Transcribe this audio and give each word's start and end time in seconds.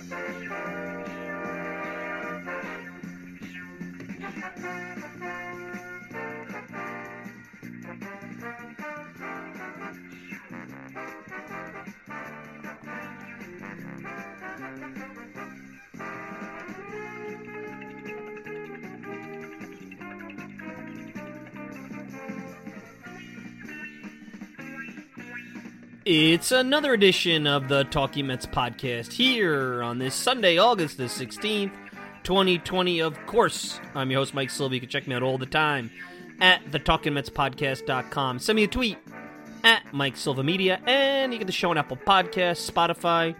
Thank 0.00 0.42
you. 4.96 4.97
It's 26.10 26.52
another 26.52 26.94
edition 26.94 27.46
of 27.46 27.68
the 27.68 27.84
Talking 27.84 28.28
Mets 28.28 28.46
podcast 28.46 29.12
here 29.12 29.82
on 29.82 29.98
this 29.98 30.14
Sunday, 30.14 30.56
August 30.56 30.96
the 30.96 31.04
16th, 31.04 31.70
2020. 32.22 33.00
Of 33.00 33.26
course, 33.26 33.78
I'm 33.94 34.10
your 34.10 34.20
host, 34.20 34.32
Mike 34.32 34.48
Silva. 34.48 34.74
You 34.74 34.80
can 34.80 34.88
check 34.88 35.06
me 35.06 35.14
out 35.14 35.22
all 35.22 35.36
the 35.36 35.44
time 35.44 35.90
at 36.40 36.64
thetalkingmetspodcast.com. 36.70 38.38
Send 38.38 38.56
me 38.56 38.64
a 38.64 38.68
tweet 38.68 38.96
at 39.62 39.82
Mike 39.92 40.16
Silva 40.16 40.42
Media, 40.42 40.80
and 40.86 41.30
you 41.30 41.38
get 41.38 41.46
the 41.46 41.52
show 41.52 41.68
on 41.68 41.76
Apple 41.76 41.98
Podcasts, 41.98 42.70
Spotify, 42.70 43.36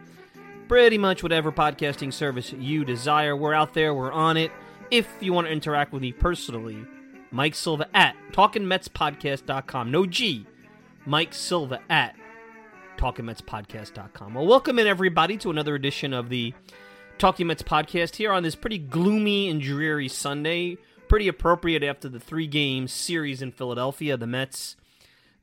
pretty 0.69 0.99
much 0.99 1.23
whatever 1.23 1.51
podcasting 1.51 2.13
service 2.13 2.53
you 2.53 2.85
desire. 2.85 3.35
We're 3.35 3.55
out 3.55 3.73
there, 3.73 3.95
we're 3.95 4.13
on 4.13 4.37
it. 4.37 4.53
If 4.91 5.09
you 5.23 5.33
want 5.33 5.47
to 5.47 5.55
interact 5.55 5.95
with 5.95 6.03
me 6.03 6.13
personally, 6.13 6.85
Mike 7.31 7.55
Silva 7.55 7.89
at 7.95 8.15
talkingmetspodcast.com. 8.33 9.91
No 9.91 10.05
G. 10.05 10.47
Mike 11.07 11.33
Silva 11.33 11.81
at 11.89 12.15
talkingmetspodcast.com. 12.99 14.35
Well, 14.35 14.47
welcome 14.47 14.79
in 14.79 14.87
everybody 14.87 15.37
to 15.39 15.51
another 15.51 15.77
edition 15.77 16.13
of 16.13 16.29
the 16.29 16.53
Talking 17.17 17.47
Mets 17.47 17.63
podcast 17.63 18.17
here 18.17 18.33
on 18.33 18.43
this 18.43 18.57
pretty 18.57 18.79
gloomy 18.79 19.49
and 19.49 19.61
dreary 19.61 20.09
Sunday. 20.09 20.77
Pretty 21.09 21.29
appropriate 21.29 21.85
after 21.85 22.09
the 22.09 22.21
three 22.21 22.49
game 22.49 22.89
series 22.89 23.41
in 23.41 23.53
Philadelphia. 23.53 24.17
The 24.17 24.27
Mets 24.27 24.77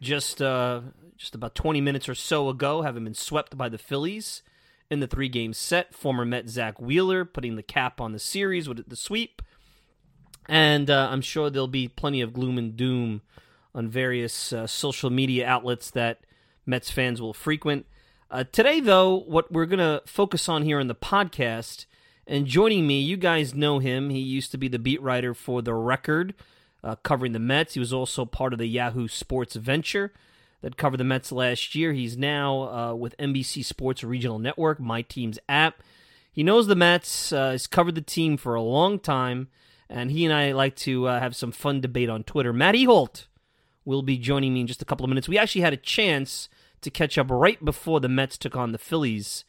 just 0.02 0.42
uh, 0.42 0.82
just 1.18 1.34
about 1.34 1.56
20 1.56 1.80
minutes 1.80 2.10
or 2.10 2.16
so 2.16 2.50
ago 2.50 2.82
having 2.82 3.06
been 3.06 3.14
swept 3.14 3.58
by 3.58 3.70
the 3.70 3.78
Phillies 3.78 4.44
in 4.92 5.00
the 5.00 5.08
three 5.08 5.30
game 5.30 5.54
set. 5.54 5.96
Former 5.96 6.26
Met 6.26 6.50
Zack 6.50 6.80
Wheeler 6.80 7.24
putting 7.24 7.56
the 7.56 7.64
cap 7.64 8.02
on 8.02 8.12
the 8.12 8.20
series 8.20 8.68
with 8.68 8.88
the 8.88 8.96
sweep. 8.98 9.42
And 10.48 10.90
uh, 10.90 11.08
I'm 11.10 11.22
sure 11.22 11.50
there'll 11.50 11.68
be 11.68 11.88
plenty 11.88 12.22
of 12.22 12.34
gloom 12.34 12.58
and 12.58 12.76
doom 12.76 13.22
on 13.74 13.88
various 13.88 14.52
uh, 14.52 14.68
social 14.68 15.10
media 15.10 15.48
outlets 15.48 15.90
that 15.92 16.25
Mets 16.66 16.92
fans 16.92 17.22
will 17.22 17.34
frequent. 17.34 17.86
Uh, 18.32 18.44
today, 18.52 18.80
though, 18.80 19.16
what 19.16 19.52
we're 19.52 19.66
going 19.66 19.80
to 19.80 20.02
focus 20.06 20.50
on 20.50 20.64
here 20.64 20.80
in 20.80 20.88
the 20.88 20.96
podcast, 20.96 21.86
and 22.28 22.48
joining 22.48 22.88
me, 22.88 23.00
you 23.00 23.18
guys 23.18 23.54
know 23.54 23.80
him. 23.80 24.10
He 24.10 24.20
used 24.20 24.52
to 24.52 24.58
be 24.58 24.68
the 24.68 24.80
beat 24.80 25.02
writer 25.02 25.34
for 25.34 25.62
The 25.62 25.76
Record, 25.76 26.34
uh, 26.84 26.96
covering 26.96 27.34
the 27.34 27.40
Mets. 27.40 27.76
He 27.76 27.80
was 27.80 27.94
also 27.94 28.26
part 28.26 28.52
of 28.52 28.60
the 28.60 28.66
Yahoo 28.66 29.08
Sports 29.08 29.56
venture 29.56 30.12
that 30.62 30.78
covered 30.78 30.98
the 30.98 31.04
Mets 31.04 31.32
last 31.32 31.76
year. 31.76 31.94
He's 31.94 32.18
now 32.18 32.64
uh, 32.64 32.96
with 32.96 33.16
NBC 33.18 33.64
Sports 33.64 34.04
Regional 34.04 34.40
Network, 34.40 34.80
My 34.80 35.04
Team's 35.04 35.38
app. 35.48 35.84
He 36.32 36.42
knows 36.42 36.66
the 36.66 36.76
Mets, 36.76 37.32
uh, 37.32 37.52
has 37.52 37.68
covered 37.68 37.96
the 37.96 38.02
team 38.02 38.36
for 38.36 38.56
a 38.56 38.62
long 38.62 38.98
time, 38.98 39.48
and 39.88 40.10
he 40.10 40.26
and 40.26 40.34
I 40.34 40.52
like 40.52 40.76
to 40.78 41.08
uh, 41.08 41.20
have 41.20 41.36
some 41.36 41.52
fun 41.52 41.80
debate 41.80 42.10
on 42.10 42.24
Twitter. 42.24 42.52
Matt 42.52 42.76
Ehalt 42.76 43.28
will 43.86 44.02
be 44.02 44.18
joining 44.18 44.54
me 44.54 44.62
in 44.62 44.68
just 44.68 44.82
a 44.82 44.86
couple 44.86 45.06
of 45.06 45.10
minutes. 45.10 45.30
We 45.30 45.38
actually 45.38 45.62
had 45.62 45.74
a 45.74 45.78
chance 45.78 46.50
to 46.86 46.92
catch 46.92 47.18
up 47.18 47.28
right 47.30 47.64
before 47.64 48.00
the 48.00 48.10
Mets 48.10 48.38
took 48.38 48.56
on 48.56 48.72
the 48.72 48.78
Phillies 48.78 49.44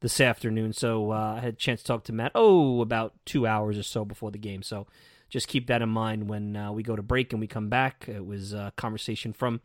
this 0.00 0.20
afternoon. 0.20 0.72
So 0.72 1.12
uh, 1.12 1.34
I 1.36 1.40
had 1.40 1.54
a 1.54 1.56
chance 1.56 1.82
to 1.82 1.86
talk 1.86 2.04
to 2.04 2.12
Matt, 2.12 2.32
oh, 2.34 2.80
about 2.80 3.14
two 3.24 3.46
hours 3.46 3.78
or 3.78 3.82
so 3.82 4.04
before 4.04 4.30
the 4.30 4.38
game. 4.38 4.62
So 4.62 4.86
just 5.28 5.46
keep 5.46 5.66
that 5.68 5.82
in 5.82 5.88
mind 5.88 6.28
when 6.28 6.56
uh, 6.56 6.72
we 6.72 6.82
go 6.82 6.96
to 6.96 7.02
break 7.02 7.32
and 7.32 7.40
we 7.40 7.46
come 7.46 7.68
back. 7.68 8.06
It 8.08 8.26
was 8.26 8.52
a 8.52 8.72
conversation 8.76 9.32
from 9.32 9.60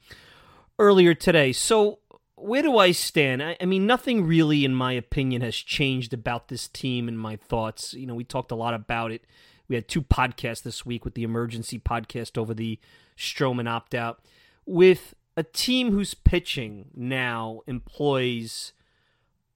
earlier 0.77 1.13
today. 1.13 1.53
So 1.53 1.99
where 2.35 2.61
do 2.61 2.77
I 2.77 2.91
stand? 2.91 3.41
I, 3.41 3.57
I 3.59 3.65
mean, 3.65 3.87
nothing 3.87 4.25
really, 4.25 4.65
in 4.65 4.75
my 4.75 4.93
opinion, 4.93 5.41
has 5.41 5.55
changed 5.55 6.13
about 6.13 6.49
this 6.49 6.67
team 6.67 7.07
and 7.07 7.17
my 7.17 7.37
thoughts. 7.37 7.93
You 7.93 8.05
know, 8.05 8.15
we 8.15 8.23
talked 8.23 8.51
a 8.51 8.55
lot 8.55 8.73
about 8.73 9.11
it. 9.11 9.23
We 9.67 9.75
had 9.75 9.87
two 9.87 10.01
podcasts 10.01 10.61
this 10.61 10.85
week 10.85 11.05
with 11.05 11.15
the 11.15 11.23
emergency 11.23 11.79
podcast 11.79 12.37
over 12.37 12.53
the 12.53 12.79
Stroman 13.17 13.67
opt 13.67 13.95
out. 13.95 14.19
With 14.65 15.15
a 15.37 15.43
team 15.43 15.91
who's 15.91 16.13
pitching 16.13 16.89
now 16.95 17.61
employs 17.67 18.73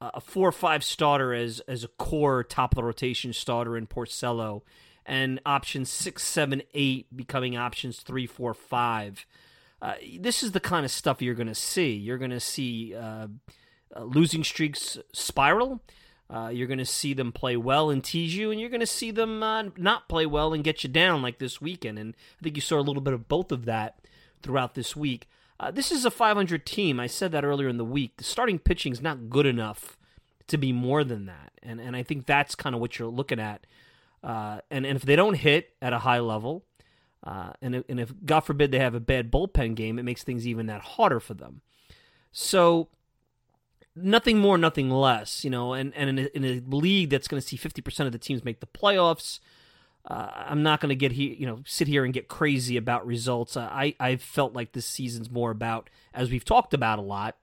a 0.01 0.21
four 0.21 0.47
or 0.47 0.53
five 0.53 0.83
starter 0.83 1.33
as 1.33 1.59
as 1.61 1.83
a 1.83 1.89
core 1.89 2.43
top 2.43 2.71
of 2.71 2.75
the 2.77 2.83
rotation 2.83 3.33
starter 3.33 3.75
in 3.75 3.87
Porcello, 3.87 4.61
and 5.05 5.41
options 5.45 5.89
six, 5.89 6.23
seven, 6.23 6.61
eight 6.73 7.07
becoming 7.15 7.57
options 7.57 7.99
three, 7.99 8.25
four, 8.25 8.53
five. 8.53 9.25
Uh, 9.81 9.95
this 10.19 10.43
is 10.43 10.51
the 10.51 10.59
kind 10.59 10.85
of 10.85 10.91
stuff 10.91 11.21
you're 11.21 11.35
going 11.35 11.47
to 11.47 11.55
see. 11.55 11.93
You're 11.93 12.17
going 12.17 12.31
to 12.31 12.39
see 12.39 12.93
uh, 12.95 13.27
uh, 13.95 14.03
losing 14.03 14.43
streaks 14.43 14.97
spiral. 15.13 15.81
Uh, 16.29 16.49
you're 16.53 16.67
going 16.67 16.77
to 16.77 16.85
see 16.85 17.13
them 17.13 17.31
play 17.31 17.57
well 17.57 17.89
and 17.89 18.03
tease 18.03 18.35
you, 18.35 18.51
and 18.51 18.59
you're 18.59 18.69
going 18.69 18.79
to 18.81 18.85
see 18.85 19.09
them 19.09 19.41
uh, 19.41 19.63
not 19.77 20.07
play 20.07 20.25
well 20.25 20.53
and 20.53 20.63
get 20.63 20.83
you 20.83 20.89
down 20.89 21.21
like 21.21 21.39
this 21.39 21.59
weekend. 21.59 21.97
And 21.97 22.15
I 22.39 22.43
think 22.43 22.55
you 22.55 22.61
saw 22.61 22.77
a 22.77 22.81
little 22.81 23.01
bit 23.01 23.13
of 23.13 23.27
both 23.27 23.51
of 23.51 23.65
that 23.65 23.99
throughout 24.43 24.75
this 24.75 24.95
week. 24.95 25.27
Uh, 25.59 25.71
this 25.71 25.91
is 25.91 26.05
a 26.05 26.11
500 26.11 26.65
team. 26.65 26.99
I 26.99 27.07
said 27.07 27.31
that 27.33 27.43
earlier 27.43 27.67
in 27.67 27.77
the 27.77 27.85
week. 27.85 28.17
The 28.17 28.23
starting 28.23 28.59
pitching 28.59 28.93
is 28.93 29.01
not 29.01 29.29
good 29.29 29.45
enough 29.45 29.97
to 30.47 30.57
be 30.57 30.71
more 30.71 31.03
than 31.03 31.25
that, 31.25 31.51
and 31.61 31.79
and 31.79 31.95
I 31.95 32.03
think 32.03 32.25
that's 32.25 32.55
kind 32.55 32.73
of 32.73 32.81
what 32.81 32.97
you're 32.97 33.09
looking 33.09 33.39
at. 33.39 33.67
Uh, 34.23 34.59
and 34.71 34.85
and 34.85 34.95
if 34.95 35.03
they 35.03 35.15
don't 35.15 35.35
hit 35.35 35.73
at 35.81 35.93
a 35.93 35.99
high 35.99 36.19
level, 36.19 36.65
uh, 37.23 37.51
and 37.61 37.83
and 37.87 37.99
if 37.99 38.13
God 38.25 38.41
forbid 38.41 38.71
they 38.71 38.79
have 38.79 38.95
a 38.95 38.99
bad 38.99 39.31
bullpen 39.31 39.75
game, 39.75 39.99
it 39.99 40.03
makes 40.03 40.23
things 40.23 40.47
even 40.47 40.65
that 40.67 40.81
harder 40.81 41.19
for 41.19 41.33
them. 41.33 41.61
So 42.31 42.87
nothing 43.95 44.39
more, 44.39 44.57
nothing 44.57 44.89
less, 44.89 45.43
you 45.43 45.49
know. 45.49 45.73
And 45.73 45.93
and 45.95 46.09
in 46.09 46.19
a, 46.19 46.37
in 46.37 46.45
a 46.45 46.75
league 46.75 47.09
that's 47.09 47.27
going 47.27 47.41
to 47.41 47.47
see 47.47 47.57
50% 47.57 48.05
of 48.05 48.11
the 48.11 48.17
teams 48.17 48.43
make 48.43 48.61
the 48.61 48.67
playoffs 48.67 49.39
uh, 50.05 50.29
I'm 50.33 50.63
not 50.63 50.79
going 50.79 50.89
to 50.89 50.95
get 50.95 51.11
here, 51.11 51.33
you 51.33 51.45
know, 51.45 51.59
sit 51.65 51.87
here 51.87 52.05
and 52.05 52.13
get 52.13 52.27
crazy 52.27 52.77
about 52.77 53.05
results. 53.05 53.57
Uh, 53.57 53.69
I 53.71 53.95
I 53.99 54.15
felt 54.15 54.53
like 54.53 54.71
this 54.71 54.85
season's 54.85 55.29
more 55.29 55.51
about, 55.51 55.89
as 56.13 56.31
we've 56.31 56.45
talked 56.45 56.73
about 56.73 56.99
a 56.99 57.03
lot, 57.03 57.35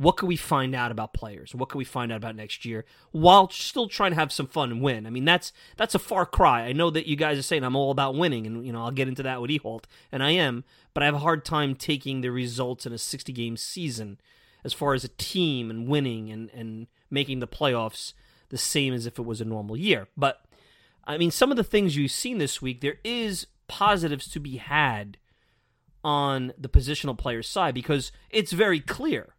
what 0.00 0.16
can 0.16 0.28
we 0.28 0.36
find 0.36 0.74
out 0.74 0.90
about 0.90 1.12
players? 1.12 1.54
What 1.54 1.68
can 1.68 1.76
we 1.76 1.84
find 1.84 2.10
out 2.10 2.16
about 2.16 2.34
next 2.34 2.64
year 2.64 2.86
while 3.10 3.50
still 3.50 3.86
trying 3.86 4.12
to 4.12 4.16
have 4.16 4.32
some 4.32 4.46
fun 4.46 4.70
and 4.70 4.80
win? 4.80 5.06
I 5.06 5.10
mean, 5.10 5.26
that's 5.26 5.52
that's 5.76 5.94
a 5.94 5.98
far 5.98 6.24
cry. 6.24 6.62
I 6.62 6.72
know 6.72 6.88
that 6.88 7.06
you 7.06 7.16
guys 7.16 7.38
are 7.38 7.42
saying 7.42 7.64
I'm 7.64 7.76
all 7.76 7.90
about 7.90 8.14
winning, 8.14 8.46
and 8.46 8.64
you 8.64 8.72
know 8.72 8.82
I'll 8.82 8.92
get 8.92 9.08
into 9.08 9.22
that 9.24 9.42
with 9.42 9.50
Ehalt, 9.50 9.84
and 10.10 10.22
I 10.22 10.30
am, 10.30 10.64
but 10.94 11.02
I 11.02 11.06
have 11.06 11.16
a 11.16 11.18
hard 11.18 11.44
time 11.44 11.74
taking 11.74 12.22
the 12.22 12.30
results 12.30 12.86
in 12.86 12.94
a 12.94 12.98
60 12.98 13.30
game 13.34 13.58
season 13.58 14.18
as 14.64 14.72
far 14.72 14.94
as 14.94 15.04
a 15.04 15.08
team 15.08 15.68
and 15.68 15.86
winning 15.86 16.30
and 16.30 16.50
and 16.54 16.86
making 17.10 17.40
the 17.40 17.46
playoffs 17.46 18.14
the 18.48 18.58
same 18.58 18.94
as 18.94 19.04
if 19.04 19.18
it 19.18 19.26
was 19.26 19.42
a 19.42 19.44
normal 19.44 19.76
year, 19.76 20.08
but 20.16 20.46
I 21.10 21.18
mean, 21.18 21.30
some 21.30 21.50
of 21.50 21.56
the 21.56 21.64
things 21.64 21.96
you've 21.96 22.10
seen 22.10 22.38
this 22.38 22.62
week, 22.62 22.80
there 22.80 22.98
is 23.04 23.46
positives 23.66 24.28
to 24.28 24.40
be 24.40 24.58
had 24.58 25.18
on 26.04 26.52
the 26.56 26.68
positional 26.68 27.18
player's 27.18 27.48
side 27.48 27.74
because 27.74 28.12
it's 28.30 28.52
very 28.52 28.80
clear 28.80 29.34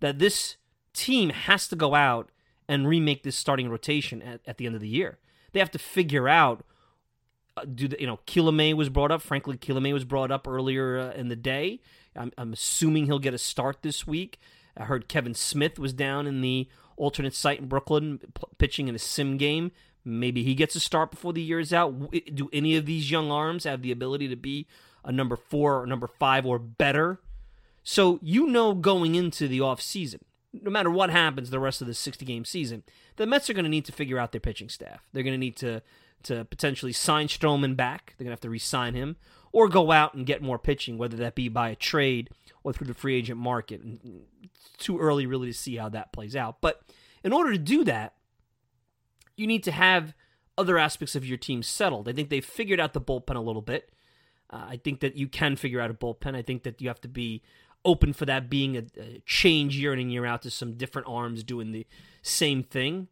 that 0.00 0.18
this 0.18 0.56
team 0.92 1.30
has 1.30 1.66
to 1.68 1.76
go 1.76 1.94
out 1.94 2.30
and 2.68 2.88
remake 2.88 3.22
this 3.24 3.36
starting 3.36 3.68
rotation 3.68 4.22
at, 4.22 4.40
at 4.46 4.58
the 4.58 4.66
end 4.66 4.74
of 4.74 4.80
the 4.80 4.88
year. 4.88 5.18
They 5.52 5.60
have 5.60 5.70
to 5.72 5.78
figure 5.78 6.28
out 6.28 6.64
uh, 7.56 7.64
do 7.64 7.88
the, 7.88 7.96
you 7.98 8.06
know 8.06 8.20
Kilome 8.26 8.74
was 8.74 8.88
brought 8.88 9.10
up. 9.10 9.22
Frankly, 9.22 9.56
Kilome 9.56 9.92
was 9.92 10.04
brought 10.04 10.30
up 10.30 10.46
earlier 10.46 10.98
uh, 10.98 11.12
in 11.12 11.28
the 11.28 11.36
day. 11.36 11.80
I'm, 12.14 12.32
I'm 12.38 12.52
assuming 12.52 13.06
he'll 13.06 13.18
get 13.18 13.34
a 13.34 13.38
start 13.38 13.78
this 13.82 14.06
week. 14.06 14.38
I 14.76 14.84
heard 14.84 15.08
Kevin 15.08 15.34
Smith 15.34 15.78
was 15.78 15.92
down 15.92 16.26
in 16.26 16.42
the 16.42 16.68
alternate 16.96 17.34
site 17.34 17.60
in 17.60 17.66
Brooklyn, 17.66 18.18
p- 18.18 18.42
pitching 18.58 18.88
in 18.88 18.94
a 18.94 18.98
sim 18.98 19.36
game. 19.36 19.72
Maybe 20.06 20.44
he 20.44 20.54
gets 20.54 20.76
a 20.76 20.80
start 20.80 21.10
before 21.10 21.32
the 21.32 21.42
year 21.42 21.58
is 21.58 21.72
out. 21.72 22.12
Do 22.32 22.48
any 22.52 22.76
of 22.76 22.86
these 22.86 23.10
young 23.10 23.30
arms 23.30 23.64
have 23.64 23.82
the 23.82 23.90
ability 23.90 24.28
to 24.28 24.36
be 24.36 24.66
a 25.04 25.10
number 25.10 25.36
four 25.36 25.82
or 25.82 25.86
number 25.86 26.06
five 26.06 26.46
or 26.46 26.58
better? 26.58 27.20
So 27.82 28.20
you 28.22 28.46
know 28.46 28.72
going 28.72 29.16
into 29.16 29.48
the 29.48 29.58
offseason, 29.58 30.20
no 30.52 30.70
matter 30.70 30.90
what 30.90 31.10
happens 31.10 31.50
the 31.50 31.58
rest 31.58 31.80
of 31.80 31.86
the 31.86 31.94
60 31.94 32.24
game 32.24 32.44
season, 32.44 32.84
the 33.16 33.26
Mets 33.26 33.50
are 33.50 33.52
going 33.52 33.64
to 33.64 33.70
need 33.70 33.84
to 33.86 33.92
figure 33.92 34.18
out 34.18 34.32
their 34.32 34.40
pitching 34.40 34.68
staff. 34.68 35.02
They're 35.12 35.22
going 35.22 35.34
to 35.34 35.38
need 35.38 35.56
to 35.56 35.82
to 36.22 36.44
potentially 36.44 36.92
sign 36.92 37.28
Stroman 37.28 37.76
back. 37.76 38.14
They're 38.16 38.24
going 38.24 38.30
to 38.30 38.38
have 38.38 38.40
to 38.40 38.50
re-sign 38.50 38.94
him 38.94 39.16
or 39.52 39.68
go 39.68 39.92
out 39.92 40.14
and 40.14 40.26
get 40.26 40.42
more 40.42 40.58
pitching, 40.58 40.98
whether 40.98 41.16
that 41.18 41.34
be 41.34 41.48
by 41.48 41.68
a 41.70 41.76
trade 41.76 42.30
or 42.64 42.72
through 42.72 42.88
the 42.88 42.94
free 42.94 43.16
agent 43.16 43.38
market. 43.38 43.80
And 43.80 44.22
it's 44.42 44.70
too 44.78 44.98
early 44.98 45.26
really 45.26 45.48
to 45.48 45.54
see 45.54 45.76
how 45.76 45.88
that 45.90 46.12
plays 46.12 46.34
out. 46.34 46.60
But 46.60 46.82
in 47.22 47.32
order 47.32 47.52
to 47.52 47.58
do 47.58 47.84
that, 47.84 48.14
you 49.36 49.46
need 49.46 49.62
to 49.64 49.72
have 49.72 50.14
other 50.58 50.78
aspects 50.78 51.14
of 51.14 51.24
your 51.24 51.36
team 51.36 51.62
settled. 51.62 52.08
I 52.08 52.12
think 52.12 52.30
they've 52.30 52.44
figured 52.44 52.80
out 52.80 52.92
the 52.92 53.00
bullpen 53.00 53.36
a 53.36 53.40
little 53.40 53.62
bit. 53.62 53.90
Uh, 54.50 54.66
I 54.70 54.76
think 54.76 55.00
that 55.00 55.16
you 55.16 55.28
can 55.28 55.56
figure 55.56 55.80
out 55.80 55.90
a 55.90 55.94
bullpen. 55.94 56.34
I 56.34 56.42
think 56.42 56.62
that 56.62 56.80
you 56.80 56.88
have 56.88 57.00
to 57.02 57.08
be 57.08 57.42
open 57.84 58.12
for 58.12 58.26
that 58.26 58.48
being 58.48 58.76
a, 58.76 58.84
a 58.98 59.22
change 59.26 59.76
year 59.76 59.92
in 59.92 60.00
and 60.00 60.12
year 60.12 60.26
out 60.26 60.42
to 60.42 60.50
some 60.50 60.74
different 60.74 61.08
arms 61.08 61.44
doing 61.44 61.72
the 61.72 61.86
same 62.22 62.62
thing. 62.62 63.08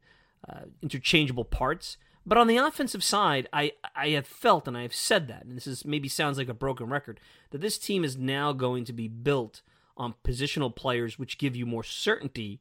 uh, 0.48 0.62
interchangeable 0.82 1.44
parts. 1.44 1.96
But 2.26 2.38
on 2.38 2.46
the 2.46 2.56
offensive 2.56 3.04
side, 3.04 3.48
I, 3.52 3.72
I 3.94 4.08
have 4.10 4.26
felt, 4.26 4.66
and 4.66 4.76
I 4.76 4.82
have 4.82 4.94
said 4.94 5.28
that, 5.28 5.44
and 5.44 5.56
this 5.56 5.66
is 5.66 5.84
maybe 5.84 6.08
sounds 6.08 6.38
like 6.38 6.48
a 6.48 6.54
broken 6.54 6.88
record, 6.88 7.20
that 7.50 7.60
this 7.60 7.78
team 7.78 8.02
is 8.02 8.16
now 8.16 8.52
going 8.52 8.84
to 8.86 8.92
be 8.92 9.08
built 9.08 9.62
on 9.96 10.14
positional 10.26 10.74
players 10.74 11.18
which 11.18 11.38
give 11.38 11.54
you 11.54 11.66
more 11.66 11.84
certainty 11.84 12.60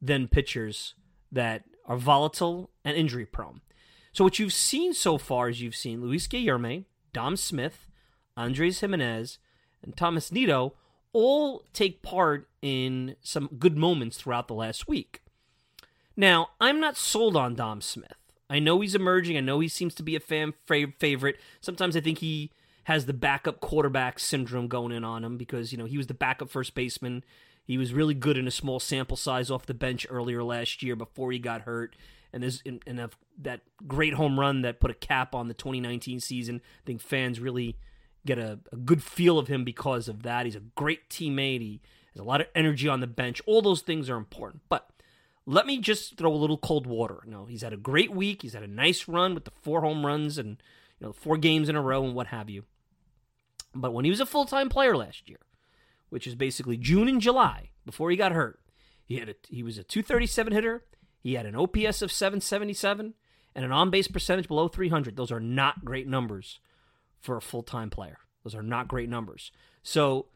than 0.00 0.28
pitchers 0.28 0.94
that 1.32 1.64
are 1.86 1.96
volatile 1.96 2.70
and 2.84 2.96
injury 2.96 3.26
prone. 3.26 3.60
So 4.12 4.24
what 4.24 4.38
you've 4.38 4.52
seen 4.52 4.94
so 4.94 5.18
far 5.18 5.48
is 5.48 5.60
you've 5.60 5.76
seen 5.76 6.00
Luis 6.00 6.26
Guillorme, 6.26 6.84
Dom 7.12 7.36
Smith, 7.36 7.86
Andres 8.36 8.80
Gimenez, 8.80 9.38
and 9.82 9.96
Thomas 9.96 10.32
Nido 10.32 10.74
all 11.12 11.62
take 11.72 12.02
part 12.02 12.48
in 12.60 13.16
some 13.22 13.48
good 13.58 13.76
moments 13.76 14.18
throughout 14.18 14.48
the 14.48 14.54
last 14.54 14.88
week. 14.88 15.22
Now, 16.16 16.50
I'm 16.60 16.80
not 16.80 16.96
sold 16.96 17.36
on 17.36 17.54
Dom 17.54 17.80
Smith. 17.80 18.16
I 18.48 18.58
know 18.58 18.80
he's 18.80 18.94
emerging. 18.94 19.36
I 19.36 19.40
know 19.40 19.60
he 19.60 19.68
seems 19.68 19.94
to 19.96 20.02
be 20.02 20.16
a 20.16 20.20
fan 20.20 20.54
favorite. 20.66 21.40
Sometimes 21.60 21.96
I 21.96 22.00
think 22.00 22.18
he 22.18 22.52
has 22.84 23.06
the 23.06 23.12
backup 23.12 23.60
quarterback 23.60 24.18
syndrome 24.18 24.68
going 24.68 24.92
in 24.92 25.04
on 25.04 25.24
him 25.24 25.36
because, 25.36 25.72
you 25.72 25.78
know, 25.78 25.84
he 25.84 25.96
was 25.96 26.06
the 26.06 26.14
backup 26.14 26.48
first 26.48 26.74
baseman. 26.74 27.24
He 27.66 27.78
was 27.78 27.92
really 27.92 28.14
good 28.14 28.38
in 28.38 28.46
a 28.46 28.52
small 28.52 28.78
sample 28.78 29.16
size 29.16 29.50
off 29.50 29.66
the 29.66 29.74
bench 29.74 30.06
earlier 30.08 30.42
last 30.42 30.82
year 30.82 30.94
before 30.94 31.32
he 31.32 31.38
got 31.38 31.62
hurt. 31.62 31.96
And 32.32 32.42
there's 32.42 32.62
and 32.64 33.10
that 33.38 33.60
great 33.86 34.14
home 34.14 34.38
run 34.38 34.62
that 34.62 34.80
put 34.80 34.90
a 34.90 34.94
cap 34.94 35.34
on 35.34 35.48
the 35.48 35.54
2019 35.54 36.20
season. 36.20 36.60
I 36.64 36.86
think 36.86 37.00
fans 37.00 37.40
really 37.40 37.76
get 38.24 38.38
a, 38.38 38.60
a 38.72 38.76
good 38.76 39.02
feel 39.02 39.38
of 39.38 39.48
him 39.48 39.64
because 39.64 40.08
of 40.08 40.22
that. 40.22 40.44
He's 40.44 40.56
a 40.56 40.60
great 40.60 41.08
teammate. 41.08 41.60
He 41.60 41.80
has 42.12 42.20
a 42.20 42.24
lot 42.24 42.40
of 42.40 42.48
energy 42.54 42.88
on 42.88 43.00
the 43.00 43.06
bench. 43.06 43.40
All 43.46 43.62
those 43.62 43.80
things 43.80 44.08
are 44.10 44.16
important. 44.16 44.62
But 44.68 44.90
let 45.46 45.66
me 45.66 45.78
just 45.78 46.16
throw 46.16 46.32
a 46.32 46.36
little 46.36 46.58
cold 46.58 46.86
water. 46.86 47.20
No, 47.24 47.46
he's 47.46 47.62
had 47.62 47.72
a 47.72 47.78
great 47.78 48.12
week. 48.12 48.42
He's 48.42 48.54
had 48.54 48.64
a 48.64 48.68
nice 48.68 49.08
run 49.08 49.34
with 49.34 49.44
the 49.44 49.52
four 49.62 49.80
home 49.80 50.04
runs 50.04 50.38
and 50.38 50.62
you 51.00 51.06
know 51.06 51.12
four 51.12 51.36
games 51.36 51.68
in 51.68 51.76
a 51.76 51.82
row 51.82 52.04
and 52.04 52.14
what 52.14 52.28
have 52.28 52.50
you. 52.50 52.64
But 53.74 53.92
when 53.92 54.04
he 54.04 54.10
was 54.10 54.20
a 54.20 54.26
full 54.26 54.44
time 54.44 54.68
player 54.68 54.96
last 54.96 55.28
year, 55.28 55.38
which 56.08 56.26
is 56.26 56.34
basically 56.34 56.76
June 56.76 57.08
and 57.08 57.20
July 57.20 57.70
before 57.84 58.10
he 58.10 58.16
got 58.16 58.32
hurt, 58.32 58.60
he 59.04 59.18
had 59.18 59.28
a, 59.28 59.34
he 59.48 59.62
was 59.62 59.78
a 59.78 59.84
237 59.84 60.52
hitter. 60.52 60.84
He 61.20 61.34
had 61.34 61.46
an 61.46 61.56
OPS 61.56 62.02
of 62.02 62.12
777 62.12 63.14
and 63.54 63.64
an 63.64 63.72
on 63.72 63.90
base 63.90 64.08
percentage 64.08 64.48
below 64.48 64.68
300. 64.68 65.16
Those 65.16 65.32
are 65.32 65.40
not 65.40 65.84
great 65.84 66.06
numbers 66.06 66.60
for 67.20 67.36
a 67.36 67.42
full 67.42 67.62
time 67.62 67.90
player. 67.90 68.18
Those 68.44 68.54
are 68.54 68.62
not 68.62 68.88
great 68.88 69.08
numbers. 69.08 69.50
So 69.82 70.26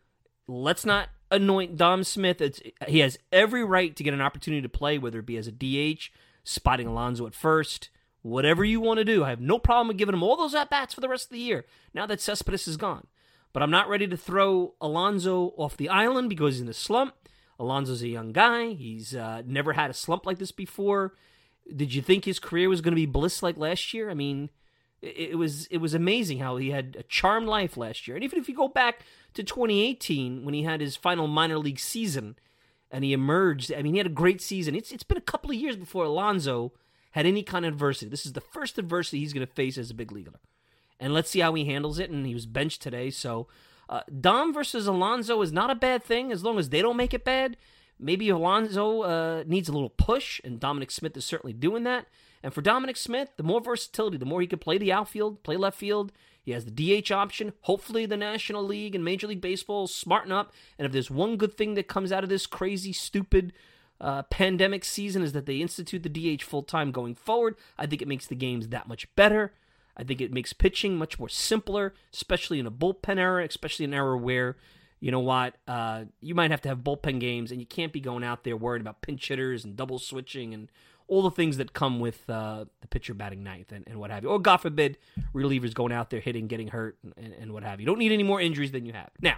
let's 0.49 0.85
not 0.85 1.11
anoint 1.31 1.77
Dom 1.77 2.03
Smith. 2.05 2.41
It's, 2.41 2.61
he 2.89 3.01
has 3.01 3.19
every 3.31 3.65
right 3.65 3.95
to 3.95 4.03
get 4.03 4.15
an 4.15 4.21
opportunity 4.21 4.63
to 4.63 4.69
play, 4.69 4.99
whether 4.99 5.21
it 5.21 5.27
be 5.27 5.37
as 5.37 5.47
a 5.47 5.53
DH, 5.53 6.11
spotting 6.45 6.87
Alonso 6.87 7.27
at 7.27 7.35
first, 7.35 7.91
whatever 8.23 8.65
you 8.65 8.81
want 8.81 8.99
to 8.99 9.05
do. 9.05 9.25
I 9.25 9.31
have 9.31 9.41
no 9.41 9.59
problem 9.59 9.89
with 9.89 9.99
giving 9.99 10.15
him 10.15 10.23
all 10.23 10.37
those 10.37 10.55
at 10.55 10.71
bats 10.71 10.95
for 10.95 11.01
the 11.01 11.09
rest 11.09 11.27
of 11.27 11.33
the 11.33 11.39
year. 11.39 11.67
Now 11.95 12.07
that 12.07 12.21
Cespedes 12.21 12.67
is 12.67 12.77
gone, 12.77 13.07
but 13.53 13.63
I'm 13.63 13.71
not 13.71 13.89
ready 13.89 14.07
to 14.07 14.17
throw 14.17 14.75
Alonso 14.81 15.55
off 15.57 15.77
the 15.77 15.89
island 15.89 16.29
because 16.29 16.55
he's 16.55 16.63
in 16.63 16.69
a 16.69 16.75
slump. 16.75 17.15
Alonso's 17.59 18.03
a 18.03 18.09
young 18.09 18.33
guy. 18.33 18.73
He's 18.75 19.15
uh, 19.15 19.43
never 19.45 19.75
had 19.75 19.91
a 19.91 19.95
slump 19.95 20.25
like 20.25 20.39
this 20.39 20.53
before. 20.53 21.15
Did 21.75 21.95
you 21.95 22.03
think 22.03 22.25
his 22.25 22.39
career 22.39 22.69
was 22.69 22.81
going 22.81 22.93
to 22.93 22.97
be 22.97 23.07
bliss 23.07 23.43
like 23.43 23.57
last 23.57 23.93
year? 23.93 24.11
I 24.11 24.15
mean, 24.15 24.51
it, 25.03 25.31
it 25.31 25.35
was 25.39 25.67
it 25.67 25.79
was 25.79 25.95
amazing 25.95 26.39
how 26.39 26.57
he 26.57 26.71
had 26.71 26.97
a 26.99 27.03
charmed 27.03 27.49
life 27.49 27.77
last 27.77 28.09
year. 28.09 28.17
And 28.17 28.25
even 28.25 28.39
if 28.39 28.49
you 28.49 28.55
go 28.55 28.69
back 28.69 29.01
to 29.35 29.43
2018 29.43 30.45
when 30.45 30.55
he 30.55 30.63
had 30.63 30.81
his 30.81 30.97
final 30.97 31.27
minor 31.27 31.59
league 31.59 31.79
season 31.79 32.37
and 32.91 33.05
he 33.05 33.13
emerged. 33.13 33.73
I 33.73 33.83
mean, 33.83 33.95
he 33.95 33.99
had 33.99 34.07
a 34.07 34.11
great 34.11 34.41
season. 34.41 34.75
It's 34.75 34.93
it's 34.93 35.05
been 35.05 35.19
a 35.19 35.23
couple 35.23 35.51
of 35.51 35.57
years 35.57 35.77
before 35.77 36.05
Alonso 36.05 36.73
had 37.13 37.27
any 37.27 37.43
kind 37.43 37.65
of 37.65 37.75
adversity. 37.75 38.11
This 38.11 38.27
is 38.27 38.33
the 38.33 38.41
first 38.41 38.79
adversity 38.79 39.19
he's 39.19 39.33
going 39.33 39.47
to 39.47 39.53
face 39.53 39.79
as 39.79 39.91
a 39.91 39.95
big 39.95 40.13
leaguer. 40.13 40.41
And 41.01 41.13
let's 41.13 41.31
see 41.31 41.41
how 41.41 41.55
he 41.55 41.65
handles 41.65 41.99
it. 41.99 42.11
And 42.11 42.27
he 42.27 42.35
was 42.35 42.47
benched 42.47 42.83
today, 42.83 43.11
so 43.11 43.49
uh, 43.89 44.03
Dom 44.21 44.55
versus 44.55 44.87
Alonso 44.87 45.43
is 45.43 45.53
not 45.53 45.71
a 45.71 45.75
bad 45.75 46.05
thing 46.05 46.31
as 46.31 46.45
long 46.45 46.59
as 46.59 46.69
they 46.69 46.81
don't 46.81 46.97
make 46.97 47.13
it 47.13 47.25
bad. 47.25 47.57
Maybe 47.99 48.29
Alonso 48.29 49.03
uh, 49.03 49.45
needs 49.47 49.69
a 49.69 49.73
little 49.73 49.91
push, 49.91 50.41
and 50.45 50.61
Dominic 50.61 50.91
Smith 50.91 51.17
is 51.17 51.25
certainly 51.25 51.53
doing 51.53 51.83
that. 51.85 52.07
And 52.43 52.55
for 52.55 52.63
Dominic 52.63 52.97
Smith, 52.97 53.31
the 53.37 53.43
more 53.43 53.61
versatility, 53.61 54.17
the 54.17 54.25
more 54.25 54.41
he 54.41 54.47
can 54.47 54.59
play 54.59 54.79
the 54.79 54.93
outfield, 54.93 55.43
play 55.43 55.57
left 55.57 55.77
field, 55.77 56.13
he 56.43 56.53
has 56.53 56.65
the 56.65 57.03
DH 57.03 57.11
option. 57.13 57.53
Hopefully, 57.63 58.07
the 58.07 58.17
National 58.17 58.63
League 58.63 58.95
and 58.95 59.05
Major 59.05 59.27
League 59.27 59.43
Baseball 59.43 59.87
smarten 59.87 60.33
up. 60.33 60.53
And 60.79 60.87
if 60.87 60.93
there's 60.93 61.11
one 61.11 61.37
good 61.37 61.55
thing 61.55 61.75
that 61.75 61.89
comes 61.89 62.13
out 62.13 62.25
of 62.25 62.31
this 62.31 62.47
crazy, 62.47 62.93
stupid 62.93 63.53
uh, 64.01 64.23
pandemic 64.25 64.85
season, 64.85 65.23
is 65.23 65.33
that 65.33 65.45
they 65.45 65.57
institute 65.57 66.03
the 66.03 66.37
DH 66.37 66.43
full 66.43 66.63
time 66.63 66.93
going 66.93 67.15
forward. 67.15 67.57
I 67.77 67.87
think 67.87 68.01
it 68.01 68.09
makes 68.09 68.27
the 68.27 68.35
games 68.35 68.69
that 68.69 68.89
much 68.89 69.15
better. 69.17 69.53
I 70.01 70.05
think 70.05 70.23
it 70.23 70.33
makes 70.33 70.55
pitching 70.55 70.97
much 70.97 71.19
more 71.19 71.29
simpler, 71.29 71.93
especially 72.11 72.59
in 72.59 72.67
a 72.67 72.71
bullpen 72.71 73.19
era, 73.19 73.45
especially 73.45 73.85
an 73.85 73.93
era 73.93 74.17
where, 74.17 74.57
you 74.99 75.11
know 75.11 75.21
what, 75.21 75.57
uh, 75.69 76.05
you 76.23 76.35
might 76.35 76.51
have 76.51 76.63
to 76.63 76.71
have 76.71 76.79
bullpen 76.79 77.21
games 77.21 77.51
and 77.51 77.61
you 77.61 77.67
can't 77.67 77.93
be 77.93 78.01
going 78.01 78.25
out 78.25 78.43
there 78.43 78.57
worried 78.57 78.81
about 78.81 79.03
pinch 79.03 79.29
hitters 79.29 79.63
and 79.63 79.77
double 79.77 79.99
switching 79.99 80.55
and 80.55 80.73
all 81.07 81.21
the 81.23 81.31
things 81.31 81.59
that 81.59 81.75
come 81.75 82.01
with 82.01 82.31
uh, 82.31 82.65
the 82.81 82.89
pitcher 82.89 83.13
batting 83.13 83.43
ninth 83.43 83.73
and, 83.73 83.85
and 83.87 83.99
what 84.01 84.11
have 84.11 84.23
you. 84.23 84.31
Or, 84.31 84.39
God 84.39 84.59
forbid, 84.59 84.97
relievers 85.35 85.75
going 85.75 85.93
out 85.93 86.09
there 86.09 86.21
hitting, 86.21 86.47
getting 86.47 86.69
hurt, 86.69 86.97
and, 87.17 87.35
and 87.35 87.53
what 87.53 87.63
have 87.63 87.79
you. 87.79 87.85
You 87.85 87.87
don't 87.87 87.99
need 87.99 88.13
any 88.13 88.23
more 88.23 88.41
injuries 88.41 88.73
than 88.73 88.87
you 88.87 88.95
have. 88.95 89.11
Now, 89.21 89.37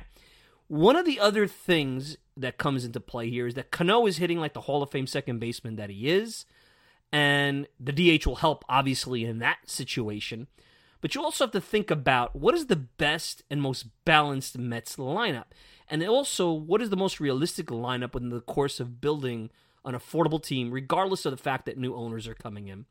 one 0.68 0.94
of 0.94 1.04
the 1.04 1.18
other 1.18 1.48
things 1.48 2.18
that 2.36 2.56
comes 2.56 2.84
into 2.84 3.00
play 3.00 3.30
here 3.30 3.48
is 3.48 3.54
that 3.54 3.72
Cano 3.72 4.06
is 4.06 4.18
hitting 4.18 4.38
like 4.38 4.52
the 4.52 4.60
Hall 4.62 4.82
of 4.82 4.90
Fame 4.90 5.08
second 5.08 5.40
baseman 5.40 5.74
that 5.76 5.90
he 5.90 6.08
is. 6.08 6.46
And 7.12 7.66
the 7.78 7.92
DH 7.92 8.26
will 8.26 8.36
help, 8.36 8.64
obviously, 8.68 9.24
in 9.24 9.38
that 9.38 9.70
situation. 9.70 10.48
But 11.02 11.14
you 11.14 11.22
also 11.22 11.44
have 11.44 11.52
to 11.52 11.60
think 11.60 11.90
about 11.90 12.34
what 12.34 12.54
is 12.54 12.66
the 12.66 12.76
best 12.76 13.42
and 13.50 13.60
most 13.60 13.86
balanced 14.04 14.56
Mets 14.56 14.96
lineup. 14.96 15.46
And 15.88 16.02
also, 16.04 16.52
what 16.52 16.80
is 16.80 16.90
the 16.90 16.96
most 16.96 17.20
realistic 17.20 17.66
lineup 17.66 18.16
in 18.16 18.30
the 18.30 18.40
course 18.40 18.80
of 18.80 19.00
building 19.00 19.50
an 19.84 19.94
affordable 19.94 20.42
team, 20.42 20.70
regardless 20.70 21.26
of 21.26 21.32
the 21.32 21.36
fact 21.42 21.66
that 21.66 21.78
new 21.78 21.94
owners 21.94 22.28
are 22.28 22.34
coming 22.34 22.68
in. 22.68 22.86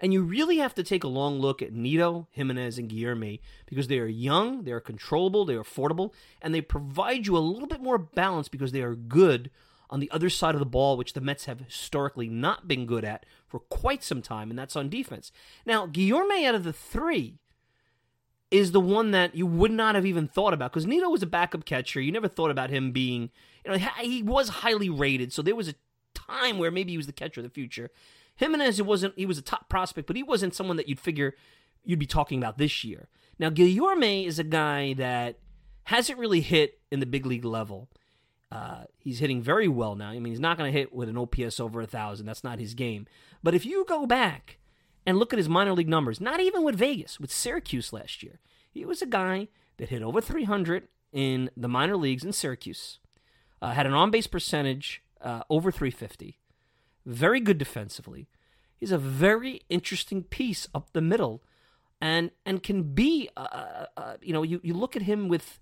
And 0.00 0.12
you 0.12 0.22
really 0.22 0.58
have 0.58 0.74
to 0.74 0.82
take 0.82 1.04
a 1.04 1.08
long 1.08 1.38
look 1.38 1.62
at 1.62 1.72
Nido, 1.72 2.26
Gimenez, 2.32 2.78
and 2.78 2.90
Guillorme 2.90 3.40
because 3.66 3.88
they 3.88 3.98
are 3.98 4.06
young, 4.06 4.64
they 4.64 4.72
are 4.72 4.80
controllable, 4.80 5.44
they 5.44 5.54
are 5.54 5.62
affordable, 5.62 6.12
and 6.42 6.54
they 6.54 6.60
provide 6.60 7.26
you 7.26 7.36
a 7.36 7.38
little 7.38 7.68
bit 7.68 7.80
more 7.80 7.98
balance 7.98 8.48
because 8.48 8.72
they 8.72 8.82
are 8.82 8.96
good 8.96 9.50
on 9.90 10.00
the 10.00 10.10
other 10.10 10.30
side 10.30 10.54
of 10.54 10.58
the 10.58 10.66
ball, 10.66 10.96
which 10.96 11.12
the 11.12 11.20
Mets 11.20 11.44
have 11.44 11.60
historically 11.60 12.28
not 12.28 12.66
been 12.66 12.86
good 12.86 13.04
at 13.04 13.26
for 13.46 13.60
quite 13.60 14.02
some 14.02 14.22
time, 14.22 14.50
and 14.50 14.58
that's 14.58 14.76
on 14.76 14.88
defense. 14.88 15.30
Now, 15.66 15.86
Guillorme 15.86 16.44
out 16.44 16.54
of 16.54 16.64
the 16.64 16.72
three 16.72 17.38
is 18.50 18.72
the 18.72 18.80
one 18.80 19.10
that 19.10 19.34
you 19.34 19.46
would 19.46 19.72
not 19.72 19.94
have 19.94 20.06
even 20.06 20.28
thought 20.28 20.54
about 20.54 20.72
because 20.72 20.86
Nido 20.86 21.08
was 21.08 21.22
a 21.22 21.26
backup 21.26 21.64
catcher. 21.64 22.00
You 22.00 22.12
never 22.12 22.28
thought 22.28 22.50
about 22.50 22.70
him 22.70 22.92
being 22.92 23.30
you 23.64 23.72
know, 23.72 23.78
he 24.00 24.22
was 24.22 24.48
highly 24.48 24.90
rated, 24.90 25.32
so 25.32 25.42
there 25.42 25.56
was 25.56 25.68
a 25.68 25.74
time 26.14 26.58
where 26.58 26.70
maybe 26.70 26.92
he 26.92 26.96
was 26.96 27.06
the 27.06 27.12
catcher 27.12 27.40
of 27.40 27.44
the 27.44 27.50
future. 27.50 27.90
Gimenez, 28.36 28.78
it 28.78 28.86
wasn't. 28.86 29.14
He 29.16 29.26
was 29.26 29.38
a 29.38 29.42
top 29.42 29.68
prospect, 29.68 30.06
but 30.06 30.16
he 30.16 30.22
wasn't 30.22 30.54
someone 30.54 30.76
that 30.76 30.88
you'd 30.88 31.00
figure 31.00 31.34
you'd 31.84 31.98
be 31.98 32.06
talking 32.06 32.38
about 32.38 32.58
this 32.58 32.84
year. 32.84 33.08
Now, 33.38 33.50
Guillorme 33.50 34.26
is 34.26 34.38
a 34.38 34.44
guy 34.44 34.94
that 34.94 35.38
hasn't 35.84 36.18
really 36.18 36.40
hit 36.40 36.80
in 36.90 37.00
the 37.00 37.06
big 37.06 37.26
league 37.26 37.44
level. 37.44 37.88
Uh, 38.54 38.84
he's 38.98 39.18
hitting 39.18 39.42
very 39.42 39.66
well 39.66 39.96
now. 39.96 40.10
I 40.10 40.18
mean, 40.20 40.32
he's 40.32 40.40
not 40.40 40.56
going 40.56 40.72
to 40.72 40.78
hit 40.78 40.94
with 40.94 41.08
an 41.08 41.18
OPS 41.18 41.58
over 41.58 41.80
a 41.80 41.86
thousand. 41.86 42.26
That's 42.26 42.44
not 42.44 42.60
his 42.60 42.74
game. 42.74 43.06
But 43.42 43.54
if 43.54 43.66
you 43.66 43.84
go 43.88 44.06
back 44.06 44.58
and 45.04 45.18
look 45.18 45.32
at 45.32 45.38
his 45.38 45.48
minor 45.48 45.72
league 45.72 45.88
numbers, 45.88 46.20
not 46.20 46.40
even 46.40 46.62
with 46.62 46.76
Vegas, 46.76 47.18
with 47.18 47.32
Syracuse 47.32 47.92
last 47.92 48.22
year, 48.22 48.38
he 48.70 48.84
was 48.84 49.02
a 49.02 49.06
guy 49.06 49.48
that 49.78 49.88
hit 49.88 50.02
over 50.02 50.20
300 50.20 50.88
in 51.12 51.50
the 51.56 51.68
minor 51.68 51.96
leagues 51.96 52.24
in 52.24 52.32
Syracuse 52.32 53.00
uh, 53.64 53.72
had 53.72 53.86
an 53.86 53.94
on 53.94 54.10
base 54.10 54.26
percentage 54.26 55.02
uh, 55.22 55.42
over 55.48 55.72
350, 55.72 56.38
very 57.06 57.40
good 57.40 57.56
defensively. 57.56 58.28
He's 58.76 58.92
a 58.92 58.98
very 58.98 59.62
interesting 59.70 60.22
piece 60.22 60.68
up 60.74 60.92
the 60.92 61.00
middle, 61.00 61.42
and 62.00 62.30
and 62.44 62.62
can 62.62 62.82
be, 62.94 63.30
uh, 63.36 63.40
uh, 63.40 63.86
uh, 63.96 64.16
you 64.20 64.34
know, 64.34 64.42
you, 64.42 64.60
you 64.62 64.74
look 64.74 64.96
at 64.96 65.02
him 65.02 65.28
with 65.28 65.60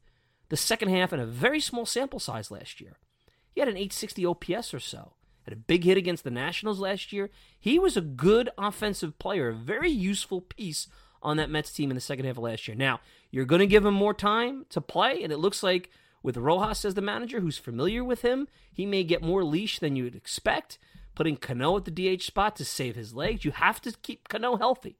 the 0.52 0.56
second 0.58 0.90
half 0.90 1.14
in 1.14 1.18
a 1.18 1.24
very 1.24 1.60
small 1.60 1.86
sample 1.86 2.18
size 2.18 2.50
last 2.50 2.78
year. 2.78 2.98
He 3.54 3.62
had 3.62 3.70
an 3.70 3.76
860 3.78 4.26
OPS 4.26 4.74
or 4.74 4.80
so. 4.80 5.14
Had 5.44 5.54
a 5.54 5.56
big 5.56 5.84
hit 5.84 5.96
against 5.96 6.24
the 6.24 6.30
Nationals 6.30 6.78
last 6.78 7.10
year. 7.10 7.30
He 7.58 7.78
was 7.78 7.96
a 7.96 8.02
good 8.02 8.50
offensive 8.58 9.18
player, 9.18 9.48
a 9.48 9.54
very 9.54 9.90
useful 9.90 10.42
piece 10.42 10.88
on 11.22 11.38
that 11.38 11.48
Mets 11.48 11.72
team 11.72 11.90
in 11.90 11.94
the 11.94 12.02
second 12.02 12.26
half 12.26 12.36
of 12.36 12.42
last 12.42 12.68
year. 12.68 12.76
Now, 12.76 13.00
you're 13.30 13.46
going 13.46 13.60
to 13.60 13.66
give 13.66 13.86
him 13.86 13.94
more 13.94 14.12
time 14.12 14.66
to 14.68 14.82
play, 14.82 15.22
and 15.22 15.32
it 15.32 15.38
looks 15.38 15.62
like 15.62 15.88
with 16.22 16.36
Rojas 16.36 16.84
as 16.84 16.92
the 16.92 17.00
manager, 17.00 17.40
who's 17.40 17.56
familiar 17.56 18.04
with 18.04 18.20
him, 18.20 18.46
he 18.70 18.84
may 18.84 19.04
get 19.04 19.22
more 19.22 19.42
leash 19.42 19.78
than 19.78 19.96
you'd 19.96 20.14
expect. 20.14 20.76
Putting 21.14 21.38
Cano 21.38 21.78
at 21.78 21.86
the 21.86 21.90
DH 22.16 22.24
spot 22.24 22.56
to 22.56 22.66
save 22.66 22.94
his 22.94 23.14
legs, 23.14 23.46
you 23.46 23.52
have 23.52 23.80
to 23.80 23.92
keep 24.02 24.28
Cano 24.28 24.56
healthy. 24.56 24.98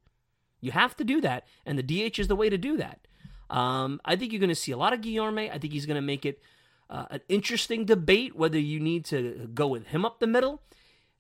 You 0.63 0.71
have 0.73 0.97
to 0.97 1.05
do 1.05 1.21
that, 1.21 1.47
and 1.67 1.79
the 1.79 1.83
DH 1.83 2.19
is 2.19 2.29
the 2.29 2.37
way 2.37 2.49
to 2.49 2.57
do 2.57 2.79
that. 2.79 3.07
Um, 3.53 4.01
I 4.05 4.17
think 4.17 4.33
you're 4.33 4.41
going 4.41 4.49
to 4.49 4.55
see 4.55 4.73
a 4.73 4.77
lot 4.79 4.95
of 4.95 5.03
Guillorme. 5.03 5.53
I 5.53 5.59
think 5.59 5.75
he's 5.75 5.87
going 5.87 5.97
to 5.97 6.01
make 6.01 6.25
it 6.25 6.41
uh, 6.89 7.05
an 7.11 7.21
interesting 7.29 7.85
debate 7.85 8.35
whether 8.35 8.59
you 8.59 8.81
need 8.81 9.05
to 9.07 9.51
go 9.55 9.67
with 9.67 9.89
him 9.89 10.05
up 10.05 10.21
the 10.21 10.27
middle. 10.27 10.63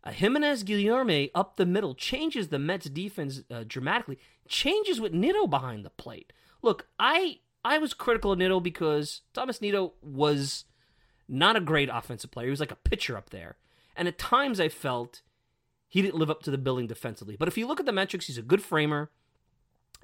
Uh, 0.02 0.12
Gimenez 0.12 0.64
Guillorme 0.64 1.30
up 1.34 1.56
the 1.56 1.66
middle 1.66 1.94
changes 1.94 2.48
the 2.48 2.58
Mets 2.58 2.88
defense 2.88 3.42
uh, 3.50 3.64
dramatically. 3.66 4.18
Changes 4.48 5.00
with 5.00 5.12
Nido 5.12 5.46
behind 5.46 5.84
the 5.84 5.90
plate. 5.90 6.32
Look, 6.62 6.88
I 6.98 7.40
I 7.64 7.78
was 7.78 7.94
critical 7.94 8.32
of 8.32 8.38
Nido 8.38 8.60
because 8.60 9.20
Thomas 9.34 9.60
Nido 9.60 9.92
was 10.02 10.64
not 11.28 11.54
a 11.54 11.60
great 11.60 11.90
offensive 11.92 12.30
player. 12.30 12.46
He 12.46 12.50
was 12.50 12.60
like 12.60 12.72
a 12.72 12.76
pitcher 12.76 13.16
up 13.16 13.30
there, 13.30 13.56
and 13.94 14.08
at 14.08 14.18
times 14.18 14.58
I 14.58 14.68
felt 14.68 15.22
he 15.88 16.02
didn't 16.02 16.16
live 16.16 16.30
up 16.30 16.42
to 16.44 16.50
the 16.50 16.58
billing 16.58 16.86
defensively. 16.86 17.36
But 17.36 17.48
if 17.48 17.56
you 17.56 17.66
look 17.66 17.78
at 17.78 17.86
the 17.86 17.92
metrics, 17.92 18.26
he's 18.26 18.38
a 18.38 18.42
good 18.42 18.62
framer. 18.62 19.10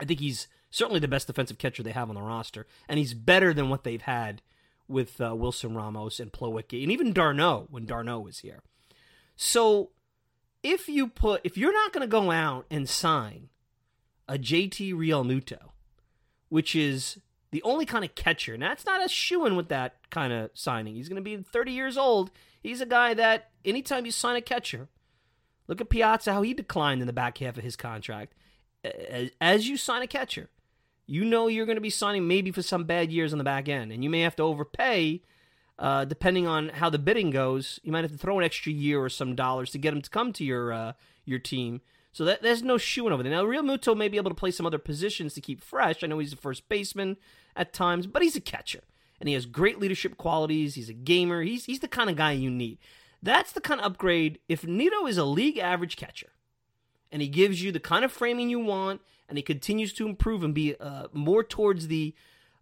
I 0.00 0.04
think 0.04 0.20
he's 0.20 0.48
certainly 0.70 1.00
the 1.00 1.08
best 1.08 1.26
defensive 1.26 1.58
catcher 1.58 1.82
they 1.82 1.92
have 1.92 2.08
on 2.08 2.14
the 2.14 2.22
roster, 2.22 2.66
and 2.88 2.98
he's 2.98 3.14
better 3.14 3.52
than 3.52 3.68
what 3.68 3.84
they've 3.84 4.02
had 4.02 4.42
with 4.86 5.20
uh, 5.20 5.34
Wilson 5.34 5.74
Ramos 5.74 6.18
and 6.18 6.32
Plawecki, 6.32 6.82
and 6.82 6.90
even 6.92 7.12
d'Arnaud 7.12 7.68
when 7.70 7.86
d'Arnaud 7.86 8.20
was 8.20 8.38
here. 8.40 8.62
So 9.36 9.90
if 10.62 10.88
you 10.88 11.08
put 11.08 11.40
if 11.44 11.56
you're 11.56 11.72
not 11.72 11.92
going 11.92 12.02
to 12.02 12.10
go 12.10 12.30
out 12.30 12.66
and 12.70 12.88
sign 12.88 13.48
a 14.28 14.38
JT 14.38 14.94
Realmuto, 14.94 15.70
which 16.48 16.74
is 16.74 17.18
the 17.50 17.62
only 17.62 17.86
kind 17.86 18.04
of 18.04 18.14
catcher, 18.14 18.54
and 18.54 18.62
that's 18.62 18.84
not 18.84 19.04
a 19.04 19.08
shoe 19.08 19.46
in 19.46 19.56
with 19.56 19.68
that 19.68 19.96
kind 20.10 20.32
of 20.32 20.50
signing. 20.54 20.94
He's 20.94 21.08
going 21.08 21.22
to 21.22 21.36
be 21.36 21.42
30 21.42 21.72
years 21.72 21.96
old. 21.96 22.30
He's 22.62 22.80
a 22.80 22.86
guy 22.86 23.14
that 23.14 23.50
anytime 23.64 24.04
you 24.04 24.12
sign 24.12 24.36
a 24.36 24.42
catcher, 24.42 24.88
look 25.66 25.80
at 25.80 25.88
Piazza 25.88 26.32
how 26.32 26.42
he 26.42 26.52
declined 26.52 27.00
in 27.00 27.06
the 27.06 27.12
back 27.12 27.38
half 27.38 27.56
of 27.56 27.64
his 27.64 27.76
contract. 27.76 28.34
As 29.40 29.68
you 29.68 29.76
sign 29.76 30.02
a 30.02 30.06
catcher, 30.06 30.50
you 31.06 31.24
know 31.24 31.48
you're 31.48 31.66
going 31.66 31.76
to 31.76 31.82
be 31.82 31.90
signing 31.90 32.28
maybe 32.28 32.50
for 32.50 32.62
some 32.62 32.84
bad 32.84 33.10
years 33.10 33.32
on 33.32 33.38
the 33.38 33.44
back 33.44 33.68
end, 33.68 33.92
and 33.92 34.04
you 34.04 34.10
may 34.10 34.20
have 34.20 34.36
to 34.36 34.42
overpay 34.42 35.22
uh, 35.78 36.04
depending 36.04 36.46
on 36.46 36.70
how 36.70 36.90
the 36.90 36.98
bidding 36.98 37.30
goes, 37.30 37.78
you 37.82 37.92
might 37.92 38.02
have 38.02 38.10
to 38.10 38.18
throw 38.18 38.38
an 38.38 38.44
extra 38.44 38.72
year 38.72 39.00
or 39.00 39.08
some 39.08 39.34
dollars 39.34 39.70
to 39.70 39.78
get 39.78 39.94
him 39.94 40.02
to 40.02 40.10
come 40.10 40.32
to 40.32 40.44
your 40.44 40.72
uh, 40.72 40.92
your 41.24 41.38
team. 41.38 41.80
So 42.10 42.24
that 42.24 42.42
there's 42.42 42.62
no 42.62 42.78
shoeing 42.78 43.12
over 43.12 43.22
there. 43.22 43.30
Now, 43.30 43.44
Realmuto 43.44 43.96
may 43.96 44.08
be 44.08 44.16
able 44.16 44.30
to 44.30 44.34
play 44.34 44.50
some 44.50 44.66
other 44.66 44.78
positions 44.78 45.34
to 45.34 45.40
keep 45.40 45.62
fresh. 45.62 46.02
I 46.02 46.08
know 46.08 46.18
he's 46.18 46.32
a 46.32 46.36
first 46.36 46.68
baseman 46.68 47.16
at 47.54 47.72
times, 47.72 48.06
but 48.08 48.22
he's 48.22 48.34
a 48.34 48.40
catcher, 48.40 48.80
and 49.20 49.28
he 49.28 49.34
has 49.34 49.46
great 49.46 49.78
leadership 49.78 50.16
qualities. 50.16 50.74
He's 50.74 50.88
a 50.88 50.94
gamer. 50.94 51.42
He's 51.42 51.66
he's 51.66 51.80
the 51.80 51.88
kind 51.88 52.10
of 52.10 52.16
guy 52.16 52.32
you 52.32 52.50
need. 52.50 52.78
That's 53.22 53.52
the 53.52 53.60
kind 53.60 53.80
of 53.80 53.86
upgrade. 53.86 54.40
If 54.48 54.66
Nido 54.66 55.06
is 55.06 55.18
a 55.18 55.24
league 55.24 55.58
average 55.58 55.96
catcher, 55.96 56.30
and 57.10 57.22
he 57.22 57.28
gives 57.28 57.62
you 57.62 57.72
the 57.72 57.80
kind 57.80 58.04
of 58.04 58.12
framing 58.12 58.50
you 58.50 58.58
want, 58.58 59.00
and 59.28 59.38
he 59.38 59.42
continues 59.42 59.92
to 59.94 60.06
improve 60.06 60.42
and 60.42 60.54
be 60.54 60.74
uh, 60.80 61.08
more 61.12 61.42
towards 61.42 61.88
the 61.88 62.14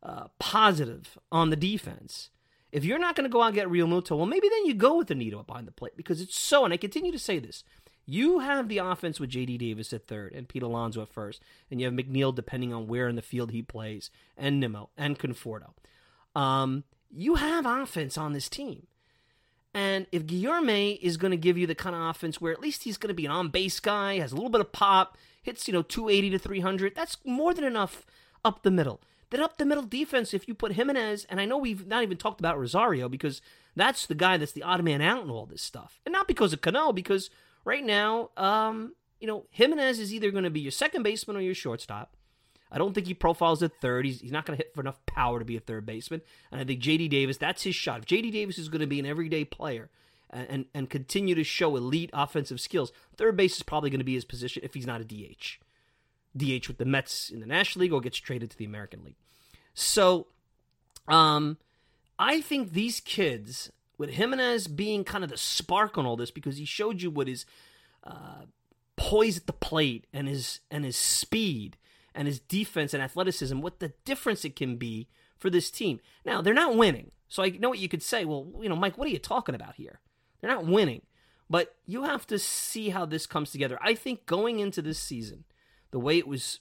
uh, 0.02 0.28
positive 0.38 1.18
on 1.32 1.50
the 1.50 1.56
defense, 1.56 2.30
if 2.72 2.84
you're 2.84 2.98
not 2.98 3.16
going 3.16 3.24
to 3.24 3.32
go 3.32 3.42
out 3.42 3.46
and 3.46 3.54
get 3.54 3.68
Realmuto, 3.68 4.16
well, 4.16 4.26
maybe 4.26 4.48
then 4.48 4.66
you 4.66 4.74
go 4.74 4.96
with 4.96 5.08
the 5.08 5.14
Nido 5.14 5.42
behind 5.42 5.66
the 5.66 5.72
plate 5.72 5.96
because 5.96 6.20
it's 6.20 6.38
so, 6.38 6.64
and 6.64 6.72
I 6.74 6.76
continue 6.76 7.12
to 7.12 7.18
say 7.18 7.38
this. 7.38 7.64
You 8.04 8.38
have 8.38 8.68
the 8.68 8.78
offense 8.78 9.18
with 9.18 9.30
J.D. 9.30 9.58
Davis 9.58 9.92
at 9.92 10.06
third 10.06 10.32
and 10.32 10.48
Pete 10.48 10.62
Alonso 10.62 11.02
at 11.02 11.12
first, 11.12 11.42
and 11.70 11.80
you 11.80 11.86
have 11.86 11.94
McNeil 11.94 12.34
depending 12.34 12.72
on 12.72 12.86
where 12.86 13.08
in 13.08 13.16
the 13.16 13.22
field 13.22 13.50
he 13.50 13.62
plays, 13.62 14.10
and 14.36 14.60
Nimmo 14.60 14.90
and 14.96 15.18
Conforto. 15.18 15.70
Um, 16.34 16.84
you 17.10 17.36
have 17.36 17.66
offense 17.66 18.16
on 18.16 18.32
this 18.32 18.48
team. 18.48 18.86
And 19.76 20.06
if 20.10 20.24
Guillorme 20.24 20.98
is 21.02 21.18
going 21.18 21.32
to 21.32 21.36
give 21.36 21.58
you 21.58 21.66
the 21.66 21.74
kind 21.74 21.94
of 21.94 22.00
offense 22.00 22.40
where 22.40 22.50
at 22.50 22.62
least 22.62 22.84
he's 22.84 22.96
going 22.96 23.08
to 23.08 23.14
be 23.14 23.26
an 23.26 23.30
on 23.30 23.48
base 23.48 23.78
guy, 23.78 24.18
has 24.18 24.32
a 24.32 24.34
little 24.34 24.48
bit 24.48 24.62
of 24.62 24.72
pop, 24.72 25.18
hits, 25.42 25.68
you 25.68 25.74
know, 25.74 25.82
280 25.82 26.30
to 26.30 26.38
300, 26.38 26.94
that's 26.94 27.18
more 27.26 27.52
than 27.52 27.62
enough 27.62 28.06
up 28.42 28.62
the 28.62 28.70
middle. 28.70 29.02
Then 29.28 29.42
up 29.42 29.58
the 29.58 29.66
middle 29.66 29.84
defense, 29.84 30.32
if 30.32 30.48
you 30.48 30.54
put 30.54 30.72
Gimenez, 30.72 31.26
and 31.28 31.42
I 31.42 31.44
know 31.44 31.58
we've 31.58 31.86
not 31.86 32.02
even 32.02 32.16
talked 32.16 32.40
about 32.40 32.58
Rosario 32.58 33.06
because 33.10 33.42
that's 33.74 34.06
the 34.06 34.14
guy 34.14 34.38
that's 34.38 34.52
the 34.52 34.62
odd 34.62 34.82
man 34.82 35.02
out 35.02 35.22
in 35.22 35.28
all 35.28 35.44
this 35.44 35.60
stuff. 35.60 36.00
And 36.06 36.12
not 36.14 36.26
because 36.26 36.54
of 36.54 36.62
Cano, 36.62 36.90
because 36.90 37.28
right 37.66 37.84
now, 37.84 38.30
um, 38.38 38.94
you 39.20 39.26
know, 39.26 39.44
Gimenez 39.50 39.98
is 39.98 40.14
either 40.14 40.30
going 40.30 40.44
to 40.44 40.50
be 40.50 40.60
your 40.60 40.72
second 40.72 41.02
baseman 41.02 41.36
or 41.36 41.40
your 41.40 41.54
shortstop. 41.54 42.15
I 42.70 42.78
don't 42.78 42.94
think 42.94 43.06
he 43.06 43.14
profiles 43.14 43.62
at 43.62 43.72
third. 43.80 44.04
He's, 44.04 44.20
he's 44.20 44.32
not 44.32 44.44
going 44.44 44.58
to 44.58 44.64
hit 44.64 44.74
for 44.74 44.80
enough 44.80 45.04
power 45.06 45.38
to 45.38 45.44
be 45.44 45.56
a 45.56 45.60
third 45.60 45.86
baseman. 45.86 46.22
And 46.50 46.60
I 46.60 46.64
think 46.64 46.80
JD 46.80 47.10
Davis, 47.10 47.36
that's 47.36 47.62
his 47.62 47.74
shot. 47.74 48.00
If 48.00 48.06
JD 48.06 48.32
Davis 48.32 48.58
is 48.58 48.68
going 48.68 48.80
to 48.80 48.86
be 48.86 48.98
an 48.98 49.06
everyday 49.06 49.44
player 49.44 49.88
and, 50.30 50.46
and, 50.48 50.64
and 50.74 50.90
continue 50.90 51.34
to 51.34 51.44
show 51.44 51.76
elite 51.76 52.10
offensive 52.12 52.60
skills, 52.60 52.92
third 53.16 53.36
base 53.36 53.56
is 53.56 53.62
probably 53.62 53.90
going 53.90 54.00
to 54.00 54.04
be 54.04 54.14
his 54.14 54.24
position 54.24 54.62
if 54.64 54.74
he's 54.74 54.86
not 54.86 55.00
a 55.00 55.04
DH. 55.04 55.58
DH 56.36 56.68
with 56.68 56.78
the 56.78 56.84
Mets 56.84 57.30
in 57.30 57.40
the 57.40 57.46
National 57.46 57.82
League 57.82 57.92
or 57.92 58.00
gets 58.00 58.18
traded 58.18 58.50
to 58.50 58.58
the 58.58 58.64
American 58.64 59.04
League. 59.04 59.16
So, 59.74 60.26
um, 61.08 61.58
I 62.18 62.40
think 62.40 62.72
these 62.72 63.00
kids, 63.00 63.70
with 63.98 64.10
Gimenez 64.10 64.68
being 64.68 65.04
kind 65.04 65.22
of 65.22 65.30
the 65.30 65.36
spark 65.36 65.96
on 65.96 66.06
all 66.06 66.16
this, 66.16 66.30
because 66.30 66.56
he 66.56 66.64
showed 66.64 67.02
you 67.02 67.10
what 67.10 67.28
his 67.28 67.46
uh, 68.04 68.44
poise 68.96 69.36
at 69.36 69.46
the 69.46 69.52
plate 69.52 70.06
and 70.12 70.26
his 70.28 70.60
and 70.70 70.84
his 70.84 70.96
speed 70.96 71.76
and 72.16 72.26
his 72.26 72.40
defense 72.40 72.94
and 72.94 73.02
athleticism, 73.02 73.60
what 73.60 73.78
the 73.78 73.92
difference 74.04 74.44
it 74.44 74.56
can 74.56 74.76
be 74.76 75.08
for 75.38 75.50
this 75.50 75.70
team. 75.70 76.00
Now 76.24 76.40
they're 76.42 76.54
not 76.54 76.76
winning, 76.76 77.12
so 77.28 77.42
I 77.42 77.50
know 77.50 77.68
what 77.68 77.78
you 77.78 77.88
could 77.88 78.02
say. 78.02 78.24
Well, 78.24 78.50
you 78.60 78.68
know, 78.68 78.76
Mike, 78.76 78.98
what 78.98 79.06
are 79.06 79.12
you 79.12 79.18
talking 79.18 79.54
about 79.54 79.76
here? 79.76 80.00
They're 80.40 80.50
not 80.50 80.66
winning, 80.66 81.02
but 81.48 81.76
you 81.84 82.04
have 82.04 82.26
to 82.28 82.38
see 82.38 82.88
how 82.88 83.06
this 83.06 83.26
comes 83.26 83.50
together. 83.50 83.78
I 83.82 83.94
think 83.94 84.26
going 84.26 84.58
into 84.58 84.82
this 84.82 84.98
season 84.98 85.44
the 85.90 86.00
way 86.00 86.18
it 86.18 86.26
was 86.26 86.60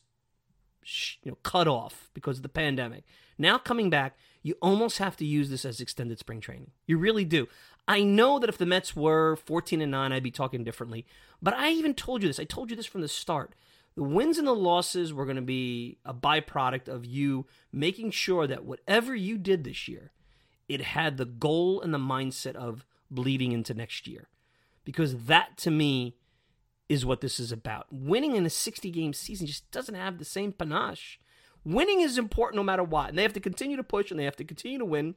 you 1.24 1.32
know 1.32 1.38
cut 1.42 1.68
off 1.68 2.10
because 2.14 2.38
of 2.38 2.44
the 2.44 2.50
pandemic. 2.50 3.04
Now 3.38 3.58
coming 3.58 3.90
back, 3.90 4.16
you 4.44 4.56
almost 4.62 5.00
have 5.00 5.18
to 5.18 5.26
use 5.26 5.50
this 5.50 5.66
as 5.66 5.82
extended 5.82 6.20
spring 6.20 6.40
training. 6.40 6.72
You 6.86 6.98
really 6.98 7.26
do. 7.26 7.48
I 7.88 8.04
know 8.04 8.40
that 8.40 8.50
if 8.50 8.58
the 8.58 8.66
Mets 8.66 8.96
were 8.96 9.36
14 9.36 9.82
and 9.82 9.92
9, 9.92 10.12
I'd 10.12 10.24
be 10.24 10.32
talking 10.32 10.64
differently. 10.64 11.06
But 11.42 11.54
I 11.54 11.70
even 11.72 11.94
told 11.94 12.22
you 12.22 12.30
this. 12.30 12.40
I 12.40 12.46
told 12.46 12.70
you 12.70 12.76
this 12.76 12.86
from 12.86 13.02
the 13.02 13.08
start. 13.08 13.54
The 13.96 14.04
wins 14.04 14.38
and 14.38 14.48
the 14.48 14.54
losses 14.54 15.14
were 15.14 15.26
going 15.26 15.38
to 15.38 15.42
be 15.42 16.00
a 16.04 16.14
byproduct 16.14 16.90
of 16.90 17.06
you 17.06 17.46
making 17.72 18.12
sure 18.12 18.46
that 18.46 18.66
whatever 18.66 19.16
you 19.16 19.38
did 19.38 19.64
this 19.64 19.88
year, 19.88 20.12
it 20.68 20.82
had 20.82 21.18
the 21.18 21.26
goal 21.26 21.82
and 21.82 21.94
the 21.94 21.98
mindset 21.98 22.56
of 22.56 22.86
bleeding 23.10 23.52
into 23.52 23.74
next 23.74 24.08
year. 24.08 24.28
Because 24.84 25.26
that 25.26 25.58
to 25.58 25.72
me 25.72 26.18
is 26.90 27.06
what 27.06 27.22
this 27.22 27.40
is 27.40 27.52
about. 27.52 27.88
Winning 27.90 28.36
in 28.36 28.46
a 28.46 28.50
60 28.50 28.92
game 28.92 29.14
season 29.14 29.48
just 29.48 29.70
doesn't 29.72 29.96
have 29.96 30.18
the 30.18 30.26
same 30.26 30.52
panache. 30.52 31.20
Winning 31.64 32.02
is 32.02 32.18
important 32.18 32.58
no 32.58 32.64
matter 32.64 32.84
what, 32.84 33.10
and 33.10 33.18
they 33.18 33.24
have 33.24 33.34
to 33.34 33.40
continue 33.40 33.76
to 33.76 33.84
push 33.84 34.12
and 34.12 34.20
they 34.20 34.26
have 34.26 34.36
to 34.36 34.44
continue 34.44 34.78
to 34.78 34.86
win. 34.86 35.16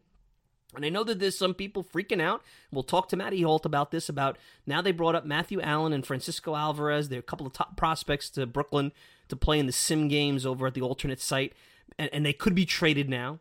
And 0.75 0.85
I 0.85 0.91
know 0.91 1.03
that 1.05 1.19
there's 1.19 1.39
some 1.39 1.55
people 1.55 1.83
freaking 1.83 2.21
out. 2.21 2.43
We'll 2.71 2.83
talk 2.83 3.09
to 3.09 3.17
Matt 3.17 3.33
Ehalt 3.33 3.65
about 3.65 3.91
this. 3.91 4.09
About 4.09 4.37
now 4.67 4.83
they 4.83 4.93
brought 4.93 5.15
up 5.15 5.25
Matthew 5.25 5.61
Allen 5.63 5.93
and 5.93 6.07
Francisco 6.07 6.55
Alvarez. 6.55 7.09
They're 7.09 7.21
a 7.21 7.23
couple 7.23 7.47
of 7.47 7.55
top 7.55 7.77
prospects 7.77 8.29
to 8.31 8.47
Brooklyn 8.47 8.93
to 9.29 9.37
play 9.37 9.59
in 9.59 9.67
the 9.67 9.73
sim 9.73 10.09
games 10.09 10.45
over 10.45 10.67
at 10.67 10.75
the 10.75 10.83
alternate 10.83 11.21
site, 11.21 11.55
and, 11.99 12.11
and 12.13 12.27
they 12.27 12.33
could 12.33 12.55
be 12.55 12.67
traded 12.67 13.09
now. 13.09 13.39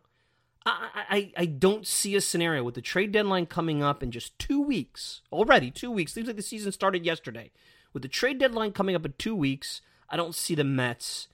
I, 0.64 1.04
I, 1.08 1.32
I 1.36 1.46
don't 1.46 1.86
see 1.86 2.14
a 2.14 2.20
scenario 2.20 2.62
with 2.62 2.74
the 2.74 2.82
trade 2.82 3.12
deadline 3.12 3.46
coming 3.46 3.82
up 3.82 4.02
in 4.02 4.10
just 4.10 4.38
two 4.38 4.60
weeks 4.60 5.22
already. 5.32 5.70
Two 5.70 5.90
weeks 5.90 6.12
seems 6.12 6.26
like 6.26 6.36
the 6.36 6.42
season 6.42 6.72
started 6.72 7.06
yesterday. 7.06 7.50
With 7.92 8.02
the 8.02 8.08
trade 8.08 8.38
deadline 8.38 8.72
coming 8.72 8.94
up 8.94 9.06
in 9.06 9.14
two 9.16 9.34
weeks, 9.34 9.80
I 10.10 10.16
don't 10.16 10.34
see 10.34 10.54
the 10.54 10.64
Mets 10.64 11.28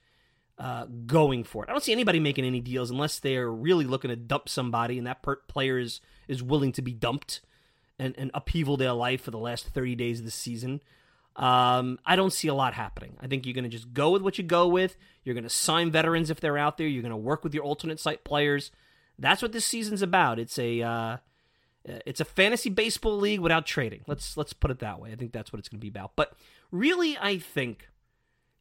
uh, 0.59 0.87
going 1.07 1.45
for 1.45 1.65
it. 1.65 1.69
I 1.69 1.73
don't 1.73 1.83
see 1.83 1.93
anybody 1.93 2.21
making 2.21 2.45
any 2.45 2.61
deals 2.61 2.91
unless 2.91 3.19
they're 3.19 3.51
really 3.51 3.85
looking 3.85 4.11
to 4.11 4.17
dump 4.17 4.49
somebody 4.49 4.99
and 4.99 5.07
that 5.07 5.23
per- 5.23 5.37
player 5.37 5.79
is, 5.79 6.01
is 6.29 6.43
willing 6.43 6.73
to 6.73 6.83
be 6.83 6.93
dumped 6.93 7.41
and, 7.99 8.15
and 8.17 8.31
upheaval 8.35 8.77
their 8.77 8.93
life 8.93 9.23
for 9.23 9.31
the 9.31 9.39
last 9.39 9.69
30 9.69 9.95
days 9.97 10.21
of 10.21 10.25
the 10.25 10.31
season. 10.31 10.81
Um, 11.37 11.99
I 12.07 12.15
don't 12.15 12.33
see 12.33 12.47
a 12.47 12.55
lot 12.55 12.75
happening. 12.75 13.17
I 13.21 13.27
think 13.27 13.45
you're 13.45 13.55
going 13.55 13.65
to 13.65 13.71
just 13.71 13.93
go 13.93 14.11
with 14.11 14.23
what 14.23 14.39
you 14.39 14.45
go 14.45 14.69
with. 14.69 14.97
You're 15.25 15.35
going 15.35 15.45
to 15.45 15.51
sign 15.51 15.91
veterans 15.91 16.31
if 16.31 16.41
they're 16.41 16.59
out 16.59 16.79
there. 16.79 16.87
You're 16.87 17.03
going 17.03 17.11
to 17.11 17.17
work 17.17 17.43
with 17.43 17.55
your 17.55 17.65
alternate 17.65 17.99
site 17.99 18.23
players. 18.23 18.71
That's 19.19 19.43
what 19.43 19.53
this 19.53 19.65
season's 19.65 20.03
about. 20.03 20.39
It's 20.39 20.59
a 20.59 20.83
uh, 20.83 21.17
it's 21.85 22.21
a 22.21 22.25
fantasy 22.25 22.71
baseball 22.71 23.19
league 23.19 23.41
without 23.41 23.67
trading. 23.67 24.03
Let's 24.07 24.37
let's 24.37 24.53
put 24.53 24.71
it 24.71 24.79
that 24.79 25.01
way. 25.01 25.13
I 25.13 25.17
think 25.17 25.33
that's 25.33 25.53
what 25.53 25.59
it's 25.59 25.69
going 25.69 25.79
to 25.79 25.85
be 25.85 25.89
about. 25.89 26.13
But 26.17 26.35
really, 26.71 27.17
I 27.21 27.39
think 27.39 27.89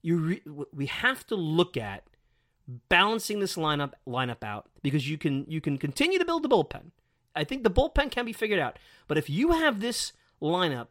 you 0.04 0.18
re- 0.18 0.66
we 0.72 0.86
have 0.86 1.26
to 1.28 1.36
look 1.36 1.76
at 1.76 2.04
balancing 2.90 3.40
this 3.40 3.56
lineup 3.56 3.94
lineup 4.08 4.44
out 4.44 4.70
because 4.84 5.10
you 5.10 5.18
can 5.18 5.46
you 5.48 5.60
can 5.60 5.78
continue 5.78 6.20
to 6.20 6.26
build 6.26 6.44
the 6.44 6.50
bullpen. 6.50 6.92
I 7.36 7.44
think 7.44 7.64
the 7.64 7.72
bullpen 7.72 8.12
can 8.12 8.26
be 8.26 8.34
figured 8.34 8.60
out. 8.60 8.78
But 9.08 9.18
if 9.18 9.30
you 9.30 9.52
have 9.54 9.80
this 9.80 10.14
lineup 10.42 10.88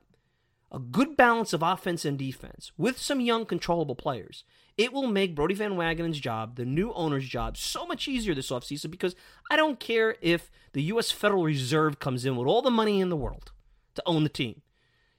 a 0.72 0.78
good 0.78 1.16
balance 1.18 1.52
of 1.52 1.62
offense 1.62 2.04
and 2.06 2.18
defense 2.18 2.72
with 2.78 2.98
some 2.98 3.20
young, 3.20 3.44
controllable 3.44 3.94
players, 3.94 4.42
it 4.78 4.92
will 4.92 5.06
make 5.06 5.34
Brodie 5.34 5.54
Van 5.54 5.72
Wagenen's 5.72 6.18
job, 6.18 6.56
the 6.56 6.64
new 6.64 6.94
owner's 6.94 7.28
job, 7.28 7.58
so 7.58 7.86
much 7.86 8.08
easier 8.08 8.34
this 8.34 8.50
offseason 8.50 8.90
because 8.90 9.14
I 9.50 9.56
don't 9.56 9.78
care 9.78 10.16
if 10.22 10.50
the 10.72 10.82
U.S. 10.84 11.10
Federal 11.10 11.44
Reserve 11.44 11.98
comes 11.98 12.24
in 12.24 12.36
with 12.36 12.48
all 12.48 12.62
the 12.62 12.70
money 12.70 13.00
in 13.00 13.10
the 13.10 13.16
world 13.16 13.52
to 13.94 14.02
own 14.06 14.22
the 14.22 14.30
team. 14.30 14.62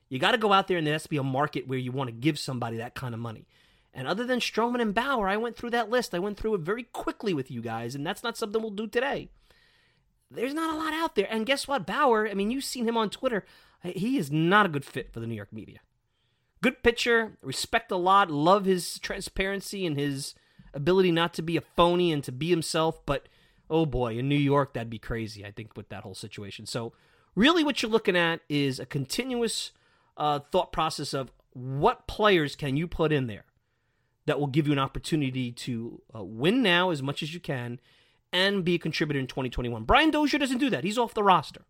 You 0.10 0.18
got 0.18 0.32
to 0.32 0.40
go 0.40 0.54
out 0.54 0.68
there 0.68 0.78
and 0.80 0.88
there 0.88 0.94
has 0.94 1.04
to 1.04 1.10
be 1.10 1.18
a 1.18 1.24
market 1.24 1.68
where 1.68 1.80
you 1.80 1.92
want 1.92 2.08
to 2.08 2.16
give 2.16 2.40
somebody 2.40 2.78
that 2.78 2.96
kind 2.96 3.14
of 3.14 3.20
money. 3.20 3.48
And 3.94 4.08
other 4.08 4.26
than 4.26 4.40
Stroman 4.40 4.82
and 4.82 4.94
Bauer, 4.94 5.28
I 5.28 5.38
went 5.38 5.56
through 5.56 5.70
that 5.72 5.90
list. 5.90 6.16
I 6.16 6.20
went 6.20 6.38
through 6.38 6.56
it 6.56 6.62
very 6.62 6.84
quickly 6.84 7.34
with 7.34 7.52
you 7.52 7.62
guys, 7.62 7.94
and 7.94 8.06
that's 8.06 8.24
not 8.24 8.38
something 8.38 8.62
we'll 8.62 8.72
do 8.72 8.88
today. 8.88 9.30
There's 10.32 10.54
not 10.54 10.74
a 10.74 10.78
lot 10.78 10.94
out 10.94 11.16
there. 11.16 11.28
And 11.30 11.46
guess 11.46 11.68
what? 11.68 11.86
Bauer, 11.86 12.28
I 12.28 12.34
mean, 12.34 12.50
you've 12.50 12.64
seen 12.64 12.88
him 12.88 12.98
on 12.98 13.12
Twitter 13.12 13.46
he 13.84 14.18
is 14.18 14.32
not 14.32 14.66
a 14.66 14.70
good 14.70 14.86
fit 14.86 15.12
for 15.12 15.20
the 15.20 15.28
New 15.28 15.36
York 15.36 15.52
media. 15.52 15.80
good 16.62 16.82
pitcher. 16.82 17.38
Respect 17.42 17.92
a 17.92 17.98
lot. 17.98 18.32
Love 18.32 18.64
his 18.64 18.98
transparency 19.00 19.86
and 19.86 20.00
his 20.00 20.34
ability 20.74 21.12
not 21.12 21.34
to 21.34 21.42
be 21.42 21.58
a 21.58 21.62
phony 21.62 22.12
and 22.14 22.24
to 22.24 22.32
be 22.32 22.50
himself. 22.50 23.06
But 23.06 23.28
oh 23.70 23.86
boy, 23.86 24.18
in 24.18 24.30
New 24.30 24.38
York, 24.38 24.74
that'd 24.74 24.90
be 24.90 25.00
crazy. 25.00 25.46
I 25.46 25.52
think 25.52 25.76
with 25.76 25.90
that 25.90 26.04
whole 26.04 26.16
situation. 26.16 26.66
So 26.66 26.94
really, 27.36 27.66
what 27.66 27.82
you're 27.82 27.92
looking 27.92 28.16
at 28.16 28.40
is 28.48 28.80
a 28.80 28.86
continuous 28.86 29.72
uh, 30.16 30.40
thought 30.40 30.72
process 30.72 31.14
of 31.14 31.34
what 31.52 32.08
players 32.08 32.56
can 32.56 32.78
you 32.78 32.88
put 32.88 33.12
in 33.12 33.28
there 33.28 33.44
that 34.26 34.40
will 34.40 34.48
give 34.48 34.68
you 34.68 34.74
an 34.74 34.80
opportunity 34.80 35.52
to 35.52 36.02
uh, 36.16 36.24
win 36.24 36.62
now 36.62 36.90
as 36.90 37.02
much 37.02 37.22
as 37.22 37.34
you 37.34 37.40
can 37.40 37.80
and 38.32 38.64
be 38.64 38.76
a 38.76 38.80
contributor 38.80 39.20
in 39.20 39.28
2021. 39.28 39.84
Brian 39.84 40.12
Dozier 40.12 40.40
doesn't 40.40 40.58
do 40.58 40.70
that. 40.70 40.84
He's 40.84 40.98
off 40.98 41.14
the 41.14 41.24
roster. 41.24 41.62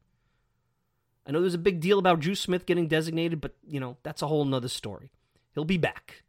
I 1.27 1.31
know 1.31 1.41
there's 1.41 1.53
a 1.53 1.59
big 1.59 1.79
deal 1.79 1.99
about 1.99 2.19
Drew 2.19 2.35
Smith 2.35 2.65
getting 2.65 2.87
designated, 2.87 3.41
but 3.41 3.53
you 3.65 3.79
know 3.79 3.97
that's 4.03 4.21
a 4.21 4.27
whole 4.27 4.45
nother 4.45 4.67
story. 4.67 5.11
He'll 5.53 5.65
be 5.65 5.77
back. 5.77 6.23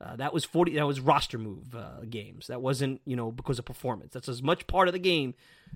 Uh, 0.00 0.16
that 0.16 0.32
was 0.32 0.44
40. 0.44 0.74
That 0.76 0.86
was 0.86 0.98
roster 1.00 1.38
move 1.38 1.74
uh, 1.74 2.00
games. 2.08 2.46
That 2.46 2.62
wasn't 2.62 3.00
you 3.04 3.16
know 3.16 3.30
because 3.30 3.58
of 3.58 3.64
performance. 3.64 4.12
That's 4.12 4.28
as 4.28 4.42
much 4.42 4.66
part 4.66 4.88
of 4.88 4.92
the 4.92 4.98
game. 4.98 5.34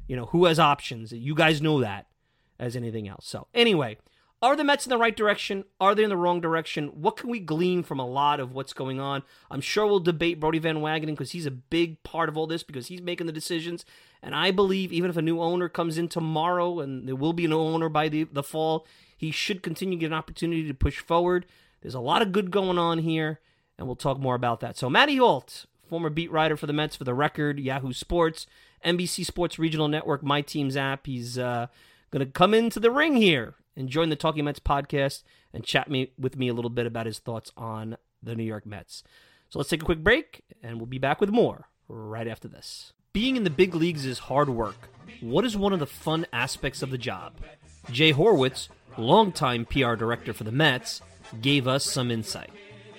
You 0.08 0.16
know 0.16 0.26
who 0.26 0.46
has 0.46 0.58
options. 0.58 1.12
You 1.12 1.34
guys 1.34 1.62
know 1.62 1.80
that 1.80 2.06
as 2.58 2.74
anything 2.74 3.06
else. 3.06 3.26
So 3.26 3.46
anyway, 3.54 3.98
are 4.42 4.56
the 4.56 4.64
Mets 4.64 4.84
in 4.84 4.90
the 4.90 4.98
right 4.98 5.16
direction? 5.16 5.64
Are 5.80 5.94
they 5.94 6.04
in 6.04 6.10
the 6.10 6.16
wrong 6.16 6.40
direction? 6.40 6.88
What 6.88 7.16
can 7.16 7.30
we 7.30 7.40
glean 7.40 7.82
from 7.82 7.98
a 7.98 8.06
lot 8.06 8.40
of 8.40 8.52
what's 8.52 8.74
going 8.74 9.00
on? 9.00 9.22
I'm 9.50 9.62
sure 9.62 9.86
we'll 9.86 10.00
debate 10.00 10.38
Brodie 10.38 10.58
Van 10.58 10.76
Wagenen 10.76 11.12
because 11.12 11.30
he's 11.30 11.46
a 11.46 11.50
big 11.50 12.02
part 12.02 12.28
of 12.28 12.36
all 12.36 12.46
this 12.46 12.62
because 12.62 12.88
he's 12.88 13.00
making 13.00 13.26
the 13.26 13.32
decisions. 13.32 13.86
And 14.22 14.34
I 14.34 14.50
believe 14.50 14.92
even 14.92 15.08
if 15.08 15.16
a 15.16 15.22
new 15.22 15.40
owner 15.40 15.68
comes 15.68 15.96
in 15.96 16.08
tomorrow 16.08 16.80
and 16.80 17.08
there 17.08 17.16
will 17.16 17.32
be 17.32 17.46
an 17.46 17.52
owner 17.54 17.88
by 17.88 18.10
the, 18.10 18.24
the 18.24 18.42
fall, 18.42 18.86
he 19.16 19.30
should 19.30 19.62
continue 19.62 19.96
to 19.96 20.00
get 20.00 20.06
an 20.06 20.18
opportunity 20.18 20.66
to 20.68 20.74
push 20.74 20.98
forward. 20.98 21.46
There's 21.80 21.94
a 21.94 22.00
lot 22.00 22.20
of 22.20 22.32
good 22.32 22.50
going 22.50 22.78
on 22.78 22.98
here, 22.98 23.40
and 23.78 23.86
we'll 23.86 23.96
talk 23.96 24.18
more 24.18 24.34
about 24.34 24.60
that. 24.60 24.76
So, 24.76 24.90
Matt 24.90 25.08
Ehalt, 25.08 25.66
former 25.88 26.10
beat 26.10 26.30
writer 26.30 26.56
for 26.56 26.66
the 26.66 26.72
Mets 26.72 26.96
for 26.96 27.04
the 27.04 27.14
record, 27.14 27.58
Yahoo 27.58 27.92
Sports, 27.92 28.46
NBC 28.84 29.24
Sports 29.24 29.58
Regional 29.58 29.88
Network, 29.88 30.22
My 30.22 30.42
Team's 30.42 30.76
app. 30.76 31.06
He's 31.06 31.38
uh, 31.38 31.68
going 32.10 32.24
to 32.24 32.30
come 32.32 32.52
into 32.52 32.80
the 32.80 32.90
ring 32.90 33.16
here 33.16 33.54
and 33.76 33.88
join 33.88 34.08
the 34.08 34.16
Talking 34.16 34.44
Mets 34.44 34.60
podcast 34.60 35.22
and 35.52 35.64
chat 35.64 35.90
me 35.90 36.12
with 36.18 36.36
me 36.36 36.48
a 36.48 36.54
little 36.54 36.70
bit 36.70 36.86
about 36.86 37.06
his 37.06 37.18
thoughts 37.18 37.52
on 37.56 37.96
the 38.22 38.34
New 38.34 38.44
York 38.44 38.66
Mets. 38.66 39.02
So 39.48 39.58
let's 39.58 39.70
take 39.70 39.82
a 39.82 39.86
quick 39.86 40.02
break, 40.02 40.42
and 40.62 40.78
we'll 40.78 40.86
be 40.86 40.98
back 40.98 41.20
with 41.20 41.30
more 41.30 41.68
right 41.88 42.26
after 42.26 42.48
this. 42.48 42.92
Being 43.12 43.36
in 43.36 43.44
the 43.44 43.50
big 43.50 43.74
leagues 43.74 44.04
is 44.04 44.18
hard 44.18 44.48
work. 44.48 44.88
What 45.20 45.44
is 45.44 45.56
one 45.56 45.72
of 45.72 45.78
the 45.78 45.86
fun 45.86 46.26
aspects 46.32 46.82
of 46.82 46.90
the 46.90 46.98
job? 46.98 47.34
Jay 47.90 48.12
Horwitz, 48.12 48.68
longtime 48.96 49.66
PR 49.66 49.94
director 49.94 50.32
for 50.32 50.44
the 50.44 50.52
Mets, 50.52 51.00
gave 51.40 51.68
us 51.68 51.84
some 51.84 52.10
insight. 52.10 52.50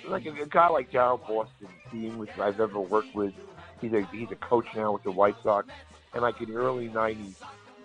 Like 0.08 0.24
a, 0.26 0.46
guy 0.46 0.68
like 0.68 0.90
Daryl 0.92 1.20
Boston, 1.20 1.68
being 1.92 2.16
with 2.16 2.30
I've 2.38 2.60
ever 2.60 2.80
worked 2.80 3.14
with, 3.14 3.34
he's 3.80 3.92
a 3.92 4.02
he's 4.12 4.30
a 4.30 4.36
coach 4.36 4.66
now 4.74 4.92
with 4.92 5.02
the 5.02 5.10
White 5.10 5.34
Sox, 5.42 5.68
and 6.14 6.22
like 6.22 6.40
in 6.40 6.48
the 6.48 6.56
early 6.56 6.88
'90s, 6.88 7.34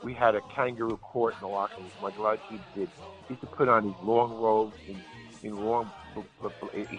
we 0.04 0.14
had 0.14 0.36
a 0.36 0.42
kangaroo 0.56 0.98
court 0.98 1.36
in 1.36 1.42
the 1.42 1.48
locker 1.48 1.76
room, 1.78 1.92
lot 2.02 2.34
of 2.34 2.40
did. 2.76 2.90
He 3.28 3.34
used 3.34 3.42
to 3.42 3.48
put 3.48 3.70
on 3.70 3.86
these 3.86 3.96
long 4.04 4.32
robes 4.34 4.74
and, 4.88 5.02
and 5.44 5.66
long 5.66 5.92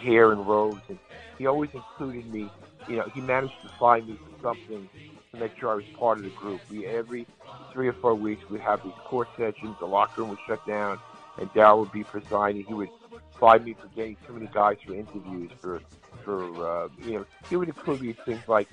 hair 0.03 0.33
and 0.33 0.47
robes, 0.47 0.81
and 0.89 0.99
he 1.39 1.47
always 1.47 1.71
included 1.75 2.33
me. 2.33 2.49
You 2.89 2.97
know, 2.97 3.05
he 3.15 3.21
managed 3.21 3.61
to 3.63 3.69
find 3.79 4.07
me 4.07 4.19
something 4.43 4.89
to 5.33 5.41
make 5.41 5.53
sure 5.59 5.71
I 5.71 5.75
was 5.75 5.85
part 5.99 6.19
of 6.19 6.25
the 6.25 6.31
group. 6.31 6.61
We 6.71 6.87
every 6.87 7.27
three 7.73 7.89
or 7.89 7.95
four 7.95 8.15
weeks 8.15 8.43
we'd 8.51 8.61
have 8.61 8.83
these 8.85 8.93
court 9.05 9.29
sessions. 9.37 9.77
The 9.81 9.87
locker 9.87 10.21
room 10.21 10.31
would 10.31 10.39
shut 10.47 10.65
down, 10.67 10.99
and 11.39 11.53
Dal 11.55 11.81
would 11.81 11.93
be 11.93 12.05
presiding. 12.05 12.65
He 12.65 12.75
would 12.75 12.91
find 13.39 13.65
me 13.65 13.75
for 13.75 13.89
getting 13.89 14.17
too 14.27 14.35
many 14.35 14.49
guys 14.53 14.77
for 14.87 14.95
interviews 14.95 15.51
for 15.61 15.81
for 16.25 16.67
uh, 16.67 16.89
you 17.05 17.13
know. 17.13 17.27
He 17.49 17.57
would 17.57 17.69
include 17.69 18.01
these 18.01 18.17
things 18.25 18.43
like 18.47 18.69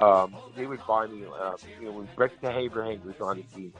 um, 0.00 0.34
they 0.56 0.66
would 0.66 0.84
buy 0.86 1.06
me, 1.06 1.24
uh, 1.24 1.56
you 1.80 1.86
know, 1.86 1.92
when 1.92 2.08
Rex 2.16 2.34
Abraham 2.42 3.00
was 3.04 3.14
on 3.20 3.36
the 3.38 3.44
team, 3.56 3.72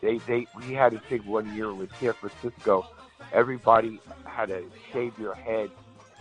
they, 0.00 0.18
they, 0.18 0.46
we 0.56 0.74
had 0.74 0.94
a 0.94 1.00
thing 1.00 1.26
one 1.26 1.52
year 1.54 1.72
with 1.72 1.90
San 2.00 2.12
Francisco. 2.14 2.86
Everybody 3.32 4.00
had 4.24 4.48
to 4.48 4.64
shave 4.92 5.16
your 5.18 5.34
head, 5.34 5.70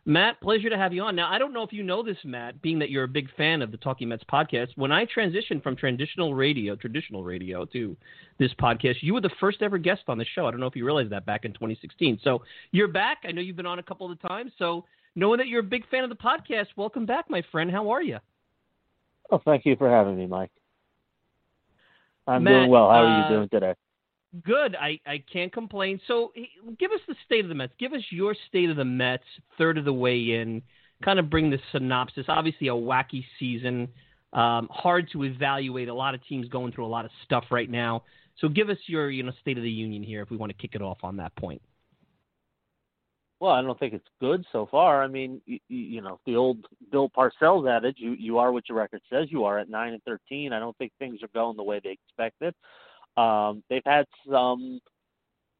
Matt, 0.09 0.41
pleasure 0.41 0.71
to 0.71 0.79
have 0.79 0.93
you 0.93 1.03
on. 1.03 1.17
Now, 1.17 1.29
I 1.33 1.37
don't 1.37 1.53
know 1.53 1.65
if 1.65 1.73
you 1.73 1.83
know 1.83 2.01
this, 2.01 2.17
Matt, 2.25 2.63
being 2.63 2.79
that 2.79 2.91
you're 2.91 3.03
a 3.03 3.09
big 3.09 3.29
fan 3.37 3.61
of 3.61 3.73
the 3.73 3.77
Talking 3.77 4.09
Mets 4.09 4.23
podcast. 4.33 4.69
When 4.77 4.93
I 4.93 5.05
transitioned 5.05 5.65
from 5.65 5.75
traditional 5.75 6.33
radio, 6.33 6.77
traditional 6.77 7.25
radio 7.25 7.65
to 7.65 7.97
this 8.39 8.53
podcast, 8.55 8.99
you 9.01 9.15
were 9.15 9.21
the 9.21 9.33
first 9.41 9.63
ever 9.63 9.79
guest 9.79 10.03
on 10.07 10.17
the 10.17 10.25
show. 10.25 10.47
I 10.47 10.53
don't 10.53 10.61
know 10.61 10.69
if 10.69 10.77
you 10.77 10.87
realized 10.87 11.11
that 11.11 11.27
back 11.27 11.45
in 11.45 11.53
2016. 11.55 12.21
So 12.23 12.43
you're 12.71 12.87
back. 12.87 13.19
I 13.25 13.33
know 13.33 13.41
you've 13.41 13.57
been 13.57 13.67
on 13.67 13.81
a 13.81 13.83
couple 13.83 14.09
of 14.09 14.21
times. 14.23 14.53
So 14.61 14.85
knowing 15.17 15.39
that 15.39 15.49
you're 15.49 15.59
a 15.59 15.65
big 15.65 15.89
fan 15.89 16.05
of 16.05 16.11
the 16.11 16.15
podcast, 16.15 16.67
welcome 16.77 17.05
back, 17.05 17.29
my 17.29 17.43
friend. 17.51 17.69
How 17.69 17.91
are 17.91 18.03
you? 18.03 18.19
Oh, 19.33 19.43
thank 19.45 19.67
you 19.67 19.75
for 19.75 19.91
having 19.91 20.17
me, 20.17 20.29
Mike. 20.29 20.53
I'm 22.29 22.45
Matt, 22.45 22.53
doing 22.53 22.71
well. 22.71 22.91
How 22.91 23.03
are 23.03 23.19
you 23.19 23.25
uh, 23.25 23.29
doing 23.29 23.49
today? 23.49 23.75
Good. 24.45 24.77
I, 24.77 25.01
I 25.07 25.23
can't 25.33 25.53
complain. 25.53 26.01
So 26.07 26.33
give 26.79 26.91
us 26.91 27.01
the 27.09 27.15
state 27.25 27.45
of 27.45 27.49
the 27.49 27.55
Mets. 27.55 27.73
Give 27.79 27.93
us 27.93 28.03
your 28.11 28.35
state 28.49 28.71
of 28.71 28.77
the 28.77 28.85
Mets, 28.85 29.25
third 29.57 29.79
of 29.79 29.85
the 29.85 29.93
way 29.93 30.17
in. 30.17 30.63
Kind 31.03 31.19
of 31.19 31.31
bring 31.31 31.51
the 31.51 31.59
synopsis. 31.73 32.27
Obviously, 32.29 32.69
a 32.69 32.73
wacky 32.73 33.25
season. 33.39 33.89
Um, 34.33 34.69
hard 34.71 35.09
to 35.13 35.25
evaluate. 35.25 35.89
A 35.89 35.95
lot 35.95 36.15
of 36.15 36.25
teams 36.27 36.49
going 36.49 36.73
through 36.73 36.87
a 36.87 36.89
lot 36.89 37.05
of 37.05 37.11
stuff 37.25 37.45
right 37.51 37.71
now. 37.71 38.03
So 38.39 38.49
give 38.49 38.69
us 38.69 38.79
your 38.87 39.11
you 39.11 39.23
know 39.23 39.33
state 39.41 39.57
of 39.57 39.65
the 39.65 39.71
union 39.71 40.03
here 40.03 40.23
if 40.23 40.31
we 40.31 40.37
want 40.37 40.51
to 40.51 40.59
kick 40.59 40.75
it 40.75 40.83
off 40.83 40.99
on 41.03 41.17
that 41.17 41.35
point. 41.37 41.63
Well, 43.39 43.53
I 43.53 43.61
don't 43.61 43.79
think 43.79 43.93
it's 43.93 44.07
good 44.19 44.45
so 44.51 44.67
far. 44.71 45.03
I 45.03 45.09
mean, 45.09 45.43
you, 45.45 45.59
you 45.69 46.01
know, 46.01 46.19
the 46.25 46.37
old 46.37 46.67
Bill 46.91 47.11
Parcells 47.11 47.71
adage, 47.71 47.97
you 47.99 48.13
you 48.13 48.39
are 48.39 48.51
what 48.51 48.69
your 48.69 48.79
record 48.79 49.03
says 49.11 49.29
you 49.31 49.45
are 49.45 49.59
at 49.59 49.69
9 49.69 49.93
and 49.93 50.03
13. 50.05 50.53
I 50.53 50.59
don't 50.59 50.77
think 50.79 50.93
things 50.99 51.23
are 51.23 51.29
going 51.35 51.57
the 51.57 51.63
way 51.63 51.81
they 51.83 51.91
expected. 51.91 52.55
Um, 53.17 53.63
they've 53.69 53.83
had 53.85 54.07
some 54.31 54.81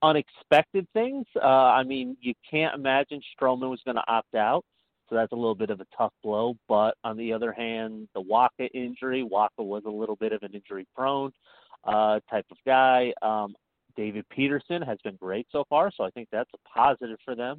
unexpected 0.03 0.87
things. 0.93 1.27
Uh, 1.37 1.47
I 1.47 1.83
mean, 1.83 2.17
you 2.21 2.35
can't 2.49 2.75
imagine 2.75 3.21
Stroman 3.39 3.71
was 3.71 3.81
going 3.85 3.97
to 3.97 4.05
opt 4.09 4.35
out, 4.35 4.65
so 5.09 5.15
that's 5.15 5.33
a 5.33 5.37
little 5.37 5.55
bit 5.55 5.71
of 5.71 5.81
a 5.81 5.87
tough 5.97 6.13
blow. 6.23 6.55
But 6.69 6.95
on 7.05 7.17
the 7.17 7.33
other 7.33 7.53
hand, 7.53 8.09
the 8.15 8.23
Wacha 8.23 8.69
injury, 8.75 9.27
Wacha 9.29 9.49
was 9.59 9.85
a 9.87 9.91
little 9.91 10.17
bit 10.17 10.33
of 10.33 10.43
an 10.43 10.53
injury-prone 10.53 11.33
uh, 11.85 12.21
type 12.31 12.47
of 12.51 12.59
guy. 12.67 13.13
Um, 13.23 13.55
David 13.97 14.27
Peterson 14.29 14.83
has 14.83 14.99
been 15.03 15.17
great 15.17 15.47
so 15.51 15.65
far, 15.71 15.91
so 15.97 16.05
I 16.05 16.11
think 16.11 16.29
that's 16.31 16.51
a 16.55 16.69
positive 16.69 17.19
for 17.25 17.35
them. 17.35 17.59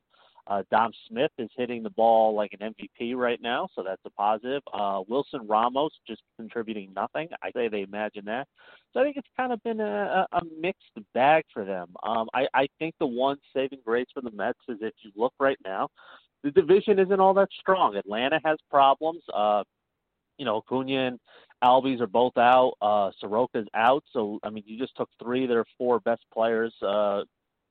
Uh, 0.49 0.63
Dom 0.71 0.91
Smith 1.09 1.31
is 1.37 1.49
hitting 1.57 1.83
the 1.83 1.89
ball 1.89 2.33
like 2.33 2.51
an 2.59 2.73
MVP 2.73 3.15
right 3.15 3.41
now, 3.41 3.67
so 3.75 3.83
that's 3.83 4.01
a 4.05 4.09
positive. 4.11 4.61
Uh, 4.73 5.01
Wilson 5.07 5.41
Ramos 5.45 5.91
just 6.07 6.21
contributing 6.37 6.93
nothing. 6.95 7.27
I 7.43 7.51
say 7.51 7.67
they 7.67 7.81
imagine 7.81 8.25
that. 8.25 8.47
So 8.93 9.01
I 9.01 9.03
think 9.03 9.17
it's 9.17 9.27
kind 9.35 9.51
of 9.51 9.61
been 9.63 9.81
a, 9.81 10.25
a 10.31 10.41
mixed 10.59 10.91
bag 11.13 11.43
for 11.53 11.65
them. 11.65 11.89
Um, 12.01 12.27
I, 12.33 12.47
I 12.53 12.67
think 12.79 12.95
the 12.99 13.07
one 13.07 13.37
saving 13.53 13.79
grace 13.85 14.07
for 14.13 14.21
the 14.21 14.31
Mets 14.31 14.59
is 14.69 14.77
if 14.81 14.93
you 15.01 15.11
look 15.15 15.33
right 15.39 15.57
now, 15.65 15.89
the 16.43 16.51
division 16.51 16.97
isn't 16.99 17.19
all 17.19 17.33
that 17.33 17.49
strong. 17.59 17.97
Atlanta 17.97 18.39
has 18.45 18.57
problems. 18.69 19.21
Uh, 19.33 19.63
you 20.37 20.45
know, 20.45 20.57
Acuna 20.57 21.07
and 21.07 21.19
Albies 21.63 21.99
are 21.99 22.07
both 22.07 22.37
out. 22.37 22.73
Uh, 22.81 23.11
Soroka's 23.21 23.67
out. 23.73 24.03
So, 24.13 24.39
I 24.43 24.49
mean, 24.49 24.63
you 24.65 24.77
just 24.79 24.95
took 24.95 25.09
three 25.21 25.43
of 25.43 25.49
their 25.49 25.65
four 25.77 25.99
best 25.99 26.21
players, 26.33 26.73
uh, 26.81 27.23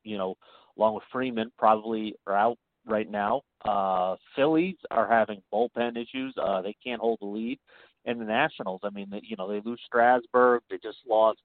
you 0.03 0.19
know, 0.19 0.35
along 0.77 0.95
with 0.95 1.05
Freeman, 1.11 1.51
probably 1.57 2.15
are 2.27 2.35
out 2.35 2.59
right 2.87 3.11
now. 3.11 3.43
Uh, 3.65 4.17
Phillies 4.35 4.77
are 4.91 5.09
having 5.09 5.43
bullpen 5.53 5.97
issues. 5.97 6.35
Uh, 6.41 6.63
they 6.63 6.75
can't 6.83 7.01
hold 7.01 7.19
the 7.21 7.27
lead. 7.27 7.59
And 8.05 8.21
the 8.21 8.25
Nationals, 8.25 8.81
I 8.85 8.91
mean, 8.91 9.09
you 9.23 9.37
know, 9.37 9.49
they 9.49 9.61
lose 9.65 9.81
Strasburg. 9.85 10.63
They 10.71 10.79
just 10.83 10.99
lost 11.09 11.41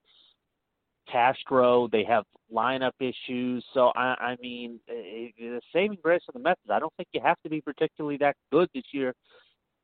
Castro. 1.10 1.88
They 1.88 2.04
have 2.04 2.24
lineup 2.52 2.92
issues. 3.00 3.64
So 3.74 3.92
I, 3.96 4.14
I 4.20 4.36
mean, 4.40 4.78
eh, 4.88 4.92
eh, 4.92 5.30
the 5.38 5.60
saving 5.72 5.98
grace 6.02 6.22
of 6.28 6.34
the 6.34 6.40
Mets 6.40 6.60
is 6.64 6.70
I 6.70 6.78
don't 6.78 6.92
think 6.96 7.08
you 7.12 7.20
have 7.22 7.40
to 7.42 7.50
be 7.50 7.60
particularly 7.60 8.16
that 8.18 8.36
good 8.52 8.68
this 8.74 8.84
year 8.92 9.12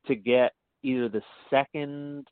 to 0.06 0.14
get 0.14 0.52
either 0.82 1.08
the 1.08 1.22
second 1.50 2.26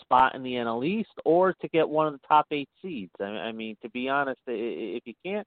spot 0.00 0.34
in 0.34 0.42
the 0.42 0.52
NL 0.52 0.86
East 0.86 1.10
or 1.24 1.52
to 1.60 1.68
get 1.68 1.88
one 1.88 2.06
of 2.06 2.12
the 2.12 2.26
top 2.26 2.46
eight 2.50 2.68
seeds. 2.82 3.12
I, 3.20 3.24
I 3.24 3.52
mean, 3.52 3.76
to 3.82 3.90
be 3.90 4.08
honest, 4.08 4.40
if 4.46 5.02
you 5.04 5.14
can't, 5.24 5.46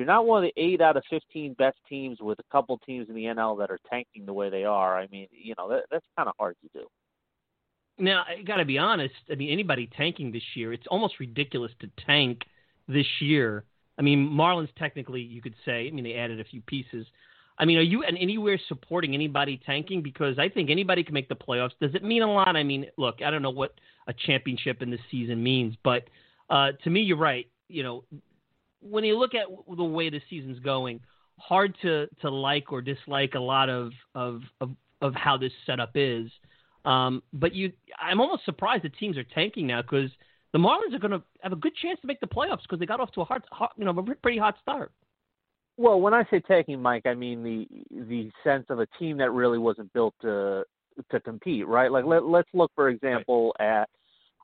you're 0.00 0.06
not 0.06 0.24
one 0.24 0.42
of 0.42 0.50
the 0.50 0.62
eight 0.62 0.80
out 0.80 0.96
of 0.96 1.02
15 1.10 1.52
best 1.58 1.76
teams 1.86 2.22
with 2.22 2.38
a 2.38 2.42
couple 2.50 2.78
teams 2.78 3.10
in 3.10 3.14
the 3.14 3.24
NL 3.24 3.58
that 3.58 3.70
are 3.70 3.78
tanking 3.90 4.24
the 4.24 4.32
way 4.32 4.48
they 4.48 4.64
are, 4.64 4.98
I 4.98 5.06
mean, 5.08 5.28
you 5.30 5.52
know, 5.58 5.68
that, 5.68 5.84
that's 5.90 6.06
kind 6.16 6.26
of 6.26 6.34
hard 6.38 6.56
to 6.62 6.80
do. 6.80 6.86
Now, 7.98 8.24
I 8.26 8.40
got 8.42 8.56
to 8.56 8.64
be 8.64 8.78
honest. 8.78 9.12
I 9.30 9.34
mean, 9.34 9.50
anybody 9.50 9.90
tanking 9.94 10.32
this 10.32 10.42
year, 10.54 10.72
it's 10.72 10.86
almost 10.90 11.20
ridiculous 11.20 11.70
to 11.80 11.90
tank 12.06 12.44
this 12.88 13.04
year. 13.20 13.64
I 13.98 14.02
mean, 14.02 14.26
Marlins 14.26 14.70
technically, 14.78 15.20
you 15.20 15.42
could 15.42 15.54
say. 15.66 15.86
I 15.86 15.90
mean, 15.90 16.04
they 16.04 16.14
added 16.14 16.40
a 16.40 16.44
few 16.44 16.62
pieces. 16.62 17.06
I 17.58 17.66
mean, 17.66 17.76
are 17.76 17.82
you 17.82 18.02
and 18.02 18.16
anywhere 18.16 18.58
supporting 18.68 19.12
anybody 19.12 19.60
tanking? 19.66 20.00
Because 20.00 20.38
I 20.38 20.48
think 20.48 20.70
anybody 20.70 21.04
can 21.04 21.12
make 21.12 21.28
the 21.28 21.36
playoffs. 21.36 21.72
Does 21.78 21.94
it 21.94 22.02
mean 22.02 22.22
a 22.22 22.32
lot? 22.32 22.56
I 22.56 22.62
mean, 22.62 22.86
look, 22.96 23.16
I 23.22 23.30
don't 23.30 23.42
know 23.42 23.50
what 23.50 23.74
a 24.06 24.14
championship 24.14 24.80
in 24.80 24.90
this 24.90 25.00
season 25.10 25.42
means, 25.42 25.76
but 25.84 26.04
uh, 26.48 26.72
to 26.84 26.88
me, 26.88 27.02
you're 27.02 27.18
right. 27.18 27.46
You 27.68 27.82
know, 27.82 28.04
when 28.80 29.04
you 29.04 29.18
look 29.18 29.34
at 29.34 29.46
the 29.76 29.84
way 29.84 30.10
the 30.10 30.20
season's 30.28 30.58
going, 30.60 31.00
hard 31.38 31.74
to 31.82 32.06
to 32.20 32.30
like 32.30 32.72
or 32.72 32.80
dislike 32.80 33.34
a 33.34 33.40
lot 33.40 33.68
of 33.68 33.92
of 34.14 34.42
of, 34.60 34.70
of 35.00 35.14
how 35.14 35.36
this 35.36 35.52
setup 35.66 35.92
is. 35.94 36.30
Um, 36.84 37.22
but 37.32 37.54
you, 37.54 37.72
I'm 38.00 38.20
almost 38.20 38.44
surprised 38.44 38.84
the 38.84 38.88
teams 38.88 39.18
are 39.18 39.24
tanking 39.24 39.66
now 39.66 39.82
because 39.82 40.10
the 40.52 40.58
Marlins 40.58 40.94
are 40.94 40.98
going 40.98 41.10
to 41.10 41.22
have 41.42 41.52
a 41.52 41.56
good 41.56 41.74
chance 41.76 42.00
to 42.00 42.06
make 42.06 42.20
the 42.20 42.26
playoffs 42.26 42.62
because 42.62 42.78
they 42.78 42.86
got 42.86 43.00
off 43.00 43.12
to 43.12 43.20
a 43.20 43.24
hard, 43.24 43.44
you 43.76 43.84
know, 43.84 43.90
a 43.90 44.14
pretty 44.16 44.38
hot 44.38 44.56
start. 44.62 44.90
Well, 45.76 46.00
when 46.00 46.14
I 46.14 46.24
say 46.30 46.40
tanking, 46.40 46.80
Mike, 46.80 47.06
I 47.06 47.14
mean 47.14 47.42
the 47.42 47.66
the 47.90 48.30
sense 48.44 48.66
of 48.70 48.80
a 48.80 48.86
team 48.98 49.18
that 49.18 49.30
really 49.30 49.58
wasn't 49.58 49.92
built 49.92 50.14
to 50.22 50.64
to 51.10 51.20
compete, 51.20 51.66
right? 51.66 51.90
Like 51.90 52.04
let 52.04 52.24
let's 52.24 52.48
look, 52.52 52.70
for 52.74 52.88
example, 52.88 53.54
right. 53.58 53.82
at 53.82 53.88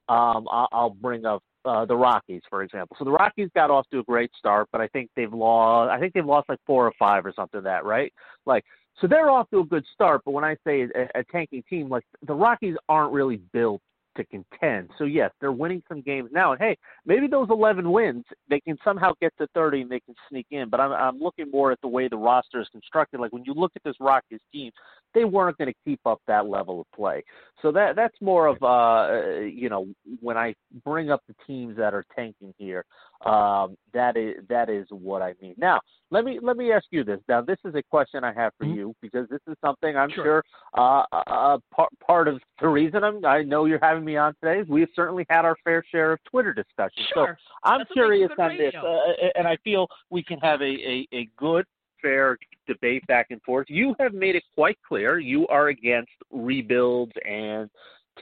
um, 0.09 0.47
I'll 0.51 0.97
bring 1.01 1.25
up 1.25 1.43
uh, 1.67 1.85
the 1.85 1.97
Rockies, 1.97 2.43
for 2.49 2.63
example. 2.63 2.97
So 2.99 3.05
the 3.05 3.11
Rockies 3.11 3.49
got 3.55 3.71
off 3.71 3.87
to 3.91 3.99
a 3.99 4.05
great 4.05 4.31
start, 4.39 4.69
but 4.73 4.81
I 4.81 4.87
think 4.89 5.11
they've 5.17 5.33
lost. 5.33 5.91
I 5.91 5.99
think 5.99 6.15
they've 6.15 6.25
lost 6.25 6.49
like 6.49 6.61
four 6.67 6.87
or 6.87 6.93
five 6.99 7.27
or 7.27 7.33
something. 7.35 7.59
Like 7.59 7.65
that 7.65 7.85
right? 7.85 8.13
Like 8.47 8.65
so 9.01 9.07
they're 9.07 9.31
off 9.31 9.51
to 9.51 9.61
a 9.61 9.65
good 9.65 9.85
start, 9.93 10.23
but 10.25 10.31
when 10.31 10.45
I 10.45 10.57
say 10.67 10.83
a, 10.83 11.21
a 11.21 11.25
tanking 11.25 11.63
team, 11.69 11.89
like 11.89 12.05
the 12.27 12.35
Rockies 12.35 12.77
aren't 12.89 13.13
really 13.13 13.37
built 13.53 13.83
to 14.17 14.25
contend. 14.25 14.91
So 14.99 15.05
yes, 15.05 15.31
they're 15.41 15.53
winning 15.53 15.83
some 15.89 16.01
games 16.03 16.31
now, 16.33 16.53
and 16.53 16.61
hey, 16.61 16.77
maybe 17.05 17.27
those 17.27 17.49
11 17.51 17.91
wins 17.91 18.25
they 18.49 18.61
can 18.61 18.77
somehow 18.85 19.13
get 19.21 19.33
to 19.39 19.47
30 19.55 19.83
and 19.83 19.91
they 19.91 20.01
can 20.01 20.15
sneak 20.29 20.47
in. 20.51 20.69
But 20.69 20.81
I'm 20.81 20.93
I'm 20.93 21.19
looking 21.19 21.51
more 21.51 21.73
at 21.73 21.81
the 21.81 21.89
way 21.89 22.09
the 22.09 22.17
roster 22.17 22.61
is 22.61 22.69
constructed. 22.73 23.21
Like 23.21 23.33
when 23.33 23.45
you 23.45 23.55
look 23.55 23.73
at 23.77 23.83
this 23.85 23.97
Rockies 24.01 24.41
team, 24.53 24.73
they 25.15 25.25
weren't 25.25 25.57
going 25.59 25.73
to 25.73 25.79
keep 25.85 26.01
up 26.07 26.21
that 26.27 26.47
level 26.47 26.81
of 26.81 26.87
play. 26.95 27.23
So 27.63 27.73
that 27.73 27.97
that's 27.97 28.17
more 28.21 28.47
of 28.47 28.63
uh 28.63 29.41
you 29.41 29.69
know 29.69 29.87
when 30.21 30.37
I 30.37 30.55
bring 30.85 31.11
up 31.11 31.23
the 31.29 31.35
teams 31.47 31.77
that 31.77 31.95
are 31.95 32.05
tanking 32.15 32.55
here, 32.59 32.85
um, 33.25 33.77
that 33.95 34.17
is 34.17 34.37
that 34.49 34.69
is 34.69 34.87
what 34.91 35.23
I 35.23 35.35
mean. 35.41 35.55
Now 35.57 35.81
let 36.11 36.25
me 36.25 36.39
let 36.43 36.57
me 36.57 36.73
ask 36.73 36.85
you 36.91 37.03
this. 37.03 37.21
Now 37.29 37.41
this 37.41 37.59
is 37.65 37.75
a 37.75 37.83
question 37.83 38.25
I 38.25 38.33
have 38.33 38.53
for 38.59 38.67
mm-hmm. 38.67 38.75
you 38.75 38.95
because 39.01 39.29
this 39.29 39.41
is 39.49 39.57
something 39.65 39.97
I'm 39.97 40.11
sure, 40.11 40.25
sure 40.25 40.45
uh, 40.77 41.05
uh, 41.13 41.23
uh 41.27 41.59
part 41.75 41.91
part 42.07 42.29
of 42.29 42.41
the 42.61 42.69
reason 42.69 43.03
I'm 43.03 43.25
I 43.25 43.43
know 43.43 43.65
you're 43.65 43.79
having 43.81 44.05
me 44.05 44.17
on 44.17 44.35
today 44.43 44.61
is 44.61 44.69
we've 44.69 44.89
certainly 44.95 45.25
had 45.31 45.45
our 45.45 45.57
fair 45.65 45.83
share 45.91 46.13
of 46.13 46.19
Twitter 46.25 46.53
discussions. 46.53 47.07
Sure. 47.13 47.39
So 47.39 47.55
I'm 47.65 47.81
That's 47.81 47.93
curious 47.93 48.31
on 48.39 48.57
this, 48.57 48.75
uh, 48.75 49.29
and 49.35 49.49
I 49.49 49.57
feel 49.65 49.89
we 50.11 50.23
can 50.23 50.39
have 50.41 50.61
a, 50.61 50.65
a, 50.65 51.09
a 51.13 51.29
good 51.37 51.65
fair 52.03 52.39
debate 52.67 53.07
back 53.07 53.29
and 53.31 53.41
forth. 53.43 53.67
You 53.69 53.95
have 53.99 54.13
made 54.13 54.37
it 54.37 54.45
quite 54.55 54.79
clear 54.87 55.19
you 55.19 55.47
are 55.49 55.69
against 55.69 56.13
rebuilds 56.31 57.13
and 57.29 57.71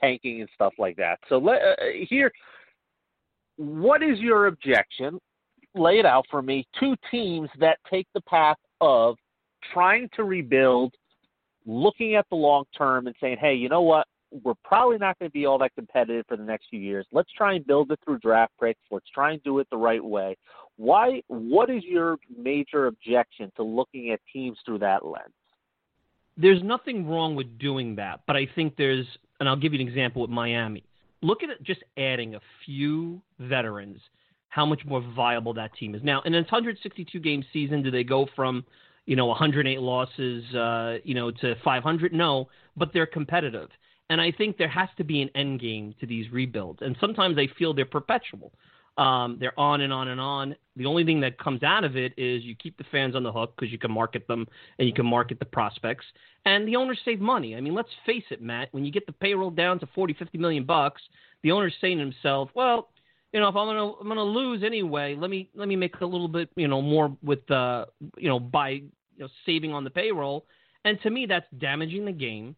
tanking 0.01 0.41
and 0.41 0.51
stuff 0.55 0.75
like 0.79 0.97
that. 0.97 1.19
So 1.29 1.39
let 1.39 1.63
uh, 1.63 1.75
here, 2.09 2.33
what 3.57 4.03
is 4.03 4.19
your 4.19 4.47
objection? 4.47 5.19
Lay 5.75 5.99
it 5.99 6.07
out 6.07 6.25
for 6.31 6.43
me. 6.43 6.67
Two 6.79 6.95
teams 7.11 7.49
that 7.59 7.79
take 7.91 8.07
the 8.15 8.21
path 8.23 8.57
of 8.81 9.17
trying 9.73 10.09
to 10.15 10.25
rebuild, 10.25 10.95
looking 11.67 12.15
at 12.15 12.27
the 12.31 12.37
long 12.37 12.65
term 12.77 13.07
and 13.07 13.17
saying, 13.21 13.39
hey, 13.41 13.55
you 13.55 13.69
know 13.69 13.83
what? 13.83 14.07
We're 14.43 14.55
probably 14.65 14.99
not 14.99 15.19
going 15.19 15.31
to 15.31 15.33
be 15.33 15.47
all 15.47 15.59
that 15.59 15.75
competitive 15.77 16.27
for 16.29 16.37
the 16.37 16.43
next 16.43 16.67
few 16.69 16.81
years. 16.81 17.07
Let's 17.13 17.31
try 17.33 17.55
and 17.55 17.67
build 17.67 17.93
it 17.93 18.01
through 18.05 18.19
draft 18.19 18.53
picks. 18.61 18.81
Let's 18.91 19.09
try 19.15 19.33
and 19.33 19.43
do 19.45 19.61
it 19.61 19.69
the 19.71 19.77
right 19.77 20.05
way. 20.05 20.37
Why? 20.77 21.23
What 21.29 21.71
is 21.71 21.85
your 21.85 22.17
major 22.37 22.87
objection 22.87 23.53
to 23.57 23.63
looking 23.63 24.11
at 24.11 24.21
teams 24.33 24.59
through 24.65 24.81
that 24.81 25.07
lens? 25.07 25.33
There's 26.37 26.65
nothing 26.65 27.09
wrong 27.09 27.37
with 27.37 27.59
doing 27.59 27.95
that, 27.95 28.23
but 28.27 28.35
I 28.35 28.49
think 28.57 28.75
there's, 28.77 29.07
and 29.39 29.49
I'll 29.49 29.55
give 29.55 29.73
you 29.73 29.81
an 29.81 29.87
example 29.87 30.21
with 30.23 30.33
Miami. 30.33 30.83
Look 31.25 31.43
at 31.43 31.49
it, 31.49 31.63
just 31.63 31.83
adding 31.97 32.35
a 32.35 32.41
few 32.67 33.23
veterans, 33.39 33.99
how 34.49 34.67
much 34.67 34.85
more 34.85 35.03
viable 35.17 35.55
that 35.55 35.75
team 35.75 35.95
is. 35.95 36.03
Now, 36.03 36.21
in 36.23 36.35
a 36.35 36.39
162 36.39 37.19
game 37.19 37.43
season, 37.51 37.83
do 37.83 37.91
they 37.91 38.05
go 38.05 38.29
from, 38.37 38.63
you 39.07 39.17
know, 39.17 39.27
108 39.27 39.81
losses, 39.81 40.45
uh, 40.55 40.99
you 41.03 41.15
know, 41.15 41.31
to 41.31 41.55
500? 41.65 42.13
No, 42.13 42.49
but 42.77 42.91
they're 42.93 43.07
competitive. 43.07 43.71
And 44.11 44.21
I 44.21 44.33
think 44.33 44.59
there 44.59 44.69
has 44.69 44.91
to 44.99 45.05
be 45.05 45.23
an 45.23 45.31
end 45.35 45.61
game 45.61 45.95
to 46.01 46.07
these 46.07 46.31
rebuilds. 46.31 46.81
And 46.83 46.95
sometimes 47.01 47.39
I 47.39 47.49
feel 47.59 47.73
they're 47.73 47.87
perpetual. 47.87 48.53
Um, 48.97 49.39
they're 49.41 49.59
on 49.59 49.81
and 49.81 49.93
on 49.93 50.09
and 50.09 50.21
on. 50.21 50.55
The 50.77 50.87
only 50.87 51.05
thing 51.05 51.21
that 51.21 51.39
comes 51.39 51.63
out 51.63 51.85
of 51.85 51.97
it 51.97 52.13
is 52.17 52.45
you 52.45 52.55
keep 52.55 52.77
the 52.79 52.85
fans 52.93 53.17
on 53.17 53.23
the 53.23 53.33
hook 53.33 53.55
because 53.57 53.73
you 53.73 53.79
can 53.79 53.91
market 53.91 54.27
them 54.29 54.47
and 54.79 54.87
you 54.87 54.95
can 54.95 55.07
market 55.07 55.39
the 55.39 55.45
prospects, 55.45 56.05
and 56.45 56.67
the 56.67 56.77
owners 56.77 56.99
save 57.05 57.21
money. 57.21 57.57
I 57.57 57.61
mean, 57.61 57.75
let's 57.75 57.89
face 58.07 58.25
it, 58.31 58.41
Matt. 58.41 58.69
When 58.73 58.85
you 58.85 58.93
get 58.93 59.07
the 59.07 59.13
payroll 59.13 59.51
down 59.51 59.81
to 59.81 59.89
40, 59.95 60.15
50 60.15 60.39
million 60.39 60.65
bucks, 60.65 61.03
the 61.43 61.53
owner's 61.53 61.75
saying 61.81 61.99
to 61.99 62.05
himself, 62.05 62.51
"Well, 62.55 62.89
you 63.33 63.41
know, 63.41 63.49
if 63.49 63.57
I'm 63.57 63.67
gonna 63.67 63.93
I'm 63.95 64.09
gonna 64.09 64.23
lose 64.23 64.63
anyway, 64.63 65.17
let 65.19 65.29
me 65.29 65.51
let 65.55 65.67
me 65.67 65.77
make 65.77 66.01
a 66.01 66.07
little 66.07 66.29
bit, 66.29 66.49
you 66.55 66.69
know, 66.69 66.81
more 66.81 67.17
with 67.23 67.49
uh, 67.51 67.87
you 68.17 68.29
know, 68.29 68.39
by 68.39 68.71
you 68.71 68.91
know, 69.19 69.29
saving 69.45 69.73
on 69.73 69.85
the 69.85 69.91
payroll." 69.91 70.47
And 70.85 71.01
to 71.03 71.11
me, 71.11 71.27
that's 71.27 71.47
damaging 71.59 72.05
the 72.05 72.13
game. 72.13 72.55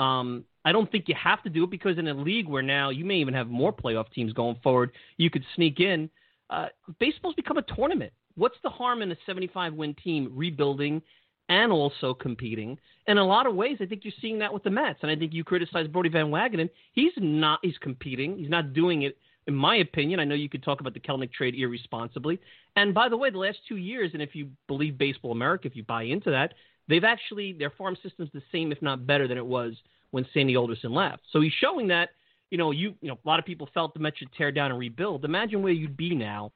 Um, 0.00 0.44
I 0.64 0.72
don't 0.72 0.90
think 0.90 1.04
you 1.08 1.14
have 1.22 1.42
to 1.42 1.50
do 1.50 1.64
it 1.64 1.70
because 1.70 1.98
in 1.98 2.08
a 2.08 2.14
league 2.14 2.48
where 2.48 2.62
now 2.62 2.90
you 2.90 3.04
may 3.04 3.16
even 3.16 3.34
have 3.34 3.48
more 3.48 3.72
playoff 3.72 4.10
teams 4.12 4.32
going 4.32 4.56
forward, 4.62 4.92
you 5.16 5.30
could 5.30 5.44
sneak 5.54 5.78
in. 5.80 6.10
Uh, 6.48 6.66
baseball's 6.98 7.34
become 7.34 7.58
a 7.58 7.62
tournament. 7.62 8.12
What's 8.34 8.56
the 8.62 8.70
harm 8.70 9.02
in 9.02 9.12
a 9.12 9.16
75 9.26 9.74
win 9.74 9.94
team 10.02 10.32
rebuilding 10.34 11.02
and 11.48 11.70
also 11.70 12.14
competing? 12.14 12.78
In 13.06 13.18
a 13.18 13.24
lot 13.24 13.46
of 13.46 13.54
ways, 13.54 13.78
I 13.80 13.86
think 13.86 14.04
you're 14.04 14.12
seeing 14.20 14.38
that 14.40 14.52
with 14.52 14.62
the 14.62 14.70
Mets. 14.70 15.00
And 15.02 15.10
I 15.10 15.16
think 15.16 15.32
you 15.32 15.44
criticize 15.44 15.86
Brodie 15.86 16.08
Van 16.08 16.26
Wagenen. 16.26 16.70
He's 16.92 17.12
not. 17.16 17.60
He's 17.62 17.78
competing. 17.78 18.38
He's 18.38 18.50
not 18.50 18.72
doing 18.72 19.02
it. 19.02 19.16
In 19.46 19.54
my 19.54 19.76
opinion, 19.76 20.20
I 20.20 20.24
know 20.24 20.34
you 20.34 20.48
could 20.48 20.62
talk 20.62 20.80
about 20.80 20.94
the 20.94 21.00
Kelenic 21.00 21.32
trade 21.32 21.54
irresponsibly. 21.54 22.38
And 22.76 22.94
by 22.94 23.08
the 23.08 23.16
way, 23.16 23.30
the 23.30 23.38
last 23.38 23.58
two 23.68 23.76
years, 23.76 24.10
and 24.12 24.22
if 24.22 24.34
you 24.34 24.50
believe 24.68 24.98
Baseball 24.98 25.32
America, 25.32 25.66
if 25.66 25.74
you 25.74 25.82
buy 25.82 26.02
into 26.04 26.30
that, 26.30 26.54
they've 26.90 27.04
actually 27.04 27.54
their 27.54 27.70
farm 27.70 27.96
system's 28.02 28.30
the 28.34 28.42
same, 28.52 28.72
if 28.72 28.82
not 28.82 29.06
better, 29.06 29.26
than 29.26 29.38
it 29.38 29.46
was 29.46 29.74
when 30.10 30.26
Sandy 30.34 30.56
Alderson 30.56 30.92
left. 30.92 31.22
So 31.32 31.40
he's 31.40 31.52
showing 31.60 31.88
that, 31.88 32.10
you 32.50 32.58
know, 32.58 32.72
you 32.72 32.94
you 33.00 33.08
know, 33.08 33.18
a 33.24 33.28
lot 33.28 33.38
of 33.38 33.46
people 33.46 33.68
felt 33.72 33.94
the 33.94 34.00
Mets 34.00 34.18
should 34.18 34.32
tear 34.32 34.52
down 34.52 34.70
and 34.70 34.78
rebuild. 34.78 35.24
Imagine 35.24 35.62
where 35.62 35.72
you'd 35.72 35.96
be 35.96 36.14
now. 36.14 36.52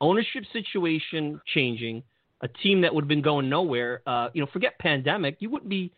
Ownership 0.00 0.44
situation 0.52 1.40
changing, 1.54 2.02
a 2.40 2.48
team 2.48 2.80
that 2.80 2.92
would 2.92 3.04
have 3.04 3.08
been 3.08 3.22
going 3.22 3.48
nowhere. 3.48 4.02
Uh, 4.06 4.28
you 4.34 4.40
know, 4.40 4.48
forget 4.52 4.78
pandemic, 4.78 5.36
you 5.38 5.50
wouldn't 5.50 5.70
be 5.70 5.92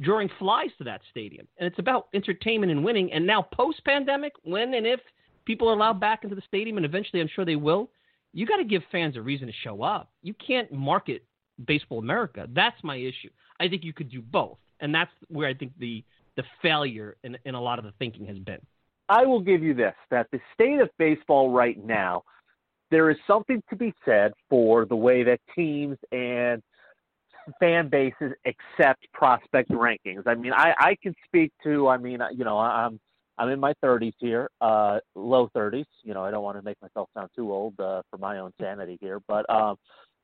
drawing 0.00 0.30
flies 0.38 0.70
to 0.78 0.84
that 0.84 1.02
stadium. 1.10 1.46
And 1.58 1.66
it's 1.66 1.78
about 1.78 2.08
entertainment 2.14 2.72
and 2.72 2.82
winning. 2.82 3.12
And 3.12 3.26
now 3.26 3.42
post 3.42 3.84
pandemic, 3.84 4.32
when 4.42 4.72
and 4.74 4.86
if 4.86 5.00
people 5.44 5.68
are 5.68 5.74
allowed 5.74 6.00
back 6.00 6.24
into 6.24 6.34
the 6.34 6.42
stadium, 6.46 6.76
and 6.76 6.86
eventually 6.86 7.20
I'm 7.20 7.28
sure 7.34 7.44
they 7.44 7.56
will, 7.56 7.90
you 8.32 8.46
got 8.46 8.56
to 8.56 8.64
give 8.64 8.82
fans 8.90 9.16
a 9.16 9.20
reason 9.20 9.48
to 9.48 9.52
show 9.62 9.82
up. 9.82 10.10
You 10.22 10.34
can't 10.34 10.72
market 10.72 11.24
Baseball 11.66 11.98
America. 11.98 12.46
That's 12.52 12.82
my 12.82 12.96
issue. 12.96 13.30
I 13.60 13.68
think 13.68 13.84
you 13.84 13.92
could 13.92 14.10
do 14.10 14.22
both. 14.22 14.58
And 14.80 14.94
that's 14.94 15.10
where 15.28 15.48
I 15.48 15.54
think 15.54 15.72
the 15.78 16.04
the 16.36 16.44
failure 16.62 17.16
in, 17.24 17.36
in 17.44 17.54
a 17.54 17.60
lot 17.60 17.78
of 17.78 17.84
the 17.84 17.92
thinking 17.98 18.26
has 18.26 18.38
been. 18.38 18.60
I 19.08 19.26
will 19.26 19.40
give 19.40 19.62
you 19.62 19.74
this 19.74 19.94
that 20.10 20.28
the 20.32 20.40
state 20.54 20.80
of 20.80 20.88
baseball 20.98 21.50
right 21.50 21.82
now, 21.84 22.22
there 22.90 23.10
is 23.10 23.16
something 23.26 23.62
to 23.70 23.76
be 23.76 23.94
said 24.04 24.32
for 24.48 24.86
the 24.86 24.96
way 24.96 25.22
that 25.24 25.40
teams 25.54 25.98
and 26.10 26.62
fan 27.60 27.88
bases 27.88 28.32
accept 28.46 29.06
prospect 29.12 29.70
rankings. 29.70 30.22
I 30.26 30.34
mean, 30.34 30.52
I, 30.52 30.74
I 30.78 30.96
can 31.02 31.14
speak 31.26 31.52
to, 31.64 31.88
I 31.88 31.96
mean, 31.96 32.20
you 32.34 32.44
know, 32.44 32.58
I'm 32.58 33.00
I'm 33.38 33.48
in 33.48 33.60
my 33.60 33.72
30s 33.82 34.12
here, 34.18 34.50
uh, 34.60 34.98
low 35.14 35.50
30s. 35.56 35.86
You 36.04 36.14
know, 36.14 36.22
I 36.22 36.30
don't 36.30 36.42
want 36.42 36.58
to 36.58 36.62
make 36.62 36.76
myself 36.82 37.08
sound 37.14 37.30
too 37.34 37.50
old 37.50 37.74
uh, 37.80 38.02
for 38.10 38.18
my 38.18 38.38
own 38.38 38.52
sanity 38.60 38.98
here, 39.00 39.20
but 39.26 39.48
um, 39.50 39.76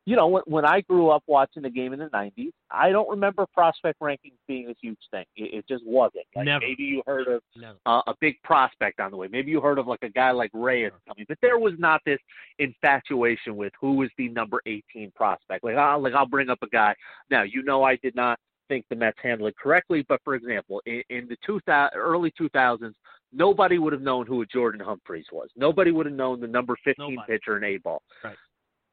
you 0.09 0.17
know, 0.17 0.27
when, 0.27 0.43
when 0.47 0.65
I 0.65 0.81
grew 0.81 1.11
up 1.11 1.23
watching 1.27 1.63
the 1.63 1.69
game 1.69 1.93
in 1.93 1.99
the 1.99 2.07
'90s, 2.07 2.53
I 2.71 2.89
don't 2.89 3.11
remember 3.11 3.45
prospect 3.53 4.01
rankings 4.01 4.39
being 4.47 4.71
a 4.71 4.75
huge 4.81 4.99
thing. 5.11 5.27
It, 5.37 5.59
it 5.59 5.69
just 5.69 5.85
wasn't. 5.85 6.25
Like 6.35 6.47
Never. 6.47 6.65
maybe 6.67 6.85
you 6.85 7.03
heard 7.07 7.29
of 7.29 7.43
uh, 7.85 8.01
a 8.07 8.15
big 8.19 8.37
prospect 8.43 9.01
on 9.01 9.11
the 9.11 9.19
way. 9.19 9.29
Maybe 9.31 9.51
you 9.51 9.61
heard 9.61 9.79
of 9.79 9.87
like 9.87 10.03
a 10.03 10.09
guy 10.09 10.31
like 10.31 10.51
Reyes 10.55 10.93
coming, 11.07 11.27
but 11.29 11.37
there 11.43 11.59
was 11.59 11.75
not 11.79 12.01
this 12.07 12.19
infatuation 12.59 13.55
with 13.55 13.71
who 13.79 13.97
was 13.97 14.09
the 14.17 14.31
number 14.31 14.63
18 14.65 15.13
prospect. 15.15 15.63
Like, 15.63 15.77
I'll, 15.77 16.03
like 16.03 16.15
I'll 16.15 16.27
bring 16.27 16.49
up 16.49 16.63
a 16.63 16.69
guy. 16.69 16.95
Now, 17.31 17.43
you 17.43 17.63
know, 17.63 17.83
I 17.83 17.97
did 17.97 18.17
not 18.17 18.39
think 18.69 18.87
the 18.89 18.97
Mets 18.97 19.19
handled 19.23 19.51
it 19.51 19.57
correctly, 19.63 20.07
but 20.09 20.23
for 20.25 20.35
example, 20.35 20.81
in, 20.87 21.03
in 21.11 21.29
the 21.29 21.37
2000, 21.45 21.91
early 21.95 22.33
2000s, 22.41 22.95
nobody 23.31 23.79
would 23.79 23.93
have 23.93 24.03
known 24.03 24.27
who 24.27 24.41
a 24.41 24.47
Jordan 24.47 24.81
Humphreys 24.81 25.27
was. 25.33 25.49
Nobody 25.55 25.91
would 25.91 26.07
have 26.07 26.15
known 26.15 26.41
the 26.41 26.47
number 26.47 26.77
15 26.83 26.95
Nobody. 26.99 27.33
pitcher 27.33 27.59
in 27.59 27.65
A 27.65 27.77
ball. 27.79 28.03
Right. 28.25 28.37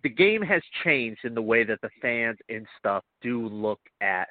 The 0.05 0.09
game 0.09 0.43
has 0.43 0.61
changed 0.83 1.21
in 1.25 1.33
the 1.33 1.41
way 1.41 1.63
that 1.63 1.81
the 1.81 1.89
fans 1.99 2.37
and 2.47 2.67
stuff 2.77 3.03
do 3.23 3.47
look 3.47 3.79
at 4.01 4.27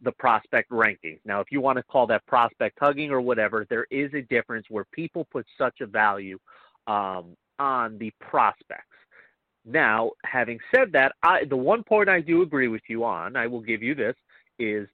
the 0.00 0.12
prospect 0.12 0.70
rankings. 0.70 1.20
Now, 1.26 1.40
if 1.40 1.48
you 1.50 1.60
want 1.60 1.76
to 1.76 1.82
call 1.82 2.06
that 2.06 2.24
prospect 2.24 2.78
hugging 2.80 3.10
or 3.10 3.20
whatever, 3.20 3.66
there 3.68 3.86
is 3.90 4.10
a 4.14 4.22
difference 4.22 4.64
where 4.70 4.86
people 4.90 5.26
put 5.30 5.44
such 5.58 5.82
a 5.82 5.86
value 5.86 6.38
um, 6.86 7.36
on 7.58 7.98
the 7.98 8.10
prospects. 8.22 8.86
Now, 9.66 10.12
having 10.24 10.60
said 10.74 10.92
that, 10.92 11.12
I, 11.22 11.44
the 11.44 11.58
one 11.58 11.84
point 11.84 12.08
I 12.08 12.22
do 12.22 12.40
agree 12.40 12.68
with 12.68 12.80
you 12.88 13.04
on, 13.04 13.36
I 13.36 13.48
will 13.48 13.60
give 13.60 13.82
you 13.82 13.94
this, 13.94 14.16
is 14.58 14.88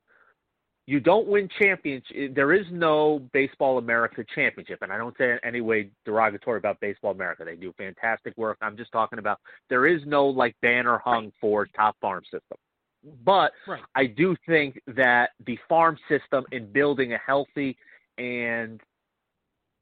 you 0.86 1.00
don't 1.00 1.26
win 1.26 1.48
championship. 1.58 2.34
There 2.34 2.52
is 2.52 2.66
no 2.70 3.20
Baseball 3.32 3.78
America 3.78 4.24
championship, 4.34 4.80
and 4.82 4.92
I 4.92 4.98
don't 4.98 5.16
say 5.16 5.32
it 5.32 5.40
any 5.42 5.62
way 5.62 5.90
derogatory 6.04 6.58
about 6.58 6.78
Baseball 6.80 7.12
America. 7.12 7.44
They 7.44 7.56
do 7.56 7.72
fantastic 7.78 8.36
work. 8.36 8.58
I'm 8.60 8.76
just 8.76 8.92
talking 8.92 9.18
about 9.18 9.40
there 9.70 9.86
is 9.86 10.02
no 10.04 10.26
like 10.26 10.54
banner 10.60 10.98
hung 11.02 11.32
for 11.40 11.66
top 11.66 11.96
farm 12.00 12.22
system. 12.24 12.58
But 13.24 13.52
Right. 13.66 13.82
I 13.94 14.06
do 14.06 14.36
think 14.46 14.80
that 14.88 15.30
the 15.46 15.58
farm 15.68 15.98
system 16.08 16.44
in 16.52 16.70
building 16.70 17.12
a 17.12 17.18
healthy 17.18 17.76
and 18.18 18.80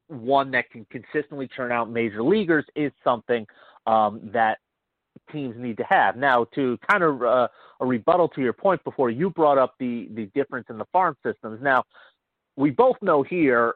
one 0.09 0.51
that 0.53 0.71
can 0.71 0.85
consistently 0.87 1.49
turn 1.49 1.73
out 1.73 1.91
major 1.91 2.23
leaguers 2.23 2.65
is 2.77 2.93
something 3.03 3.47
um, 3.87 4.21
that 4.33 4.59
teams 5.31 5.55
need 5.59 5.77
to 5.79 5.85
have. 5.89 6.17
Now, 6.17 6.47
to 6.55 6.79
kind 6.91 7.03
of 7.03 7.23
uh, 7.23 7.49
a 7.81 7.87
rebuttal 7.87 8.29
to 8.31 8.41
your 8.41 8.53
point 8.53 8.83
before, 8.85 9.11
you 9.11 9.31
brought 9.31 9.59
up 9.59 9.75
the 9.79 10.09
the 10.15 10.27
difference 10.35 10.67
in 10.71 10.79
the 10.79 10.87
farm 10.93 11.17
systems. 11.25 11.61
Now, 11.63 11.85
we 12.57 12.71
both 12.71 12.97
know 13.03 13.23
here 13.23 13.75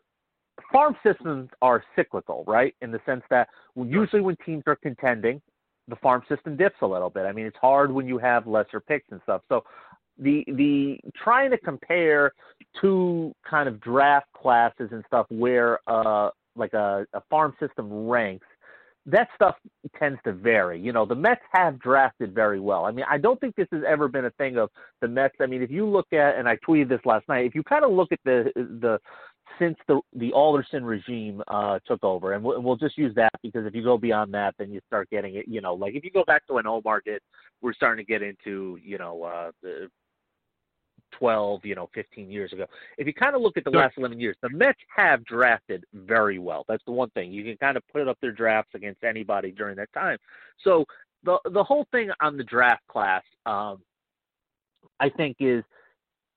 farm 0.73 0.97
systems 1.05 1.51
are 1.63 1.83
cyclical, 1.95 2.45
right? 2.47 2.75
In 2.81 2.91
the 2.91 3.01
sense 3.07 3.23
that 3.31 3.49
usually 3.77 4.23
when 4.23 4.37
teams 4.45 4.65
are 4.67 4.77
contending, 4.77 5.41
the 5.89 5.97
farm 5.97 6.23
system 6.29 6.57
dips 6.57 6.77
a 6.83 6.87
little 6.87 7.11
bit. 7.11 7.27
I 7.27 7.33
mean, 7.33 7.47
it's 7.47 7.57
hard 7.61 7.93
when 7.93 8.07
you 8.07 8.19
have 8.19 8.47
lesser 8.47 8.81
picks 8.81 9.07
and 9.11 9.21
stuff. 9.23 9.43
So 9.49 9.65
the 10.19 10.45
the 10.49 10.99
trying 11.23 11.51
to 11.51 11.59
compare 11.59 12.33
two 12.81 13.35
kind 13.49 13.69
of 13.69 13.81
draft 13.81 14.27
classes 14.33 14.89
and 14.91 15.05
stuff 15.07 15.27
where 15.29 15.79
uh 15.87 16.31
like 16.57 16.73
a, 16.73 17.07
a 17.13 17.21
farm 17.29 17.55
system 17.61 18.09
ranks 18.09 18.47
that 19.07 19.29
stuff 19.35 19.55
tends 19.99 20.19
to 20.25 20.33
vary. 20.33 20.81
You 20.81 20.93
know, 20.93 21.07
the 21.07 21.15
Mets 21.15 21.41
have 21.53 21.79
drafted 21.79 22.35
very 22.35 22.59
well. 22.59 22.85
I 22.85 22.91
mean, 22.91 23.07
I 23.09 23.19
don't 23.19 23.41
think 23.41 23.55
this 23.55 23.69
has 23.73 23.83
ever 23.87 24.09
been 24.09 24.25
a 24.25 24.31
thing 24.33 24.59
of 24.59 24.71
the 25.01 25.09
Mets. 25.09 25.37
I 25.41 25.47
mean, 25.47 25.63
if 25.63 25.71
you 25.71 25.87
look 25.87 26.13
at, 26.13 26.37
and 26.37 26.49
I 26.49 26.57
tweeted 26.57 26.89
this 26.89 27.01
last 27.05 27.29
night, 27.29 27.47
if 27.47 27.55
you 27.55 27.63
kind 27.63 27.85
of 27.85 27.93
look 27.93 28.11
at 28.11 28.19
the 28.25 28.51
the 28.55 28.99
since 29.61 29.77
the 29.87 30.01
the 30.15 30.33
Alderson 30.33 30.85
regime 30.85 31.41
uh, 31.47 31.79
took 31.87 32.03
over, 32.03 32.33
and 32.33 32.43
we'll, 32.43 32.61
we'll 32.61 32.77
just 32.77 32.99
use 32.99 33.15
that 33.15 33.31
because 33.43 33.65
if 33.65 33.75
you 33.75 33.83
go 33.83 33.97
beyond 33.97 34.35
that, 34.35 34.55
then 34.59 34.73
you 34.73 34.81
start 34.89 35.09
getting 35.11 35.37
it. 35.37 35.47
You 35.47 35.61
know, 35.61 35.75
like 35.75 35.95
if 35.95 36.05
you 36.05 36.11
go 36.11 36.25
back 36.25 36.45
to 36.49 36.55
when 36.55 36.67
Omar 36.67 37.01
did, 37.05 37.23
we're 37.63 37.75
starting 37.75 38.05
to 38.05 38.13
get 38.13 38.23
into 38.23 38.79
you 38.83 38.99
know 38.99 39.23
uh, 39.23 39.53
the 39.63 39.89
12, 41.19 41.65
you 41.65 41.75
know, 41.75 41.89
15 41.95 42.31
years 42.31 42.53
ago. 42.53 42.67
If 42.99 43.07
you 43.07 43.15
kind 43.15 43.35
of 43.35 43.43
look 43.43 43.57
at 43.57 43.65
the 43.65 43.71
Sure. 43.71 43.81
last 43.81 43.97
11 43.99 44.21
years, 44.21 44.37
the 44.43 44.51
Mets 44.51 44.79
have 44.95 45.25
drafted 45.25 45.85
very 45.93 46.39
well. 46.39 46.65
That's 46.69 46.85
the 46.85 46.93
one 46.93 47.11
thing. 47.11 47.33
You 47.33 47.45
can 47.45 47.57
kind 47.57 47.77
of 47.77 47.83
put 47.89 48.09
up 48.09 48.19
their 48.21 48.33
drafts 48.33 48.75
against 48.75 49.05
anybody 49.05 49.53
during 49.53 49.77
that 49.77 49.93
time. 49.93 50.19
So 50.63 50.85
the 51.23 51.39
the 51.51 51.65
whole 51.65 51.87
thing 51.93 52.11
on 52.21 52.37
the 52.37 52.45
draft 52.45 52.87
class, 52.89 53.23
um, 53.47 53.83
I 55.01 55.09
think, 55.09 55.37
is 55.41 55.65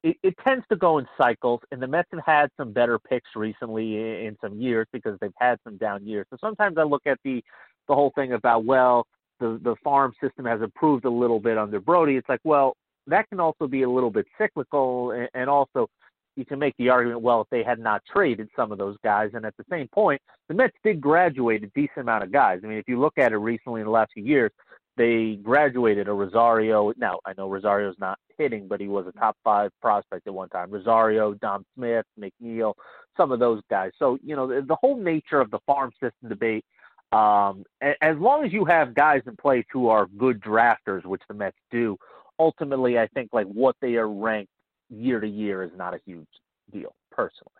it, 0.04 0.18
it 0.24 0.36
tends 0.48 0.66
to 0.70 0.76
go 0.76 0.98
in 0.98 1.08
cycles, 1.18 1.62
and 1.72 1.82
the 1.82 1.88
Mets 1.88 2.10
have 2.12 2.24
had 2.26 2.50
some 2.58 2.72
better 2.72 2.98
picks 2.98 3.30
recently 3.36 3.98
in, 3.98 4.28
in 4.28 4.38
some 4.42 4.60
years 4.60 4.88
because 4.92 5.18
they've 5.20 5.34
had 5.38 5.60
some 5.64 5.78
down 5.78 6.06
years. 6.06 6.26
So 6.30 6.38
sometimes 6.40 6.78
I 6.78 6.84
look 6.84 7.06
at 7.06 7.20
the 7.24 7.44
the 7.88 7.96
whole 7.96 8.12
thing 8.16 8.34
about 8.34 8.66
well, 8.66 9.08
the 9.40 9.60
the 9.64 9.76
farm 9.84 10.14
system 10.22 10.46
has 10.46 10.62
improved 10.62 11.06
a 11.06 11.10
little 11.10 11.40
bit 11.40 11.58
under 11.58 11.80
Brodie. 11.80 12.16
It's 12.16 12.30
like 12.30 12.42
well, 12.44 12.76
that 13.10 13.30
can 13.30 13.40
also 13.40 13.68
be 13.68 13.84
a 13.84 13.90
little 13.90 14.12
bit 14.12 14.26
cyclical, 14.38 15.12
and, 15.34 15.50
also 15.50 15.90
you 16.36 16.46
can 16.46 16.60
make 16.60 16.76
the 16.78 16.90
argument, 16.90 17.22
well, 17.22 17.42
if 17.42 17.48
they 17.50 17.64
had 17.64 17.80
not 17.80 18.02
traded 18.12 18.50
some 18.56 18.72
of 18.72 18.78
those 18.78 18.96
guys, 19.04 19.32
and 19.34 19.46
at 19.46 19.56
the 19.58 19.66
same 19.70 19.88
point, 19.90 20.22
the 20.48 20.54
Mets 20.54 20.76
did 20.84 21.02
graduate 21.02 21.64
a 21.64 21.68
decent 21.68 21.98
amount 21.98 22.24
of 22.24 22.32
guys. 22.32 22.62
I 22.64 22.68
mean, 22.68 22.78
if 22.78 22.88
you 22.88 23.00
look 23.00 23.18
at 23.18 23.34
it 23.34 23.38
recently 23.38 23.82
in 23.82 23.86
the 23.86 23.92
last 23.92 24.12
few 24.14 24.24
years, 24.24 24.52
they 24.96 25.40
graduated 25.42 26.08
a 26.08 26.14
Rosario. 26.14 26.94
Now, 26.98 27.20
I 27.26 27.34
know 27.38 27.50
Rosario's 27.50 27.96
not 28.00 28.20
hitting, 28.38 28.68
but 28.68 28.82
he 28.82 28.88
was 28.88 29.06
a 29.08 29.18
top 29.18 29.38
five 29.44 29.72
prospect 29.82 30.28
at 30.28 30.34
one 30.34 30.50
time. 30.50 30.72
Rosario, 30.72 31.34
Dom 31.36 31.66
Smith, 31.76 32.06
McNeil, 32.20 32.74
some 33.16 33.32
of 33.32 33.40
those 33.40 33.62
guys. 33.70 33.92
So, 33.98 34.18
you 34.24 34.36
know, 34.36 34.48
the, 34.48 34.62
the 34.62 34.76
whole 34.76 34.98
nature 34.98 35.40
of 35.40 35.52
the 35.52 35.60
farm 35.66 35.92
system 36.02 36.28
debate, 36.28 36.66
um, 37.12 37.64
as 37.82 38.18
long 38.18 38.46
as 38.46 38.54
you 38.54 38.66
have 38.66 38.94
guys 38.94 39.22
in 39.26 39.36
place 39.36 39.66
who 39.72 39.88
are 39.88 40.06
good 40.18 40.42
drafters, 40.42 41.06
which 41.06 41.22
the 41.28 41.34
Mets 41.34 41.58
do, 41.72 41.98
ultimately, 42.40 42.98
I 42.98 43.08
think 43.08 43.30
like 43.34 43.48
what 43.48 43.76
they 43.82 43.96
are 43.96 44.10
ranked 44.10 44.52
year 44.90 45.20
to 45.20 45.28
year 45.28 45.64
is 45.64 45.72
not 45.78 45.94
a 45.94 46.00
huge 46.06 46.28
deal, 46.72 46.96
personally. 47.12 47.52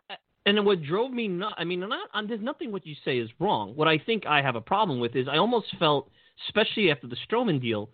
And 0.46 0.64
what 0.64 0.82
drove 0.82 1.12
me 1.12 1.28
not, 1.28 1.54
I 1.58 1.64
mean, 1.64 1.80
not, 1.80 2.08
um, 2.14 2.26
there's 2.26 2.40
nothing 2.40 2.72
what 2.72 2.86
you 2.86 2.94
say 3.04 3.18
is 3.18 3.28
wrong. 3.38 3.76
What 3.76 3.86
I 3.86 3.98
think 3.98 4.26
I 4.26 4.40
have 4.42 4.56
a 4.56 4.60
problem 4.60 4.98
with 4.98 5.14
is 5.14 5.28
I 5.28 5.36
almost 5.36 5.66
felt, 5.78 6.08
especially 6.48 6.90
after 6.90 7.06
the 7.06 7.16
Stroman 7.30 7.60
deal, 7.60 7.90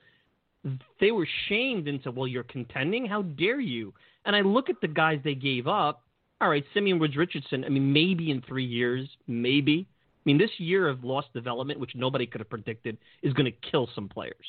they 1.00 1.10
were 1.10 1.28
shamed 1.48 1.88
into, 1.88 2.10
well, 2.10 2.26
you're 2.26 2.44
contending? 2.44 3.04
How 3.04 3.22
dare 3.22 3.60
you? 3.60 3.92
And 4.24 4.34
I 4.34 4.40
look 4.40 4.70
at 4.70 4.80
the 4.80 4.88
guys 4.88 5.20
they 5.22 5.34
gave 5.34 5.66
up. 5.66 6.02
All 6.40 6.48
right, 6.48 6.64
Simeon 6.74 6.98
Woods 6.98 7.16
Richardson, 7.16 7.64
I 7.64 7.68
mean, 7.68 7.92
maybe 7.92 8.30
in 8.30 8.42
three 8.42 8.64
years, 8.64 9.08
maybe. 9.26 9.86
I 9.88 10.22
mean, 10.24 10.38
this 10.38 10.50
year 10.58 10.88
of 10.88 11.04
lost 11.04 11.32
development, 11.32 11.80
which 11.80 11.92
nobody 11.94 12.26
could 12.26 12.40
have 12.40 12.50
predicted, 12.50 12.98
is 13.22 13.32
going 13.32 13.50
to 13.50 13.70
kill 13.70 13.88
some 13.94 14.08
players. 14.08 14.46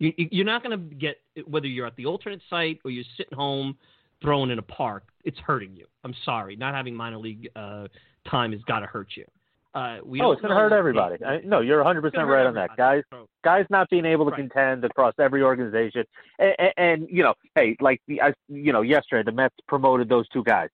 You, 0.00 0.12
you- 0.16 0.28
you're 0.32 0.46
not 0.46 0.64
going 0.64 0.76
to 0.76 0.94
get, 0.96 1.20
whether 1.46 1.68
you're 1.68 1.86
at 1.86 1.94
the 1.94 2.06
alternate 2.06 2.40
site 2.50 2.80
or 2.84 2.90
you're 2.90 3.04
sitting 3.16 3.36
home 3.38 3.76
throwing 4.20 4.50
in 4.50 4.58
a 4.58 4.62
park, 4.62 5.04
it's 5.24 5.38
hurting 5.38 5.76
you. 5.76 5.86
I'm 6.04 6.14
sorry. 6.24 6.56
Not 6.56 6.74
having 6.74 6.94
minor 6.94 7.18
league 7.18 7.48
uh, 7.54 7.86
time 8.28 8.50
has 8.52 8.60
got 8.62 8.80
to 8.80 8.86
hurt 8.86 9.08
you. 9.14 9.24
Uh, 9.72 9.98
we 10.04 10.20
oh, 10.20 10.32
it's 10.32 10.40
going 10.42 10.50
to 10.50 10.56
hurt 10.56 10.72
everybody. 10.72 11.24
I, 11.24 11.38
no, 11.44 11.60
you're 11.60 11.80
100% 11.84 12.04
It's 12.04 12.16
gonna 12.16 12.26
right 12.26 12.44
on 12.44 12.54
that, 12.54 12.76
guys. 12.76 13.04
Guys 13.44 13.66
not 13.70 13.88
being 13.88 14.04
able 14.04 14.24
to 14.24 14.32
Right. 14.32 14.40
contend 14.40 14.84
across 14.84 15.14
every 15.20 15.42
organization, 15.42 16.04
and, 16.40 16.54
and, 16.58 16.72
and 16.76 17.08
you 17.08 17.22
know, 17.22 17.34
hey, 17.54 17.76
like 17.80 18.02
the, 18.08 18.20
I, 18.20 18.32
you 18.48 18.72
know, 18.72 18.82
yesterday 18.82 19.22
the 19.24 19.30
Mets 19.36 19.54
promoted 19.68 20.08
those 20.08 20.28
two 20.30 20.42
guys. 20.42 20.70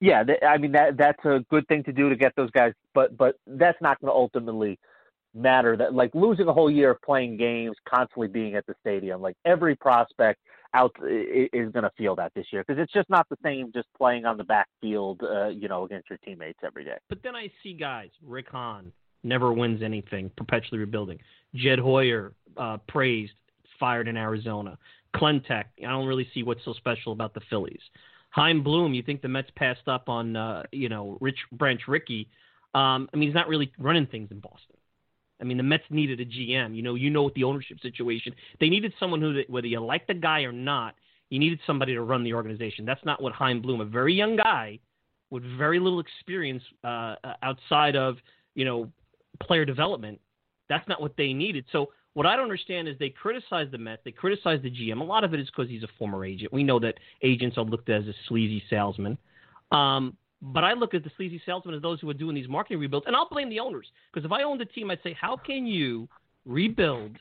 Yeah, 0.00 0.22
th- 0.22 0.38
I 0.46 0.58
mean 0.58 0.72
that 0.72 0.98
that's 0.98 1.24
a 1.24 1.44
good 1.50 1.66
thing 1.68 1.82
to 1.84 1.92
do 1.92 2.10
to 2.10 2.16
get 2.16 2.34
those 2.36 2.50
guys, 2.50 2.72
but 2.94 3.16
but 3.16 3.36
that's 3.46 3.80
not 3.80 3.98
going 4.02 4.10
to 4.10 4.14
ultimately 4.14 4.78
matter. 5.34 5.76
That 5.76 5.94
like 5.94 6.14
losing 6.14 6.48
a 6.48 6.52
whole 6.52 6.70
year 6.70 6.90
of 6.90 7.02
playing 7.02 7.36
games, 7.36 7.76
constantly 7.88 8.28
being 8.28 8.54
at 8.54 8.66
the 8.66 8.74
stadium, 8.80 9.20
like 9.20 9.36
every 9.44 9.76
prospect 9.76 10.40
out 10.72 10.94
is 11.02 11.72
going 11.72 11.82
to 11.82 11.90
feel 11.98 12.14
that 12.14 12.32
this 12.34 12.46
year 12.52 12.64
because 12.66 12.80
it's 12.80 12.92
just 12.92 13.10
not 13.10 13.28
the 13.28 13.36
same 13.42 13.72
just 13.74 13.88
playing 13.96 14.24
on 14.24 14.36
the 14.36 14.44
backfield, 14.44 15.20
uh, 15.22 15.48
you 15.48 15.68
know, 15.68 15.84
against 15.84 16.08
your 16.08 16.18
teammates 16.24 16.60
every 16.64 16.84
day. 16.84 16.96
But 17.08 17.22
then 17.22 17.34
I 17.34 17.50
see 17.62 17.72
guys, 17.72 18.10
Rick 18.24 18.48
Hahn 18.50 18.92
never 19.22 19.52
wins 19.52 19.82
anything, 19.82 20.30
perpetually 20.36 20.78
rebuilding. 20.78 21.18
Jed 21.54 21.78
Hoyer, 21.78 22.32
uh, 22.56 22.78
praised, 22.88 23.32
fired 23.78 24.08
in 24.08 24.16
Arizona. 24.16 24.78
Klentak, 25.14 25.64
I 25.80 25.88
don't 25.88 26.06
really 26.06 26.28
see 26.32 26.42
what's 26.42 26.64
so 26.64 26.72
special 26.74 27.12
about 27.12 27.34
the 27.34 27.40
Phillies. 27.50 27.80
Chaim 28.30 28.62
Bloom, 28.62 28.94
you 28.94 29.02
think 29.02 29.22
the 29.22 29.28
Mets 29.28 29.50
passed 29.56 29.88
up 29.88 30.08
on, 30.08 30.36
uh, 30.36 30.62
you 30.70 30.88
know, 30.88 31.18
Rich 31.20 31.38
Branch 31.52 31.80
Rickey. 31.88 32.28
Um, 32.74 33.08
I 33.12 33.16
mean, 33.16 33.28
he's 33.28 33.34
not 33.34 33.48
really 33.48 33.72
running 33.78 34.06
things 34.06 34.30
in 34.30 34.38
Boston. 34.38 34.76
I 35.40 35.44
mean, 35.44 35.56
the 35.56 35.62
Mets 35.62 35.84
needed 35.90 36.20
a 36.20 36.24
GM. 36.24 36.74
You 36.74 36.82
know, 36.82 36.94
you 36.94 37.10
know, 37.10 37.22
what 37.22 37.34
the 37.34 37.44
ownership 37.44 37.78
situation, 37.80 38.34
they 38.60 38.68
needed 38.68 38.92
someone 39.00 39.20
who, 39.20 39.42
whether 39.48 39.66
you 39.66 39.80
like 39.80 40.06
the 40.06 40.14
guy 40.14 40.42
or 40.42 40.52
not, 40.52 40.94
you 41.30 41.38
needed 41.38 41.60
somebody 41.66 41.94
to 41.94 42.02
run 42.02 42.24
the 42.24 42.34
organization. 42.34 42.84
That's 42.84 43.04
not 43.04 43.22
what 43.22 43.32
Chaim 43.32 43.62
Bloom, 43.62 43.80
a 43.80 43.84
very 43.84 44.14
young 44.14 44.36
guy 44.36 44.78
with 45.30 45.44
very 45.56 45.78
little 45.78 46.00
experience 46.00 46.62
uh, 46.84 47.14
outside 47.42 47.96
of, 47.96 48.16
you 48.54 48.64
know, 48.64 48.90
player 49.40 49.64
development. 49.64 50.20
That's 50.68 50.86
not 50.88 51.00
what 51.00 51.16
they 51.16 51.32
needed. 51.32 51.64
So 51.72 51.90
what 52.14 52.26
I 52.26 52.34
don't 52.34 52.44
understand 52.44 52.88
is 52.88 52.96
they 52.98 53.10
criticize 53.10 53.68
the 53.70 53.78
Mets, 53.78 54.02
they 54.04 54.10
criticize 54.10 54.60
the 54.62 54.70
GM. 54.70 55.00
A 55.00 55.04
lot 55.04 55.22
of 55.22 55.32
it 55.32 55.40
is 55.40 55.46
because 55.46 55.70
he's 55.70 55.84
a 55.84 55.88
former 55.98 56.24
agent. 56.24 56.52
We 56.52 56.64
know 56.64 56.80
that 56.80 56.94
agents 57.22 57.56
are 57.56 57.64
looked 57.64 57.88
at 57.88 58.02
as 58.02 58.08
a 58.08 58.14
sleazy 58.28 58.62
salesman. 58.68 59.16
Um, 59.70 60.16
but 60.42 60.64
I 60.64 60.72
look 60.72 60.94
at 60.94 61.04
the 61.04 61.10
sleazy 61.16 61.40
salesmen 61.44 61.74
as 61.74 61.82
those 61.82 62.00
who 62.00 62.08
are 62.08 62.14
doing 62.14 62.34
these 62.34 62.48
marketing 62.48 62.80
rebuilds, 62.80 63.06
and 63.06 63.14
I'll 63.14 63.28
blame 63.28 63.50
the 63.50 63.60
owners 63.60 63.86
because 64.12 64.24
if 64.24 64.32
I 64.32 64.42
owned 64.42 64.60
the 64.60 64.64
team, 64.64 64.90
I'd 64.90 65.02
say, 65.02 65.16
how 65.18 65.36
can 65.36 65.66
you 65.66 66.08
rebuild 66.46 67.16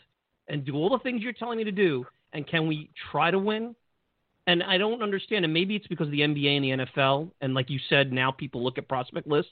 and 0.48 0.66
do 0.66 0.76
all 0.76 0.90
the 0.90 1.00
things 1.00 1.22
you're 1.22 1.34
telling 1.34 1.58
me 1.58 1.64
to 1.66 1.72
do 1.72 2.06
and 2.34 2.48
can 2.48 2.68
we 2.68 2.90
try 3.12 3.32
to 3.32 3.40
win? 3.40 3.76
And 4.48 4.64
I 4.64 4.78
don't 4.78 5.04
understand. 5.04 5.46
And 5.46 5.54
maybe 5.54 5.76
it's 5.76 5.88
because 5.88 6.08
of 6.08 6.12
the 6.12 6.22
NBA 6.22 6.56
and 6.56 6.66
the 6.66 6.86
NFL, 6.86 7.30
and 7.42 7.54
like 7.54 7.70
you 7.70 7.80
said, 7.90 8.12
now 8.12 8.32
people 8.32 8.64
look 8.64 8.78
at 8.78 8.88
prospect 8.88 9.28
lists. 9.28 9.52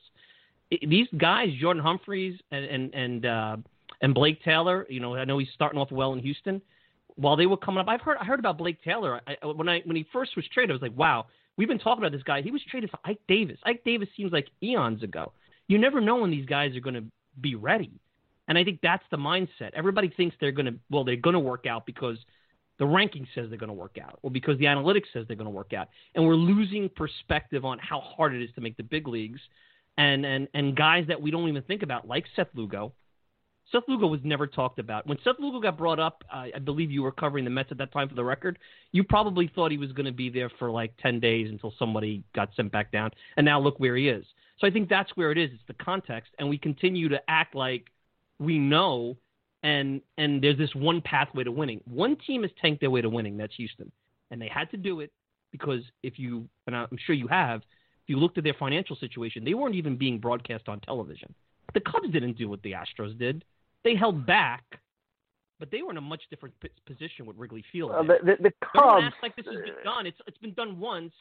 It, 0.72 0.90
these 0.90 1.08
guys, 1.18 1.50
Jordan 1.60 1.84
Humphreys 1.84 2.40
and 2.52 2.66
and 2.66 2.94
and, 2.96 3.26
uh, 3.26 3.58
and 4.02 4.14
Blake 4.14 4.44
Taylor, 4.44 4.88
you 4.90 5.00
know, 5.00 5.16
I 5.16 5.26
know 5.26 5.38
he's 5.38 5.50
starting 5.54 5.80
off 5.80 5.92
well 5.92 6.14
in 6.14 6.20
Houston. 6.20 6.62
While 7.16 7.36
they 7.36 7.46
were 7.46 7.58
coming 7.58 7.80
up, 7.80 7.88
I've 7.88 8.02
heard 8.02 8.18
I 8.20 8.26
heard 8.26 8.40
about 8.40 8.58
Blake 8.58 8.82
Taylor. 8.84 9.22
I, 9.28 9.46
when 9.46 9.70
I 9.70 9.82
when 9.86 9.96
he 9.96 10.06
first 10.12 10.36
was 10.36 10.46
traded, 10.54 10.72
I 10.72 10.74
was 10.74 10.82
like, 10.82 10.98
wow, 10.98 11.28
we've 11.58 11.68
been 11.68 11.80
talking 11.80 12.04
about 12.04 12.12
this 12.12 12.24
guy. 12.24 12.42
He 12.42 12.52
was 12.52 12.62
traded 12.70 12.90
for 12.90 13.00
Ike 13.04 13.20
Davis. 13.28 13.58
Ike 13.64 13.84
Davis 13.84 14.10
seems 14.16 14.32
like 14.32 14.48
eons 14.64 15.04
ago. 15.04 15.34
You 15.68 15.78
never 15.78 16.00
know 16.00 16.18
when 16.18 16.32
these 16.32 16.46
guys 16.46 16.76
are 16.76 16.80
going 16.80 16.96
to 16.96 17.04
be 17.42 17.56
ready. 17.56 17.92
And 18.48 18.58
I 18.58 18.64
think 18.64 18.80
that's 18.82 19.04
the 19.12 19.18
mindset. 19.18 19.72
Everybody 19.74 20.10
thinks 20.16 20.36
they're 20.40 20.52
going 20.52 20.68
to, 20.68 20.76
well, 20.90 21.04
they're 21.04 21.18
going 21.18 21.34
to 21.34 21.40
work 21.40 21.66
out 21.66 21.86
because 21.86 22.18
the 22.80 22.86
ranking 22.86 23.28
says 23.36 23.50
they're 23.50 23.58
going 23.58 23.68
to 23.68 23.74
work 23.74 23.98
out 24.02 24.20
or 24.22 24.32
because 24.32 24.58
the 24.60 24.66
analytics 24.66 25.06
says 25.12 25.26
they're 25.28 25.36
going 25.36 25.46
to 25.46 25.52
work 25.52 25.74
out. 25.74 25.90
And 26.16 26.26
we're 26.26 26.36
losing 26.36 26.90
perspective 26.90 27.66
on 27.66 27.80
how 27.80 28.00
hard 28.00 28.34
it 28.34 28.44
is 28.44 28.50
to 28.56 28.62
make 28.62 28.78
the 28.78 28.84
big 28.84 29.08
leagues. 29.08 29.42
And, 29.98 30.26
and, 30.26 30.48
and 30.54 30.76
guys 30.76 31.06
that 31.08 31.20
we 31.20 31.32
don't 31.32 31.50
even 31.50 31.64
think 31.64 31.84
about, 31.84 32.08
like 32.08 32.26
Seth 32.36 32.50
Lugo. 32.54 32.94
Seth 33.72 33.84
Lugo 33.88 34.08
was 34.08 34.22
never 34.24 34.48
talked 34.48 34.80
about. 34.80 35.06
When 35.08 35.18
Seth 35.24 35.36
Lugo 35.40 35.60
got 35.60 35.78
brought 35.78 36.00
up, 36.00 36.24
I 36.32 36.52
believe 36.64 36.90
you 36.90 37.04
were 37.04 37.12
covering 37.12 37.44
the 37.44 37.52
Mets 37.52 37.72
at 37.72 37.78
that 37.80 37.92
time 37.92 38.08
for 38.08 38.16
the 38.16 38.24
record. 38.24 38.60
You 38.92 39.04
probably 39.04 39.52
thought 39.54 39.72
he 39.72 39.78
was 39.78 39.92
going 39.92 40.06
to 40.06 40.12
be 40.12 40.30
there 40.30 40.50
for 40.58 40.72
like 40.72 40.94
10 41.02 41.20
days 41.20 41.50
until 41.50 41.74
somebody 41.78 42.24
got 42.34 42.50
sent 42.56 42.72
back 42.72 42.92
down. 42.92 43.12
And 43.36 43.46
now 43.46 43.60
look 43.60 43.80
where 43.80 43.96
he 43.96 44.08
is. 44.08 44.26
So 44.60 44.68
I 44.68 44.72
think 44.72 44.90
that's 44.90 45.12
where 45.16 45.32
it 45.32 45.38
is. 45.38 45.50
It's 45.54 45.64
the 45.68 45.84
context. 45.84 46.32
And 46.40 46.50
we 46.50 46.58
continue 46.58 47.10
to 47.10 47.20
act 47.28 47.56
like 47.56 47.88
we 48.40 48.58
know 48.58 49.18
and 49.64 50.02
and 50.18 50.42
there's 50.42 50.58
this 50.58 50.74
one 50.76 51.02
pathway 51.02 51.44
to 51.44 51.52
winning. 51.52 51.82
One 51.86 52.16
team 52.16 52.44
has 52.44 52.52
tanked 52.62 52.82
their 52.82 52.92
way 52.92 53.02
to 53.02 53.10
winning. 53.10 53.38
That's 53.38 53.56
Houston, 53.56 53.92
and 54.32 54.42
they 54.42 54.48
had 54.48 54.70
to 54.72 54.78
do 54.78 55.00
it 55.00 55.12
because 55.52 55.82
if 56.04 56.20
you 56.20 56.48
and 56.68 56.76
I'm 56.76 56.98
sure 57.06 57.16
you 57.16 57.28
have, 57.28 57.62
if 57.62 58.10
you 58.10 58.18
looked 58.18 58.38
at 58.38 58.44
their 58.44 58.54
financial 58.54 58.96
situation, 58.96 59.44
they 59.44 59.54
weren't 59.54 59.76
even 59.76 59.98
being 59.98 60.20
broadcast 60.20 60.68
on 60.68 60.80
television. 60.82 61.34
The 61.74 61.82
Cubs 61.82 62.10
didn't 62.12 62.38
do 62.38 62.48
what 62.48 62.62
the 62.64 62.74
Astros 62.74 63.18
did. 63.18 63.44
They 63.88 63.96
held 63.96 64.26
back, 64.26 64.66
but 65.62 65.72
they 65.72 65.82
were 65.82 65.92
in 65.92 65.98
a 65.98 66.02
much 66.02 66.24
different 66.30 66.54
position 66.86 67.26
with 67.26 67.38
Wrigley 67.38 67.64
Field. 67.72 67.92
Uh, 67.92 68.04
the, 68.04 68.18
the, 68.22 68.44
the 68.44 68.52
Cubs, 68.62 69.16
like 69.24 69.34
this 69.38 69.46
has 69.46 69.56
been 69.56 69.82
done. 69.82 70.06
It's 70.06 70.18
it's 70.28 70.38
been 70.40 70.52
done 70.56 70.78
once, 70.78 71.14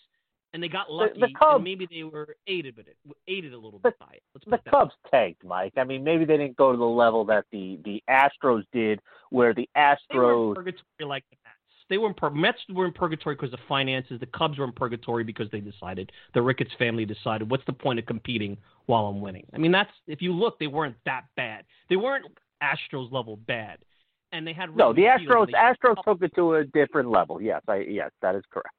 and 0.52 0.60
they 0.60 0.66
got 0.66 0.90
lucky. 0.90 1.20
The, 1.20 1.28
the 1.28 1.32
Cubs, 1.38 1.62
maybe 1.62 1.86
they 1.88 2.02
were 2.02 2.34
aided 2.48 2.76
with 2.76 2.88
it, 2.88 2.96
aided 3.28 3.54
a 3.54 3.56
little 3.56 3.78
bit 3.78 3.96
by 4.00 4.14
it. 4.14 4.22
the 4.50 4.58
Cubs 4.68 4.90
tanked, 5.12 5.44
Mike. 5.44 5.74
I 5.76 5.84
mean, 5.84 6.02
maybe 6.02 6.24
they 6.24 6.36
didn't 6.38 6.56
go 6.56 6.72
to 6.72 6.76
the 6.76 6.84
level 6.84 7.24
that 7.26 7.44
the 7.52 7.78
the 7.84 8.02
Astros 8.10 8.64
did, 8.72 8.98
where 9.30 9.54
the 9.54 9.68
Astros 9.76 10.00
they 10.10 10.18
were 10.18 10.48
in 10.48 10.54
purgatory 10.56 10.84
like 11.06 11.24
the 11.30 11.36
Mets. 11.44 11.56
They 11.88 11.98
were 11.98 12.08
in 12.08 12.14
pur- 12.14 12.30
Mets 12.30 12.58
were 12.68 12.86
in 12.86 12.92
purgatory 12.92 13.36
because 13.36 13.52
of 13.52 13.60
finances. 13.68 14.18
The 14.18 14.26
Cubs 14.26 14.58
were 14.58 14.64
in 14.64 14.72
purgatory 14.72 15.22
because 15.22 15.48
they 15.52 15.60
decided 15.60 16.10
the 16.34 16.42
Ricketts 16.42 16.72
family 16.80 17.04
decided 17.04 17.48
what's 17.48 17.64
the 17.66 17.72
point 17.72 18.00
of 18.00 18.06
competing 18.06 18.56
while 18.86 19.06
I'm 19.06 19.20
winning. 19.20 19.46
I 19.54 19.58
mean, 19.58 19.70
that's 19.70 19.92
if 20.08 20.20
you 20.20 20.32
look, 20.32 20.58
they 20.58 20.66
weren't 20.66 20.96
that 21.04 21.26
bad. 21.36 21.64
They 21.88 21.94
weren't 21.94 22.26
Astros 22.62 23.12
level 23.12 23.36
bad, 23.36 23.78
and 24.32 24.46
they 24.46 24.52
had 24.52 24.74
no. 24.76 24.92
The 24.92 25.02
Astros 25.02 25.48
Astros 25.52 26.02
took 26.04 26.22
it 26.22 26.34
to 26.36 26.54
a 26.54 26.64
different 26.64 27.10
level. 27.10 27.40
Yes, 27.40 27.62
I 27.68 27.76
yes, 27.88 28.10
that 28.22 28.34
is 28.34 28.42
correct. 28.50 28.70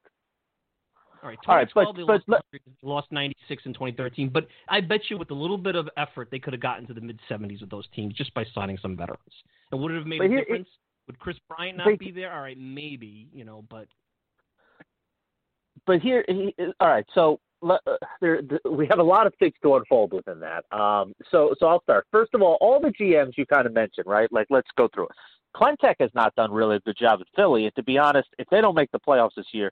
All 1.23 1.29
right, 1.29 1.39
2012 1.41 1.87
All 1.87 1.93
right, 1.93 1.95
but, 1.95 1.97
they 1.97 2.37
lost, 2.37 2.43
but, 2.51 2.87
lost 2.87 3.11
96 3.11 3.63
in 3.65 3.73
2013, 3.73 4.29
but 4.29 4.47
I 4.69 4.81
bet 4.81 5.01
you 5.09 5.17
with 5.17 5.31
a 5.31 5.33
little 5.33 5.57
bit 5.57 5.75
of 5.75 5.89
effort 5.97 6.29
they 6.31 6.37
could 6.37 6.53
have 6.53 6.61
gotten 6.61 6.85
to 6.87 6.93
the 6.93 7.01
mid 7.01 7.19
70s 7.29 7.61
with 7.61 7.71
those 7.71 7.87
teams 7.95 8.13
just 8.13 8.33
by 8.35 8.45
signing 8.53 8.77
some 8.81 8.95
veterans. 8.95 9.19
And 9.71 9.81
would 9.81 9.91
it 9.91 9.95
have 9.95 10.05
made 10.05 10.21
a 10.21 10.27
here, 10.27 10.39
difference? 10.41 10.67
It, 10.67 11.07
would 11.07 11.19
Kris 11.19 11.37
Bryant 11.49 11.77
not 11.77 11.97
be 11.97 12.11
there? 12.11 12.33
All 12.33 12.41
right, 12.41 12.57
maybe 12.57 13.29
you 13.33 13.45
know, 13.45 13.65
but 13.69 13.87
but 15.85 16.01
here, 16.01 16.23
he, 16.27 16.53
all 16.79 16.87
right. 16.87 17.05
So 17.15 17.39
there, 18.21 18.41
we 18.69 18.87
have 18.87 18.99
a 18.99 19.03
lot 19.03 19.27
of 19.27 19.33
things 19.39 19.53
to 19.63 19.75
unfold 19.75 20.13
within 20.13 20.39
that. 20.39 20.65
Um, 20.77 21.13
so 21.31 21.53
so 21.59 21.67
I'll 21.67 21.81
start. 21.81 22.05
First 22.11 22.33
of 22.33 22.41
all, 22.41 22.57
all 22.61 22.79
the 22.79 22.89
GMs 22.89 23.33
you 23.37 23.45
kind 23.45 23.65
of 23.65 23.73
mentioned, 23.73 24.07
right? 24.07 24.31
Like 24.31 24.47
let's 24.49 24.69
go 24.77 24.87
through 24.93 25.05
it. 25.05 25.11
Klentak 25.55 25.95
has 25.99 26.11
not 26.13 26.35
done 26.35 26.51
really 26.51 26.75
a 26.75 26.79
good 26.81 26.97
job 26.97 27.19
at 27.21 27.27
Philly, 27.35 27.65
and 27.65 27.75
to 27.75 27.83
be 27.83 27.97
honest, 27.97 28.27
if 28.37 28.47
they 28.49 28.61
don't 28.61 28.75
make 28.75 28.91
the 28.91 28.99
playoffs 28.99 29.35
this 29.35 29.47
year, 29.53 29.71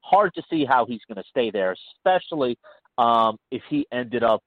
hard 0.00 0.32
to 0.34 0.42
see 0.48 0.64
how 0.64 0.86
he's 0.86 1.00
going 1.08 1.22
to 1.22 1.28
stay 1.28 1.50
there, 1.50 1.74
especially 1.98 2.56
um, 2.96 3.36
if 3.50 3.62
he 3.68 3.86
ended 3.92 4.22
up. 4.22 4.42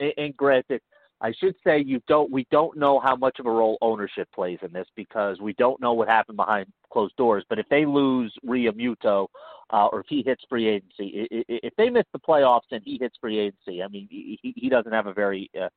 And 0.00 0.36
granted, 0.36 0.80
I 1.22 1.32
should 1.38 1.54
say 1.64 1.80
you 1.80 2.02
don't. 2.08 2.30
We 2.32 2.46
don't 2.50 2.76
know 2.76 2.98
how 2.98 3.14
much 3.14 3.38
of 3.38 3.46
a 3.46 3.50
role 3.50 3.78
ownership 3.80 4.28
plays 4.34 4.58
in 4.60 4.72
this 4.72 4.88
because 4.96 5.40
we 5.40 5.52
don't 5.52 5.80
know 5.80 5.92
what 5.92 6.08
happened 6.08 6.36
behind 6.36 6.66
closed 6.92 7.14
doors. 7.16 7.44
But 7.48 7.60
if 7.60 7.68
they 7.68 7.86
lose 7.86 8.34
Realmuto, 8.44 9.28
uh, 9.70 9.86
or 9.92 10.00
if 10.00 10.06
he 10.08 10.24
hits 10.26 10.42
free 10.48 10.68
agency, 10.68 11.28
if 11.30 11.72
they 11.76 11.90
miss 11.90 12.04
the 12.12 12.18
playoffs 12.18 12.72
and 12.72 12.82
he 12.84 12.98
hits 13.00 13.16
free 13.20 13.38
agency, 13.38 13.84
I 13.84 13.88
mean, 13.88 14.08
he, 14.10 14.38
he 14.42 14.68
doesn't 14.68 14.90
have 14.90 15.06
a 15.06 15.14
very 15.14 15.48
uh, 15.58 15.68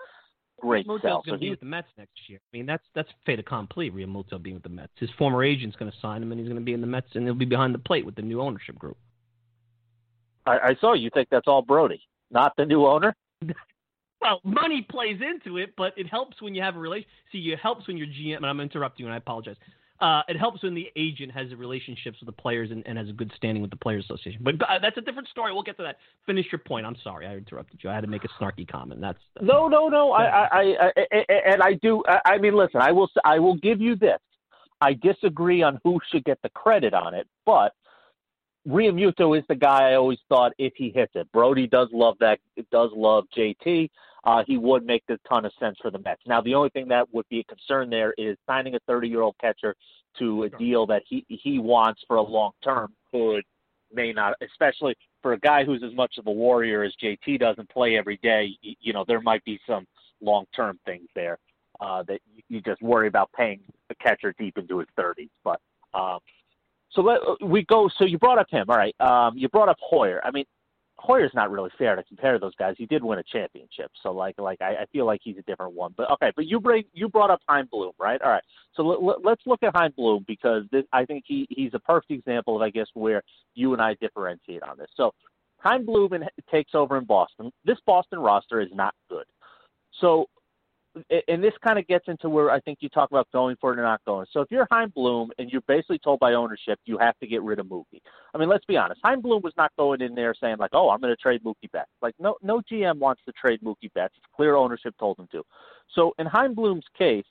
great 0.60 0.88
Realmuto's 0.88 1.02
sell. 1.04 1.22
going 1.24 1.40
to 1.40 1.40
be 1.40 1.52
with 1.52 1.60
the 1.60 1.68
Mets 1.68 1.90
next 1.96 2.28
year. 2.28 2.40
I 2.42 2.58
mean, 2.58 2.66
that's 2.66 2.84
that's 2.96 3.10
fait 3.28 3.40
accompli. 3.40 3.92
Realmuto 3.92 4.42
being 4.42 4.56
with 4.56 4.64
the 4.64 4.70
Mets. 4.70 4.94
His 4.98 5.12
former 5.16 5.44
agent's 5.44 5.76
going 5.76 5.92
to 5.92 5.98
sign 6.02 6.24
him, 6.24 6.32
and 6.32 6.40
he's 6.40 6.50
going 6.50 6.60
to 6.60 6.66
be 6.66 6.74
in 6.74 6.82
the 6.82 6.88
Mets, 6.88 7.10
and 7.14 7.24
he'll 7.24 7.36
be 7.36 7.46
behind 7.46 7.76
the 7.76 7.80
plate 7.80 8.06
with 8.06 8.16
the 8.16 8.24
new 8.24 8.42
ownership 8.42 8.80
group. 8.80 8.98
I, 10.48 10.58
I 10.58 10.76
saw 10.82 10.94
you 10.94 11.12
think 11.14 11.28
that's 11.30 11.48
all 11.48 11.62
Brodie, 11.62 12.02
not 12.32 12.54
the 12.58 12.66
new 12.66 12.88
owner. 12.88 13.16
well, 14.26 14.42
money 14.44 14.86
plays 14.90 15.20
into 15.22 15.58
it, 15.58 15.74
but 15.78 15.94
it 15.98 16.08
helps 16.08 16.42
when 16.42 16.56
you 16.56 16.62
have 16.62 16.76
a 16.76 16.80
relation. 16.80 17.08
See, 17.32 17.38
it 17.40 17.60
helps 17.60 17.88
when 17.88 17.98
you're 17.98 18.08
GM. 18.08 18.38
And 18.38 18.46
I'm 18.46 18.60
interrupting 18.60 19.04
you, 19.04 19.08
and 19.08 19.14
I 19.14 19.18
apologize. 19.18 19.56
Uh, 20.02 20.22
it 20.28 20.38
helps 20.38 20.62
when 20.62 20.76
the 20.76 20.88
agent 20.98 21.32
has 21.32 21.54
relationships 21.56 22.18
with 22.20 22.26
the 22.26 22.42
players 22.42 22.70
and, 22.70 22.86
and, 22.86 22.98
has 22.98 23.08
a 23.08 23.14
good 23.14 23.32
standing 23.38 23.62
with 23.62 23.72
the 23.72 23.78
Players 23.78 24.04
Association. 24.04 24.42
But 24.44 24.56
uh, 24.64 24.80
that's 24.82 24.98
a 24.98 25.02
different 25.02 25.30
story. 25.30 25.54
We'll 25.54 25.64
get 25.64 25.78
to 25.78 25.84
that. 25.84 26.00
Finish 26.26 26.48
your 26.52 26.60
point. 26.60 26.86
I'm 26.86 26.98
sorry, 27.02 27.26
I 27.26 27.36
interrupted 27.36 27.80
you. 27.82 27.90
I 27.90 27.94
had 27.94 28.02
to 28.02 28.08
make 28.08 28.26
a 28.26 28.28
snarky 28.40 28.68
comment. 28.68 29.00
That's, 29.00 29.20
that's 29.36 29.46
no, 29.46 29.70
no, 29.70 29.88
no. 29.88 30.12
I, 30.12 30.24
I, 30.24 30.48
I, 30.50 30.92
I, 30.98 31.26
and 31.46 31.64
I 31.64 31.74
do. 31.82 32.04
I 32.26 32.38
mean, 32.40 32.56
listen. 32.56 32.82
I 32.82 32.92
will. 32.92 33.10
I 33.24 33.40
will 33.40 33.56
give 33.56 33.80
you 33.80 33.96
this. 33.96 34.20
I 34.82 34.94
disagree 34.94 35.64
on 35.64 35.80
who 35.86 36.02
should 36.12 36.26
get 36.26 36.42
the 36.42 36.50
credit 36.50 36.94
on 36.94 37.14
it, 37.14 37.28
but 37.46 37.72
Realmuto 38.68 39.38
is 39.38 39.46
the 39.48 39.56
guy 39.56 39.92
I 39.92 39.96
always 39.96 40.20
thought 40.28 40.52
if 40.58 40.74
he 40.76 40.90
hits 40.90 41.14
it. 41.16 41.32
Brodie 41.32 41.68
does 41.68 41.88
love 41.94 42.16
that. 42.20 42.40
Does 42.70 42.90
love 42.94 43.26
JT 43.38 43.90
uh, 44.26 44.44
he 44.48 44.58
would 44.58 44.86
make 44.86 45.04
a 45.10 45.18
ton 45.30 45.46
of 45.46 45.52
sense 45.60 45.78
for 45.82 45.92
the 45.92 46.00
Mets. 46.00 46.22
Now, 46.26 46.42
the 46.42 46.56
only 46.56 46.70
thing 46.70 46.88
that 46.88 47.14
would 47.14 47.28
be 47.30 47.40
a 47.40 47.44
concern 47.44 47.90
there 47.90 48.14
is 48.18 48.38
signing 48.48 48.76
a 48.76 48.80
30 48.88 49.08
year 49.08 49.22
old 49.22 49.36
catcher 49.40 49.76
to 50.20 50.44
a 50.44 50.50
deal 50.50 50.86
that 50.88 51.04
he 51.08 51.26
he 51.28 51.60
wants 51.60 52.02
for 52.08 52.18
a 52.18 52.22
long 52.22 52.52
term 52.64 52.94
could 53.12 53.44
may 53.94 54.12
not, 54.12 54.34
especially 54.42 54.96
for 55.22 55.34
a 55.34 55.40
guy 55.40 55.64
who's 55.64 55.84
as 55.84 55.94
much 55.94 56.18
of 56.18 56.28
a 56.28 56.32
warrior 56.32 56.84
as 56.84 56.94
JT 57.02 57.40
doesn't 57.40 57.70
play 57.70 57.98
every 57.98 58.18
day. 58.18 58.50
You 58.62 58.94
know, 58.94 59.06
there 59.08 59.22
might 59.22 59.44
be 59.44 59.60
some 59.68 59.86
long 60.22 60.46
term 60.56 60.80
things 60.86 61.08
there 61.16 61.38
uh, 61.80 62.04
that 62.04 62.20
you 62.50 62.62
just 62.62 62.82
worry 62.82 63.08
about 63.08 63.32
paying 63.34 63.60
a 63.90 63.96
catcher 63.96 64.34
deep 64.38 64.58
into 64.58 64.80
his 64.80 64.88
30s. 64.98 65.30
But 65.44 65.60
um, 65.94 66.20
so 66.92 67.02
let, 67.02 67.20
we 67.42 67.64
go. 67.64 67.90
So 67.98 68.06
you 68.06 68.18
brought 68.18 68.40
up 68.40 68.48
him. 68.50 68.66
All 68.70 68.78
right. 68.78 68.96
Um, 69.00 69.38
you 69.38 69.50
brought 69.50 69.70
up 69.70 69.78
Hoyer. 69.80 70.22
I 70.24 70.32
mean, 70.32 70.46
Hoyer's 71.06 71.32
not 71.34 71.52
really 71.52 71.70
fair 71.78 71.96
to 71.96 72.04
compare 72.04 72.40
those 72.40 72.56
guys. 72.56 72.76
He 72.78 72.86
did 72.86 73.04
win 73.04 73.20
a 73.20 73.24
championship, 73.24 73.92
so 74.02 74.12
like 74.12 74.36
like 74.38 74.62
I, 74.62 74.72
I 74.82 74.86
feel 74.92 75.06
like 75.06 75.22
he's 75.24 75.38
a 75.38 75.44
different 75.44 75.74
one. 75.74 75.94
But 75.96 76.10
okay, 76.12 76.32
but 76.36 76.46
you 76.46 76.60
bring 76.60 76.84
you 76.94 77.08
brought 77.08 77.30
up 77.30 77.42
Chaim 77.48 77.68
Bloom, 77.72 77.94
right? 78.00 78.22
All 78.22 78.32
right, 78.32 78.44
so 78.74 78.84
let, 78.84 79.24
let's 79.24 79.42
look 79.46 79.62
at 79.64 79.76
Chaim 79.76 79.92
Bloom 79.96 80.26
because 80.28 80.64
this, 80.72 80.84
I 80.92 81.06
think 81.06 81.24
he 81.28 81.46
he's 81.50 81.74
a 81.74 81.80
perfect 81.80 82.12
example 82.12 82.56
of 82.56 82.62
I 82.62 82.70
guess 82.70 82.88
where 82.94 83.22
you 83.54 83.74
and 83.74 83.82
I 83.82 83.96
differentiate 84.02 84.64
on 84.64 84.78
this. 84.78 84.90
So 84.96 85.12
Chaim 85.60 85.86
Bloom 85.86 86.10
takes 86.52 86.74
over 86.74 86.98
in 86.98 87.06
Boston. 87.06 87.52
This 87.66 87.78
Boston 87.86 88.20
roster 88.20 88.62
is 88.62 88.70
not 88.74 88.94
good. 89.10 89.26
So 90.02 90.28
and 91.28 91.44
this 91.44 91.54
kind 91.66 91.78
of 91.78 91.86
gets 91.88 92.08
into 92.08 92.30
where 92.30 92.50
I 92.50 92.60
think 92.62 92.80
you 92.82 92.90
talk 92.90 93.12
about 93.12 93.28
going 93.32 93.58
for 93.60 93.74
it 93.74 93.80
or 93.80 93.84
not 93.84 94.04
going. 94.06 94.26
So 94.32 94.42
if 94.42 94.50
you're 94.50 94.68
Chaim 94.72 94.92
Bloom 94.96 95.32
and 95.38 95.50
you're 95.50 95.62
basically 95.68 96.00
told 96.00 96.20
by 96.20 96.34
ownership 96.34 96.80
you 96.86 96.98
have 96.98 97.18
to 97.20 97.28
get 97.28 97.42
rid 97.42 97.60
of 97.60 97.68
Mookie, 97.68 98.02
I 98.34 98.38
mean, 98.38 98.50
let's 98.50 98.66
be 98.66 98.78
honest. 98.78 99.02
Chaim 99.04 99.22
Bloom 99.22 99.42
was 99.44 99.54
not 99.58 99.72
going 99.78 100.02
in 100.02 100.16
there 100.16 100.34
saying 100.40 100.58
like, 100.60 100.72
"Oh, 100.74 100.90
I'm 100.90 101.02
going 101.02 101.14
to 101.14 101.22
trade 101.22 101.44
Mookie 101.44 101.72
Betts." 101.72 101.92
Like, 102.02 102.16
no, 102.20 102.36
no 102.42 102.62
GM 102.72 102.98
wants 103.00 103.22
to 103.26 103.34
trade 103.34 103.62
Mookie 103.62 103.94
Betts. 103.94 104.14
It's 104.18 104.26
clear 104.36 104.56
ownership 104.56 104.96
told 104.98 105.20
him 105.20 105.28
to. 105.32 105.44
So 105.94 106.14
in 106.18 106.28
Chaim 106.28 106.54
Bloom's 106.54 106.86
case, 106.98 107.26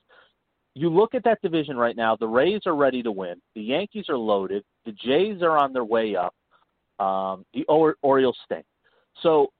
you 0.74 0.90
look 0.90 1.14
at 1.14 1.24
that 1.24 1.40
division 1.40 1.76
right 1.76 1.96
now. 1.96 2.16
The 2.16 2.28
Rays 2.28 2.62
are 2.66 2.74
ready 2.74 3.02
to 3.02 3.12
win. 3.12 3.40
The 3.54 3.62
Yankees 3.62 4.06
are 4.08 4.18
loaded. 4.18 4.64
The 4.84 4.92
Jays 4.92 5.40
are 5.42 5.56
on 5.56 5.72
their 5.72 5.84
way 5.84 6.16
up. 6.16 6.34
Um, 6.98 7.44
the 7.54 7.64
or- 7.64 7.96
Orioles 8.02 8.38
stink. 8.44 8.64
So 9.22 9.50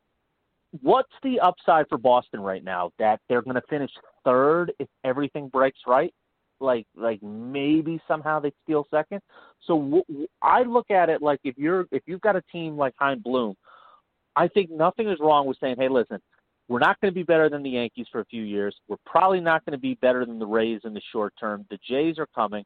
what's 0.83 1.13
the 1.23 1.41
upside 1.41 1.89
for 1.89 1.99
Boston 1.99 2.41
right 2.41 2.65
now 2.65 2.91
that 2.99 3.21
they're 3.29 3.43
going 3.43 3.57
to 3.57 3.63
finish 3.69 3.91
third 4.25 4.73
if 4.79 4.89
everything 5.05 5.49
breaks 5.49 5.81
right? 5.87 6.13
Like, 6.61 6.87
like 6.97 7.23
maybe 7.23 8.01
somehow 8.09 8.41
they 8.41 8.53
steal 8.63 8.87
second. 8.91 9.21
So 9.67 10.03
I 10.43 10.63
look 10.63 10.91
at 10.91 11.09
it 11.09 11.21
like 11.21 11.41
if 11.45 11.59
you're 11.59 11.87
if 11.91 12.03
you've 12.07 12.21
got 12.21 12.37
a 12.37 12.43
team 12.53 12.77
like 12.77 12.95
Chaim 12.99 13.21
Bloom, 13.21 13.55
I 14.37 14.49
think 14.49 14.71
nothing 14.71 15.09
is 15.09 15.19
wrong 15.21 15.47
with 15.47 15.59
saying, 15.61 15.77
hey, 15.79 15.89
listen, 15.89 16.21
we're 16.69 16.79
not 16.79 17.01
going 17.01 17.13
to 17.13 17.15
be 17.15 17.23
better 17.23 17.49
than 17.49 17.63
the 17.63 17.71
Yankees 17.71 18.07
for 18.11 18.21
a 18.21 18.25
few 18.25 18.43
years. 18.43 18.75
We're 18.89 18.97
probably 19.05 19.41
not 19.41 19.65
going 19.65 19.73
to 19.73 19.81
be 19.81 19.95
better 19.95 20.25
than 20.25 20.39
the 20.39 20.47
Rays 20.47 20.81
in 20.85 20.95
the 20.95 21.03
short 21.13 21.35
term. 21.39 21.67
The 21.71 21.79
Jays 21.89 22.19
are 22.19 22.29
coming. 22.35 22.65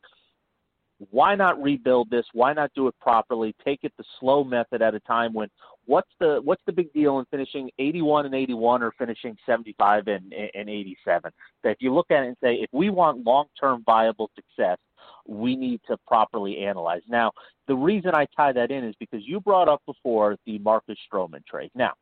Why 1.10 1.34
not 1.34 1.62
rebuild 1.62 2.10
this? 2.10 2.26
Why 2.32 2.52
not 2.52 2.70
do 2.74 2.88
it 2.88 2.94
properly? 3.00 3.54
Take 3.64 3.80
it 3.82 3.92
the 3.96 4.04
slow 4.18 4.42
method 4.44 4.82
at 4.82 4.94
a 4.94 5.00
time 5.00 5.32
when 5.32 5.48
what's 5.86 6.10
the 6.18 6.40
what's 6.42 6.62
the 6.66 6.72
big 6.72 6.92
deal 6.92 7.18
in 7.18 7.24
finishing 7.30 7.70
81 7.78 8.26
and 8.26 8.34
81 8.34 8.82
or 8.82 8.92
finishing 8.98 9.36
75 9.46 10.08
and, 10.08 10.32
and 10.32 10.68
87? 10.68 11.30
That 11.62 11.70
if 11.70 11.76
you 11.80 11.94
look 11.94 12.10
at 12.10 12.24
it 12.24 12.28
and 12.28 12.36
say, 12.42 12.54
if 12.54 12.70
we 12.72 12.90
want 12.90 13.24
long-term 13.24 13.84
viable 13.86 14.30
success, 14.34 14.78
we 15.26 15.56
need 15.56 15.80
to 15.88 15.96
properly 16.06 16.58
analyze. 16.58 17.02
Now, 17.08 17.32
the 17.68 17.74
reason 17.74 18.12
I 18.14 18.26
tie 18.36 18.52
that 18.52 18.70
in 18.70 18.84
is 18.84 18.94
because 18.98 19.20
you 19.24 19.40
brought 19.40 19.68
up 19.68 19.82
before 19.86 20.36
the 20.46 20.58
Marcus 20.58 20.98
Stroman 21.10 21.44
trade. 21.46 21.70
Now, 21.74 21.92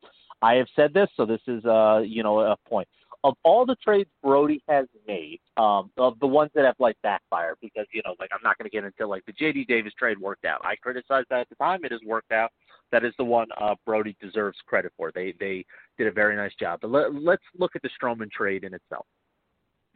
I 0.41 0.55
have 0.55 0.67
said 0.75 0.93
this, 0.93 1.09
so 1.15 1.25
this 1.25 1.41
is 1.47 1.63
uh, 1.65 2.01
you 2.05 2.23
know 2.23 2.39
a 2.39 2.55
point. 2.67 2.87
Of 3.27 3.35
all 3.43 3.65
the 3.65 3.75
trades 3.83 4.09
Brodie 4.23 4.63
has 4.69 4.85
made, 5.05 5.41
um, 5.57 5.91
of 5.97 6.17
the 6.21 6.27
ones 6.27 6.49
that 6.55 6.63
have 6.63 6.77
like 6.79 6.95
backfired, 7.03 7.57
because 7.61 7.85
you 7.91 8.01
know, 8.05 8.15
like 8.21 8.29
I'm 8.31 8.39
not 8.41 8.57
going 8.57 8.69
to 8.69 8.73
get 8.73 8.85
into 8.85 9.05
like 9.05 9.25
the 9.25 9.33
J.D. 9.33 9.65
Davis 9.65 9.91
trade 9.99 10.17
worked 10.17 10.45
out. 10.45 10.61
I 10.63 10.77
criticized 10.77 11.27
that 11.29 11.41
at 11.41 11.49
the 11.49 11.55
time. 11.55 11.83
It 11.83 11.91
has 11.91 11.99
worked 12.05 12.31
out. 12.31 12.51
That 12.93 13.03
is 13.03 13.13
the 13.17 13.25
one 13.25 13.47
uh, 13.59 13.75
Brodie 13.85 14.15
deserves 14.21 14.57
credit 14.65 14.93
for. 14.95 15.11
They 15.13 15.33
they 15.41 15.65
did 15.97 16.07
a 16.07 16.11
very 16.11 16.37
nice 16.37 16.53
job. 16.57 16.79
But 16.81 16.91
let, 16.91 17.13
let's 17.13 17.43
look 17.59 17.75
at 17.75 17.81
the 17.81 17.89
Stroman 18.01 18.31
trade 18.31 18.63
in 18.63 18.73
itself. 18.73 19.05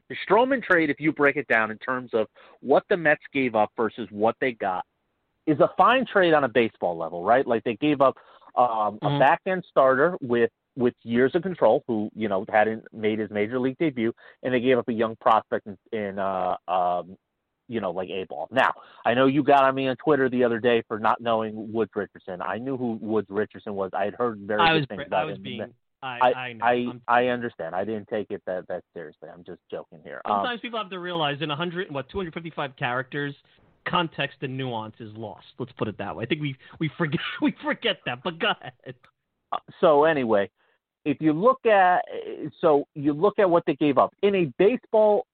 The 0.10 0.18
Stroman 0.30 0.62
trade, 0.62 0.90
if 0.90 1.00
you 1.00 1.14
break 1.14 1.38
it 1.38 1.48
down 1.48 1.72
in 1.72 1.78
terms 1.78 2.10
of 2.12 2.28
what 2.60 2.84
the 2.90 2.98
Mets 2.98 3.24
gave 3.32 3.56
up 3.56 3.72
versus 3.78 4.10
what 4.12 4.36
they 4.42 4.52
got, 4.52 4.84
is 5.48 5.58
a 5.62 5.70
fine 5.78 6.06
trade 6.06 6.34
on 6.34 6.44
a 6.44 6.50
baseball 6.50 6.98
level, 6.98 7.24
right? 7.24 7.48
Like 7.48 7.64
they 7.64 7.78
gave 7.78 8.02
up 8.02 8.18
um, 8.58 9.00
mm-hmm. 9.02 9.06
a 9.06 9.20
back 9.20 9.40
end 9.48 9.64
starter 9.70 10.18
with 10.20 10.50
with 10.76 10.94
years 11.04 11.36
of 11.36 11.44
control, 11.44 11.84
who 11.88 12.10
you 12.16 12.28
know 12.28 12.46
hadn't 12.50 12.86
made 12.94 13.20
his 13.20 13.30
major 13.30 13.60
league 13.60 13.78
debut, 13.78 14.14
and 14.44 14.54
they 14.54 14.60
gave 14.60 14.78
up 14.78 14.88
a 14.88 14.94
young 14.94 15.16
prospect 15.18 15.68
in, 15.68 15.78
in 15.98 16.20
uh, 16.20 16.56
um, 16.68 17.18
you 17.72 17.80
know, 17.80 17.92
like 17.92 18.10
A 18.10 18.26
ball. 18.26 18.50
Now, 18.52 18.74
I 19.06 19.14
know 19.14 19.28
you 19.28 19.44
got 19.44 19.64
on 19.64 19.74
me 19.74 19.88
on 19.88 19.96
Twitter 19.96 20.30
the 20.30 20.44
other 20.44 20.60
day 20.60 20.84
for 20.88 21.00
not 21.00 21.22
knowing 21.22 21.72
Woods 21.72 21.92
Richardson. 21.96 22.42
I 22.42 22.58
knew 22.58 22.76
who 22.76 23.00
Woods 23.02 23.28
Richardson 23.30 23.76
was. 23.76 23.92
I 23.94 24.06
had 24.06 24.14
heard 24.14 24.40
very 24.40 24.60
I 24.60 24.74
good 24.74 24.80
was, 24.80 24.86
things 24.90 25.04
about 25.08 25.22
I 25.22 25.26
was 25.26 25.38
him. 25.38 25.44
Being, 25.44 25.74
I, 26.04 26.20
I, 26.22 26.30
I, 26.30 26.56
I, 26.62 26.86
I, 27.08 27.28
understand. 27.28 27.74
I 27.74 27.86
didn't 27.86 28.10
take 28.10 28.30
it 28.30 28.42
that 28.46 28.68
that 28.68 28.84
seriously. 28.94 29.30
I'm 29.34 29.46
just 29.46 29.62
joking 29.70 30.00
here. 30.04 30.22
Um, 30.26 30.40
Sometimes 30.40 30.58
um, 30.58 30.62
people 30.62 30.80
have 30.80 30.90
to 30.90 31.00
realize 31.00 31.38
in 31.42 31.48
100, 31.48 31.92
what 31.92 32.10
255 32.10 32.76
characters, 32.76 33.34
context 33.88 34.38
and 34.42 34.58
nuance 34.58 34.96
is 35.00 35.16
lost. 35.16 35.46
Let's 35.58 35.72
put 35.74 35.88
it 35.88 35.98
that 35.98 36.16
way. 36.16 36.26
I 36.26 36.28
think 36.28 36.42
we 36.42 36.56
we 36.80 36.90
forget 36.98 37.22
we 37.42 37.56
forget 37.64 38.00
that. 38.06 38.22
But 38.22 38.40
go 38.40 38.48
ahead. 38.60 38.96
Uh, 39.54 39.58
so 39.80 40.04
anyway, 40.04 40.50
if 41.06 41.18
you 41.20 41.34
look 41.34 41.66
at 41.66 42.04
so 42.60 42.86
you 42.96 43.14
look 43.14 43.40
at 43.40 43.50
what 43.50 43.64
they 43.66 43.76
gave 43.76 43.98
up 43.98 44.14
in 44.22 44.36
a 44.36 44.54
baseball 44.58 45.26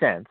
sense, 0.00 0.28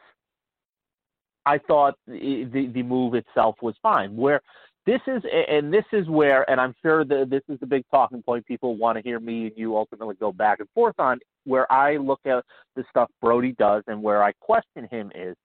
I 1.45 1.57
thought 1.59 1.95
the 2.07 2.69
the 2.73 2.83
move 2.83 3.13
itself 3.15 3.55
was 3.61 3.75
fine. 3.81 4.15
Where 4.15 4.41
this 4.85 5.01
is 5.07 5.21
and 5.49 5.73
this 5.73 5.85
is 5.91 6.07
where 6.07 6.49
and 6.49 6.59
I'm 6.59 6.73
sure 6.81 7.05
that 7.05 7.29
this 7.29 7.43
is 7.49 7.59
the 7.59 7.65
big 7.65 7.83
talking 7.91 8.23
point 8.23 8.45
people 8.45 8.75
want 8.75 8.97
to 8.97 9.03
hear 9.03 9.19
me 9.19 9.47
and 9.47 9.57
you 9.57 9.77
ultimately 9.77 10.15
go 10.15 10.31
back 10.31 10.59
and 10.59 10.69
forth 10.73 10.95
on 10.99 11.19
where 11.45 11.71
I 11.71 11.97
look 11.97 12.21
at 12.25 12.43
the 12.75 12.83
stuff 12.89 13.09
Brodie 13.21 13.53
does 13.53 13.83
and 13.87 14.01
where 14.01 14.23
I 14.23 14.31
question 14.39 14.87
him 14.89 15.11
is 15.13 15.35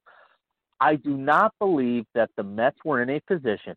I 0.80 0.96
do 0.96 1.16
not 1.16 1.52
believe 1.60 2.06
that 2.14 2.30
the 2.36 2.42
Mets 2.42 2.78
were 2.84 3.02
in 3.02 3.10
a 3.10 3.20
position 3.20 3.74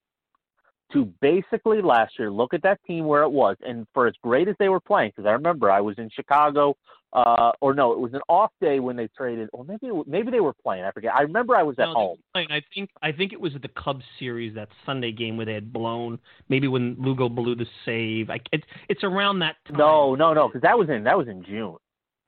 to 0.94 1.06
basically 1.22 1.82
last 1.82 2.18
year 2.20 2.32
look 2.32 2.54
at 2.54 2.62
that 2.64 2.80
team 2.86 3.06
where 3.06 3.24
it 3.24 3.32
was, 3.32 3.58
and 3.62 3.88
for 3.94 4.08
as 4.08 4.14
great 4.22 4.48
as 4.48 4.56
they 4.60 4.70
were 4.70 4.80
playing, 4.80 5.12
because 5.16 5.28
I 5.28 5.32
remember 5.32 5.72
I 5.72 5.82
was 5.82 5.98
in 5.98 6.10
Chicago, 6.10 6.76
uh, 7.14 7.54
or 7.62 7.74
no, 7.74 7.94
it 7.94 8.00
was 8.00 8.14
an 8.14 8.20
off 8.28 8.52
day 8.60 8.80
when 8.80 8.98
they 8.98 9.08
traded, 9.16 9.50
or 9.54 9.64
maybe 9.64 9.90
maybe 10.06 10.32
they 10.32 10.42
were 10.42 10.54
playing. 10.54 10.84
I 10.84 10.92
forget. 10.92 11.14
I 11.16 11.22
remember 11.22 11.56
I 11.56 11.64
was 11.64 11.76
at 11.80 11.86
no, 11.86 11.94
home. 11.94 12.18
I 12.36 12.62
think 12.74 12.90
I 13.02 13.12
think 13.14 13.32
it 13.32 13.40
was 13.40 13.54
the 13.62 13.70
Cubs 13.70 14.04
series 14.20 14.54
that 14.56 14.68
Sunday 14.86 15.14
game 15.14 15.38
where 15.38 15.46
they 15.46 15.54
had 15.54 15.72
blown. 15.72 16.20
Maybe 16.50 16.68
when 16.68 16.98
Lugo 17.00 17.30
blew 17.30 17.56
the 17.56 17.66
save. 17.86 18.30
I, 18.30 18.40
it's 18.52 18.66
it's 18.90 19.04
around 19.04 19.40
that 19.40 19.56
time. 19.66 19.78
No, 19.78 20.16
no, 20.16 20.34
no, 20.34 20.50
because 20.50 20.62
that 20.64 20.78
was 20.78 20.90
in 20.90 21.06
that 21.06 21.18
was 21.18 21.30
in 21.30 21.44
June. 21.46 21.78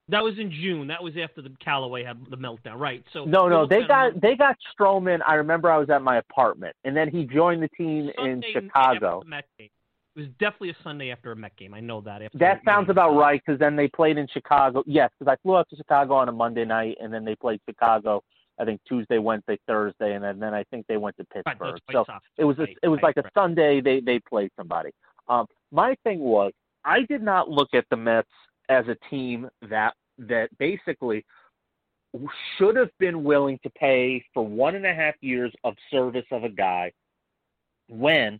That 0.10 0.24
was 0.24 0.36
in 0.40 0.52
June. 0.52 0.88
That 0.88 1.04
was 1.04 1.14
after 1.22 1.42
the 1.42 1.52
Callaway 1.64 2.04
had 2.04 2.18
the 2.30 2.38
meltdown, 2.38 2.80
right? 2.80 3.04
So 3.12 3.26
no, 3.26 3.50
no, 3.50 3.68
they 3.68 3.84
got 3.86 4.20
they 4.22 4.36
got 4.36 4.56
Stroman. 4.74 5.20
I 5.28 5.36
remember 5.36 5.70
I 5.70 5.78
was 5.78 5.90
at 5.90 6.02
my 6.02 6.18
apartment, 6.18 6.76
and 6.86 6.96
then 6.96 7.10
he 7.10 7.26
joined 7.26 7.62
the 7.62 7.68
team 7.70 8.10
Sunday 8.16 8.54
in 8.56 8.64
Chicago. 8.64 9.22
The 9.24 9.30
Met 9.30 9.46
game. 9.58 9.70
It 10.16 10.22
was 10.22 10.30
definitely 10.40 10.72
a 10.72 10.78
Sunday 10.84 11.12
after 11.12 11.32
a 11.32 11.36
Met 11.36 11.56
game. 11.58 11.74
I 11.74 11.80
know 11.82 12.02
that. 12.02 12.22
After 12.22 12.38
that 12.38 12.62
sounds 12.66 12.90
about 12.90 13.18
right 13.18 13.42
because 13.46 13.60
then 13.60 13.76
they 13.76 13.88
played 13.90 14.18
in 14.18 14.28
Chicago. 14.28 14.82
Yes, 14.88 15.12
because 15.20 15.32
I 15.32 15.36
flew 15.44 15.58
out 15.58 15.70
to 15.70 15.76
Chicago 15.76 16.16
on 16.16 16.30
a 16.30 16.32
Monday 16.32 16.66
night, 16.66 16.98
and 17.02 17.14
then 17.14 17.26
they 17.26 17.36
played 17.36 17.60
Chicago. 17.70 18.24
I 18.60 18.66
think 18.66 18.82
Tuesday, 18.88 19.20
Wednesday, 19.20 19.60
Thursday, 19.68 20.16
and 20.16 20.24
then, 20.24 20.40
then 20.40 20.54
I 20.54 20.64
think 20.72 20.88
they 20.88 20.98
went 20.98 21.16
to 21.18 21.26
Pittsburgh. 21.26 21.60
Right, 21.60 21.82
so 21.92 22.06
it 22.38 22.46
was 22.46 22.58
a, 22.58 22.64
it 22.82 22.88
was 22.88 23.00
right, 23.04 23.16
like 23.16 23.26
a 23.26 23.30
Sunday. 23.34 23.82
They 23.82 24.00
they 24.00 24.20
played 24.20 24.52
somebody. 24.58 24.92
Um, 25.28 25.48
my 25.72 25.96
thing 26.04 26.20
was 26.20 26.54
I 26.84 27.02
did 27.02 27.22
not 27.22 27.50
look 27.50 27.70
at 27.74 27.86
the 27.92 27.98
Mets 27.98 28.30
as 28.70 28.86
a 28.88 28.96
team 29.10 29.50
that 29.70 29.94
that 30.20 30.50
basically 30.58 31.24
should 32.58 32.76
have 32.76 32.90
been 33.00 33.24
willing 33.24 33.60
to 33.64 33.70
pay 33.72 34.24
for 34.34 34.46
one 34.46 34.76
and 34.76 34.86
a 34.86 34.94
half 34.94 35.16
years 35.22 35.54
of 35.64 35.76
service 35.92 36.26
of 36.32 36.44
a 36.44 36.50
guy 36.50 36.92
when 37.90 38.40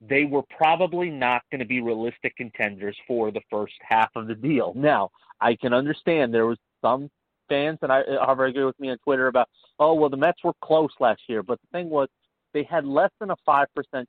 they 0.00 0.24
were 0.24 0.42
probably 0.56 1.10
not 1.10 1.42
going 1.50 1.58
to 1.58 1.64
be 1.64 1.80
realistic 1.80 2.36
contenders 2.36 2.96
for 3.06 3.30
the 3.30 3.40
first 3.50 3.74
half 3.80 4.10
of 4.14 4.28
the 4.28 4.34
deal. 4.34 4.72
Now, 4.76 5.10
I 5.40 5.56
can 5.56 5.72
understand 5.72 6.32
there 6.32 6.46
was 6.46 6.58
some 6.82 7.10
fans, 7.48 7.78
and 7.82 7.90
I 7.90 8.02
have 8.24 8.38
argued 8.38 8.66
with 8.66 8.78
me 8.78 8.90
on 8.90 8.98
Twitter 8.98 9.26
about, 9.26 9.48
oh, 9.80 9.94
well, 9.94 10.10
the 10.10 10.16
Mets 10.16 10.44
were 10.44 10.52
close 10.62 10.90
last 11.00 11.22
year. 11.26 11.42
But 11.42 11.58
the 11.62 11.78
thing 11.78 11.90
was, 11.90 12.08
they 12.54 12.64
had 12.64 12.84
less 12.84 13.10
than 13.20 13.30
a 13.30 13.36
5% 13.46 13.66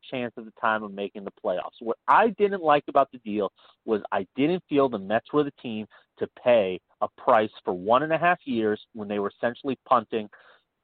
chance 0.10 0.34
at 0.38 0.46
the 0.46 0.54
time 0.60 0.84
of 0.84 0.94
making 0.94 1.24
the 1.24 1.34
playoffs. 1.44 1.80
What 1.80 1.98
I 2.08 2.30
didn't 2.30 2.64
like 2.64 2.84
about 2.88 3.12
the 3.12 3.18
deal 3.20 3.52
was 3.86 4.02
I 4.12 4.26
didn't 4.36 4.64
feel 4.70 4.90
the 4.90 5.00
Mets 5.00 5.34
were 5.34 5.44
the 5.44 5.54
team 5.62 5.86
to 6.20 6.28
pay 6.44 6.80
a 7.02 7.08
price 7.18 7.52
for 7.64 7.74
one 7.74 8.04
and 8.04 8.14
a 8.14 8.18
half 8.18 8.40
years 8.46 8.80
when 8.94 9.08
they 9.08 9.20
were 9.20 9.32
essentially 9.38 9.78
punting 9.88 10.30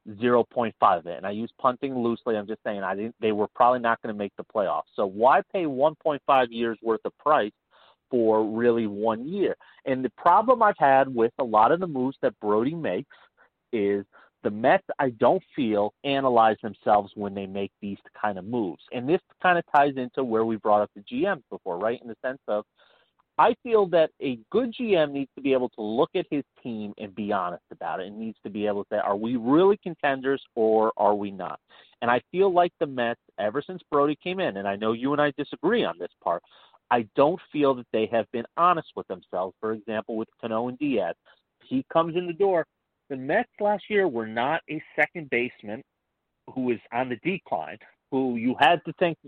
0.5 0.08 0.72
of 0.98 1.06
it. 1.06 1.16
And 1.16 1.26
I 1.26 1.30
use 1.30 1.50
punting 1.60 1.96
loosely. 1.98 2.36
I'm 2.36 2.46
just 2.46 2.62
saying 2.62 2.82
I 2.82 2.94
didn't, 2.94 3.14
they 3.20 3.32
were 3.32 3.48
probably 3.54 3.80
not 3.80 4.00
going 4.02 4.14
to 4.14 4.18
make 4.18 4.32
the 4.36 4.44
playoffs. 4.44 4.82
So 4.94 5.06
why 5.06 5.42
pay 5.52 5.64
1.5 5.64 6.46
years 6.50 6.78
worth 6.82 7.00
of 7.04 7.16
price 7.18 7.52
for 8.10 8.44
really 8.44 8.86
one 8.86 9.28
year? 9.28 9.56
And 9.84 10.04
the 10.04 10.12
problem 10.16 10.62
I've 10.62 10.78
had 10.78 11.12
with 11.12 11.32
a 11.38 11.44
lot 11.44 11.72
of 11.72 11.80
the 11.80 11.86
moves 11.86 12.16
that 12.22 12.38
Brodie 12.40 12.74
makes 12.74 13.16
is– 13.72 14.04
the 14.42 14.50
Mets, 14.50 14.84
I 14.98 15.10
don't 15.10 15.42
feel, 15.54 15.92
analyze 16.04 16.56
themselves 16.62 17.12
when 17.14 17.34
they 17.34 17.46
make 17.46 17.72
these 17.80 17.98
kind 18.20 18.38
of 18.38 18.44
moves. 18.44 18.82
And 18.92 19.08
this 19.08 19.20
kind 19.42 19.58
of 19.58 19.64
ties 19.74 19.94
into 19.96 20.22
where 20.24 20.44
we 20.44 20.56
brought 20.56 20.82
up 20.82 20.90
the 20.94 21.02
GMs 21.02 21.42
before, 21.50 21.78
right? 21.78 22.00
In 22.00 22.08
the 22.08 22.16
sense 22.22 22.40
of, 22.48 22.64
I 23.38 23.54
feel 23.62 23.86
that 23.88 24.10
a 24.22 24.38
good 24.50 24.74
GM 24.80 25.12
needs 25.12 25.30
to 25.36 25.42
be 25.42 25.52
able 25.52 25.68
to 25.70 25.82
look 25.82 26.10
at 26.14 26.26
his 26.30 26.42
team 26.62 26.94
and 26.96 27.14
be 27.14 27.32
honest 27.32 27.64
about 27.70 28.00
it 28.00 28.06
and 28.06 28.18
needs 28.18 28.38
to 28.44 28.50
be 28.50 28.66
able 28.66 28.84
to 28.84 28.88
say, 28.92 28.96
are 28.96 29.16
we 29.16 29.36
really 29.36 29.76
contenders 29.82 30.42
or 30.54 30.92
are 30.96 31.14
we 31.14 31.30
not? 31.30 31.60
And 32.00 32.10
I 32.10 32.22
feel 32.30 32.52
like 32.52 32.72
the 32.80 32.86
Mets, 32.86 33.20
ever 33.38 33.62
since 33.66 33.82
Brodie 33.90 34.18
came 34.22 34.40
in, 34.40 34.56
and 34.56 34.66
I 34.66 34.76
know 34.76 34.92
you 34.92 35.12
and 35.12 35.20
I 35.20 35.32
disagree 35.36 35.84
on 35.84 35.98
this 35.98 36.12
part, 36.22 36.42
I 36.90 37.06
don't 37.16 37.40
feel 37.52 37.74
that 37.74 37.86
they 37.92 38.06
have 38.12 38.30
been 38.32 38.46
honest 38.56 38.88
with 38.96 39.08
themselves. 39.08 39.54
For 39.60 39.72
example, 39.72 40.16
with 40.16 40.28
Cano 40.40 40.68
and 40.68 40.78
Diaz, 40.78 41.14
he 41.64 41.84
comes 41.92 42.16
in 42.16 42.26
the 42.26 42.32
door 42.32 42.66
the 43.08 43.16
Mets 43.16 43.50
last 43.60 43.84
year 43.88 44.08
were 44.08 44.26
not 44.26 44.62
a 44.70 44.82
second 44.94 45.30
baseman 45.30 45.82
who 46.54 46.70
is 46.70 46.78
on 46.92 47.08
the 47.08 47.16
decline, 47.16 47.78
who 48.10 48.36
you 48.36 48.54
had 48.58 48.80
to 48.86 48.92
think 48.98 49.18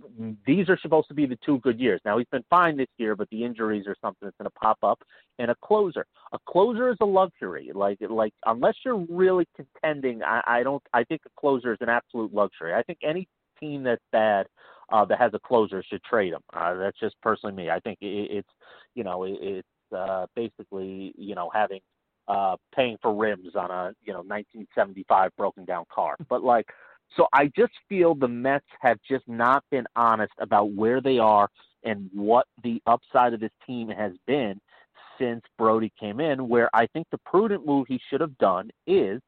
these 0.47 0.69
are 0.69 0.79
supposed 0.81 1.09
to 1.09 1.15
be 1.15 1.27
the 1.27 1.39
two 1.45 1.59
good 1.59 1.81
years. 1.81 2.01
Now 2.05 2.19
he's 2.19 2.29
been 2.31 2.45
fine 2.49 2.77
this 2.77 2.89
year, 2.97 3.17
but 3.17 3.29
the 3.31 3.45
injuries 3.45 3.87
are 3.87 3.97
something 4.01 4.27
that's 4.27 4.37
going 4.37 4.51
to 4.51 4.59
pop 4.59 4.79
up. 4.83 5.01
And 5.39 5.51
a 5.51 5.57
closer, 5.65 6.07
a 6.33 6.39
closer 6.49 6.91
is 6.91 6.97
a 7.01 7.07
luxury. 7.07 7.71
Like 7.75 7.99
like 8.09 8.33
unless 8.47 8.75
you're 8.85 9.05
really 9.09 9.49
contending, 9.57 10.23
I, 10.23 10.43
I 10.47 10.63
don't. 10.63 10.83
I 10.93 11.05
think 11.05 11.23
a 11.27 11.41
closer 11.41 11.73
is 11.73 11.79
an 11.81 11.89
absolute 11.89 12.33
luxury. 12.33 12.75
I 12.75 12.83
think 12.83 12.99
any 13.03 13.29
team 13.59 13.83
that's 13.83 14.03
bad 14.13 14.47
uh, 14.91 15.05
that 15.07 15.19
has 15.19 15.33
a 15.35 15.41
closer 15.41 15.83
should 15.83 16.03
trade 16.05 16.33
him. 16.33 16.43
Uh, 16.53 16.75
that's 16.75 16.99
just 16.99 17.17
personally 17.23 17.55
me. 17.55 17.71
I 17.71 17.81
think 17.81 17.99
it, 18.01 18.29
it's 18.31 18.49
you 18.95 19.05
know 19.05 19.25
it, 19.25 19.39
it's 19.41 19.69
uh, 19.97 20.27
basically 20.37 21.13
you 21.17 21.35
know 21.35 21.51
having 21.53 21.81
uh, 22.29 22.57
paying 22.75 22.97
for 23.01 23.15
rims 23.15 23.57
on 23.57 23.71
a 23.71 23.95
you 24.05 24.13
know 24.13 24.21
1975 24.21 25.31
broken 25.37 25.65
down 25.65 25.85
car. 25.93 26.17
But 26.29 26.45
like, 26.45 26.67
so 27.17 27.27
I 27.33 27.51
just 27.57 27.73
feel 27.89 28.15
the 28.15 28.29
Mets 28.29 28.67
have 28.81 28.99
just 29.09 29.27
not 29.27 29.65
been 29.71 29.87
honest 29.97 30.35
about 30.39 30.73
where 30.73 31.01
they 31.01 31.19
are 31.19 31.49
and 31.85 32.11
what 32.13 32.47
the 32.63 32.83
upside 32.87 33.33
of 33.33 33.41
this 33.41 33.51
team 33.67 33.89
has 33.89 34.13
been 34.27 34.61
since 35.19 35.43
Brodie 35.57 35.93
came 35.99 36.21
in. 36.21 36.49
Where 36.49 36.69
I 36.75 36.87
think 36.87 37.07
the 37.11 37.19
prudent 37.19 37.67
move 37.67 37.87
he 37.89 38.01
should 38.11 38.21
have 38.21 38.37
done 38.39 38.71
is 38.87 39.21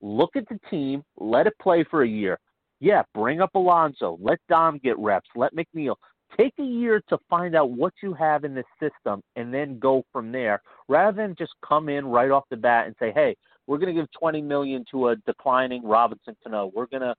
look 0.00 0.36
at 0.36 0.48
the 0.48 0.60
team, 0.70 1.02
let 1.18 1.46
it 1.46 1.54
play 1.60 1.84
for 1.90 2.02
a 2.02 2.08
year. 2.08 2.38
Yeah, 2.78 3.02
bring 3.14 3.40
up 3.40 3.54
Alonso, 3.54 4.18
let 4.20 4.38
Dom 4.48 4.78
get 4.78 4.98
reps, 4.98 5.28
let 5.34 5.54
McNeil, 5.54 5.96
Take 6.36 6.54
a 6.58 6.64
year 6.64 7.02
to 7.08 7.18
find 7.30 7.54
out 7.54 7.70
what 7.70 7.94
you 8.02 8.12
have 8.14 8.44
in 8.44 8.54
the 8.54 8.64
system 8.80 9.22
and 9.36 9.52
then 9.52 9.78
go 9.78 10.04
from 10.12 10.32
there 10.32 10.60
rather 10.88 11.16
than 11.16 11.34
just 11.38 11.52
come 11.66 11.88
in 11.88 12.06
right 12.06 12.30
off 12.30 12.44
the 12.50 12.56
bat 12.56 12.86
and 12.86 12.96
say, 12.98 13.12
hey, 13.12 13.36
we're 13.66 13.78
going 13.78 13.94
to 13.94 14.00
give 14.00 14.10
20 14.12 14.42
million 14.42 14.84
to 14.90 15.08
a 15.08 15.16
declining 15.16 15.84
Robinson 15.84 16.36
Cano. 16.42 16.70
We're 16.74 16.86
going 16.86 17.02
to 17.02 17.14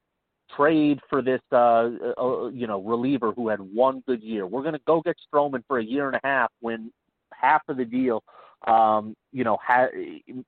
trade 0.56 1.00
for 1.10 1.22
this, 1.22 1.42
uh, 1.52 1.90
uh, 2.18 2.48
you 2.48 2.68
know, 2.68 2.82
reliever 2.82 3.32
who 3.34 3.50
had 3.50 3.60
one 3.60 4.02
good 4.08 4.24
year. 4.24 4.46
We're 4.46 4.62
going 4.62 4.74
to 4.74 4.82
go 4.88 5.02
get 5.02 5.16
Stroman 5.34 5.64
for 5.68 5.80
a 5.80 5.84
year 5.84 6.08
and 6.08 6.16
a 6.16 6.28
half 6.28 6.52
when 6.62 6.92
half 7.34 7.62
of 7.68 7.78
the 7.78 7.86
deal, 7.86 8.24
um, 8.66 9.16
you 9.32 9.44
know, 9.44 9.58
ha- 9.62 9.90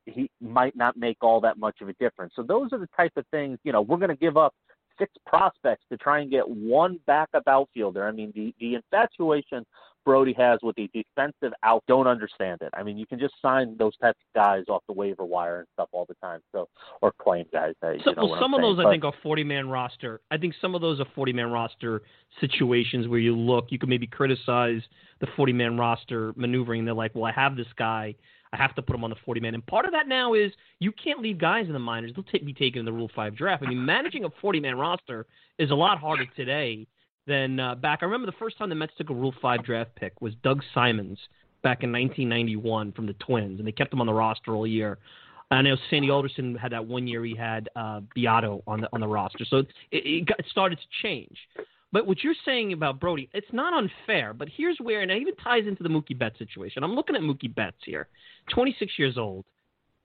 he 0.05 0.29
might 0.41 0.75
not 0.75 0.97
make 0.97 1.17
all 1.21 1.41
that 1.41 1.57
much 1.57 1.81
of 1.81 1.89
a 1.89 1.93
difference. 1.93 2.33
So 2.35 2.43
those 2.43 2.71
are 2.71 2.79
the 2.79 2.89
type 2.95 3.13
of 3.17 3.25
things, 3.31 3.59
you 3.63 3.71
know, 3.71 3.81
we're 3.81 3.97
going 3.97 4.09
to 4.09 4.15
give 4.15 4.37
up 4.37 4.53
six 4.99 5.11
prospects 5.25 5.83
to 5.91 5.97
try 5.97 6.19
and 6.19 6.29
get 6.29 6.47
one 6.47 6.99
backup 7.07 7.43
outfielder. 7.47 8.07
I 8.07 8.11
mean, 8.11 8.31
the 8.35 8.53
the 8.59 8.75
infatuation 8.75 9.65
Brodie 10.05 10.33
has 10.33 10.59
with 10.63 10.75
the 10.75 10.89
defensive 10.93 11.53
out, 11.63 11.83
don't 11.87 12.07
understand 12.07 12.61
it. 12.61 12.69
I 12.73 12.83
mean, 12.83 12.97
you 12.97 13.05
can 13.05 13.19
just 13.19 13.33
sign 13.41 13.75
those 13.77 13.95
types 13.97 14.17
of 14.27 14.33
guys 14.33 14.63
off 14.67 14.81
the 14.87 14.93
waiver 14.93 15.25
wire 15.25 15.59
and 15.59 15.67
stuff 15.73 15.89
all 15.91 16.05
the 16.05 16.15
time. 16.15 16.39
So, 16.51 16.67
or 17.01 17.13
claim 17.21 17.45
guys. 17.51 17.73
That, 17.81 17.97
so, 18.03 18.11
you 18.11 18.15
know 18.15 18.25
well, 18.25 18.41
some 18.41 18.53
of 18.53 18.61
those 18.61 18.77
but, 18.77 18.87
I 18.87 18.91
think 18.91 19.03
are 19.03 19.13
forty 19.21 19.43
man 19.43 19.69
roster. 19.69 20.21
I 20.31 20.37
think 20.37 20.55
some 20.61 20.73
of 20.73 20.81
those 20.81 20.99
are 20.99 21.05
forty 21.15 21.33
man 21.33 21.51
roster 21.51 22.01
situations 22.39 23.07
where 23.07 23.19
you 23.19 23.35
look, 23.35 23.67
you 23.69 23.79
can 23.79 23.89
maybe 23.89 24.07
criticize 24.07 24.81
the 25.19 25.27
forty 25.35 25.53
man 25.53 25.77
roster 25.77 26.33
maneuvering. 26.35 26.85
They're 26.85 26.93
like, 26.93 27.13
well, 27.13 27.25
I 27.25 27.31
have 27.33 27.55
this 27.55 27.67
guy. 27.77 28.15
I 28.51 28.57
have 28.57 28.73
to 28.75 28.81
put 28.81 28.95
him 28.95 29.03
on 29.03 29.09
the 29.09 29.15
40 29.25 29.41
man. 29.41 29.53
And 29.53 29.65
part 29.65 29.85
of 29.85 29.91
that 29.91 30.07
now 30.07 30.33
is 30.33 30.51
you 30.79 30.91
can't 30.91 31.21
leave 31.21 31.37
guys 31.37 31.67
in 31.67 31.73
the 31.73 31.79
minors. 31.79 32.11
They'll 32.15 32.23
take, 32.23 32.45
be 32.45 32.53
taken 32.53 32.79
in 32.79 32.85
the 32.85 32.93
Rule 32.93 33.09
5 33.15 33.35
draft. 33.35 33.63
I 33.63 33.69
mean, 33.69 33.85
managing 33.85 34.25
a 34.25 34.29
40 34.41 34.59
man 34.59 34.77
roster 34.77 35.27
is 35.57 35.71
a 35.71 35.75
lot 35.75 35.99
harder 35.99 36.25
today 36.35 36.87
than 37.27 37.59
uh, 37.59 37.75
back. 37.75 37.99
I 38.01 38.05
remember 38.05 38.25
the 38.25 38.37
first 38.37 38.57
time 38.57 38.69
the 38.69 38.75
Mets 38.75 38.93
took 38.97 39.09
a 39.09 39.13
Rule 39.13 39.33
5 39.41 39.63
draft 39.63 39.95
pick 39.95 40.19
was 40.21 40.33
Doug 40.43 40.61
Simons 40.73 41.19
back 41.61 41.83
in 41.83 41.91
1991 41.91 42.93
from 42.93 43.05
the 43.05 43.13
Twins, 43.13 43.59
and 43.59 43.67
they 43.67 43.71
kept 43.71 43.93
him 43.93 44.01
on 44.01 44.07
the 44.07 44.13
roster 44.13 44.55
all 44.55 44.65
year. 44.65 44.97
I 45.51 45.61
know 45.61 45.75
Sandy 45.89 46.09
Alderson 46.09 46.55
had 46.55 46.71
that 46.71 46.85
one 46.85 47.07
year 47.07 47.25
he 47.25 47.35
had 47.35 47.69
uh, 47.75 48.01
Beato 48.15 48.61
on 48.67 48.81
the 48.81 48.89
on 48.93 48.99
the 48.99 49.07
roster, 49.07 49.45
so 49.45 49.57
it, 49.57 49.67
it, 49.91 50.25
got, 50.27 50.39
it 50.39 50.45
started 50.51 50.77
to 50.77 50.85
change. 51.01 51.35
But 51.91 52.05
what 52.05 52.23
you're 52.23 52.35
saying 52.45 52.73
about 52.73 52.99
Brodie, 52.99 53.29
it's 53.33 53.51
not 53.51 53.73
unfair. 53.73 54.33
But 54.33 54.49
here's 54.55 54.77
where, 54.79 55.01
and 55.01 55.09
it 55.11 55.21
even 55.21 55.35
ties 55.37 55.63
into 55.67 55.83
the 55.83 55.89
Mookie 55.89 56.17
Betts 56.17 56.37
situation. 56.37 56.83
I'm 56.83 56.93
looking 56.93 57.15
at 57.15 57.21
Mookie 57.21 57.53
Betts 57.53 57.77
here, 57.83 58.07
26 58.53 58.93
years 58.97 59.17
old. 59.17 59.45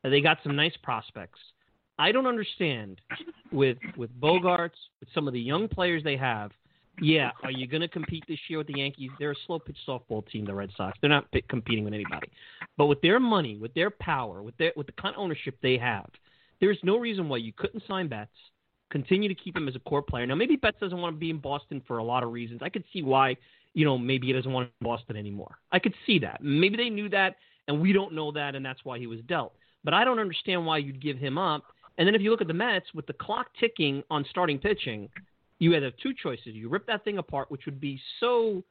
Uh, 0.04 0.08
they 0.08 0.20
got 0.20 0.38
some 0.42 0.56
nice 0.56 0.76
prospects. 0.82 1.38
I 1.98 2.10
don't 2.10 2.26
understand 2.26 3.00
with 3.52 3.78
with 3.96 4.10
Bogaerts, 4.20 4.70
with 5.00 5.08
some 5.14 5.28
of 5.28 5.34
the 5.34 5.40
young 5.40 5.68
players 5.68 6.02
they 6.02 6.16
have. 6.16 6.50
Yeah, 7.00 7.30
are 7.42 7.50
you 7.50 7.66
going 7.66 7.80
to 7.80 7.88
compete 7.88 8.24
this 8.28 8.38
year 8.48 8.58
with 8.58 8.68
the 8.68 8.78
Yankees? 8.78 9.10
They're 9.18 9.32
a 9.32 9.36
slow 9.46 9.58
pitch 9.58 9.76
softball 9.86 10.26
team, 10.28 10.44
the 10.44 10.54
Red 10.54 10.70
Sox. 10.76 10.96
They're 11.00 11.10
not 11.10 11.26
competing 11.48 11.84
with 11.84 11.92
anybody. 11.92 12.30
But 12.76 12.86
with 12.86 13.00
their 13.00 13.18
money, 13.18 13.58
with 13.58 13.74
their 13.74 13.90
power, 13.90 14.42
with 14.42 14.56
their 14.58 14.72
with 14.76 14.86
the 14.86 14.92
kind 14.92 15.14
of 15.14 15.20
ownership 15.20 15.56
they 15.62 15.76
have, 15.78 16.08
there's 16.60 16.78
no 16.82 16.98
reason 16.98 17.28
why 17.28 17.38
you 17.38 17.52
couldn't 17.52 17.82
sign 17.86 18.08
Betts 18.08 18.30
continue 18.90 19.28
to 19.28 19.34
keep 19.34 19.56
him 19.56 19.68
as 19.68 19.76
a 19.76 19.80
core 19.80 20.02
player. 20.02 20.26
Now, 20.26 20.34
maybe 20.34 20.56
Betts 20.56 20.76
doesn't 20.80 20.98
want 20.98 21.16
to 21.16 21.18
be 21.18 21.30
in 21.30 21.38
Boston 21.38 21.82
for 21.86 21.98
a 21.98 22.04
lot 22.04 22.22
of 22.22 22.32
reasons. 22.32 22.60
I 22.62 22.68
could 22.68 22.84
see 22.92 23.02
why, 23.02 23.36
you 23.72 23.84
know, 23.84 23.98
maybe 23.98 24.26
he 24.28 24.32
doesn't 24.32 24.52
want 24.52 24.68
to 24.68 24.72
be 24.78 24.86
in 24.86 24.92
Boston 24.92 25.16
anymore. 25.16 25.58
I 25.72 25.78
could 25.78 25.94
see 26.06 26.18
that. 26.20 26.42
Maybe 26.42 26.76
they 26.76 26.90
knew 26.90 27.08
that, 27.08 27.36
and 27.66 27.80
we 27.80 27.92
don't 27.92 28.12
know 28.12 28.30
that, 28.32 28.54
and 28.54 28.64
that's 28.64 28.84
why 28.84 28.98
he 28.98 29.06
was 29.06 29.20
dealt. 29.26 29.54
But 29.82 29.94
I 29.94 30.04
don't 30.04 30.18
understand 30.18 30.64
why 30.64 30.78
you'd 30.78 31.02
give 31.02 31.18
him 31.18 31.38
up. 31.38 31.64
And 31.98 32.06
then 32.06 32.14
if 32.14 32.22
you 32.22 32.30
look 32.30 32.40
at 32.40 32.46
the 32.46 32.54
Mets, 32.54 32.86
with 32.94 33.06
the 33.06 33.12
clock 33.12 33.48
ticking 33.58 34.02
on 34.10 34.24
starting 34.30 34.58
pitching, 34.58 35.08
you 35.58 35.74
either 35.74 35.86
have 35.86 35.94
uh, 35.94 36.02
two 36.02 36.12
choices. 36.14 36.54
You 36.54 36.68
rip 36.68 36.86
that 36.86 37.04
thing 37.04 37.18
apart, 37.18 37.50
which 37.50 37.66
would 37.66 37.80
be 37.80 38.00
so, 38.20 38.62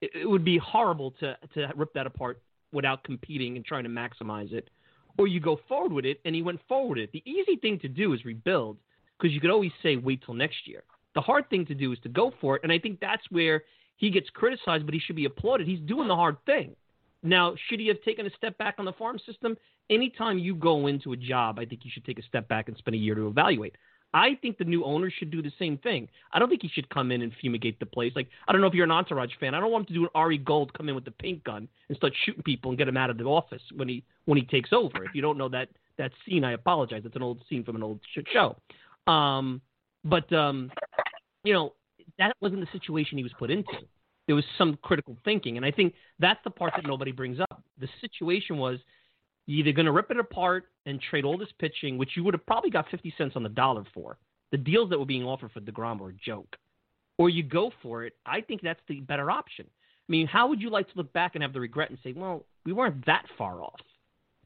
it 0.00 0.28
would 0.28 0.44
be 0.44 0.58
horrible 0.58 1.12
to, 1.20 1.36
to 1.54 1.68
rip 1.76 1.92
that 1.94 2.06
apart 2.06 2.40
without 2.72 3.04
competing 3.04 3.56
and 3.56 3.64
trying 3.64 3.84
to 3.84 3.90
maximize 3.90 4.52
it. 4.52 4.70
Or 5.18 5.26
you 5.26 5.40
go 5.40 5.60
forward 5.68 5.92
with 5.92 6.04
it, 6.06 6.20
and 6.24 6.34
he 6.34 6.42
went 6.42 6.60
forward 6.68 6.98
with 6.98 7.04
it. 7.04 7.12
The 7.12 7.22
easy 7.30 7.56
thing 7.56 7.78
to 7.80 7.88
do 7.88 8.12
is 8.12 8.24
rebuild– 8.24 8.76
because 9.18 9.32
you 9.32 9.40
could 9.40 9.50
always 9.50 9.72
say 9.82 9.96
wait 9.96 10.22
till 10.24 10.34
next 10.34 10.66
year. 10.66 10.82
The 11.14 11.20
hard 11.20 11.48
thing 11.50 11.66
to 11.66 11.74
do 11.74 11.92
is 11.92 11.98
to 12.00 12.08
go 12.08 12.32
for 12.40 12.56
it, 12.56 12.62
and 12.62 12.72
I 12.72 12.78
think 12.78 13.00
that's 13.00 13.22
where 13.30 13.64
he 13.96 14.10
gets 14.10 14.30
criticized, 14.30 14.84
but 14.86 14.94
he 14.94 15.00
should 15.00 15.16
be 15.16 15.26
applauded. 15.26 15.66
He's 15.66 15.80
doing 15.80 16.08
the 16.08 16.16
hard 16.16 16.36
thing. 16.46 16.74
Now, 17.22 17.54
should 17.68 17.78
he 17.78 17.86
have 17.88 18.02
taken 18.02 18.26
a 18.26 18.30
step 18.30 18.58
back 18.58 18.76
on 18.78 18.84
the 18.84 18.92
farm 18.92 19.18
system? 19.24 19.56
Anytime 19.90 20.38
you 20.38 20.54
go 20.54 20.86
into 20.86 21.12
a 21.12 21.16
job, 21.16 21.58
I 21.58 21.64
think 21.64 21.84
you 21.84 21.90
should 21.92 22.04
take 22.04 22.18
a 22.18 22.22
step 22.22 22.48
back 22.48 22.68
and 22.68 22.76
spend 22.76 22.94
a 22.94 22.98
year 22.98 23.14
to 23.14 23.28
evaluate. 23.28 23.76
I 24.14 24.36
think 24.42 24.58
the 24.58 24.64
new 24.64 24.84
owner 24.84 25.10
should 25.10 25.30
do 25.30 25.40
the 25.40 25.52
same 25.58 25.78
thing. 25.78 26.08
I 26.32 26.38
don't 26.38 26.48
think 26.48 26.62
he 26.62 26.68
should 26.68 26.88
come 26.90 27.10
in 27.10 27.22
and 27.22 27.32
fumigate 27.40 27.78
the 27.78 27.86
place. 27.86 28.12
Like 28.14 28.28
I 28.46 28.52
don't 28.52 28.60
know 28.60 28.66
if 28.66 28.74
you're 28.74 28.84
an 28.84 28.90
Entourage 28.90 29.32
fan. 29.40 29.54
I 29.54 29.60
don't 29.60 29.70
want 29.70 29.82
him 29.82 29.94
to 29.94 30.00
do 30.00 30.02
an 30.04 30.10
Ari 30.14 30.38
Gold 30.38 30.74
come 30.74 30.88
in 30.88 30.94
with 30.94 31.04
the 31.04 31.12
paint 31.12 31.42
gun 31.44 31.66
and 31.88 31.96
start 31.96 32.12
shooting 32.24 32.42
people 32.42 32.70
and 32.70 32.78
get 32.78 32.88
him 32.88 32.96
out 32.96 33.08
of 33.08 33.16
the 33.16 33.24
office 33.24 33.62
when 33.74 33.88
he 33.88 34.04
when 34.26 34.36
he 34.36 34.44
takes 34.44 34.72
over. 34.72 35.04
If 35.04 35.14
you 35.14 35.22
don't 35.22 35.38
know 35.38 35.48
that 35.50 35.68
that 35.96 36.12
scene, 36.26 36.44
I 36.44 36.52
apologize. 36.52 37.02
It's 37.04 37.16
an 37.16 37.22
old 37.22 37.42
scene 37.48 37.64
from 37.64 37.76
an 37.76 37.82
old 37.82 38.00
show. 38.32 38.56
Um, 39.06 39.60
but 40.04 40.32
um, 40.32 40.70
you 41.44 41.52
know 41.52 41.74
that 42.18 42.36
wasn't 42.40 42.60
the 42.60 42.78
situation 42.78 43.18
he 43.18 43.24
was 43.24 43.32
put 43.38 43.50
into. 43.50 43.78
There 44.26 44.36
was 44.36 44.44
some 44.56 44.78
critical 44.82 45.16
thinking, 45.24 45.56
and 45.56 45.66
I 45.66 45.70
think 45.70 45.94
that's 46.18 46.40
the 46.44 46.50
part 46.50 46.72
that 46.76 46.86
nobody 46.86 47.12
brings 47.12 47.40
up. 47.40 47.62
The 47.80 47.88
situation 48.00 48.56
was 48.58 48.78
you're 49.46 49.66
either 49.66 49.74
going 49.74 49.86
to 49.86 49.92
rip 49.92 50.10
it 50.10 50.18
apart 50.18 50.66
and 50.86 51.00
trade 51.00 51.24
all 51.24 51.36
this 51.36 51.48
pitching, 51.58 51.98
which 51.98 52.10
you 52.16 52.22
would 52.24 52.34
have 52.34 52.46
probably 52.46 52.70
got 52.70 52.88
50 52.90 53.12
cents 53.18 53.32
on 53.34 53.42
the 53.42 53.48
dollar 53.48 53.84
for. 53.92 54.18
The 54.52 54.58
deals 54.58 54.90
that 54.90 54.98
were 54.98 55.06
being 55.06 55.24
offered 55.24 55.50
for 55.52 55.60
DeGrom 55.60 55.98
were 55.98 56.10
a 56.10 56.14
joke. 56.14 56.56
Or 57.18 57.28
you 57.28 57.42
go 57.42 57.72
for 57.82 58.04
it. 58.04 58.14
I 58.24 58.40
think 58.40 58.62
that's 58.62 58.80
the 58.88 59.00
better 59.00 59.30
option. 59.30 59.66
I 59.68 60.12
mean, 60.12 60.26
how 60.26 60.48
would 60.48 60.60
you 60.60 60.70
like 60.70 60.88
to 60.88 60.96
look 60.96 61.12
back 61.12 61.32
and 61.34 61.42
have 61.42 61.52
the 61.52 61.60
regret 61.60 61.90
and 61.90 61.98
say, 62.04 62.12
well, 62.12 62.44
we 62.64 62.72
weren't 62.72 63.04
that 63.06 63.24
far 63.36 63.60
off? 63.60 63.80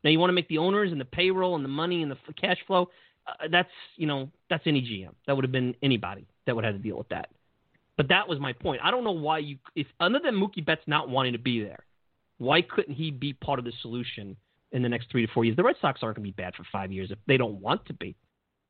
Now 0.04 0.10
you 0.10 0.18
want 0.18 0.30
to 0.30 0.34
make 0.34 0.48
the 0.48 0.58
owners 0.58 0.92
and 0.92 1.00
the 1.00 1.06
payroll 1.06 1.56
and 1.56 1.64
the 1.64 1.68
money 1.68 2.02
and 2.02 2.10
the 2.10 2.16
cash 2.40 2.58
flow 2.66 2.88
uh, 3.26 3.48
that's 3.50 3.70
you 3.96 4.06
know 4.06 4.28
that's 4.50 4.62
any 4.66 4.82
GM. 4.82 5.14
That 5.26 5.36
would 5.36 5.44
have 5.44 5.52
been 5.52 5.74
anybody 5.82 6.26
that 6.46 6.54
would 6.54 6.64
have 6.64 6.74
had 6.74 6.82
to 6.82 6.88
deal 6.88 6.98
with 6.98 7.08
that. 7.08 7.28
But 7.96 8.08
that 8.08 8.28
was 8.28 8.38
my 8.38 8.52
point. 8.52 8.80
I 8.84 8.90
don't 8.90 9.04
know 9.04 9.12
why 9.12 9.38
you, 9.38 9.56
if 9.74 9.86
other 10.00 10.20
than 10.22 10.34
Mookie 10.34 10.64
Betts 10.64 10.82
not 10.86 11.08
wanting 11.08 11.32
to 11.32 11.38
be 11.38 11.62
there, 11.62 11.84
why 12.38 12.60
couldn't 12.62 12.94
he 12.94 13.10
be 13.10 13.32
part 13.32 13.58
of 13.58 13.64
the 13.64 13.72
solution 13.80 14.36
in 14.72 14.82
the 14.82 14.88
next 14.88 15.10
three 15.10 15.26
to 15.26 15.32
four 15.32 15.44
years? 15.44 15.56
The 15.56 15.62
Red 15.62 15.76
Sox 15.80 16.00
aren't 16.02 16.16
going 16.16 16.26
to 16.26 16.32
be 16.32 16.42
bad 16.42 16.54
for 16.54 16.64
five 16.70 16.92
years 16.92 17.10
if 17.10 17.18
they 17.26 17.38
don't 17.38 17.60
want 17.60 17.86
to 17.86 17.94
be. 17.94 18.14